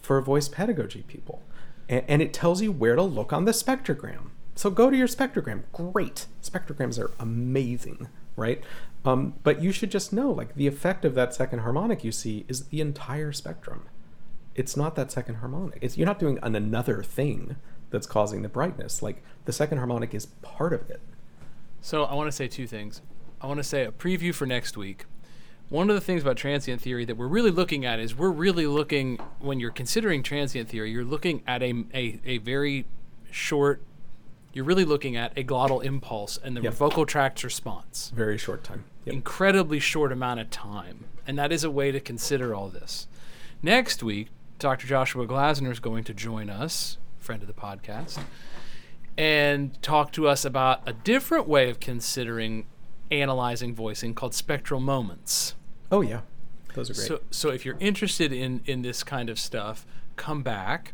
for 0.00 0.20
voice 0.20 0.48
pedagogy 0.48 1.02
people 1.06 1.42
and, 1.90 2.22
it 2.22 2.32
tells 2.32 2.62
you 2.62 2.72
where 2.72 2.96
to 2.96 3.02
look 3.02 3.32
on 3.32 3.44
the 3.44 3.52
spectrogram 3.52 4.30
so 4.54 4.70
go 4.70 4.90
to 4.90 4.96
your 4.96 5.08
spectrogram 5.08 5.62
great 5.72 6.26
spectrograms 6.42 6.98
are 6.98 7.10
amazing 7.18 8.08
right 8.36 8.62
um, 9.04 9.34
but 9.42 9.62
you 9.62 9.72
should 9.72 9.90
just 9.90 10.12
know 10.12 10.30
like 10.30 10.54
the 10.54 10.66
effect 10.66 11.04
of 11.04 11.14
that 11.14 11.34
second 11.34 11.60
harmonic 11.60 12.04
you 12.04 12.12
see 12.12 12.44
is 12.48 12.66
the 12.66 12.80
entire 12.80 13.32
spectrum 13.32 13.88
it's 14.54 14.76
not 14.76 14.94
that 14.96 15.10
second 15.10 15.36
harmonic. 15.36 15.78
It's 15.80 15.96
you're 15.96 16.06
not 16.06 16.18
doing 16.18 16.38
an 16.42 16.54
another 16.54 17.02
thing 17.02 17.56
that's 17.90 18.06
causing 18.06 18.42
the 18.42 18.48
brightness. 18.48 19.02
Like 19.02 19.22
the 19.44 19.52
second 19.52 19.78
harmonic 19.78 20.14
is 20.14 20.26
part 20.26 20.72
of 20.72 20.88
it. 20.90 21.00
So 21.80 22.04
I 22.04 22.14
want 22.14 22.28
to 22.28 22.32
say 22.32 22.48
two 22.48 22.66
things. 22.66 23.00
I 23.40 23.46
want 23.46 23.58
to 23.58 23.64
say 23.64 23.84
a 23.84 23.92
preview 23.92 24.34
for 24.34 24.46
next 24.46 24.76
week. 24.76 25.06
One 25.70 25.88
of 25.88 25.94
the 25.94 26.00
things 26.00 26.20
about 26.22 26.36
transient 26.36 26.80
theory 26.82 27.04
that 27.06 27.16
we're 27.16 27.28
really 27.28 27.50
looking 27.52 27.86
at 27.86 27.98
is 28.00 28.14
we're 28.14 28.30
really 28.30 28.66
looking 28.66 29.18
when 29.38 29.60
you're 29.60 29.70
considering 29.70 30.22
transient 30.22 30.68
theory, 30.68 30.90
you're 30.90 31.04
looking 31.04 31.42
at 31.46 31.62
a 31.62 31.84
a, 31.94 32.20
a 32.26 32.38
very 32.38 32.86
short. 33.30 33.80
You're 34.52 34.64
really 34.64 34.84
looking 34.84 35.14
at 35.16 35.32
a 35.38 35.44
glottal 35.44 35.82
impulse 35.84 36.36
and 36.42 36.56
the 36.56 36.62
Yep. 36.62 36.74
vocal 36.74 37.06
tract's 37.06 37.44
response. 37.44 38.10
Very 38.14 38.36
short 38.36 38.64
time. 38.64 38.84
Yep. 39.04 39.14
incredibly 39.14 39.78
short 39.78 40.10
amount 40.12 40.40
of 40.40 40.50
time. 40.50 41.04
And 41.26 41.38
that 41.38 41.52
is 41.52 41.62
a 41.64 41.70
way 41.70 41.90
to 41.92 42.00
consider 42.00 42.52
all 42.54 42.68
this. 42.68 43.06
Next 43.62 44.02
week, 44.02 44.28
Dr. 44.58 44.86
Joshua 44.88 45.24
Glasner 45.26 45.70
is 45.70 45.78
going 45.80 46.02
to 46.04 46.12
join 46.12 46.50
us, 46.50 46.98
friend 47.18 47.40
of 47.42 47.46
the 47.46 47.54
podcast, 47.54 48.18
and 49.16 49.80
talk 49.82 50.12
to 50.12 50.26
us 50.26 50.44
about 50.44 50.82
a 50.86 50.92
different 50.92 51.46
way 51.48 51.70
of 51.70 51.78
considering 51.80 52.66
analyzing 53.10 53.74
voicing 53.74 54.14
called 54.14 54.34
spectral 54.34 54.80
moments. 54.80 55.54
Oh 55.90 56.00
yeah, 56.00 56.20
those 56.74 56.90
are 56.90 56.94
great. 56.94 57.08
So, 57.08 57.20
so 57.30 57.50
if 57.50 57.64
you're 57.64 57.78
interested 57.80 58.32
in 58.32 58.60
in 58.66 58.82
this 58.82 59.02
kind 59.02 59.28
of 59.28 59.38
stuff, 59.38 59.86
come 60.16 60.42
back. 60.42 60.92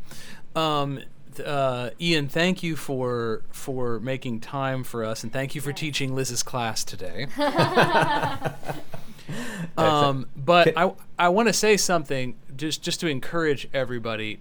Um, 0.54 1.00
uh, 1.44 1.90
Ian, 2.00 2.28
thank 2.28 2.62
you 2.62 2.76
for 2.76 3.42
for 3.50 4.00
making 4.00 4.40
time 4.40 4.84
for 4.84 5.04
us, 5.04 5.22
and 5.22 5.32
thank 5.32 5.54
you 5.54 5.60
for 5.60 5.72
teaching 5.72 6.14
Liz's 6.14 6.42
class 6.42 6.84
today. 6.84 7.26
um, 9.76 10.26
but 10.36 10.76
I 10.76 10.92
I 11.18 11.28
want 11.28 11.48
to 11.48 11.52
say 11.52 11.76
something 11.76 12.36
just 12.56 12.82
just 12.82 13.00
to 13.00 13.06
encourage 13.06 13.68
everybody. 13.72 14.40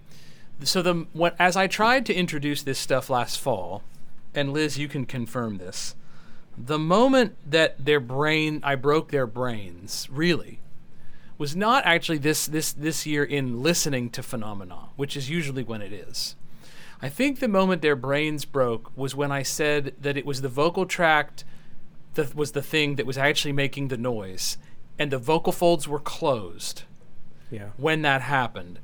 So 0.62 0.80
the 0.80 1.06
when, 1.12 1.32
as 1.38 1.56
I 1.56 1.66
tried 1.66 2.06
to 2.06 2.14
introduce 2.14 2.62
this 2.62 2.78
stuff 2.78 3.10
last 3.10 3.38
fall, 3.38 3.82
and 4.34 4.52
Liz, 4.52 4.78
you 4.78 4.88
can 4.88 5.04
confirm 5.04 5.58
this. 5.58 5.94
The 6.58 6.78
moment 6.78 7.36
that 7.48 7.84
their 7.84 8.00
brain, 8.00 8.60
I 8.62 8.74
broke 8.76 9.10
their 9.10 9.26
brains, 9.26 10.08
really, 10.10 10.60
was 11.38 11.54
not 11.54 11.84
actually 11.84 12.18
this 12.18 12.46
this 12.46 12.72
this 12.72 13.06
year 13.06 13.22
in 13.22 13.62
listening 13.62 14.10
to 14.10 14.22
phenomena, 14.22 14.88
which 14.96 15.16
is 15.16 15.28
usually 15.28 15.62
when 15.62 15.82
it 15.82 15.92
is. 15.92 16.34
I 17.02 17.10
think 17.10 17.40
the 17.40 17.48
moment 17.48 17.82
their 17.82 17.96
brains 17.96 18.46
broke 18.46 18.90
was 18.96 19.14
when 19.14 19.30
I 19.30 19.42
said 19.42 19.94
that 20.00 20.16
it 20.16 20.24
was 20.24 20.40
the 20.40 20.48
vocal 20.48 20.86
tract 20.86 21.44
that 22.14 22.34
was 22.34 22.52
the 22.52 22.62
thing 22.62 22.96
that 22.96 23.04
was 23.04 23.18
actually 23.18 23.52
making 23.52 23.88
the 23.88 23.98
noise, 23.98 24.56
and 24.98 25.10
the 25.10 25.18
vocal 25.18 25.52
folds 25.52 25.86
were 25.86 26.00
closed 26.00 26.84
yeah. 27.50 27.68
when 27.76 28.00
that 28.02 28.22
happened, 28.22 28.78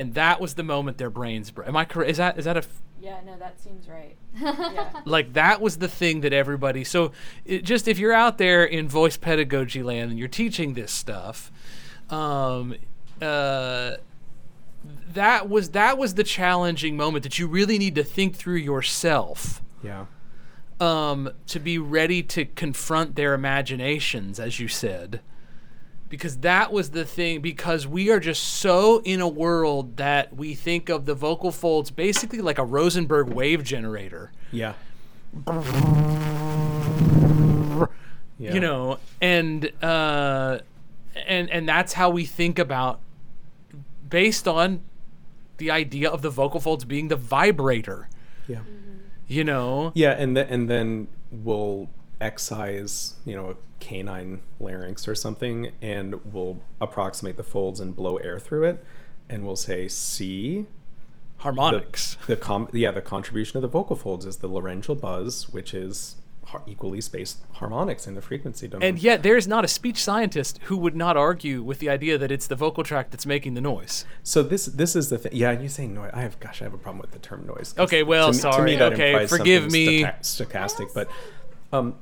and 0.00 0.14
that 0.14 0.40
was 0.40 0.54
the 0.54 0.62
moment 0.64 0.98
their 0.98 1.10
brains 1.10 1.50
broke. 1.50 1.68
Am 1.68 1.76
I 1.76 1.84
correct? 1.84 2.10
Is 2.10 2.16
that 2.16 2.38
is 2.38 2.44
that 2.46 2.56
a 2.56 2.60
f- 2.60 2.82
Yeah, 3.00 3.20
no, 3.24 3.36
that 3.38 3.60
seems 3.60 3.86
right. 3.88 4.16
yeah. 4.40 4.90
like 5.04 5.32
that 5.34 5.60
was 5.60 5.76
the 5.78 5.88
thing 5.88 6.20
that 6.22 6.32
everybody 6.32 6.84
so 6.84 7.10
it, 7.44 7.64
just 7.64 7.86
if 7.88 7.98
you're 7.98 8.12
out 8.12 8.38
there 8.38 8.64
in 8.64 8.88
voice 8.88 9.16
pedagogy 9.16 9.82
land 9.82 10.10
and 10.10 10.18
you're 10.20 10.28
teaching 10.28 10.74
this 10.74 10.92
stuff 10.92 11.50
um 12.10 12.74
uh 13.20 13.94
that 15.12 15.48
was 15.48 15.70
that 15.70 15.98
was 15.98 16.14
the 16.14 16.22
challenging 16.24 16.96
moment 16.96 17.24
that 17.24 17.38
you 17.40 17.46
really 17.48 17.76
need 17.76 17.94
to 17.96 18.04
think 18.04 18.36
through 18.36 18.54
yourself 18.56 19.60
Yeah. 19.82 20.06
um 20.78 21.30
to 21.48 21.58
be 21.58 21.76
ready 21.78 22.22
to 22.22 22.44
confront 22.44 23.16
their 23.16 23.34
imaginations 23.34 24.38
as 24.38 24.60
you 24.60 24.68
said 24.68 25.20
because 26.10 26.36
that 26.38 26.70
was 26.72 26.90
the 26.90 27.04
thing 27.06 27.40
because 27.40 27.86
we 27.86 28.10
are 28.10 28.20
just 28.20 28.42
so 28.42 29.00
in 29.04 29.20
a 29.22 29.28
world 29.28 29.96
that 29.96 30.36
we 30.36 30.54
think 30.54 30.90
of 30.90 31.06
the 31.06 31.14
vocal 31.14 31.50
folds 31.52 31.90
basically 31.90 32.40
like 32.42 32.58
a 32.58 32.64
Rosenberg 32.64 33.28
wave 33.28 33.64
generator 33.64 34.30
Yeah. 34.52 34.74
Yeah. 38.38 38.54
you 38.54 38.60
know 38.60 38.98
and 39.20 39.70
uh 39.82 40.58
and 41.26 41.50
and 41.50 41.68
that's 41.68 41.92
how 41.92 42.08
we 42.10 42.24
think 42.24 42.58
about 42.58 43.00
based 44.08 44.48
on 44.48 44.80
the 45.58 45.70
idea 45.70 46.08
of 46.08 46.22
the 46.22 46.30
vocal 46.30 46.58
folds 46.58 46.84
being 46.86 47.08
the 47.08 47.16
vibrator 47.16 48.08
Yeah. 48.48 48.60
you 49.28 49.44
know 49.44 49.92
Yeah, 49.94 50.12
and 50.12 50.36
then 50.36 50.46
and 50.48 50.70
then 50.70 51.08
we'll 51.30 51.90
excise, 52.20 53.14
you 53.24 53.34
know, 53.34 53.50
a 53.50 53.54
canine 53.80 54.40
larynx 54.60 55.08
or 55.08 55.14
something, 55.14 55.72
and 55.80 56.14
we'll 56.32 56.60
approximate 56.80 57.36
the 57.36 57.42
folds 57.42 57.80
and 57.80 57.94
blow 57.96 58.16
air 58.18 58.38
through 58.38 58.64
it, 58.64 58.84
and 59.28 59.44
we'll 59.44 59.56
say, 59.56 59.88
C. 59.88 60.66
harmonics 61.38 62.16
the 62.26 62.36
com- 62.36 62.68
yeah, 62.72 62.90
the 62.90 63.00
contribution 63.00 63.56
of 63.56 63.62
the 63.62 63.68
vocal 63.68 63.96
folds 63.96 64.26
is 64.26 64.36
the 64.38 64.48
laryngeal 64.48 64.94
buzz, 64.94 65.48
which 65.50 65.72
is 65.74 66.16
equally 66.66 67.00
spaced 67.00 67.38
harmonics 67.52 68.08
in 68.08 68.14
the 68.16 68.20
frequency 68.20 68.66
domain." 68.66 68.88
and 68.88 68.98
yet 68.98 69.22
there's 69.22 69.46
not 69.46 69.64
a 69.64 69.68
speech 69.68 70.02
scientist 70.02 70.58
who 70.64 70.76
would 70.76 70.96
not 70.96 71.16
argue 71.16 71.62
with 71.62 71.78
the 71.78 71.88
idea 71.88 72.18
that 72.18 72.32
it's 72.32 72.48
the 72.48 72.56
vocal 72.56 72.82
tract 72.82 73.12
that's 73.12 73.24
making 73.24 73.54
the 73.54 73.60
noise 73.60 74.04
So 74.24 74.42
this 74.42 74.66
this 74.66 74.96
is 74.96 75.10
the 75.10 75.18
thing. 75.18 75.30
Yeah, 75.32 75.52
you 75.52 75.68
say 75.68 75.86
noise. 75.86 76.10
I 76.12 76.22
have 76.22 76.38
gosh, 76.40 76.60
I 76.60 76.64
have 76.64 76.74
a 76.74 76.78
problem 76.78 77.00
with 77.00 77.12
the 77.12 77.20
term 77.20 77.46
noise. 77.46 77.72
Okay, 77.78 78.02
well, 78.02 78.26
to 78.26 78.32
me- 78.32 78.36
to 78.36 78.40
sorry. 78.52 78.76
me 78.76 78.82
Okay, 78.82 79.26
forgive 79.28 79.70
me. 79.70 80.02
stocha- 80.02 80.20
stochastic, 80.22 80.92
but 80.92 81.08
um, 81.72 81.94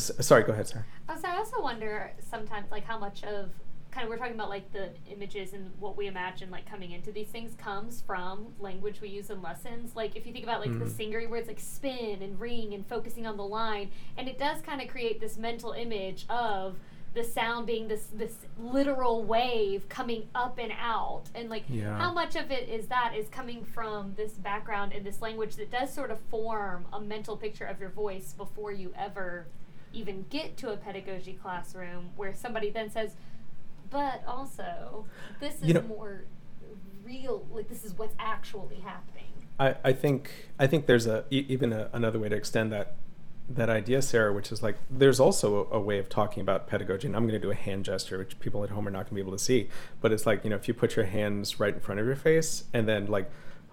sorry. 0.00 0.42
Go 0.44 0.52
ahead, 0.52 0.66
sir. 0.68 0.84
Also, 1.08 1.28
I 1.28 1.36
also 1.36 1.60
wonder 1.62 2.12
sometimes 2.30 2.70
like 2.70 2.84
how 2.84 2.98
much 2.98 3.22
of 3.24 3.50
kind 3.90 4.04
of 4.04 4.10
we're 4.10 4.16
talking 4.16 4.34
about 4.34 4.48
like 4.48 4.72
the 4.72 4.88
images 5.08 5.52
and 5.52 5.70
what 5.78 5.96
we 5.96 6.08
imagine 6.08 6.50
like 6.50 6.68
coming 6.68 6.90
into 6.90 7.12
these 7.12 7.28
things 7.28 7.54
comes 7.54 8.00
from 8.04 8.48
language 8.58 9.00
we 9.00 9.08
use 9.08 9.30
in 9.30 9.40
lessons. 9.40 9.94
Like 9.94 10.16
if 10.16 10.26
you 10.26 10.32
think 10.32 10.44
about 10.44 10.60
like 10.60 10.76
the 10.78 10.84
Mhm. 10.86 10.90
singery 11.12 11.30
words 11.30 11.46
like 11.46 11.60
spin 11.60 12.20
and 12.20 12.40
ring 12.40 12.74
and 12.74 12.84
focusing 12.86 13.24
on 13.26 13.36
the 13.36 13.44
line, 13.44 13.90
and 14.16 14.28
it 14.28 14.36
does 14.38 14.60
kind 14.62 14.80
of 14.82 14.88
create 14.88 15.20
this 15.20 15.36
mental 15.38 15.70
image 15.72 16.26
of 16.28 16.76
the 17.12 17.22
sound 17.22 17.64
being 17.68 17.86
this 17.86 18.08
this 18.12 18.34
literal 18.58 19.22
wave 19.22 19.88
coming 19.88 20.28
up 20.34 20.58
and 20.58 20.72
out 20.76 21.22
and 21.36 21.48
like 21.48 21.62
Yeah. 21.68 21.96
how 21.96 22.12
much 22.12 22.34
of 22.34 22.50
it 22.50 22.68
is 22.68 22.88
that 22.88 23.14
is 23.14 23.28
coming 23.28 23.64
from 23.64 24.14
this 24.16 24.32
background 24.32 24.92
and 24.92 25.06
this 25.06 25.22
language 25.22 25.54
that 25.54 25.70
does 25.70 25.92
sort 25.94 26.10
of 26.10 26.18
form 26.22 26.84
a 26.92 27.00
mental 27.00 27.36
picture 27.36 27.66
of 27.66 27.78
your 27.78 27.90
voice 27.90 28.32
before 28.32 28.72
you 28.72 28.92
ever 28.98 29.46
even 29.94 30.26
get 30.30 30.56
to 30.58 30.70
a 30.72 30.76
pedagogy 30.76 31.38
classroom 31.40 32.10
where 32.16 32.34
somebody 32.34 32.70
then 32.70 32.90
says 32.90 33.12
but 33.90 34.22
also 34.26 35.04
this 35.40 35.54
is 35.56 35.68
You 35.68 35.74
know- 35.74 35.82
more 35.82 36.24
real 37.04 37.46
like 37.52 37.68
this 37.68 37.84
is 37.84 37.96
what's 37.98 38.14
actually 38.18 38.76
happening. 38.76 39.24
I, 39.60 39.76
I 39.84 39.92
think 39.92 40.30
I 40.58 40.66
think 40.66 40.86
there's 40.86 41.06
a 41.06 41.24
e- 41.30 41.44
even 41.48 41.72
a, 41.72 41.88
another 41.92 42.18
way 42.18 42.28
to 42.28 42.34
extend 42.36 42.72
that 42.72 42.96
that 43.48 43.68
idea, 43.68 44.00
Sarah, 44.00 44.32
which 44.32 44.50
is 44.50 44.62
like 44.62 44.76
there's 44.90 45.20
also 45.20 45.68
a, 45.70 45.76
a 45.76 45.80
way 45.80 45.98
of 45.98 46.08
talking 46.08 46.40
about 46.40 46.66
pedagogy, 46.66 47.06
and 47.06 47.14
I'm 47.14 47.24
going 47.28 47.38
to 47.40 47.46
do 47.46 47.50
a 47.50 47.54
hand 47.54 47.84
gesture, 47.84 48.18
which 48.18 48.40
people 48.40 48.64
at 48.64 48.70
home 48.70 48.88
are 48.88 48.90
not 48.90 49.00
going 49.00 49.10
to 49.10 49.14
be 49.16 49.20
able 49.20 49.32
to 49.32 49.38
see, 49.38 49.68
but 50.00 50.10
it's 50.12 50.26
like 50.26 50.42
you 50.44 50.50
know 50.50 50.56
if 50.56 50.66
you 50.66 50.74
put 50.74 50.96
your 50.96 51.04
hands 51.04 51.60
right 51.60 51.74
in 51.74 51.80
front 51.80 52.00
of 52.00 52.06
your 52.06 52.16
face 52.16 52.64
and 52.72 52.88
then 52.88 53.06
like 53.06 53.30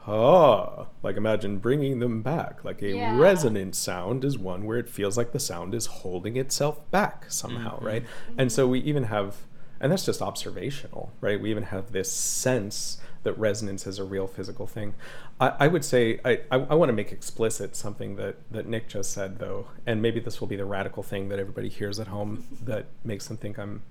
ah 0.07 0.87
like 1.03 1.15
imagine 1.17 1.57
bringing 1.57 1.99
them 1.99 2.21
back. 2.21 2.63
Like 2.63 2.81
a 2.81 2.89
Yeah. 2.95 3.17
resonant 3.17 3.75
sound 3.75 4.23
is 4.23 4.37
one 4.37 4.65
where 4.65 4.77
it 4.77 4.89
feels 4.89 5.17
like 5.17 5.31
the 5.31 5.39
sound 5.39 5.73
is 5.73 5.85
holding 5.87 6.37
itself 6.37 6.89
back 6.91 7.25
somehow 7.29 7.79
Mhm. 7.79 7.83
right? 7.83 8.03
And 8.37 8.51
so 8.51 8.67
we 8.67 8.79
even 8.79 9.03
have 9.05 9.37
and 9.79 9.91
that's 9.91 10.05
just 10.05 10.21
observational 10.21 11.11
right? 11.21 11.39
We 11.41 11.49
even 11.51 11.63
have 11.63 11.91
this 11.91 12.11
sense 12.11 12.99
that 13.23 13.33
resonance 13.37 13.85
is 13.85 13.99
a 13.99 14.03
real 14.03 14.25
physical 14.27 14.65
thing. 14.67 14.95
I, 15.39 15.53
I 15.59 15.67
would 15.67 15.85
say 15.85 16.19
i, 16.25 16.31
I, 16.51 16.55
I 16.71 16.75
want 16.75 16.89
to 16.89 16.93
make 16.93 17.11
explicit 17.11 17.75
something 17.75 18.15
that, 18.15 18.35
that 18.51 18.65
nick 18.67 18.87
just 18.89 19.11
said 19.11 19.37
though 19.39 19.67
and 19.85 20.01
maybe 20.01 20.19
this 20.19 20.39
will 20.41 20.47
be 20.47 20.55
the 20.55 20.65
radical 20.65 21.03
thing 21.03 21.29
that 21.29 21.37
everybody 21.39 21.69
hears 21.69 21.99
at 21.99 22.07
home 22.07 22.45
that 22.63 22.85
makes 23.03 23.27
them 23.27 23.37
think 23.37 23.57
i'm 23.59 23.83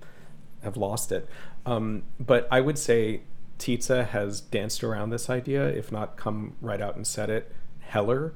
have 0.63 0.77
lost 0.77 1.11
it. 1.11 1.27
Um, 1.65 2.03
but 2.19 2.47
i 2.51 2.59
would 2.61 2.77
say 2.77 3.21
Titze 3.61 4.07
has 4.07 4.41
danced 4.41 4.83
around 4.83 5.11
this 5.11 5.29
idea, 5.29 5.67
if 5.67 5.91
not 5.91 6.17
come 6.17 6.55
right 6.61 6.81
out 6.81 6.95
and 6.95 7.05
said 7.05 7.29
it. 7.29 7.53
Heller, 7.79 8.33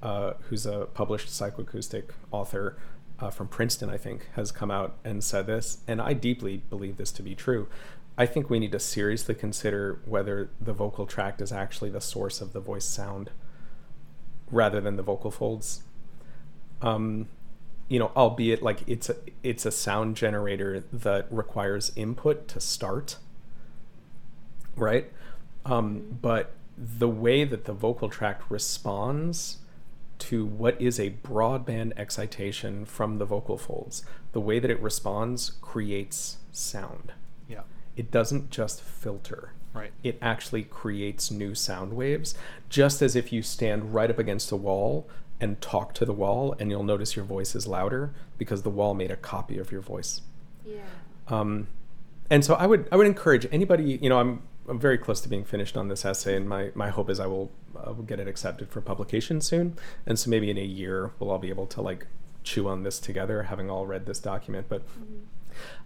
uh, 0.00 0.34
who's 0.42 0.66
a 0.66 0.86
published 0.94 1.28
psychoacoustic 1.28 2.10
author 2.30 2.78
uh, 3.18 3.30
from 3.30 3.48
Princeton, 3.48 3.90
I 3.90 3.96
think, 3.96 4.28
has 4.36 4.52
come 4.52 4.70
out 4.70 4.96
and 5.02 5.24
said 5.24 5.48
this, 5.48 5.78
and 5.88 6.00
I 6.00 6.12
deeply 6.12 6.58
believe 6.70 6.96
this 6.96 7.10
to 7.12 7.24
be 7.24 7.34
true. 7.34 7.66
I 8.16 8.26
think 8.26 8.48
we 8.48 8.60
need 8.60 8.70
to 8.70 8.78
seriously 8.78 9.34
consider 9.34 10.00
whether 10.04 10.50
the 10.60 10.72
vocal 10.72 11.06
tract 11.06 11.40
is 11.40 11.50
actually 11.50 11.90
the 11.90 12.00
source 12.00 12.40
of 12.40 12.52
the 12.52 12.60
voice 12.60 12.84
sound 12.84 13.30
rather 14.48 14.80
than 14.80 14.94
the 14.94 15.02
vocal 15.02 15.32
folds. 15.32 15.82
Um, 16.82 17.26
you 17.88 17.98
know, 17.98 18.12
albeit 18.14 18.62
like 18.62 18.84
it's 18.86 19.08
a 19.08 19.16
it's 19.42 19.66
a 19.66 19.72
sound 19.72 20.16
generator 20.16 20.84
that 20.92 21.26
requires 21.30 21.90
input 21.96 22.46
to 22.48 22.60
start 22.60 23.16
right? 24.80 25.10
Um, 25.64 26.18
but 26.22 26.52
the 26.76 27.08
way 27.08 27.44
that 27.44 27.64
the 27.64 27.72
vocal 27.72 28.08
tract 28.08 28.50
responds 28.50 29.58
to 30.18 30.44
what 30.44 30.80
is 30.80 30.98
a 30.98 31.10
broadband 31.10 31.92
excitation 31.96 32.84
from 32.84 33.18
the 33.18 33.24
vocal 33.24 33.56
folds, 33.56 34.04
the 34.32 34.40
way 34.40 34.58
that 34.58 34.70
it 34.70 34.80
responds 34.80 35.52
creates 35.60 36.38
sound. 36.52 37.12
yeah 37.48 37.62
It 37.96 38.10
doesn't 38.10 38.50
just 38.50 38.82
filter. 38.82 39.52
right 39.72 39.92
It 40.02 40.18
actually 40.20 40.64
creates 40.64 41.30
new 41.30 41.54
sound 41.54 41.92
waves, 41.94 42.34
just 42.68 43.00
as 43.02 43.14
if 43.14 43.32
you 43.32 43.42
stand 43.42 43.94
right 43.94 44.10
up 44.10 44.18
against 44.18 44.50
a 44.50 44.56
wall 44.56 45.08
and 45.40 45.60
talk 45.60 45.94
to 45.94 46.04
the 46.04 46.12
wall, 46.12 46.56
and 46.58 46.68
you'll 46.70 46.82
notice 46.82 47.14
your 47.14 47.24
voice 47.24 47.54
is 47.54 47.66
louder 47.68 48.12
because 48.38 48.62
the 48.62 48.70
wall 48.70 48.94
made 48.94 49.10
a 49.12 49.16
copy 49.16 49.56
of 49.58 49.70
your 49.70 49.80
voice. 49.80 50.20
yeah 50.64 50.80
Um, 51.28 51.68
and 52.30 52.44
so 52.44 52.54
I 52.54 52.66
would 52.66 52.88
I 52.90 52.96
would 52.96 53.06
encourage 53.06 53.46
anybody. 53.52 53.98
You 54.02 54.08
know, 54.08 54.18
I'm 54.18 54.42
I'm 54.68 54.78
very 54.78 54.98
close 54.98 55.20
to 55.22 55.28
being 55.28 55.44
finished 55.44 55.76
on 55.76 55.88
this 55.88 56.04
essay, 56.04 56.36
and 56.36 56.48
my 56.48 56.70
my 56.74 56.88
hope 56.88 57.10
is 57.10 57.20
I 57.20 57.26
will 57.26 57.50
uh, 57.76 57.92
will 57.92 58.04
get 58.04 58.20
it 58.20 58.28
accepted 58.28 58.70
for 58.70 58.80
publication 58.80 59.40
soon. 59.40 59.76
And 60.06 60.18
so 60.18 60.30
maybe 60.30 60.50
in 60.50 60.58
a 60.58 60.64
year 60.64 61.12
we'll 61.18 61.30
all 61.30 61.38
be 61.38 61.48
able 61.48 61.66
to 61.66 61.80
like 61.80 62.06
chew 62.42 62.68
on 62.68 62.82
this 62.82 62.98
together, 62.98 63.44
having 63.44 63.70
all 63.70 63.86
read 63.86 64.06
this 64.06 64.18
document. 64.18 64.66
But 64.68 64.82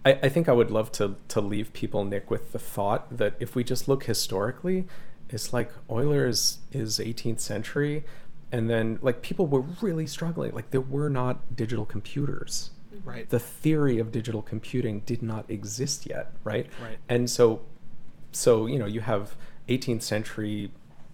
I, 0.05 0.13
I 0.23 0.29
think 0.29 0.49
I 0.49 0.53
would 0.53 0.71
love 0.71 0.93
to 0.93 1.17
to 1.29 1.41
leave 1.41 1.73
people, 1.73 2.05
Nick, 2.05 2.31
with 2.31 2.53
the 2.53 2.59
thought 2.59 3.17
that 3.17 3.35
if 3.41 3.55
we 3.55 3.65
just 3.65 3.89
look 3.89 4.05
historically, 4.05 4.87
it's 5.31 5.53
like 5.53 5.71
Euler 5.91 6.27
is 6.27 6.59
is 6.73 6.99
18th 6.99 7.41
century, 7.41 8.05
and 8.51 8.69
then 8.69 8.99
like 9.03 9.23
people 9.23 9.47
were 9.47 9.63
really 9.81 10.07
struggling. 10.07 10.53
Like 10.53 10.71
there 10.71 10.81
were 10.81 11.09
not 11.09 11.57
digital 11.57 11.85
computers 11.85 12.71
right 13.05 13.31
the 13.31 13.39
theory 13.39 13.99
of 13.99 14.13
digital 14.13 14.43
computing 14.43 15.01
did 15.01 15.23
not 15.23 15.49
exist 15.51 16.07
yet, 16.07 16.33
right? 16.45 16.67
Right. 16.83 16.99
And 17.09 17.29
so, 17.29 17.63
so 18.33 18.67
you 18.67 18.79
know, 18.79 18.87
you 18.87 19.01
have 19.01 19.37
18th 19.69 20.03
century 20.03 20.71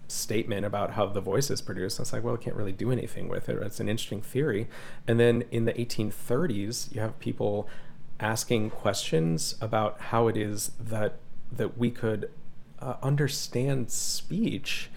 statement 0.07 0.65
about 0.65 0.91
how 0.91 1.05
the 1.05 1.21
voice 1.21 1.49
is 1.49 1.61
produced. 1.61 1.99
And 1.99 2.05
it's 2.05 2.13
like, 2.13 2.23
well, 2.23 2.33
it 2.33 2.41
can't 2.41 2.55
really 2.55 2.71
do 2.71 2.91
anything 2.91 3.29
with 3.29 3.47
it. 3.47 3.61
It's 3.61 3.79
an 3.79 3.87
interesting 3.87 4.21
theory. 4.21 4.67
And 5.07 5.19
then 5.19 5.43
in 5.51 5.65
the 5.65 5.73
1830s, 5.73 6.93
you 6.93 7.01
have 7.01 7.19
people 7.19 7.67
asking 8.19 8.69
questions 8.71 9.55
about 9.61 9.99
how 10.01 10.27
it 10.27 10.35
is 10.35 10.71
that 10.79 11.19
that 11.51 11.77
we 11.77 11.89
could 11.89 12.29
uh, 12.79 12.95
understand 13.01 13.91
speech. 13.91 14.89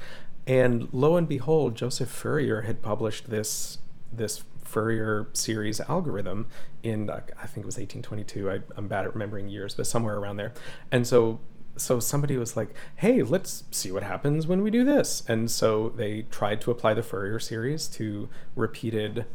And 0.47 0.89
lo 0.93 1.17
and 1.17 1.29
behold, 1.29 1.77
Joseph 1.77 2.11
Fourier 2.11 2.63
had 2.63 2.83
published 2.83 3.31
this 3.31 3.79
this 4.13 4.43
Fourier 4.65 5.29
series 5.35 5.81
algorithm 5.83 6.47
in 6.83 7.11
I 7.11 7.21
think 7.21 7.65
it 7.65 7.67
was 7.67 7.77
1822. 7.77 8.51
I, 8.51 8.61
I'm 8.77 8.89
bad 8.89 9.05
at 9.05 9.13
remembering 9.13 9.49
years, 9.49 9.75
but 9.75 9.87
somewhere 9.87 10.17
around 10.17 10.37
there. 10.37 10.53
And 10.91 11.07
so 11.07 11.41
so 11.77 12.01
somebody 12.01 12.37
was 12.37 12.57
like, 12.57 12.75
"Hey, 12.97 13.23
let's 13.23 13.65
see 13.71 13.91
what 13.93 14.03
happens 14.03 14.47
when 14.47 14.63
we 14.63 14.71
do 14.71 14.85
this." 14.85 15.23
And 15.29 15.51
so 15.51 15.91
they 15.91 16.23
tried 16.31 16.61
to 16.63 16.71
apply 16.71 16.95
the 16.95 17.03
Fourier 17.03 17.39
series 17.39 17.87
to 17.89 18.29
repeated 18.57 19.27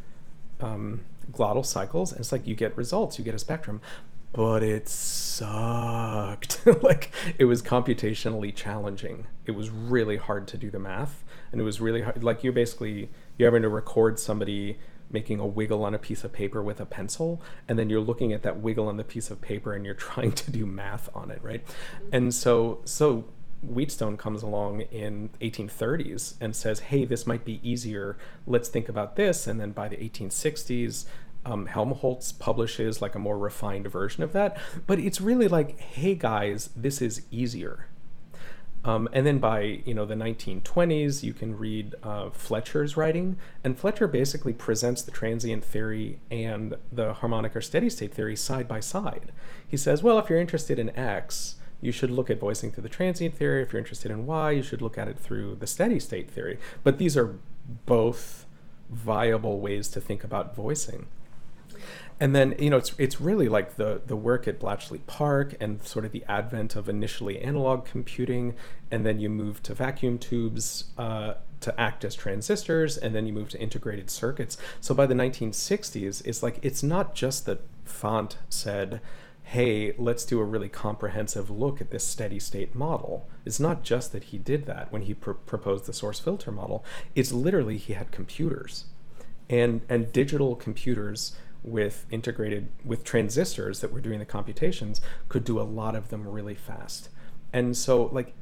um, 0.60 1.04
glottal 1.32 1.64
cycles, 1.64 2.12
and 2.12 2.20
it's 2.20 2.32
like 2.32 2.46
you 2.46 2.54
get 2.54 2.76
results, 2.76 3.18
you 3.18 3.24
get 3.24 3.34
a 3.34 3.38
spectrum, 3.38 3.80
but 4.32 4.62
it 4.62 4.88
sucked. 4.88 6.60
like 6.82 7.10
it 7.38 7.46
was 7.46 7.62
computationally 7.62 8.54
challenging. 8.54 9.26
It 9.46 9.52
was 9.52 9.70
really 9.70 10.16
hard 10.16 10.46
to 10.48 10.56
do 10.56 10.70
the 10.70 10.78
math, 10.78 11.24
and 11.52 11.60
it 11.60 11.64
was 11.64 11.80
really 11.80 12.02
hard. 12.02 12.22
Like 12.22 12.44
you're 12.44 12.52
basically 12.52 13.10
you're 13.36 13.48
having 13.48 13.62
to 13.62 13.68
record 13.68 14.18
somebody 14.18 14.78
making 15.10 15.40
a 15.40 15.46
wiggle 15.46 15.84
on 15.84 15.94
a 15.94 15.98
piece 15.98 16.24
of 16.24 16.32
paper 16.32 16.62
with 16.62 16.80
a 16.80 16.86
pencil 16.86 17.40
and 17.66 17.78
then 17.78 17.88
you're 17.90 18.00
looking 18.00 18.32
at 18.32 18.42
that 18.42 18.58
wiggle 18.60 18.88
on 18.88 18.96
the 18.96 19.04
piece 19.04 19.30
of 19.30 19.40
paper 19.40 19.74
and 19.74 19.84
you're 19.84 19.94
trying 20.08 20.32
to 20.32 20.50
do 20.50 20.66
math 20.66 21.08
on 21.14 21.30
it 21.30 21.40
right? 21.42 21.64
And 22.12 22.34
so 22.34 22.80
so 22.84 23.24
wheatstone 23.66 24.16
comes 24.16 24.42
along 24.42 24.82
in 24.82 25.30
1830s 25.40 26.34
and 26.40 26.54
says 26.54 26.80
hey 26.80 27.04
this 27.04 27.26
might 27.26 27.44
be 27.44 27.60
easier. 27.68 28.16
Let's 28.46 28.68
think 28.68 28.88
about 28.88 29.16
this. 29.16 29.46
And 29.46 29.60
then 29.60 29.72
by 29.72 29.88
the 29.88 29.96
1860s 29.96 31.06
um, 31.44 31.66
helmholtz 31.66 32.32
publishes 32.32 33.00
like 33.00 33.14
a 33.14 33.18
more 33.18 33.38
refined 33.38 33.86
version 33.86 34.22
of 34.22 34.32
that. 34.32 34.56
But 34.86 34.98
it's 34.98 35.20
really 35.20 35.48
like 35.48 35.78
hey 35.80 36.14
guys 36.14 36.70
this 36.76 37.02
is 37.02 37.22
easier 37.30 37.87
Um, 38.84 39.08
and 39.12 39.26
then 39.26 39.38
by 39.38 39.82
you 39.84 39.92
know 39.92 40.06
the 40.06 40.14
1920s, 40.14 41.22
you 41.22 41.32
can 41.32 41.58
read 41.58 41.94
uh, 42.02 42.30
Fletcher's 42.30 42.96
writing, 42.96 43.36
and 43.64 43.78
Fletcher 43.78 44.06
basically 44.06 44.52
presents 44.52 45.02
the 45.02 45.10
transient 45.10 45.64
theory 45.64 46.20
and 46.30 46.76
the 46.92 47.14
harmonic 47.14 47.56
or 47.56 47.60
steady 47.60 47.90
state 47.90 48.14
theory 48.14 48.36
side 48.36 48.68
by 48.68 48.80
side. 48.80 49.32
He 49.66 49.76
says, 49.76 50.02
well, 50.02 50.18
if 50.18 50.30
you're 50.30 50.40
interested 50.40 50.78
in 50.78 50.96
X, 50.96 51.56
you 51.80 51.92
should 51.92 52.10
look 52.10 52.30
at 52.30 52.40
voicing 52.40 52.72
through 52.72 52.82
the 52.82 52.88
transient 52.88 53.34
theory. 53.34 53.62
If 53.62 53.72
you're 53.72 53.80
interested 53.80 54.10
in 54.10 54.26
Y, 54.26 54.52
you 54.52 54.62
should 54.62 54.82
look 54.82 54.98
at 54.98 55.08
it 55.08 55.18
through 55.18 55.56
the 55.56 55.66
steady 55.66 56.00
state 56.00 56.30
theory. 56.30 56.58
But 56.82 56.98
these 56.98 57.16
are 57.16 57.38
both 57.86 58.46
viable 58.90 59.60
ways 59.60 59.88
to 59.88 60.00
think 60.00 60.24
about 60.24 60.56
voicing. 60.56 61.06
And 62.20 62.34
then 62.34 62.56
you 62.58 62.68
know 62.70 62.78
it's 62.78 62.92
it's 62.98 63.20
really 63.20 63.48
like 63.48 63.76
the 63.76 64.00
the 64.06 64.16
work 64.16 64.48
at 64.48 64.58
Bletchley 64.58 64.98
Park 65.06 65.54
and 65.60 65.82
sort 65.84 66.04
of 66.04 66.12
the 66.12 66.24
advent 66.28 66.74
of 66.74 66.88
initially 66.88 67.40
analog 67.40 67.84
computing, 67.84 68.54
and 68.90 69.06
then 69.06 69.20
you 69.20 69.30
move 69.30 69.62
to 69.64 69.74
vacuum 69.74 70.18
tubes 70.18 70.84
uh, 70.98 71.34
to 71.60 71.80
act 71.80 72.04
as 72.04 72.14
transistors, 72.14 72.96
and 72.96 73.14
then 73.14 73.26
you 73.26 73.32
move 73.32 73.48
to 73.50 73.60
integrated 73.60 74.10
circuits. 74.10 74.56
So 74.80 74.94
by 74.94 75.06
the 75.06 75.14
1960s, 75.14 76.22
it's 76.24 76.42
like 76.42 76.58
it's 76.62 76.82
not 76.82 77.14
just 77.14 77.46
that 77.46 77.60
Fant 77.86 78.34
said, 78.48 79.00
"Hey, 79.44 79.94
let's 79.96 80.24
do 80.24 80.40
a 80.40 80.44
really 80.44 80.68
comprehensive 80.68 81.50
look 81.50 81.80
at 81.80 81.90
this 81.90 82.04
steady 82.04 82.40
state 82.40 82.74
model." 82.74 83.28
It's 83.44 83.60
not 83.60 83.84
just 83.84 84.10
that 84.12 84.24
he 84.24 84.38
did 84.38 84.66
that 84.66 84.92
when 84.92 85.02
he 85.02 85.14
pr- 85.14 85.32
proposed 85.32 85.86
the 85.86 85.92
source 85.92 86.18
filter 86.18 86.50
model. 86.50 86.84
It's 87.14 87.30
literally 87.30 87.76
he 87.76 87.92
had 87.92 88.10
computers, 88.10 88.86
and 89.48 89.82
and 89.88 90.12
digital 90.12 90.56
computers 90.56 91.36
with 91.62 92.06
integrated 92.10 92.68
with 92.84 93.04
transistors 93.04 93.80
that 93.80 93.92
were 93.92 94.00
doing 94.00 94.18
the 94.18 94.24
computations 94.24 95.00
could 95.28 95.44
do 95.44 95.60
a 95.60 95.62
lot 95.62 95.94
of 95.94 96.08
them 96.08 96.26
really 96.26 96.54
fast. 96.54 97.08
And 97.52 97.76
so 97.76 98.04
like 98.12 98.34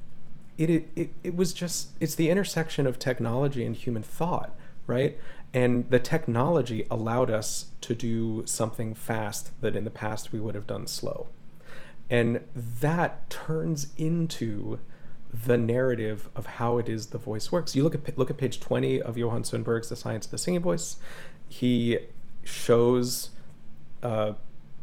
it, 0.58 0.88
it 0.94 1.10
it 1.22 1.36
was 1.36 1.52
just 1.52 1.90
it's 2.00 2.14
the 2.14 2.30
intersection 2.30 2.86
of 2.86 2.98
technology 2.98 3.64
and 3.64 3.76
human 3.76 4.02
thought 4.02 4.54
right? 4.86 5.18
And 5.52 5.88
the 5.90 5.98
technology 5.98 6.86
allowed 6.90 7.30
us 7.30 7.66
to 7.82 7.94
do 7.94 8.42
something 8.46 8.94
fast 8.94 9.50
that 9.60 9.76
in 9.76 9.84
the 9.84 9.90
past 9.90 10.32
we 10.32 10.40
would 10.40 10.54
have 10.54 10.66
done 10.66 10.86
slow. 10.86 11.28
And 12.08 12.40
that 12.54 13.28
turns 13.30 13.88
into 13.96 14.78
the 15.32 15.58
narrative 15.58 16.28
of 16.36 16.46
how 16.46 16.78
it 16.78 16.88
is 16.88 17.08
the 17.08 17.18
voice 17.18 17.50
works. 17.50 17.74
You 17.74 17.82
look 17.82 17.94
at 17.94 18.16
look 18.16 18.30
at 18.30 18.36
page 18.36 18.60
20 18.60 19.02
of 19.02 19.18
Johan 19.18 19.42
Sundberg's 19.42 19.88
the 19.88 19.96
science 19.96 20.26
of 20.26 20.30
the 20.30 20.38
singing 20.38 20.60
voice. 20.60 20.96
He 21.48 21.98
shows 22.46 23.30
uh, 24.02 24.32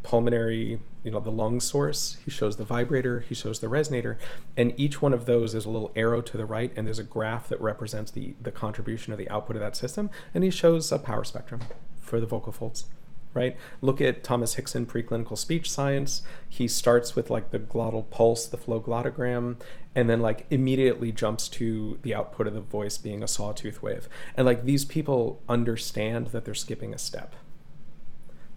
pulmonary, 0.03 0.79
you 1.03 1.11
know, 1.11 1.19
the 1.19 1.31
lung 1.31 1.59
source. 1.59 2.17
He 2.23 2.29
shows 2.29 2.57
the 2.57 2.65
vibrator. 2.65 3.21
He 3.21 3.33
shows 3.33 3.59
the 3.59 3.67
resonator, 3.67 4.17
and 4.55 4.73
each 4.77 5.01
one 5.01 5.13
of 5.13 5.25
those 5.25 5.55
is 5.55 5.65
a 5.65 5.69
little 5.69 5.91
arrow 5.95 6.21
to 6.21 6.37
the 6.37 6.45
right, 6.45 6.71
and 6.75 6.85
there's 6.85 6.99
a 6.99 7.03
graph 7.03 7.49
that 7.49 7.59
represents 7.61 8.11
the 8.11 8.35
the 8.41 8.51
contribution 8.51 9.13
of 9.13 9.19
the 9.19 9.29
output 9.29 9.55
of 9.55 9.61
that 9.61 9.75
system. 9.75 10.09
And 10.33 10.43
he 10.43 10.49
shows 10.49 10.91
a 10.91 10.99
power 10.99 11.23
spectrum 11.23 11.61
for 11.99 12.19
the 12.19 12.27
vocal 12.27 12.51
folds. 12.51 12.85
Right? 13.33 13.57
Look 13.81 13.99
at 13.99 14.23
Thomas 14.23 14.53
Hixon 14.55 14.85
preclinical 14.85 15.35
speech 15.35 15.71
science. 15.71 16.21
He 16.47 16.67
starts 16.67 17.15
with 17.15 17.31
like 17.31 17.49
the 17.49 17.57
glottal 17.57 18.07
pulse, 18.11 18.45
the 18.45 18.57
flow 18.57 18.79
glottogram, 18.79 19.55
and 19.95 20.07
then 20.07 20.21
like 20.21 20.45
immediately 20.51 21.11
jumps 21.11 21.49
to 21.49 21.97
the 22.03 22.13
output 22.13 22.45
of 22.45 22.53
the 22.53 22.61
voice 22.61 22.99
being 22.99 23.23
a 23.23 23.27
sawtooth 23.27 23.81
wave. 23.81 24.07
And 24.37 24.45
like 24.45 24.65
these 24.65 24.85
people 24.85 25.41
understand 25.49 26.27
that 26.27 26.45
they're 26.45 26.53
skipping 26.53 26.93
a 26.93 26.99
step 26.99 27.35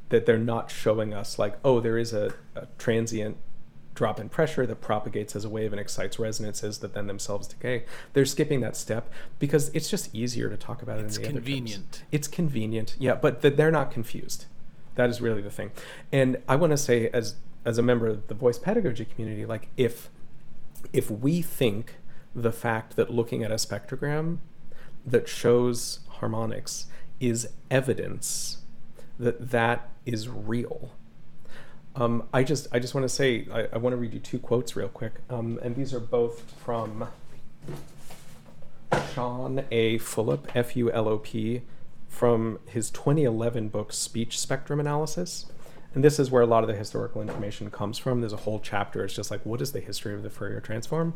that 0.09 0.27
they're 0.27 0.39
not 0.39 0.71
showing 0.71 1.13
us 1.13 1.39
like 1.39 1.57
oh 1.65 1.81
there 1.81 1.99
is 1.99 2.13
a, 2.13 2.33
a, 2.55 2.67
transient 2.79 3.37
drop 3.95 4.21
in 4.21 4.29
pressure 4.29 4.67
that 4.67 4.81
propagates 4.81 5.35
as 5.35 5.45
a 5.45 5.49
wave 5.49 5.73
and 5.73 5.81
excites 5.81 6.19
resonances 6.19 6.79
that 6.79 6.93
then 6.93 7.07
themselves 7.07 7.49
decay. 7.49 7.85
They're 8.13 8.27
skipping 8.27 8.61
that 8.61 8.77
step 8.77 9.11
because 9.39 9.71
it's 9.71 9.89
just 9.89 10.15
easier 10.15 10.51
to 10.51 10.57
talk 10.57 10.83
about 10.83 10.99
it 10.99 11.07
it's 11.07 11.17
in 11.17 11.23
the 11.23 11.29
convenient. 11.31 12.03
Other 12.03 12.09
it's 12.13 12.29
convenient. 12.29 12.95
Yeah 12.99 13.15
but 13.15 13.43
th- 13.43 13.57
they're 13.57 13.71
not 13.71 13.91
confused. 13.91 14.47
That 14.97 15.11
is 15.11 15.21
really 15.21 15.43
the 15.43 15.51
thing. 15.51 15.73
And 16.13 16.43
i 16.49 16.57
want 16.57 16.73
to 16.73 16.77
say 16.77 17.09
as 17.09 17.37
as 17.65 17.79
a 17.79 17.83
member 17.83 18.07
of 18.07 18.29
the 18.29 18.35
voice 18.35 18.59
pedagogy 18.59 19.05
community 19.05 19.45
like 19.45 19.69
if 19.77 20.09
if 20.93 21.11
we 21.11 21.43
think 21.43 21.97
the 22.35 22.53
fact 22.53 22.97
that 22.97 23.11
looking 23.11 23.43
at 23.43 23.51
a 23.51 23.57
spectrogram 23.57 24.39
that 25.05 25.29
shows 25.29 26.01
harmonics 26.09 26.87
is 27.19 27.49
evidence 27.71 28.59
that 29.19 29.51
that 29.51 29.89
is 30.07 30.29
real. 30.29 30.93
Um, 31.95 32.29
I 32.33 32.43
just 32.43 32.69
I 32.73 32.79
just 32.79 32.95
want 32.95 33.05
to 33.05 33.09
say 33.09 33.47
I, 33.53 33.69
I 33.75 33.79
want 33.79 33.93
to 33.93 33.97
read 33.97 34.15
you 34.15 34.21
two 34.21 34.39
quotes 34.39 34.77
real 34.77 34.89
quick, 34.89 35.15
um, 35.29 35.59
and 35.63 35.77
these 35.77 35.93
are 35.93 36.01
both 36.01 36.51
from 36.65 37.09
Sean 39.13 39.65
A. 39.71 39.99
Fulop, 39.99 40.47
F 40.55 40.77
U 40.77 40.91
L 40.93 41.09
O 41.09 41.19
P, 41.19 41.63
from 42.09 42.59
his 42.67 42.91
2011 42.91 43.69
book 43.69 43.93
Speech 43.93 44.39
Spectrum 44.39 44.79
Analysis. 44.81 45.47
And 45.95 46.05
this 46.05 46.19
is 46.19 46.31
where 46.31 46.43
a 46.43 46.47
lot 46.47 46.63
of 46.63 46.69
the 46.69 46.75
historical 46.75 47.23
information 47.23 47.71
comes 47.71 47.97
from. 47.97 48.21
There's 48.21 48.35
a 48.35 48.39
whole 48.39 48.61
chapter. 48.61 49.03
It's 49.03 49.15
just 49.15 49.31
like, 49.31 49.47
what 49.47 49.63
is 49.63 49.73
the 49.73 49.81
history 49.81 50.13
of 50.13 50.23
the 50.23 50.29
Fourier 50.29 50.61
transform? 50.61 51.15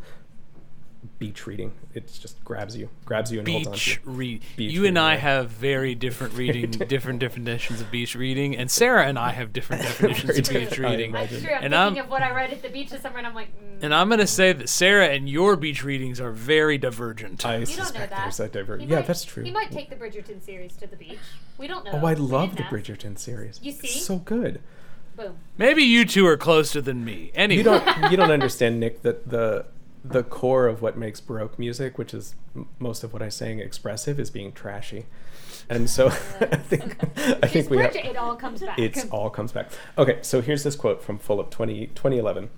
Beach 1.19 1.47
reading. 1.47 1.73
It 1.95 2.07
just 2.21 2.43
grabs 2.45 2.77
you, 2.77 2.89
grabs 3.05 3.33
you, 3.33 3.39
and 3.39 3.47
beach 3.47 3.67
holds 3.67 3.69
on 3.69 3.75
to 3.75 3.91
you. 3.91 3.99
Read. 4.05 4.43
you 4.57 4.85
and 4.87 4.99
I 4.99 5.17
have 5.17 5.51
very 5.51 5.95
different 5.95 6.35
reading, 6.35 6.71
different 6.89 7.19
definitions 7.21 7.81
of 7.81 7.91
beach 7.91 8.15
reading, 8.15 8.57
and 8.57 8.71
Sarah 8.71 9.07
and 9.07 9.19
I 9.19 9.31
have 9.33 9.53
different 9.53 9.83
definitions 9.83 10.39
of 10.39 10.55
beach 10.55 10.79
reading. 10.79 11.13
That's 11.13 11.41
true. 11.41 11.53
I'm 11.53 11.65
and 11.65 11.73
thinking 11.73 11.75
I'm, 11.75 11.97
of 11.99 12.11
what 12.11 12.23
I 12.23 12.35
read 12.35 12.51
at 12.53 12.63
the 12.63 12.69
beach 12.69 12.91
this 12.91 13.03
summer, 13.03 13.19
and 13.19 13.27
I'm 13.27 13.35
like. 13.35 13.49
Mm. 13.57 13.83
And 13.83 13.95
I'm 13.95 14.09
gonna 14.11 14.27
say 14.27 14.53
that 14.53 14.69
Sarah 14.69 15.09
and 15.09 15.29
your 15.29 15.57
beach 15.57 15.83
readings 15.83 16.21
are 16.21 16.33
very 16.33 16.77
divergent. 16.77 17.45
I 17.47 17.59
you 17.59 17.67
suspect 17.67 18.11
there's 18.11 18.37
that 18.37 18.53
divergent. 18.53 18.91
Yeah, 18.91 18.97
might, 18.97 19.07
that's 19.07 19.25
true. 19.25 19.43
He 19.43 19.51
might 19.51 19.71
take 19.71 19.89
the 19.91 19.97
Bridgerton 19.97 20.43
series 20.43 20.77
to 20.77 20.87
the 20.87 20.97
beach. 20.97 21.19
We 21.59 21.67
don't 21.67 21.85
know. 21.85 21.93
Oh, 21.95 22.07
I 22.07 22.15
love 22.15 22.57
the 22.57 22.63
Bridgerton 22.65 23.19
series. 23.19 23.59
You 23.63 23.73
see, 23.73 23.89
it's 23.89 24.05
so 24.05 24.19
good. 24.19 24.61
Boom. 25.17 25.37
Maybe 25.59 25.83
you 25.83 26.05
two 26.05 26.27
are 26.27 26.37
closer 26.37 26.81
than 26.81 27.05
me. 27.05 27.31
Anyway, 27.35 27.59
you 27.59 27.65
don't 27.65 28.11
you 28.11 28.17
don't 28.17 28.31
understand, 28.31 28.81
Nick, 28.81 29.03
that 29.03 29.29
the 29.29 29.67
the 30.05 30.23
core 30.23 30.67
of 30.67 30.83
what 30.83 30.97
makes 30.97 31.21
baroque 31.21 31.59
music, 31.59 31.99
which 31.99 32.15
is 32.15 32.35
m- 32.57 32.69
most 32.79 33.05
of 33.05 33.13
what 33.13 33.23
I 33.23 33.29
sang 33.29 33.61
expressive, 33.61 34.19
is 34.19 34.31
being 34.31 34.53
trashy. 34.53 35.07
And 35.69 35.89
so 35.89 36.07
I 36.41 36.57
think 36.57 36.97
I 37.43 37.47
think 37.47 37.71
we 37.71 37.79
have, 37.79 37.95
it 37.95 38.17
all 38.17 38.37
comes 38.37 38.61
back. 38.61 38.79
It 38.79 39.07
all 39.11 39.31
comes 39.31 39.53
back. 39.53 39.71
Okay, 39.99 40.19
so 40.23 40.41
here's 40.41 40.65
this 40.65 40.77
quote 40.77 41.03
from 41.03 41.19
Fulop 41.19 41.51
20, 41.51 41.89
2011. 41.89 42.51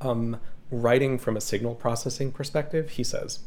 Um, 0.00 0.40
writing 0.70 1.18
from 1.18 1.36
a 1.36 1.40
signal 1.40 1.74
processing 1.74 2.32
perspective, 2.32 2.90
he 2.90 3.04
says, 3.04 3.40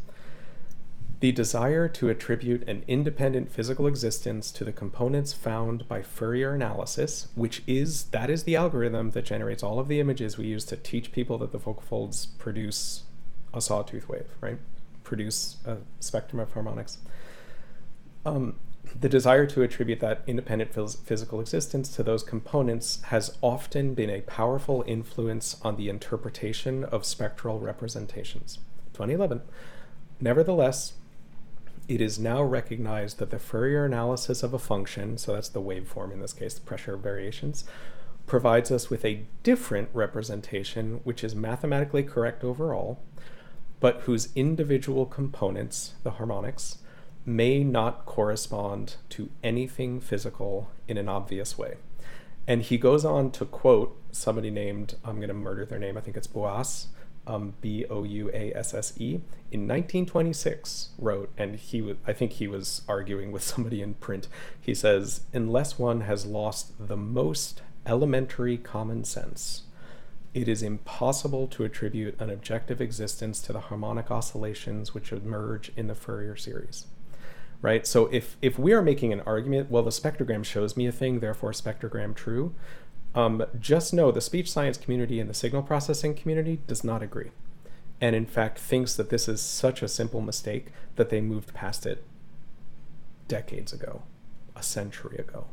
the 1.21 1.31
desire 1.31 1.87
to 1.87 2.09
attribute 2.09 2.67
an 2.67 2.83
independent 2.87 3.51
physical 3.51 3.85
existence 3.85 4.51
to 4.51 4.65
the 4.65 4.71
components 4.71 5.33
found 5.33 5.87
by 5.87 6.01
Fourier 6.01 6.55
analysis, 6.55 7.27
which 7.35 7.61
is 7.67 8.05
that 8.05 8.31
is 8.31 8.43
the 8.43 8.55
algorithm 8.55 9.11
that 9.11 9.23
generates 9.23 9.61
all 9.61 9.79
of 9.79 9.87
the 9.87 9.99
images 9.99 10.35
we 10.35 10.47
use 10.47 10.65
to 10.65 10.75
teach 10.75 11.11
people 11.11 11.37
that 11.37 11.51
the 11.51 11.59
vocal 11.59 11.83
folds 11.83 12.25
produce 12.25 13.03
a 13.53 13.61
sawtooth 13.61 14.09
wave, 14.09 14.29
right? 14.41 14.57
Produce 15.03 15.57
a 15.63 15.77
spectrum 15.99 16.39
of 16.39 16.51
harmonics. 16.53 16.97
Um, 18.25 18.55
the 18.99 19.07
desire 19.07 19.45
to 19.45 19.61
attribute 19.61 19.99
that 19.99 20.23
independent 20.25 20.73
phys- 20.73 20.97
physical 21.03 21.39
existence 21.39 21.95
to 21.95 22.01
those 22.01 22.23
components 22.23 22.99
has 23.05 23.37
often 23.43 23.93
been 23.93 24.09
a 24.09 24.21
powerful 24.21 24.83
influence 24.87 25.57
on 25.61 25.75
the 25.75 25.87
interpretation 25.87 26.83
of 26.83 27.05
spectral 27.05 27.59
representations. 27.59 28.57
2011. 28.93 29.43
Nevertheless, 30.19 30.93
it 31.93 32.01
is 32.01 32.19
now 32.19 32.41
recognized 32.41 33.19
that 33.19 33.29
the 33.29 33.39
Fourier 33.39 33.85
analysis 33.85 34.43
of 34.43 34.53
a 34.53 34.59
function, 34.59 35.17
so 35.17 35.33
that's 35.33 35.49
the 35.49 35.61
waveform 35.61 36.11
in 36.13 36.19
this 36.19 36.33
case, 36.33 36.53
the 36.53 36.61
pressure 36.61 36.97
variations, 36.97 37.65
provides 38.27 38.71
us 38.71 38.89
with 38.89 39.03
a 39.03 39.25
different 39.43 39.89
representation 39.93 41.01
which 41.03 41.23
is 41.23 41.35
mathematically 41.35 42.03
correct 42.03 42.43
overall, 42.43 43.01
but 43.79 44.01
whose 44.01 44.29
individual 44.35 45.05
components, 45.05 45.93
the 46.03 46.11
harmonics, 46.11 46.77
may 47.25 47.63
not 47.63 48.05
correspond 48.05 48.95
to 49.09 49.29
anything 49.43 49.99
physical 49.99 50.69
in 50.87 50.97
an 50.97 51.09
obvious 51.09 51.57
way. 51.57 51.75
And 52.47 52.61
he 52.61 52.77
goes 52.77 53.05
on 53.05 53.31
to 53.31 53.45
quote 53.45 53.95
somebody 54.11 54.49
named, 54.49 54.95
I'm 55.03 55.17
going 55.17 55.27
to 55.27 55.33
murder 55.33 55.65
their 55.65 55.79
name, 55.79 55.97
I 55.97 56.01
think 56.01 56.17
it's 56.17 56.27
Boas, 56.27 56.87
um, 57.27 57.53
B 57.61 57.85
O 57.89 58.03
U 58.03 58.29
A 58.33 58.53
S 58.53 58.73
S 58.73 58.93
E, 58.97 59.21
in 59.51 59.67
1926 59.67 60.89
wrote, 60.97 61.29
and 61.37 61.55
he 61.55 61.79
w- 61.79 61.97
I 62.07 62.13
think 62.13 62.33
he 62.33 62.47
was 62.47 62.81
arguing 62.87 63.31
with 63.31 63.43
somebody 63.51 63.81
in 63.81 63.95
print. 63.95 64.27
He 64.59 64.73
says, 64.73 65.21
unless 65.33 65.77
one 65.77 66.01
has 66.01 66.25
lost 66.25 66.73
the 66.87 66.97
most 66.97 67.61
elementary 67.85 68.57
common 68.57 69.03
sense, 69.03 69.63
it 70.33 70.47
is 70.47 70.63
impossible 70.63 71.47
to 71.47 71.65
attribute 71.65 72.19
an 72.19 72.29
objective 72.29 72.79
existence 72.79 73.41
to 73.41 73.53
the 73.53 73.59
harmonic 73.59 74.09
oscillations 74.09 74.93
which 74.93 75.11
emerge 75.11 75.71
in 75.75 75.87
the 75.87 75.95
Fourier 75.95 76.37
series. 76.37 76.85
Right? 77.61 77.85
So 77.85 78.07
if 78.07 78.37
if 78.41 78.57
we 78.57 78.73
are 78.73 78.81
making 78.81 79.13
an 79.13 79.21
argument, 79.21 79.69
well, 79.69 79.83
the 79.83 79.91
spectrogram 79.91 80.43
shows 80.43 80.75
me 80.75 80.87
a 80.87 80.91
thing, 80.91 81.19
therefore 81.19 81.51
spectrogram 81.51 82.15
true, 82.15 82.55
um, 83.13 83.43
just 83.59 83.93
know 83.93 84.11
the 84.11 84.21
speech 84.21 84.51
science 84.51 84.77
community 84.77 85.19
and 85.19 85.29
the 85.29 85.33
signal 85.33 85.61
processing 85.63 86.15
community 86.15 86.59
does 86.67 86.83
not 86.83 87.03
agree. 87.03 87.31
and 87.99 88.15
in 88.15 88.25
fact 88.25 88.57
thinks 88.57 88.95
that 88.95 89.09
this 89.09 89.27
is 89.27 89.39
such 89.41 89.83
a 89.83 89.87
simple 89.87 90.21
mistake 90.21 90.67
that 90.95 91.09
they 91.09 91.21
moved 91.21 91.53
past 91.53 91.85
it 91.85 92.03
decades 93.27 93.71
ago, 93.71 94.01
a 94.55 94.63
century 94.63 95.17
ago, 95.17 95.45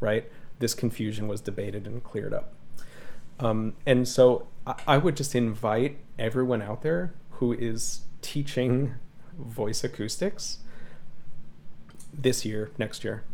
right? 0.00 0.30
This 0.58 0.72
confusion 0.74 1.28
was 1.28 1.40
debated 1.40 1.86
and 1.86 2.02
cleared 2.02 2.32
up. 2.32 2.54
Um, 3.38 3.74
and 3.84 4.08
so 4.08 4.46
I, 4.66 4.74
I 4.86 4.98
would 4.98 5.16
just 5.16 5.34
invite 5.34 5.98
everyone 6.18 6.62
out 6.62 6.82
there 6.82 7.12
who 7.32 7.52
is 7.52 8.02
teaching 8.22 8.94
voice 9.38 9.84
acoustics 9.84 10.60
this 12.12 12.46
year, 12.46 12.70
next 12.78 13.04
year, 13.04 13.24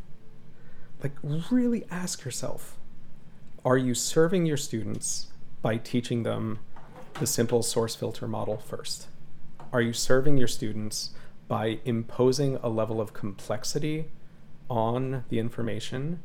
like 1.02 1.12
really 1.50 1.84
ask 1.90 2.24
yourself 2.24 2.76
are 3.64 3.76
you 3.76 3.94
serving 3.94 4.46
your 4.46 4.56
students 4.56 5.28
by 5.60 5.76
teaching 5.76 6.24
them 6.24 6.58
the 7.20 7.26
simple 7.26 7.62
source 7.62 7.94
filter 7.94 8.26
model 8.26 8.58
first? 8.58 9.06
Are 9.72 9.80
you 9.80 9.92
serving 9.92 10.36
your 10.36 10.48
students 10.48 11.10
by 11.46 11.78
imposing 11.84 12.56
a 12.62 12.68
level 12.68 13.00
of 13.00 13.12
complexity 13.12 14.06
on 14.68 15.24
the 15.28 15.38
information 15.38 16.22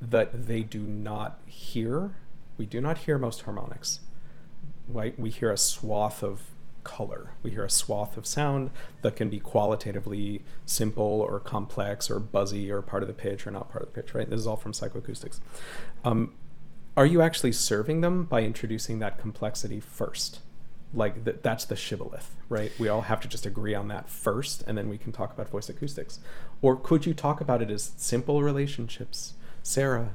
that 0.00 0.46
they 0.46 0.62
do 0.62 0.80
not 0.80 1.40
hear? 1.46 2.14
We 2.58 2.66
do 2.66 2.80
not 2.80 2.98
hear 2.98 3.18
most 3.18 3.42
harmonics. 3.42 4.00
Right? 4.86 5.18
We 5.18 5.30
hear 5.30 5.50
a 5.50 5.58
swath 5.58 6.22
of 6.22 6.42
color. 6.84 7.32
We 7.42 7.50
hear 7.50 7.64
a 7.64 7.70
swath 7.70 8.16
of 8.16 8.26
sound 8.26 8.70
that 9.02 9.16
can 9.16 9.30
be 9.30 9.40
qualitatively 9.40 10.42
simple 10.66 11.20
or 11.20 11.40
complex 11.40 12.10
or 12.10 12.18
buzzy 12.18 12.70
or 12.70 12.82
part 12.82 13.02
of 13.02 13.06
the 13.06 13.14
pitch 13.14 13.46
or 13.46 13.50
not 13.50 13.70
part 13.70 13.82
of 13.84 13.92
the 13.92 14.02
pitch, 14.02 14.14
right? 14.14 14.28
This 14.28 14.40
is 14.40 14.46
all 14.46 14.56
from 14.56 14.72
psychoacoustics. 14.72 15.40
Um, 16.04 16.32
are 16.98 17.06
you 17.06 17.22
actually 17.22 17.52
serving 17.52 18.00
them 18.00 18.24
by 18.24 18.42
introducing 18.42 18.98
that 18.98 19.18
complexity 19.18 19.78
first? 19.78 20.40
Like 20.92 21.24
th- 21.24 21.36
that's 21.42 21.64
the 21.64 21.76
shibboleth, 21.76 22.34
right? 22.48 22.72
We 22.76 22.88
all 22.88 23.02
have 23.02 23.20
to 23.20 23.28
just 23.28 23.46
agree 23.46 23.72
on 23.72 23.86
that 23.86 24.08
first, 24.08 24.64
and 24.66 24.76
then 24.76 24.88
we 24.88 24.98
can 24.98 25.12
talk 25.12 25.32
about 25.32 25.48
voice 25.48 25.68
acoustics. 25.68 26.18
Or 26.60 26.74
could 26.74 27.06
you 27.06 27.14
talk 27.14 27.40
about 27.40 27.62
it 27.62 27.70
as 27.70 27.92
simple 27.96 28.42
relationships? 28.42 29.34
Sarah, 29.62 30.14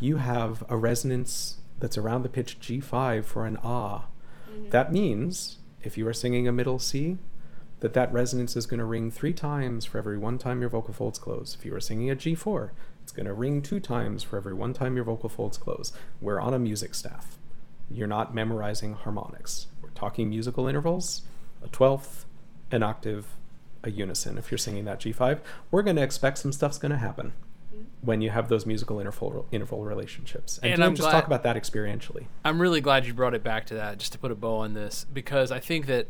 you 0.00 0.18
have 0.18 0.64
a 0.68 0.76
resonance 0.76 1.60
that's 1.78 1.96
around 1.96 2.24
the 2.24 2.28
pitch 2.28 2.60
G5 2.60 3.24
for 3.24 3.46
an 3.46 3.56
ah. 3.64 4.04
Mhm. 4.50 4.68
That 4.70 4.92
means 4.92 5.56
if 5.82 5.96
you 5.96 6.06
are 6.06 6.12
singing 6.12 6.46
a 6.46 6.52
middle 6.52 6.78
C, 6.78 7.16
that 7.80 7.94
that 7.94 8.12
resonance 8.12 8.54
is 8.54 8.66
going 8.66 8.80
to 8.80 8.84
ring 8.84 9.10
three 9.10 9.32
times 9.32 9.86
for 9.86 9.96
every 9.96 10.18
one 10.18 10.36
time 10.36 10.60
your 10.60 10.68
vocal 10.68 10.92
folds 10.92 11.18
close. 11.18 11.54
If 11.54 11.64
you 11.64 11.74
are 11.74 11.80
singing 11.80 12.10
a 12.10 12.16
G4, 12.16 12.72
it's 13.08 13.16
going 13.16 13.24
to 13.24 13.32
ring 13.32 13.62
two 13.62 13.80
times 13.80 14.22
for 14.22 14.36
every 14.36 14.52
one 14.52 14.74
time 14.74 14.94
your 14.94 15.04
vocal 15.06 15.30
folds 15.30 15.56
close. 15.56 15.94
We're 16.20 16.38
on 16.38 16.52
a 16.52 16.58
music 16.58 16.94
staff. 16.94 17.38
You're 17.90 18.06
not 18.06 18.34
memorizing 18.34 18.92
harmonics. 18.92 19.68
We're 19.80 19.88
talking 19.90 20.28
musical 20.28 20.68
intervals, 20.68 21.22
a 21.64 21.68
twelfth, 21.68 22.26
an 22.70 22.82
octave, 22.82 23.24
a 23.82 23.90
unison. 23.90 24.36
If 24.36 24.50
you're 24.50 24.58
singing 24.58 24.84
that 24.84 25.00
G5, 25.00 25.38
we're 25.70 25.80
going 25.80 25.96
to 25.96 26.02
expect 26.02 26.36
some 26.36 26.52
stuff's 26.52 26.76
going 26.76 26.92
to 26.92 26.98
happen 26.98 27.32
when 28.02 28.20
you 28.20 28.28
have 28.28 28.50
those 28.50 28.66
musical 28.66 29.00
interval 29.00 29.46
interval 29.52 29.86
relationships. 29.86 30.58
And, 30.58 30.66
And 30.66 30.74
can 30.74 30.82
I'm 30.82 30.94
just 30.94 31.04
glad- 31.08 31.12
talk 31.12 31.26
about 31.26 31.44
that 31.44 31.56
experientially. 31.56 32.26
I'm 32.44 32.60
really 32.60 32.82
glad 32.82 33.06
you 33.06 33.14
brought 33.14 33.32
it 33.32 33.42
back 33.42 33.64
to 33.68 33.74
that, 33.76 33.96
just 33.96 34.12
to 34.12 34.18
put 34.18 34.30
a 34.30 34.34
bow 34.34 34.58
on 34.58 34.74
this, 34.74 35.06
because 35.10 35.50
I 35.50 35.60
think 35.60 35.86
that, 35.86 36.08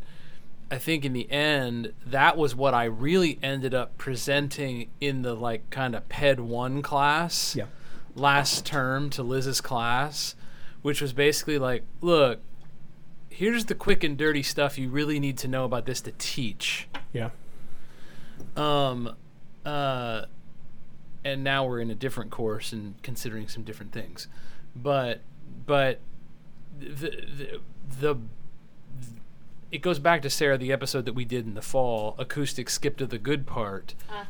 I 0.71 0.77
think 0.79 1.05
in 1.05 1.13
the 1.15 1.31
end, 1.31 1.93
that 2.07 2.37
was 2.37 2.55
what 2.55 2.75
I 2.75 2.85
really 2.85 3.39
ended 3.43 3.73
up 3.75 3.97
presenting 3.97 4.91
in 5.01 5.23
the 5.23 5.35
like 5.35 5.71
kind 5.71 5.95
of 5.95 6.09
Ped 6.09 6.41
One 6.41 6.83
class 6.83 7.57
Yeah. 7.57 7.67
last 8.15 8.67
term 8.67 9.09
to 9.11 9.23
Liz's 9.23 9.61
class, 9.63 10.35
which 10.83 11.01
was 11.01 11.13
basically 11.15 11.59
like, 11.59 11.85
look, 12.03 12.41
here's 13.31 13.65
the 13.67 13.75
quick 13.75 14.05
and 14.05 14.17
dirty 14.19 14.43
stuff 14.43 14.77
you 14.79 14.89
really 14.91 15.19
need 15.19 15.39
to 15.39 15.49
know 15.49 15.65
about 15.65 15.87
this 15.87 16.01
to 16.03 16.13
teach. 16.19 16.87
Yeah. 17.13 17.31
Um, 18.57 19.15
uh, 19.65 20.23
and 21.25 21.43
now 21.45 21.67
we're 21.67 21.81
in 21.81 21.91
a 21.91 21.95
different 21.95 22.31
course 22.31 22.73
and 22.73 23.01
considering 23.03 23.49
some 23.49 23.63
different 23.63 23.93
things, 23.93 24.29
but 24.77 25.21
but 25.67 26.01
the 26.79 26.87
the, 26.91 27.61
the 28.01 28.17
it 29.71 29.83
goes 29.83 29.99
back 29.99 30.23
to 30.23 30.31
Sarah 30.31 30.59
the 30.59 30.73
episode 30.73 31.05
that 31.05 31.13
we 31.13 31.25
did 31.25 31.47
in 31.47 31.55
the 31.55 31.63
fall, 31.63 32.15
acoustic 32.19 32.71
skip 32.71 32.97
to 32.99 33.07
the 33.07 33.19
good 33.19 33.47
part. 33.47 33.95
Ah, 34.11 34.27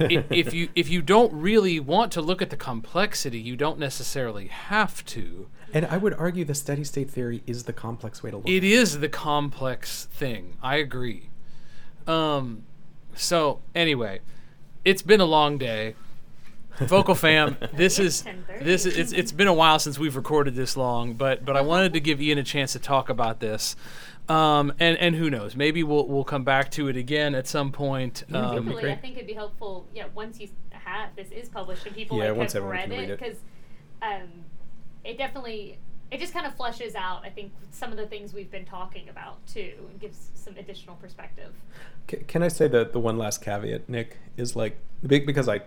yeah, 0.00 0.08
yeah. 0.08 0.22
If 0.30 0.54
you 0.54 0.68
if 0.74 0.88
you 0.88 1.02
don't 1.02 1.32
really 1.32 1.78
want 1.78 2.12
to 2.12 2.22
look 2.22 2.40
at 2.40 2.50
the 2.50 2.56
complexity, 2.56 3.38
you 3.38 3.56
don't 3.56 3.78
necessarily 3.78 4.46
have 4.46 5.04
to. 5.06 5.48
And 5.74 5.84
I 5.84 5.98
would 5.98 6.14
argue 6.14 6.44
the 6.44 6.54
steady 6.54 6.84
state 6.84 7.10
theory 7.10 7.42
is 7.46 7.64
the 7.64 7.74
complex 7.74 8.22
way 8.22 8.30
to 8.30 8.38
look. 8.38 8.46
At 8.46 8.52
it 8.52 8.64
is 8.64 9.00
the 9.00 9.08
complex 9.08 10.06
thing. 10.06 10.56
I 10.62 10.76
agree. 10.76 11.28
Um, 12.06 12.62
so 13.14 13.60
anyway, 13.74 14.20
it's 14.84 15.02
been 15.02 15.20
a 15.20 15.26
long 15.26 15.58
day. 15.58 15.94
Vocal 16.78 17.14
fam, 17.14 17.56
this 17.74 17.98
is 17.98 18.24
this 18.62 18.86
is 18.86 18.96
it's 18.96 19.12
it's 19.12 19.32
been 19.32 19.48
a 19.48 19.52
while 19.52 19.78
since 19.78 19.98
we've 19.98 20.16
recorded 20.16 20.54
this 20.54 20.76
long, 20.76 21.14
but 21.14 21.44
but 21.44 21.56
I 21.56 21.60
wanted 21.60 21.92
to 21.94 22.00
give 22.00 22.22
Ian 22.22 22.38
a 22.38 22.44
chance 22.44 22.72
to 22.72 22.78
talk 22.78 23.08
about 23.08 23.40
this. 23.40 23.76
Um, 24.28 24.72
and 24.78 24.98
and 24.98 25.14
who 25.14 25.30
knows, 25.30 25.56
maybe 25.56 25.82
we'll 25.82 26.06
we'll 26.06 26.24
come 26.24 26.44
back 26.44 26.70
to 26.72 26.88
it 26.88 26.96
again 26.96 27.34
at 27.34 27.46
some 27.46 27.72
point. 27.72 28.24
Yeah, 28.28 28.50
Um, 28.50 28.66
Hopefully, 28.66 28.92
I 28.92 28.96
think 28.96 29.16
it'd 29.16 29.26
be 29.26 29.32
helpful. 29.32 29.86
Yeah, 29.94 30.04
once 30.14 30.38
you 30.38 30.48
have 30.72 31.14
this 31.16 31.30
is 31.30 31.48
published 31.48 31.86
and 31.86 31.94
people 31.94 32.18
Yeah, 32.18 32.28
like 32.30 32.36
once 32.36 32.52
have 32.52 32.64
read 32.64 32.82
can 32.82 32.90
read 32.90 33.04
it, 33.04 33.10
it. 33.12 33.18
because 33.18 33.36
um, 34.02 34.28
it 35.04 35.16
definitely 35.18 35.78
it 36.10 36.20
just 36.20 36.32
kind 36.32 36.46
of 36.46 36.56
fleshes 36.56 36.94
out. 36.94 37.22
I 37.24 37.30
think 37.30 37.52
some 37.70 37.90
of 37.90 37.96
the 37.98 38.06
things 38.06 38.32
we've 38.32 38.50
been 38.50 38.64
talking 38.64 39.08
about 39.08 39.46
too, 39.46 39.72
and 39.90 39.98
gives 40.00 40.30
some 40.34 40.56
additional 40.56 40.96
perspective. 40.96 41.52
C- 42.10 42.18
Can 42.26 42.42
I 42.42 42.48
say 42.48 42.68
that 42.68 42.92
the 42.92 43.00
one 43.00 43.16
last 43.18 43.42
caveat, 43.42 43.88
Nick, 43.88 44.18
is 44.36 44.54
like 44.56 44.76
big 45.06 45.26
because 45.26 45.48
I 45.48 45.60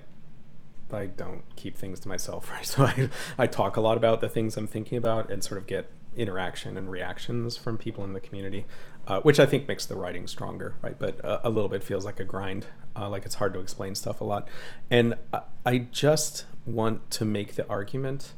I 0.94 1.06
don't 1.08 1.44
keep 1.56 1.78
things 1.78 2.00
to 2.02 2.10
myself, 2.10 2.50
right? 2.52 2.66
So 2.66 2.84
I 2.84 3.10
I 3.40 3.48
talk 3.48 3.76
a 3.78 3.82
lot 3.82 3.98
about 3.98 4.22
the 4.22 4.30
things 4.30 4.56
I'm 4.58 4.68
thinking 4.68 4.98
about 5.00 5.32
and 5.32 5.44
sort 5.44 5.58
of 5.60 5.66
get 5.68 5.90
interaction 6.16 6.78
and 6.78 6.92
reactions 6.92 7.58
from 7.58 7.78
people 7.78 8.04
in 8.04 8.14
the 8.14 8.20
community, 8.20 8.66
uh, 9.08 9.22
which 9.22 9.40
I 9.40 9.46
think 9.46 9.68
makes 9.68 9.86
the 9.86 9.96
writing 9.96 10.28
stronger, 10.28 10.76
right? 10.82 10.98
But 10.98 11.24
uh, 11.24 11.40
a 11.44 11.50
little 11.50 11.70
bit 11.70 11.84
feels 11.84 12.06
like 12.06 12.20
a 12.20 12.24
grind, 12.24 12.68
uh, 12.96 13.10
like 13.10 13.26
it's 13.26 13.36
hard 13.36 13.54
to 13.54 13.60
explain 13.60 13.96
stuff 13.96 14.22
a 14.22 14.24
lot, 14.24 14.48
and 14.90 15.16
I, 15.34 15.42
I 15.66 15.78
just 15.92 16.46
want 16.66 17.10
to 17.12 17.26
make 17.26 17.56
the 17.56 17.68
argument 17.68 18.34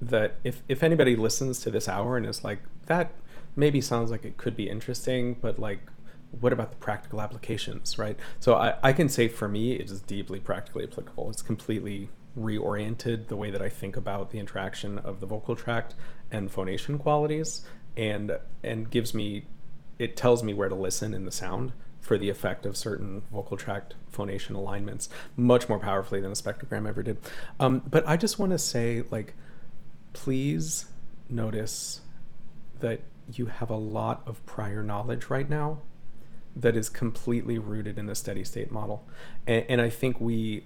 that 0.00 0.36
if 0.44 0.62
if 0.68 0.82
anybody 0.82 1.16
listens 1.16 1.60
to 1.60 1.70
this 1.70 1.88
hour 1.88 2.16
and 2.16 2.24
is 2.24 2.44
like 2.44 2.60
that 2.86 3.10
maybe 3.56 3.80
sounds 3.80 4.12
like 4.12 4.24
it 4.24 4.36
could 4.36 4.56
be 4.56 4.70
interesting 4.70 5.34
but 5.40 5.58
like 5.58 5.80
what 6.40 6.52
about 6.52 6.70
the 6.70 6.76
practical 6.76 7.20
applications? 7.20 7.98
Right? 7.98 8.16
So 8.38 8.54
i, 8.54 8.74
I 8.82 8.92
can 8.92 9.08
say 9.08 9.28
for 9.28 9.48
me 9.48 9.72
it 9.72 9.90
is 9.90 10.00
deeply 10.00 10.38
practically 10.40 10.84
applicable. 10.84 11.30
It's 11.30 11.42
completely 11.42 12.10
reoriented 12.38 13.26
the 13.26 13.34
way 13.34 13.50
that 13.50 13.60
i 13.60 13.68
think 13.68 13.96
about 13.96 14.30
the 14.30 14.38
interaction 14.38 14.98
of 14.98 15.18
the 15.18 15.26
vocal 15.26 15.56
tract 15.56 15.94
and 16.30 16.50
phonation 16.50 16.98
qualities 16.98 17.62
and 17.96 18.38
and 18.62 18.90
gives 18.90 19.14
me 19.14 19.44
it 19.98 20.16
tells 20.16 20.42
me 20.42 20.54
where 20.54 20.68
to 20.68 20.74
listen 20.74 21.12
in 21.14 21.24
the 21.24 21.32
sound 21.32 21.72
for 22.00 22.16
the 22.16 22.30
effect 22.30 22.64
of 22.64 22.76
certain 22.76 23.22
vocal 23.32 23.56
tract 23.56 23.94
phonation 24.08 24.54
alignments 24.54 25.08
much 25.36 25.68
more 25.68 25.78
powerfully 25.78 26.20
than 26.20 26.30
a 26.30 26.34
spectrogram 26.34 26.88
ever 26.88 27.02
did. 27.02 27.18
Um, 27.58 27.82
but 27.88 28.06
i 28.08 28.16
just 28.16 28.38
want 28.38 28.52
to 28.52 28.58
say 28.58 29.04
like 29.10 29.34
please 30.12 30.86
notice 31.28 32.00
that 32.80 33.00
you 33.32 33.46
have 33.46 33.68
a 33.68 33.76
lot 33.76 34.22
of 34.26 34.44
prior 34.46 34.82
knowledge 34.82 35.28
right 35.28 35.48
now 35.48 35.78
that 36.56 36.76
is 36.76 36.88
completely 36.88 37.58
rooted 37.58 37.98
in 37.98 38.06
the 38.06 38.14
steady 38.14 38.42
state 38.42 38.72
model. 38.72 39.06
And, 39.46 39.64
and 39.68 39.80
i 39.80 39.90
think 39.90 40.20
we 40.20 40.64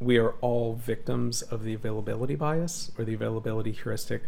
we 0.00 0.16
are 0.16 0.30
all 0.40 0.74
victims 0.74 1.42
of 1.42 1.62
the 1.62 1.74
availability 1.74 2.34
bias 2.34 2.90
or 2.98 3.04
the 3.04 3.12
availability 3.12 3.70
heuristic 3.70 4.22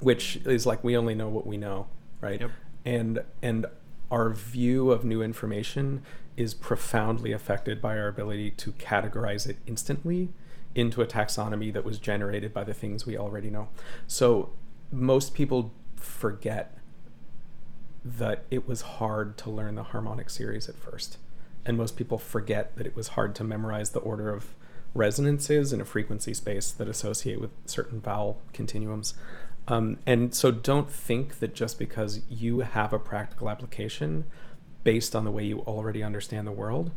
which 0.00 0.36
is 0.44 0.66
like 0.66 0.82
we 0.82 0.96
only 0.96 1.14
know 1.14 1.28
what 1.28 1.46
we 1.46 1.56
know 1.56 1.86
right? 2.20 2.40
Yep. 2.40 2.50
and 2.84 3.22
and 3.42 3.66
our 4.10 4.30
view 4.30 4.90
of 4.90 5.04
new 5.04 5.22
information 5.22 6.02
is 6.36 6.54
profoundly 6.54 7.32
affected 7.32 7.80
by 7.80 7.98
our 7.98 8.08
ability 8.08 8.50
to 8.52 8.72
categorize 8.72 9.48
it 9.48 9.58
instantly 9.66 10.30
into 10.74 11.02
a 11.02 11.06
taxonomy 11.06 11.72
that 11.72 11.84
was 11.84 11.98
generated 11.98 12.52
by 12.52 12.64
the 12.64 12.74
things 12.74 13.06
we 13.06 13.16
already 13.16 13.50
know. 13.50 13.68
So 14.06 14.50
most 14.90 15.34
people 15.34 15.72
forget 15.96 16.76
that 18.04 18.44
it 18.50 18.66
was 18.66 18.82
hard 18.82 19.36
to 19.38 19.50
learn 19.50 19.74
the 19.74 19.82
harmonic 19.82 20.30
series 20.30 20.68
at 20.68 20.76
first. 20.76 21.18
And 21.66 21.76
most 21.76 21.96
people 21.96 22.18
forget 22.18 22.76
that 22.76 22.86
it 22.86 22.96
was 22.96 23.08
hard 23.08 23.34
to 23.36 23.44
memorize 23.44 23.90
the 23.90 24.00
order 24.00 24.32
of 24.32 24.54
resonances 24.94 25.72
in 25.72 25.80
a 25.80 25.84
frequency 25.84 26.34
space 26.34 26.70
that 26.72 26.88
associate 26.88 27.40
with 27.40 27.50
certain 27.66 28.00
vowel 28.00 28.40
continuums 28.52 29.14
um, 29.70 29.98
and 30.04 30.34
so 30.34 30.50
don't 30.50 30.90
think 30.90 31.38
that 31.38 31.54
just 31.54 31.78
because 31.78 32.22
you 32.28 32.60
have 32.60 32.92
a 32.92 32.98
practical 32.98 33.48
application 33.48 34.24
based 34.82 35.14
on 35.14 35.24
the 35.24 35.30
way 35.30 35.44
you 35.44 35.60
already 35.60 36.02
understand 36.02 36.44
the 36.48 36.52
world, 36.52 36.90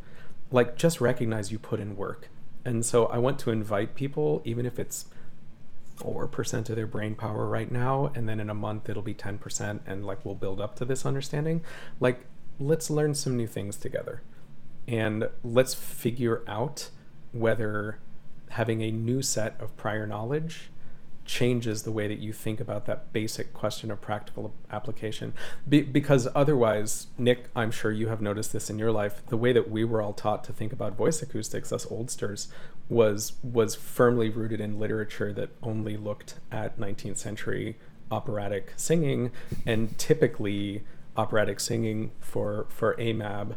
like 0.50 0.76
just 0.76 1.00
recognize 1.00 1.52
you 1.52 1.60
put 1.60 1.80
in 1.80 1.96
work. 1.96 2.30
And 2.66 2.84
so 2.84 3.06
I 3.06 3.20
want 3.20 3.38
to 3.40 3.52
invite 3.52 3.94
people, 3.94 4.42
even 4.44 4.66
if 4.66 4.80
it's 4.80 5.06
4% 5.98 6.70
of 6.70 6.76
their 6.76 6.88
brain 6.88 7.14
power 7.14 7.46
right 7.46 7.72
now 7.72 8.12
and 8.16 8.28
then 8.28 8.40
in 8.40 8.50
a 8.50 8.56
month 8.56 8.90
it'll 8.90 9.04
be 9.04 9.14
10% 9.14 9.80
and 9.86 10.04
like 10.04 10.26
we'll 10.26 10.34
build 10.34 10.60
up 10.60 10.76
to 10.78 10.86
this 10.86 11.06
understanding 11.06 11.62
like 12.00 12.26
let's 12.60 12.90
learn 12.90 13.14
some 13.14 13.38
new 13.38 13.46
things 13.46 13.78
together 13.78 14.24
and 14.88 15.30
let's 15.44 15.76
figure 15.76 16.42
out 16.48 16.90
whether 17.32 18.00
having 18.50 18.82
a 18.82 18.90
new 18.90 19.22
set 19.22 19.56
of 19.62 19.78
prior 19.78 20.08
knowledge 20.08 20.72
changes 21.26 21.84
the 21.84 21.92
way 21.92 22.08
that 22.08 22.20
you 22.20 22.34
think 22.34 22.60
about 22.60 22.86
that 22.86 23.14
basic 23.14 23.54
question 23.54 23.90
of 23.92 24.02
practical 24.02 24.54
application. 24.72 25.34
Be- 25.68 25.82
because 25.82 26.28
otherwise 26.36 27.08
nick 27.18 27.50
i'm 27.56 27.72
sure 27.72 27.92
you 27.92 28.08
have 28.08 28.22
noticed 28.22 28.54
this 28.54 28.70
in 28.70 28.80
your 28.80 28.92
life 28.92 29.26
the 29.28 29.38
way 29.38 29.54
that 29.54 29.70
we 29.70 29.84
were 29.84 30.02
all 30.02 30.14
taught 30.14 30.44
to 30.46 30.54
think 30.54 30.74
about 30.74 30.96
voice 30.96 31.22
acoustics 31.22 31.72
us 31.72 31.86
oldsters 31.86 32.48
was 32.90 33.34
was 33.42 33.76
firmly 33.76 34.30
rooted 34.30 34.60
in 34.60 34.80
literature 34.80 35.32
that 35.34 35.50
only 35.62 35.96
looked 35.98 36.36
at 36.52 36.80
19th 36.80 37.18
century 37.18 37.78
operatic 38.12 38.74
singing 38.76 39.32
and 39.66 39.98
typically 39.98 40.84
operatic 41.16 41.60
singing 41.60 42.12
for 42.20 42.66
for 42.70 42.96
amab 42.96 43.56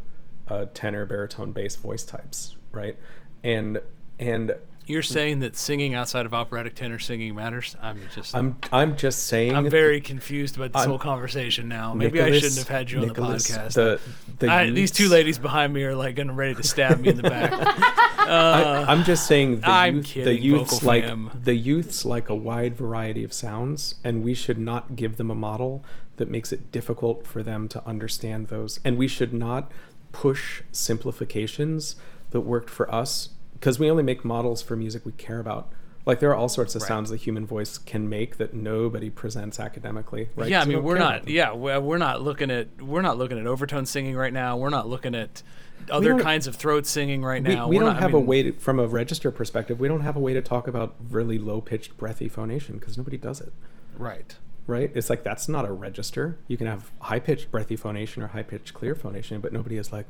uh, 0.48 0.66
tenor 0.74 1.04
baritone 1.04 1.52
bass 1.52 1.76
voice 1.76 2.04
types 2.04 2.56
right? 2.76 2.96
And 3.42 3.80
and 4.20 4.54
You're 4.86 5.02
saying 5.02 5.40
that 5.40 5.56
singing 5.56 5.94
outside 5.94 6.26
of 6.26 6.34
operatic 6.34 6.76
tenor 6.76 7.00
singing 7.00 7.34
matters? 7.34 7.74
I'm 7.82 7.98
just 8.14 8.34
I'm, 8.36 8.56
i'm 8.70 8.96
just 8.96 9.26
saying. 9.26 9.54
i'm 9.54 9.68
very 9.68 10.00
confused 10.00 10.56
about 10.56 10.72
this 10.72 10.80
I'm- 10.80 10.90
whole 10.90 10.98
conversation 10.98 11.68
now. 11.68 11.92
Maybe 11.92 12.20
I 12.22 12.30
shouldn't 12.32 12.56
have 12.58 12.68
had 12.68 12.90
you 12.90 13.00
on 13.00 13.08
Nicholas, 13.08 13.48
the 13.48 13.54
podcast. 13.54 13.74
the- 13.74 14.00
the 14.38 14.48
I, 14.48 14.70
these 14.70 14.90
two 14.90 15.08
ladies 15.08 15.38
behind 15.38 15.72
me 15.72 15.82
are 15.84 15.94
like 15.94 16.14
getting 16.16 16.36
ready 16.36 16.54
to 16.54 16.62
stab 16.62 17.00
me 17.00 17.08
in 17.08 17.16
the 17.16 17.22
back. 17.24 17.52
I, 18.18 18.84
I'm 18.88 19.04
just 19.04 19.26
saying 19.26 19.60
the, 19.60 19.68
I'm 19.70 19.96
youth, 19.96 20.06
the 20.06 20.12
kidding, 20.24 20.42
youths 20.42 20.72
Vocal 20.74 20.86
like 20.86 21.04
Fam. 21.04 21.30
the 21.44 21.54
youths 21.54 22.04
like 22.04 22.28
a 22.28 22.34
wide 22.34 22.76
variety 22.76 23.24
of 23.24 23.32
sounds, 23.32 23.94
and 24.04 24.22
we 24.22 24.34
should 24.34 24.58
not 24.58 24.94
give 24.96 25.16
them 25.16 25.30
a 25.30 25.34
model 25.34 25.84
that 26.16 26.28
makes 26.28 26.52
it 26.52 26.72
difficult 26.72 27.26
for 27.26 27.42
them 27.42 27.68
to 27.68 27.86
understand 27.86 28.48
those. 28.48 28.80
And 28.84 28.96
we 28.98 29.06
should 29.08 29.32
not 29.32 29.70
push 30.12 30.62
simplifications 30.72 31.96
that 32.30 32.40
worked 32.40 32.70
for 32.70 32.92
us 32.92 33.30
because 33.58 33.78
we 33.78 33.90
only 33.90 34.02
make 34.02 34.24
models 34.24 34.62
for 34.62 34.76
music 34.76 35.04
we 35.04 35.12
care 35.12 35.38
about. 35.40 35.72
Like 36.04 36.20
there 36.20 36.30
are 36.30 36.36
all 36.36 36.48
sorts 36.48 36.76
of 36.76 36.82
Right. 36.82 36.88
sounds 36.88 37.10
the 37.10 37.16
human 37.16 37.44
voice 37.46 37.78
can 37.78 38.08
make 38.08 38.36
that 38.36 38.54
nobody 38.54 39.10
presents 39.10 39.58
academically, 39.58 40.28
right? 40.36 40.48
Yeah, 40.48 40.60
I 40.62 40.64
mean 40.64 40.82
we're 40.84 40.98
not. 40.98 41.26
Yeah, 41.28 41.52
we're 41.52 41.98
not 41.98 42.22
looking 42.22 42.50
at 42.50 42.80
we're 42.80 43.02
not 43.02 43.18
looking 43.18 43.38
at 43.40 43.46
overtone 43.46 43.86
singing 43.86 44.14
right 44.16 44.32
now. 44.32 44.56
We're 44.56 44.70
not 44.70 44.88
looking 44.88 45.16
at 45.16 45.42
other 45.90 46.18
kinds 46.18 46.46
of 46.46 46.54
throat 46.56 46.86
singing 46.86 47.22
right 47.24 47.42
we, 47.42 47.54
now. 47.54 47.68
we 47.68 47.76
We're 47.76 47.82
don't 47.84 47.94
not- 47.94 47.98
I 47.98 48.02
have 48.02 48.14
a 48.14 48.20
way 48.20 48.42
to, 48.44 48.52
from 48.52 48.78
a 48.80 48.86
register 48.86 49.30
perspective 49.30 49.78
we 49.78 49.86
don't 49.88 50.00
have 50.00 50.16
a 50.16 50.20
way 50.20 50.32
to 50.34 50.40
talk 50.40 50.66
about 50.66 50.94
really 51.10 51.38
low 51.38 51.60
pitched 51.60 51.96
breathy 51.96 52.28
phonation 52.28 52.78
because 52.78 52.96
nobody 52.98 53.16
does 53.18 53.40
it 53.40 53.52
Right. 53.96 54.34
right 54.66 54.90
it's 54.94 55.08
like 55.10 55.22
that's 55.22 55.48
not 55.48 55.64
a 55.64 55.70
register 55.72 56.38
you 56.48 56.56
can 56.56 56.66
have 56.66 56.90
high 57.02 57.20
pitched 57.20 57.52
breathy 57.52 57.76
phonation 57.76 58.22
or 58.22 58.28
high 58.28 58.42
pitched 58.42 58.74
clear 58.74 58.96
phonation 58.96 59.40
but 59.40 59.52
nobody 59.52 59.76
is 59.76 59.92
like 59.92 60.06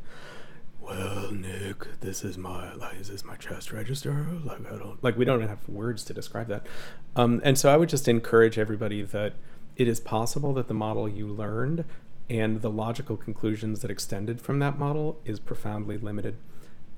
well 0.87 1.33
nick 1.33 2.01
this 2.01 2.25
is 2.25 2.39
my 2.39 2.73
like 2.75 3.01
is 3.01 3.09
this 3.09 3.25
my 3.25 3.37
chest 3.37 3.73
register? 3.73 4.27
Like 4.45 4.61
i 4.73 4.77
don't 4.77 5.03
like 5.03 5.17
we 5.17 5.25
don't 5.25 5.41
have 5.41 5.69
words 5.69 6.05
to 6.05 6.15
describe 6.15 6.49
that. 6.49 6.67
Um, 7.15 7.41
and 7.45 7.59
so 7.59 7.73
i 7.73 7.77
would 7.77 7.89
just 7.89 8.09
encourage 8.09 8.59
everybody 8.59 9.03
that 9.03 9.35
it 9.77 9.89
is 9.89 10.01
possible 10.01 10.55
that 10.55 10.69
the 10.69 10.75
model 10.75 11.09
you 11.09 11.27
learned 11.27 11.85
and 12.29 12.61
the 12.63 12.71
logical 12.71 13.17
conclusions 13.17 13.81
that 13.81 13.91
extended 13.91 14.41
from 14.41 14.59
that 14.59 14.79
model 14.79 15.21
is 15.25 15.39
profoundly 15.39 15.99
limited. 15.99 16.37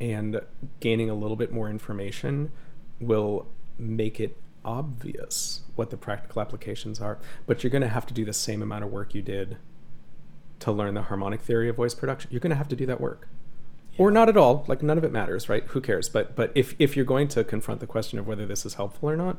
And 0.00 0.40
gaining 0.80 1.10
a 1.10 1.14
little 1.14 1.36
bit 1.36 1.52
more 1.52 1.68
information 1.68 2.52
will 3.00 3.46
make 3.78 4.20
it 4.20 4.36
obvious 4.64 5.62
what 5.74 5.90
the 5.90 5.96
practical 5.96 6.40
applications 6.40 7.00
are. 7.00 7.18
But 7.46 7.62
you're 7.62 7.70
going 7.70 7.82
to 7.82 7.88
have 7.88 8.06
to 8.06 8.14
do 8.14 8.24
the 8.24 8.32
same 8.32 8.62
amount 8.62 8.84
of 8.84 8.90
work 8.90 9.14
you 9.14 9.22
did 9.22 9.58
to 10.60 10.72
learn 10.72 10.94
the 10.94 11.02
harmonic 11.02 11.40
theory 11.40 11.68
of 11.68 11.76
voice 11.76 11.94
production. 11.94 12.30
You're 12.30 12.40
going 12.40 12.50
to 12.50 12.56
have 12.56 12.68
to 12.68 12.76
do 12.76 12.86
that 12.86 13.00
work 13.00 13.28
or 13.98 14.10
not 14.10 14.28
at 14.28 14.36
all. 14.36 14.64
Like 14.68 14.82
none 14.82 14.96
of 14.96 15.04
it 15.04 15.12
matters 15.12 15.48
right? 15.48 15.64
Who 15.64 15.80
cares? 15.80 16.08
But 16.08 16.34
but 16.34 16.52
if 16.54 16.74
if 16.78 16.96
you're 16.96 17.04
going 17.04 17.28
to 17.28 17.44
confront 17.44 17.80
the 17.80 17.86
question 17.86 18.18
of 18.18 18.26
whether 18.26 18.46
this 18.46 18.64
is 18.64 18.74
helpful 18.74 19.10
or 19.10 19.16
not 19.16 19.38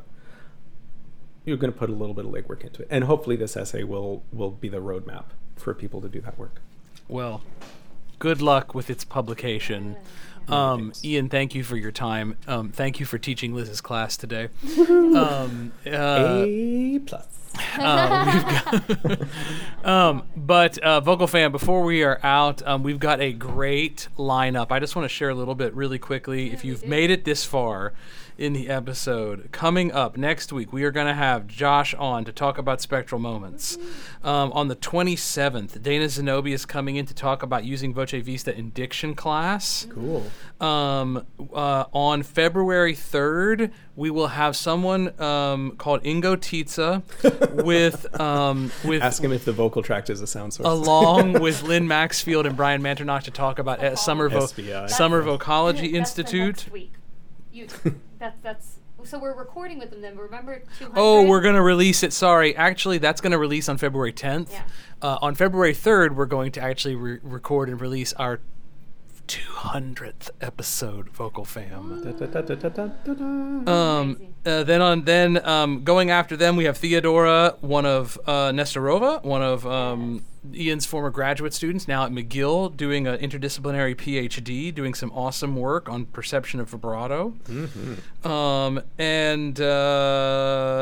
you're 1.45 1.57
going 1.57 1.71
to 1.71 1.77
put 1.77 1.89
a 1.89 1.93
little 1.93 2.13
bit 2.13 2.25
of 2.25 2.31
legwork 2.31 2.61
into 2.63 2.83
it. 2.83 2.87
And 2.89 3.05
hopefully 3.05 3.35
this 3.35 3.57
essay 3.57 3.83
will 3.83 4.23
will 4.31 4.51
be 4.51 4.69
the 4.69 4.77
roadmap 4.77 5.25
for 5.55 5.73
people 5.73 6.01
to 6.01 6.07
do 6.07 6.21
that 6.21 6.37
work. 6.37 6.61
Well, 7.07 7.41
good 8.19 8.41
luck 8.41 8.73
with 8.73 8.89
its 8.89 9.03
publication. 9.03 9.97
Um, 10.47 10.93
Ian, 11.03 11.29
thank 11.29 11.53
you 11.53 11.63
for 11.63 11.77
your 11.77 11.91
time. 11.91 12.35
Um, 12.47 12.71
thank 12.71 12.99
you 12.99 13.05
for 13.05 13.19
teaching 13.19 13.53
Liz's 13.53 13.81
class 13.81 14.17
today. 14.17 14.49
um, 14.79 15.71
uh, 15.85 16.43
a 16.45 16.99
plus 17.05 17.27
We've 18.89 18.97
got 19.03 19.19
um, 19.85 20.23
but 20.35 20.77
uh, 20.79 20.99
vocal 20.99 21.27
fan 21.27 21.51
before 21.51 21.83
we 21.83 22.03
are 22.03 22.19
out 22.23 22.65
um, 22.67 22.83
we've 22.83 22.99
got 22.99 23.21
a 23.21 23.31
great 23.31 24.09
lineup. 24.17 24.67
I 24.71 24.79
just 24.79 24.95
want 24.95 25.05
to 25.05 25.09
share 25.09 25.29
a 25.29 25.35
little 25.35 25.55
bit 25.55 25.73
really 25.73 25.99
quickly. 25.99 26.51
If 26.51 26.65
you've 26.65 26.85
made 26.85 27.09
it 27.09 27.23
this 27.25 27.45
far 27.45 27.93
in 28.39 28.53
the 28.53 28.69
episode. 28.69 29.49
Coming 29.51 29.91
up 29.91 30.15
next 30.15 30.53
week 30.53 30.71
we 30.71 30.85
are 30.85 30.91
going 30.91 31.07
to 31.07 31.13
have 31.13 31.45
josh 31.45 31.93
on 31.95 32.23
to 32.23 32.31
talk 32.31 32.57
about 32.57 32.79
spectral 32.79 33.19
moments. 33.19 33.77
Um, 34.23 34.51
on 34.53 34.69
the 34.69 34.77
27th 34.77 35.81
dana 35.81 36.07
zenobia 36.07 36.55
is 36.55 36.65
coming 36.65 36.95
in 36.95 37.05
to 37.05 37.13
talk 37.13 37.43
about 37.43 37.65
using 37.65 37.93
VoceVista 37.93 38.55
in 38.55 38.69
diction 38.69 39.13
class. 39.13 39.87
Cool. 39.89 40.25
Um, 40.61 41.25
uh, 41.53 41.85
on 41.93 42.23
February 42.23 42.93
3rd, 42.93 43.71
we 43.97 44.09
will 44.09 44.27
have 44.27 44.55
someone 44.55 45.19
um, 45.21 45.71
called 45.71 46.01
Ingo 46.03 46.37
Titze 46.37 47.03
with 47.65 48.19
um, 48.19 48.71
with 48.85 49.03
ask 49.03 49.21
him 49.21 49.33
if 49.33 49.43
the 49.43 49.51
vocal 49.51 49.83
tract 49.83 50.09
is 50.09 50.21
a 50.21 50.27
sound 50.27 50.53
source. 50.53 50.67
Along 50.67 51.33
with 51.41 51.63
Lynn 51.63 51.87
Maxfield 51.87 52.45
and 52.45 52.55
Brian 52.55 52.81
Manternach 52.81 53.23
to 53.23 53.31
talk 53.31 53.59
about 53.59 53.83
uh, 53.83 53.97
Summer 53.97 54.29
Vo- 54.29 54.47
SVI. 54.47 54.89
Summer 54.89 55.21
Vocology 55.21 55.91
That's 55.91 56.13
the 56.13 56.27
Institute. 56.29 56.65
You, 57.59 57.95
that's 58.19 58.39
that's. 58.41 58.79
So 59.05 59.17
we're 59.17 59.37
recording 59.37 59.79
with 59.79 59.91
them 59.91 60.01
then. 60.01 60.17
Remember 60.17 60.61
200. 60.77 60.93
Oh, 60.99 61.23
we're 61.25 61.39
going 61.39 61.55
to 61.55 61.61
release 61.61 62.03
it. 62.03 62.11
Sorry. 62.11 62.53
Actually, 62.55 62.97
that's 62.97 63.21
going 63.21 63.31
to 63.31 63.37
release 63.37 63.69
on 63.69 63.77
February 63.77 64.11
10th. 64.11 64.51
Yeah. 64.51 64.63
Uh, 65.01 65.17
on 65.21 65.35
February 65.35 65.73
3rd, 65.73 66.15
we're 66.15 66.25
going 66.25 66.51
to 66.51 66.61
actually 66.61 66.95
re- 66.95 67.19
record 67.23 67.69
and 67.69 67.79
release 67.79 68.11
our 68.13 68.41
200th 69.29 70.31
episode, 70.41 71.09
Vocal 71.09 71.45
Fam. 71.45 72.01
Um, 73.67 74.17
uh, 74.43 74.63
then 74.63 74.81
on 74.81 75.03
then 75.03 75.45
um, 75.45 75.83
going 75.83 76.09
after 76.09 76.35
them, 76.35 76.55
we 76.55 76.63
have 76.65 76.77
Theodora, 76.77 77.55
one 77.61 77.85
of 77.85 78.19
uh, 78.25 78.49
Nestorova, 78.49 79.23
one 79.23 79.43
of 79.43 79.67
um, 79.67 80.25
Ian's 80.51 80.87
former 80.87 81.11
graduate 81.11 81.53
students, 81.53 81.87
now 81.87 82.05
at 82.05 82.11
McGill, 82.11 82.75
doing 82.75 83.05
an 83.05 83.19
interdisciplinary 83.19 83.95
PhD, 83.95 84.73
doing 84.73 84.95
some 84.95 85.11
awesome 85.11 85.55
work 85.55 85.87
on 85.87 86.05
perception 86.07 86.59
of 86.59 86.69
vibrato. 86.69 87.35
Um, 88.23 88.81
and 88.97 89.61
uh, 89.61 90.75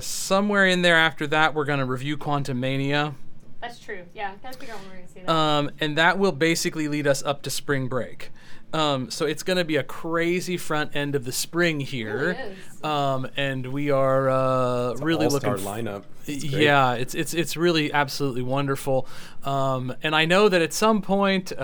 somewhere 0.00 0.66
in 0.66 0.82
there 0.82 0.96
after 0.96 1.26
that, 1.26 1.54
we're 1.54 1.64
going 1.64 1.80
to 1.80 1.86
review 1.86 2.16
Quantumania. 2.16 3.14
That's 3.64 3.78
true. 3.78 4.04
Yeah, 4.12 4.32
gotta 4.42 4.58
figure 4.58 4.74
out 4.74 4.80
when 4.80 4.90
we're 4.90 4.96
gonna 4.96 5.08
see 5.08 5.20
that. 5.20 5.30
Um, 5.30 5.70
and 5.80 5.96
that 5.96 6.18
will 6.18 6.32
basically 6.32 6.86
lead 6.86 7.06
us 7.06 7.22
up 7.22 7.42
to 7.42 7.50
spring 7.50 7.88
break. 7.88 8.30
Um, 8.74 9.08
so 9.08 9.24
it's 9.24 9.44
going 9.44 9.56
to 9.56 9.64
be 9.64 9.76
a 9.76 9.84
crazy 9.84 10.56
front 10.56 10.96
end 10.96 11.14
of 11.14 11.24
the 11.24 11.30
spring 11.30 11.78
here. 11.78 12.16
Really 12.30 12.52
is. 12.52 12.58
Um, 12.84 13.26
and 13.36 13.66
we 13.72 13.90
are 13.90 14.28
uh, 14.28 14.94
really 14.96 15.26
looking. 15.26 15.48
all-star 15.50 15.74
f- 15.76 15.84
lineup. 15.84 16.02
It's 16.26 16.44
yeah, 16.44 16.94
it's 16.94 17.14
it's 17.14 17.34
it's 17.34 17.54
really 17.56 17.92
absolutely 17.92 18.40
wonderful. 18.42 19.06
Um, 19.42 19.94
and 20.02 20.14
I 20.14 20.24
know 20.24 20.48
that 20.48 20.62
at 20.62 20.72
some 20.72 21.02
point, 21.02 21.52
uh, 21.52 21.60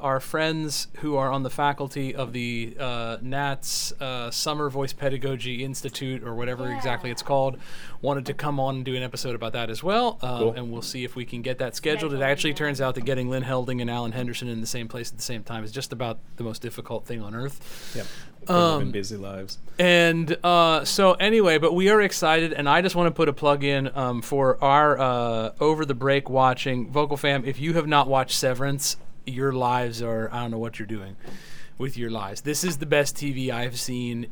our 0.00 0.18
friends 0.18 0.88
who 0.98 1.16
are 1.16 1.30
on 1.30 1.42
the 1.42 1.50
faculty 1.50 2.14
of 2.14 2.32
the 2.32 2.74
uh, 2.80 3.18
NATS 3.20 3.92
uh, 4.00 4.30
Summer 4.30 4.70
Voice 4.70 4.94
Pedagogy 4.94 5.62
Institute, 5.62 6.22
or 6.24 6.34
whatever 6.34 6.72
exactly 6.72 7.10
it's 7.10 7.22
called, 7.22 7.58
wanted 8.00 8.24
to 8.26 8.34
come 8.34 8.58
on 8.58 8.76
and 8.76 8.84
do 8.84 8.94
an 8.96 9.02
episode 9.02 9.34
about 9.34 9.52
that 9.52 9.68
as 9.68 9.82
well. 9.82 10.18
Uh, 10.22 10.38
Cool. 10.38 10.52
And 10.54 10.72
we'll 10.72 10.80
see 10.82 11.04
if 11.04 11.14
we 11.14 11.24
can 11.26 11.42
get 11.42 11.58
that 11.58 11.76
scheduled. 11.76 12.14
It 12.14 12.22
actually 12.22 12.54
turns 12.54 12.80
out 12.80 12.94
that 12.94 13.04
getting 13.04 13.28
Lynn 13.28 13.42
Helding 13.42 13.80
and 13.82 13.90
Allen 13.90 14.12
Henderson 14.12 14.48
in 14.48 14.60
the 14.62 14.66
same 14.66 14.88
place 14.88 15.10
at 15.10 15.16
the 15.18 15.22
same 15.22 15.44
time 15.44 15.62
is 15.64 15.70
just 15.70 15.92
about 15.92 16.18
the 16.36 16.44
most 16.44 16.62
difficult 16.62 17.04
thing 17.06 17.20
on 17.22 17.34
earth. 17.34 17.92
Yep. 17.94 18.06
Um, 18.48 18.90
busy 18.90 19.16
lives. 19.16 19.58
And 19.78 20.36
uh, 20.44 20.84
so, 20.84 21.12
anyway, 21.14 21.58
but 21.58 21.74
we 21.74 21.88
are 21.88 22.00
excited, 22.00 22.52
and 22.52 22.68
I 22.68 22.82
just 22.82 22.94
want 22.94 23.06
to 23.06 23.10
put 23.10 23.28
a 23.28 23.32
plug 23.32 23.64
in 23.64 23.90
um, 23.96 24.22
for 24.22 24.62
our 24.62 24.98
uh, 24.98 25.52
over 25.60 25.84
the 25.84 25.94
break 25.94 26.28
watching 26.28 26.90
Vocal 26.90 27.16
Fam. 27.16 27.44
If 27.44 27.60
you 27.60 27.74
have 27.74 27.86
not 27.86 28.08
watched 28.08 28.36
Severance, 28.36 28.96
your 29.26 29.52
lives 29.52 30.02
are 30.02 30.28
I 30.32 30.40
don't 30.40 30.50
know 30.50 30.58
what 30.58 30.78
you're 30.78 30.86
doing 30.86 31.16
with 31.78 31.96
your 31.96 32.10
lives. 32.10 32.42
This 32.42 32.64
is 32.64 32.78
the 32.78 32.86
best 32.86 33.16
TV 33.16 33.50
I've 33.50 33.78
seen. 33.78 34.28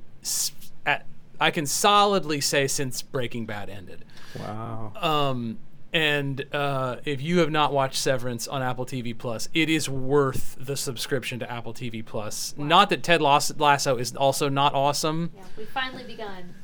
At, 0.84 1.06
I 1.40 1.50
can 1.50 1.66
solidly 1.66 2.40
say 2.40 2.66
since 2.66 3.02
Breaking 3.02 3.46
Bad 3.46 3.70
ended. 3.70 4.04
Wow. 4.38 4.92
Um, 4.96 5.58
and 5.92 6.46
uh, 6.52 6.96
if 7.04 7.20
you 7.20 7.38
have 7.38 7.50
not 7.50 7.72
watched 7.72 7.96
Severance 7.96 8.46
on 8.46 8.62
Apple 8.62 8.86
TV 8.86 9.16
Plus, 9.16 9.48
it 9.54 9.68
is 9.68 9.88
worth 9.88 10.56
the 10.60 10.76
subscription 10.76 11.38
to 11.40 11.50
Apple 11.50 11.74
TV 11.74 12.04
Plus. 12.04 12.54
Not 12.56 12.90
that 12.90 13.02
Ted 13.02 13.20
Lass- 13.20 13.52
Lasso 13.58 13.96
is 13.96 14.14
also 14.14 14.48
not 14.48 14.74
awesome. 14.74 15.30
yeah, 15.36 15.42
we've 15.56 15.68
finally 15.68 16.04
begun. 16.04 16.54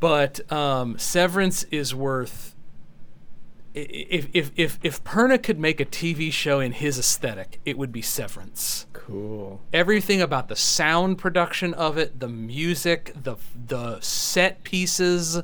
but 0.00 0.50
um, 0.52 0.98
Severance 0.98 1.64
is 1.64 1.94
worth. 1.94 2.54
i- 3.74 3.80
i- 3.80 4.06
If 4.10 4.28
if 4.32 4.50
if 4.56 4.78
if 4.82 5.02
Perna 5.04 5.42
could 5.42 5.58
make 5.58 5.80
a 5.80 5.84
TV 5.84 6.30
show 6.32 6.60
in 6.60 6.72
his 6.72 6.98
aesthetic, 6.98 7.60
it 7.64 7.76
would 7.78 7.90
be 7.92 8.02
Severance. 8.02 8.86
Cool. 8.92 9.60
Everything 9.72 10.20
about 10.22 10.46
the 10.48 10.54
sound 10.56 11.18
production 11.18 11.74
of 11.74 11.98
it, 11.98 12.20
the 12.20 12.28
music, 12.28 13.12
the 13.20 13.36
the 13.66 14.00
set 14.00 14.62
pieces. 14.62 15.42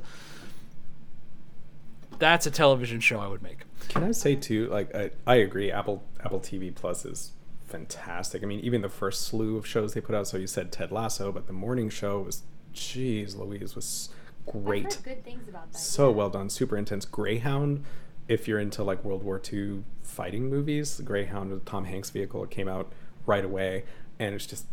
That's 2.19 2.45
a 2.45 2.51
television 2.51 2.99
show 2.99 3.19
I 3.19 3.27
would 3.27 3.41
make. 3.41 3.59
Can 3.87 4.03
I 4.03 4.11
say 4.11 4.35
too? 4.35 4.67
Like 4.67 4.93
I, 4.93 5.11
I 5.25 5.35
agree. 5.35 5.71
Apple 5.71 6.03
Apple 6.23 6.39
TV 6.39 6.73
Plus 6.73 7.05
is 7.05 7.31
fantastic. 7.69 8.43
I 8.43 8.45
mean, 8.45 8.59
even 8.59 8.81
the 8.81 8.89
first 8.89 9.23
slew 9.23 9.57
of 9.57 9.65
shows 9.65 9.93
they 9.93 10.01
put 10.01 10.15
out. 10.15 10.27
So 10.27 10.37
you 10.37 10.47
said 10.47 10.71
Ted 10.71 10.91
Lasso, 10.91 11.31
but 11.31 11.47
the 11.47 11.53
morning 11.53 11.89
show 11.89 12.19
was, 12.19 12.43
jeez, 12.73 13.37
Louise 13.37 13.75
was 13.75 14.09
I've 14.47 14.63
great. 14.63 14.93
heard 14.95 15.03
good 15.03 15.23
things 15.23 15.47
about 15.47 15.71
that. 15.71 15.77
So 15.77 16.09
yeah. 16.09 16.15
well 16.15 16.29
done, 16.29 16.49
super 16.49 16.77
intense. 16.77 17.05
Greyhound, 17.05 17.83
if 18.27 18.47
you're 18.47 18.59
into 18.59 18.83
like 18.83 19.03
World 19.03 19.23
War 19.23 19.41
II 19.51 19.83
fighting 20.03 20.49
movies, 20.49 20.99
Greyhound, 21.03 21.51
the 21.51 21.59
Tom 21.59 21.85
Hanks 21.85 22.09
vehicle, 22.09 22.43
it 22.43 22.49
came 22.49 22.67
out 22.67 22.91
right 23.25 23.45
away, 23.45 23.85
and 24.17 24.35
it's 24.35 24.45
just 24.45 24.65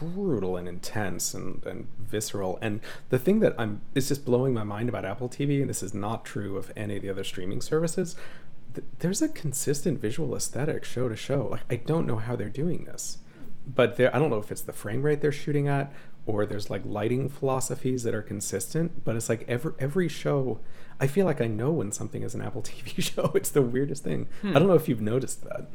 brutal 0.00 0.56
and 0.56 0.68
intense 0.68 1.34
and, 1.34 1.64
and 1.64 1.88
visceral. 1.98 2.58
And 2.60 2.80
the 3.08 3.18
thing 3.18 3.40
that 3.40 3.54
I'm 3.58 3.80
is 3.94 4.08
just 4.08 4.24
blowing 4.24 4.54
my 4.54 4.64
mind 4.64 4.88
about 4.88 5.04
Apple 5.04 5.28
TV, 5.28 5.60
and 5.60 5.68
this 5.68 5.82
is 5.82 5.94
not 5.94 6.24
true 6.24 6.56
of 6.56 6.72
any 6.76 6.96
of 6.96 7.02
the 7.02 7.10
other 7.10 7.24
streaming 7.24 7.60
services. 7.60 8.16
th- 8.74 8.86
There's 8.98 9.22
a 9.22 9.28
consistent 9.28 10.00
visual 10.00 10.34
aesthetic 10.34 10.84
show 10.84 11.08
to 11.08 11.16
show. 11.16 11.48
Like 11.50 11.62
I 11.70 11.76
don't 11.76 12.06
know 12.06 12.16
how 12.16 12.36
they're 12.36 12.48
doing 12.48 12.84
this, 12.84 13.18
but 13.66 13.96
there 13.96 14.14
I 14.14 14.18
don't 14.18 14.30
know 14.30 14.38
if 14.38 14.52
it's 14.52 14.62
the 14.62 14.72
frame 14.72 15.02
rate 15.02 15.20
they're 15.20 15.32
shooting 15.32 15.68
at 15.68 15.92
or 16.26 16.44
there's 16.44 16.68
like 16.68 16.82
lighting 16.84 17.28
philosophies 17.28 18.02
that 18.02 18.14
are 18.14 18.22
consistent. 18.22 19.04
But 19.04 19.16
it's 19.16 19.28
like 19.28 19.44
every 19.48 19.72
every 19.78 20.08
show. 20.08 20.60
I 21.00 21.06
feel 21.06 21.26
like 21.26 21.40
I 21.40 21.46
know 21.46 21.70
when 21.70 21.92
something 21.92 22.22
is 22.22 22.34
an 22.34 22.42
Apple 22.42 22.62
TV 22.62 23.02
show. 23.14 23.32
It's 23.34 23.50
the 23.50 23.62
weirdest 23.62 24.04
thing. 24.04 24.28
I 24.42 24.48
hmm. 24.48 24.52
don't 24.54 24.66
know 24.66 24.74
if 24.74 24.88
you've 24.88 25.00
noticed 25.00 25.42
that. 25.44 25.68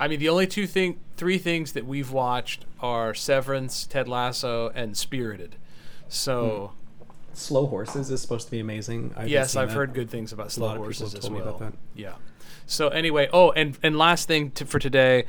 I 0.00 0.08
mean, 0.08 0.20
the 0.20 0.28
only 0.28 0.46
two 0.46 0.66
thing, 0.66 1.00
three 1.16 1.38
things 1.38 1.72
that 1.72 1.86
we've 1.86 2.10
watched 2.10 2.64
are 2.80 3.14
Severance, 3.14 3.86
Ted 3.86 4.08
Lasso, 4.08 4.70
and 4.74 4.96
Spirited. 4.96 5.56
So 6.08 6.72
hmm. 6.72 7.12
Slow 7.34 7.66
Horses 7.66 8.10
is 8.10 8.20
supposed 8.20 8.46
to 8.46 8.50
be 8.50 8.60
amazing. 8.60 9.14
I 9.16 9.24
yes, 9.24 9.56
I've 9.56 9.68
that. 9.68 9.74
heard 9.74 9.94
good 9.94 10.10
things 10.10 10.32
about 10.32 10.52
Slow 10.52 10.66
lot 10.66 10.76
of 10.76 10.82
people 10.88 11.06
Horses 11.06 11.14
as 11.14 11.30
well. 11.30 11.42
about 11.42 11.60
that. 11.60 11.72
Yeah. 11.94 12.14
So 12.66 12.88
anyway, 12.88 13.28
oh, 13.32 13.50
and 13.52 13.78
and 13.82 13.96
last 13.96 14.28
thing 14.28 14.50
to, 14.52 14.66
for 14.66 14.78
today, 14.78 15.24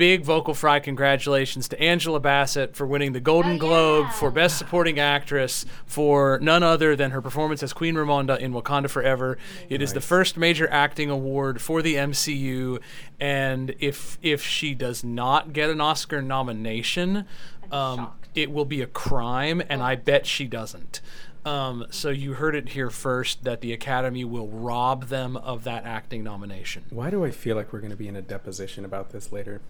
big 0.00 0.24
vocal 0.24 0.54
fry 0.54 0.80
congratulations 0.80 1.68
to 1.68 1.78
Angela 1.78 2.18
Bassett 2.18 2.74
for 2.74 2.86
winning 2.86 3.12
the 3.12 3.20
Golden 3.20 3.56
Oh, 3.56 3.58
Globe 3.58 4.06
yeah. 4.06 4.12
for 4.12 4.30
Best 4.30 4.56
Supporting 4.56 4.98
Actress 4.98 5.66
for 5.84 6.38
none 6.40 6.62
other 6.62 6.96
than 6.96 7.10
her 7.10 7.20
performance 7.20 7.62
as 7.62 7.74
Queen 7.74 7.94
Ramonda 7.96 8.38
in 8.38 8.54
Wakanda 8.54 8.88
Forever. 8.88 9.36
It 9.68 9.82
is 9.82 9.92
the 9.92 10.00
first 10.00 10.38
major 10.38 10.66
acting 10.70 11.10
award 11.10 11.60
for 11.60 11.82
the 11.82 11.96
MCU, 11.96 12.80
and 13.20 13.74
if 13.78 14.16
if 14.22 14.42
she 14.42 14.74
does 14.74 15.04
not 15.04 15.52
get 15.52 15.68
an 15.68 15.82
Oscar 15.82 16.22
nomination, 16.22 17.26
um, 17.70 18.12
it 18.34 18.50
will 18.50 18.64
be 18.64 18.80
a 18.80 18.86
crime, 18.86 19.60
and 19.68 19.82
Oh. 19.82 19.84
I 19.84 19.96
bet 19.96 20.24
she 20.26 20.46
doesn't. 20.46 21.02
Um, 21.44 21.84
so 21.90 22.08
you 22.08 22.34
heard 22.34 22.54
it 22.56 22.70
here 22.70 22.88
first 22.88 23.44
that 23.44 23.60
the 23.60 23.74
Academy 23.74 24.24
will 24.24 24.48
rob 24.48 25.08
them 25.08 25.36
of 25.36 25.64
that 25.64 25.84
acting 25.84 26.24
nomination. 26.24 26.84
Why 26.88 27.10
do 27.10 27.22
I 27.22 27.30
feel 27.30 27.54
like 27.54 27.70
we're 27.70 27.80
going 27.80 27.90
to 27.90 27.96
be 27.98 28.08
in 28.08 28.16
a 28.16 28.22
deposition 28.22 28.86
about 28.86 29.10
this 29.10 29.30
later? 29.30 29.60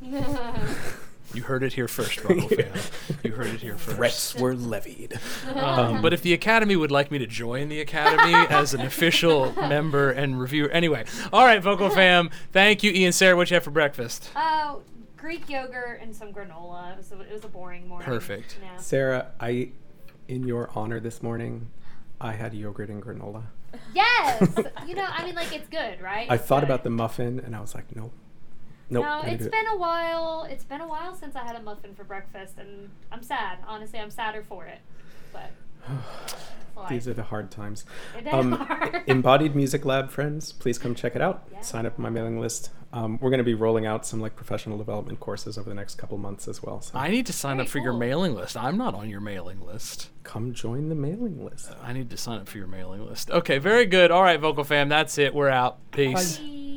You 1.34 1.42
heard 1.42 1.64
it 1.64 1.72
here 1.72 1.88
first, 1.88 2.22
Ruckle 2.24 2.48
fan. 2.48 2.72
You 3.24 3.32
heard 3.32 3.48
it 3.48 3.60
here 3.60 3.76
first. 3.76 3.96
Threats 3.96 4.34
were 4.36 4.54
levied. 4.54 5.18
Um, 5.54 6.00
but 6.00 6.12
if 6.12 6.22
the 6.22 6.32
Academy 6.32 6.76
would 6.76 6.92
like 6.92 7.10
me 7.10 7.18
to 7.18 7.26
join 7.26 7.68
the 7.68 7.80
Academy 7.80 8.32
as 8.48 8.72
an 8.74 8.80
official 8.80 9.52
member 9.68 10.10
and 10.12 10.40
reviewer, 10.40 10.70
anyway. 10.70 11.04
All 11.32 11.44
right, 11.44 11.60
Vocal 11.60 11.90
Fam. 11.90 12.30
Thank 12.52 12.84
you, 12.84 12.92
Ian. 12.92 13.12
Sarah, 13.12 13.36
what 13.36 13.50
you 13.50 13.54
have 13.54 13.64
for 13.64 13.72
breakfast? 13.72 14.30
Uh, 14.36 14.76
Greek 15.16 15.48
yogurt 15.50 16.00
and 16.00 16.14
some 16.14 16.32
granola. 16.32 16.92
It 16.92 16.98
was 16.98 17.12
a, 17.12 17.20
it 17.22 17.32
was 17.32 17.44
a 17.44 17.48
boring 17.48 17.88
morning. 17.88 18.06
Perfect. 18.06 18.58
Yeah. 18.62 18.76
Sarah, 18.76 19.32
I, 19.40 19.70
in 20.28 20.46
your 20.46 20.70
honor 20.76 21.00
this 21.00 21.22
morning, 21.24 21.68
I 22.20 22.32
had 22.32 22.54
yogurt 22.54 22.88
and 22.88 23.02
granola. 23.02 23.42
Yes. 23.92 24.40
you 24.86 24.94
know, 24.94 25.04
I 25.06 25.24
mean, 25.26 25.34
like 25.34 25.52
it's 25.54 25.68
good, 25.68 26.00
right? 26.00 26.30
I 26.30 26.36
It's 26.36 26.46
thought 26.46 26.60
good. 26.60 26.66
about 26.70 26.84
the 26.84 26.90
muffin 26.90 27.40
and 27.40 27.54
I 27.54 27.60
was 27.60 27.74
like, 27.74 27.94
nope. 27.94 28.12
Nope. 28.88 29.04
no, 29.04 29.20
gonna 29.22 29.32
it's 29.32 29.46
it. 29.46 29.52
been 29.52 29.66
a 29.66 29.76
while. 29.76 30.46
It's 30.48 30.64
been 30.64 30.80
a 30.80 30.86
while 30.88 31.14
since 31.14 31.34
I 31.36 31.44
had 31.44 31.56
a 31.56 31.62
muffin 31.62 31.94
for 31.94 32.04
breakfast, 32.04 32.54
and 32.58 32.88
I'm 33.10 33.22
sad. 33.22 33.58
Honestly, 33.66 33.98
I'm 33.98 34.10
sadder 34.10 34.44
for 34.48 34.64
it. 34.66 34.78
But. 35.32 35.50
These 36.90 37.08
are 37.08 37.14
the 37.14 37.22
hard 37.22 37.50
times. 37.50 37.86
They 38.22 38.30
Um, 38.30 38.52
are. 38.68 39.02
Embodied 39.06 39.56
Music 39.56 39.86
Lab 39.86 40.10
friends, 40.10 40.52
please 40.52 40.76
come 40.78 40.94
check 40.94 41.16
it 41.16 41.22
out. 41.22 41.44
Yeah. 41.50 41.62
Sign 41.62 41.86
up 41.86 41.94
on 41.98 42.02
my 42.02 42.10
mailing 42.10 42.38
list. 42.38 42.68
Um, 42.92 43.18
we're 43.20 43.30
going 43.30 43.38
to 43.38 43.44
be 43.44 43.54
rolling 43.54 43.86
out 43.86 44.04
some 44.04 44.20
like 44.20 44.36
professional 44.36 44.76
development 44.76 45.18
courses 45.18 45.56
over 45.56 45.68
the 45.70 45.74
next 45.74 45.94
couple 45.96 46.18
months 46.18 46.46
as 46.48 46.62
well. 46.62 46.82
So 46.82 46.98
I 46.98 47.08
need 47.08 47.24
to 47.26 47.32
sign 47.32 47.56
Very 47.56 47.64
up 47.66 47.70
for 47.70 47.78
your 47.78 47.94
mailing 47.94 48.34
list. 48.34 48.58
I'm 48.58 48.76
not 48.76 48.94
on 48.94 49.08
your 49.08 49.20
mailing 49.20 49.60
list. 49.64 50.10
come 50.22 50.52
join 50.52 50.90
the 50.90 50.94
mailing 50.94 51.42
list. 51.42 51.72
I 51.82 51.94
need 51.94 52.10
to 52.10 52.16
sign 52.18 52.40
up 52.40 52.48
for 52.48 52.58
your 52.58 52.66
mailing 52.66 53.06
list. 53.06 53.30
Okay, 53.30 53.56
very 53.56 53.86
good. 53.86 54.10
All 54.10 54.22
right, 54.22 54.38
Vocal 54.38 54.62
Fam, 54.64 54.90
that's 54.90 55.16
it. 55.16 55.34
We're 55.34 55.48
out. 55.48 55.78
Peace. 55.92 56.38
Bye. 56.38 56.75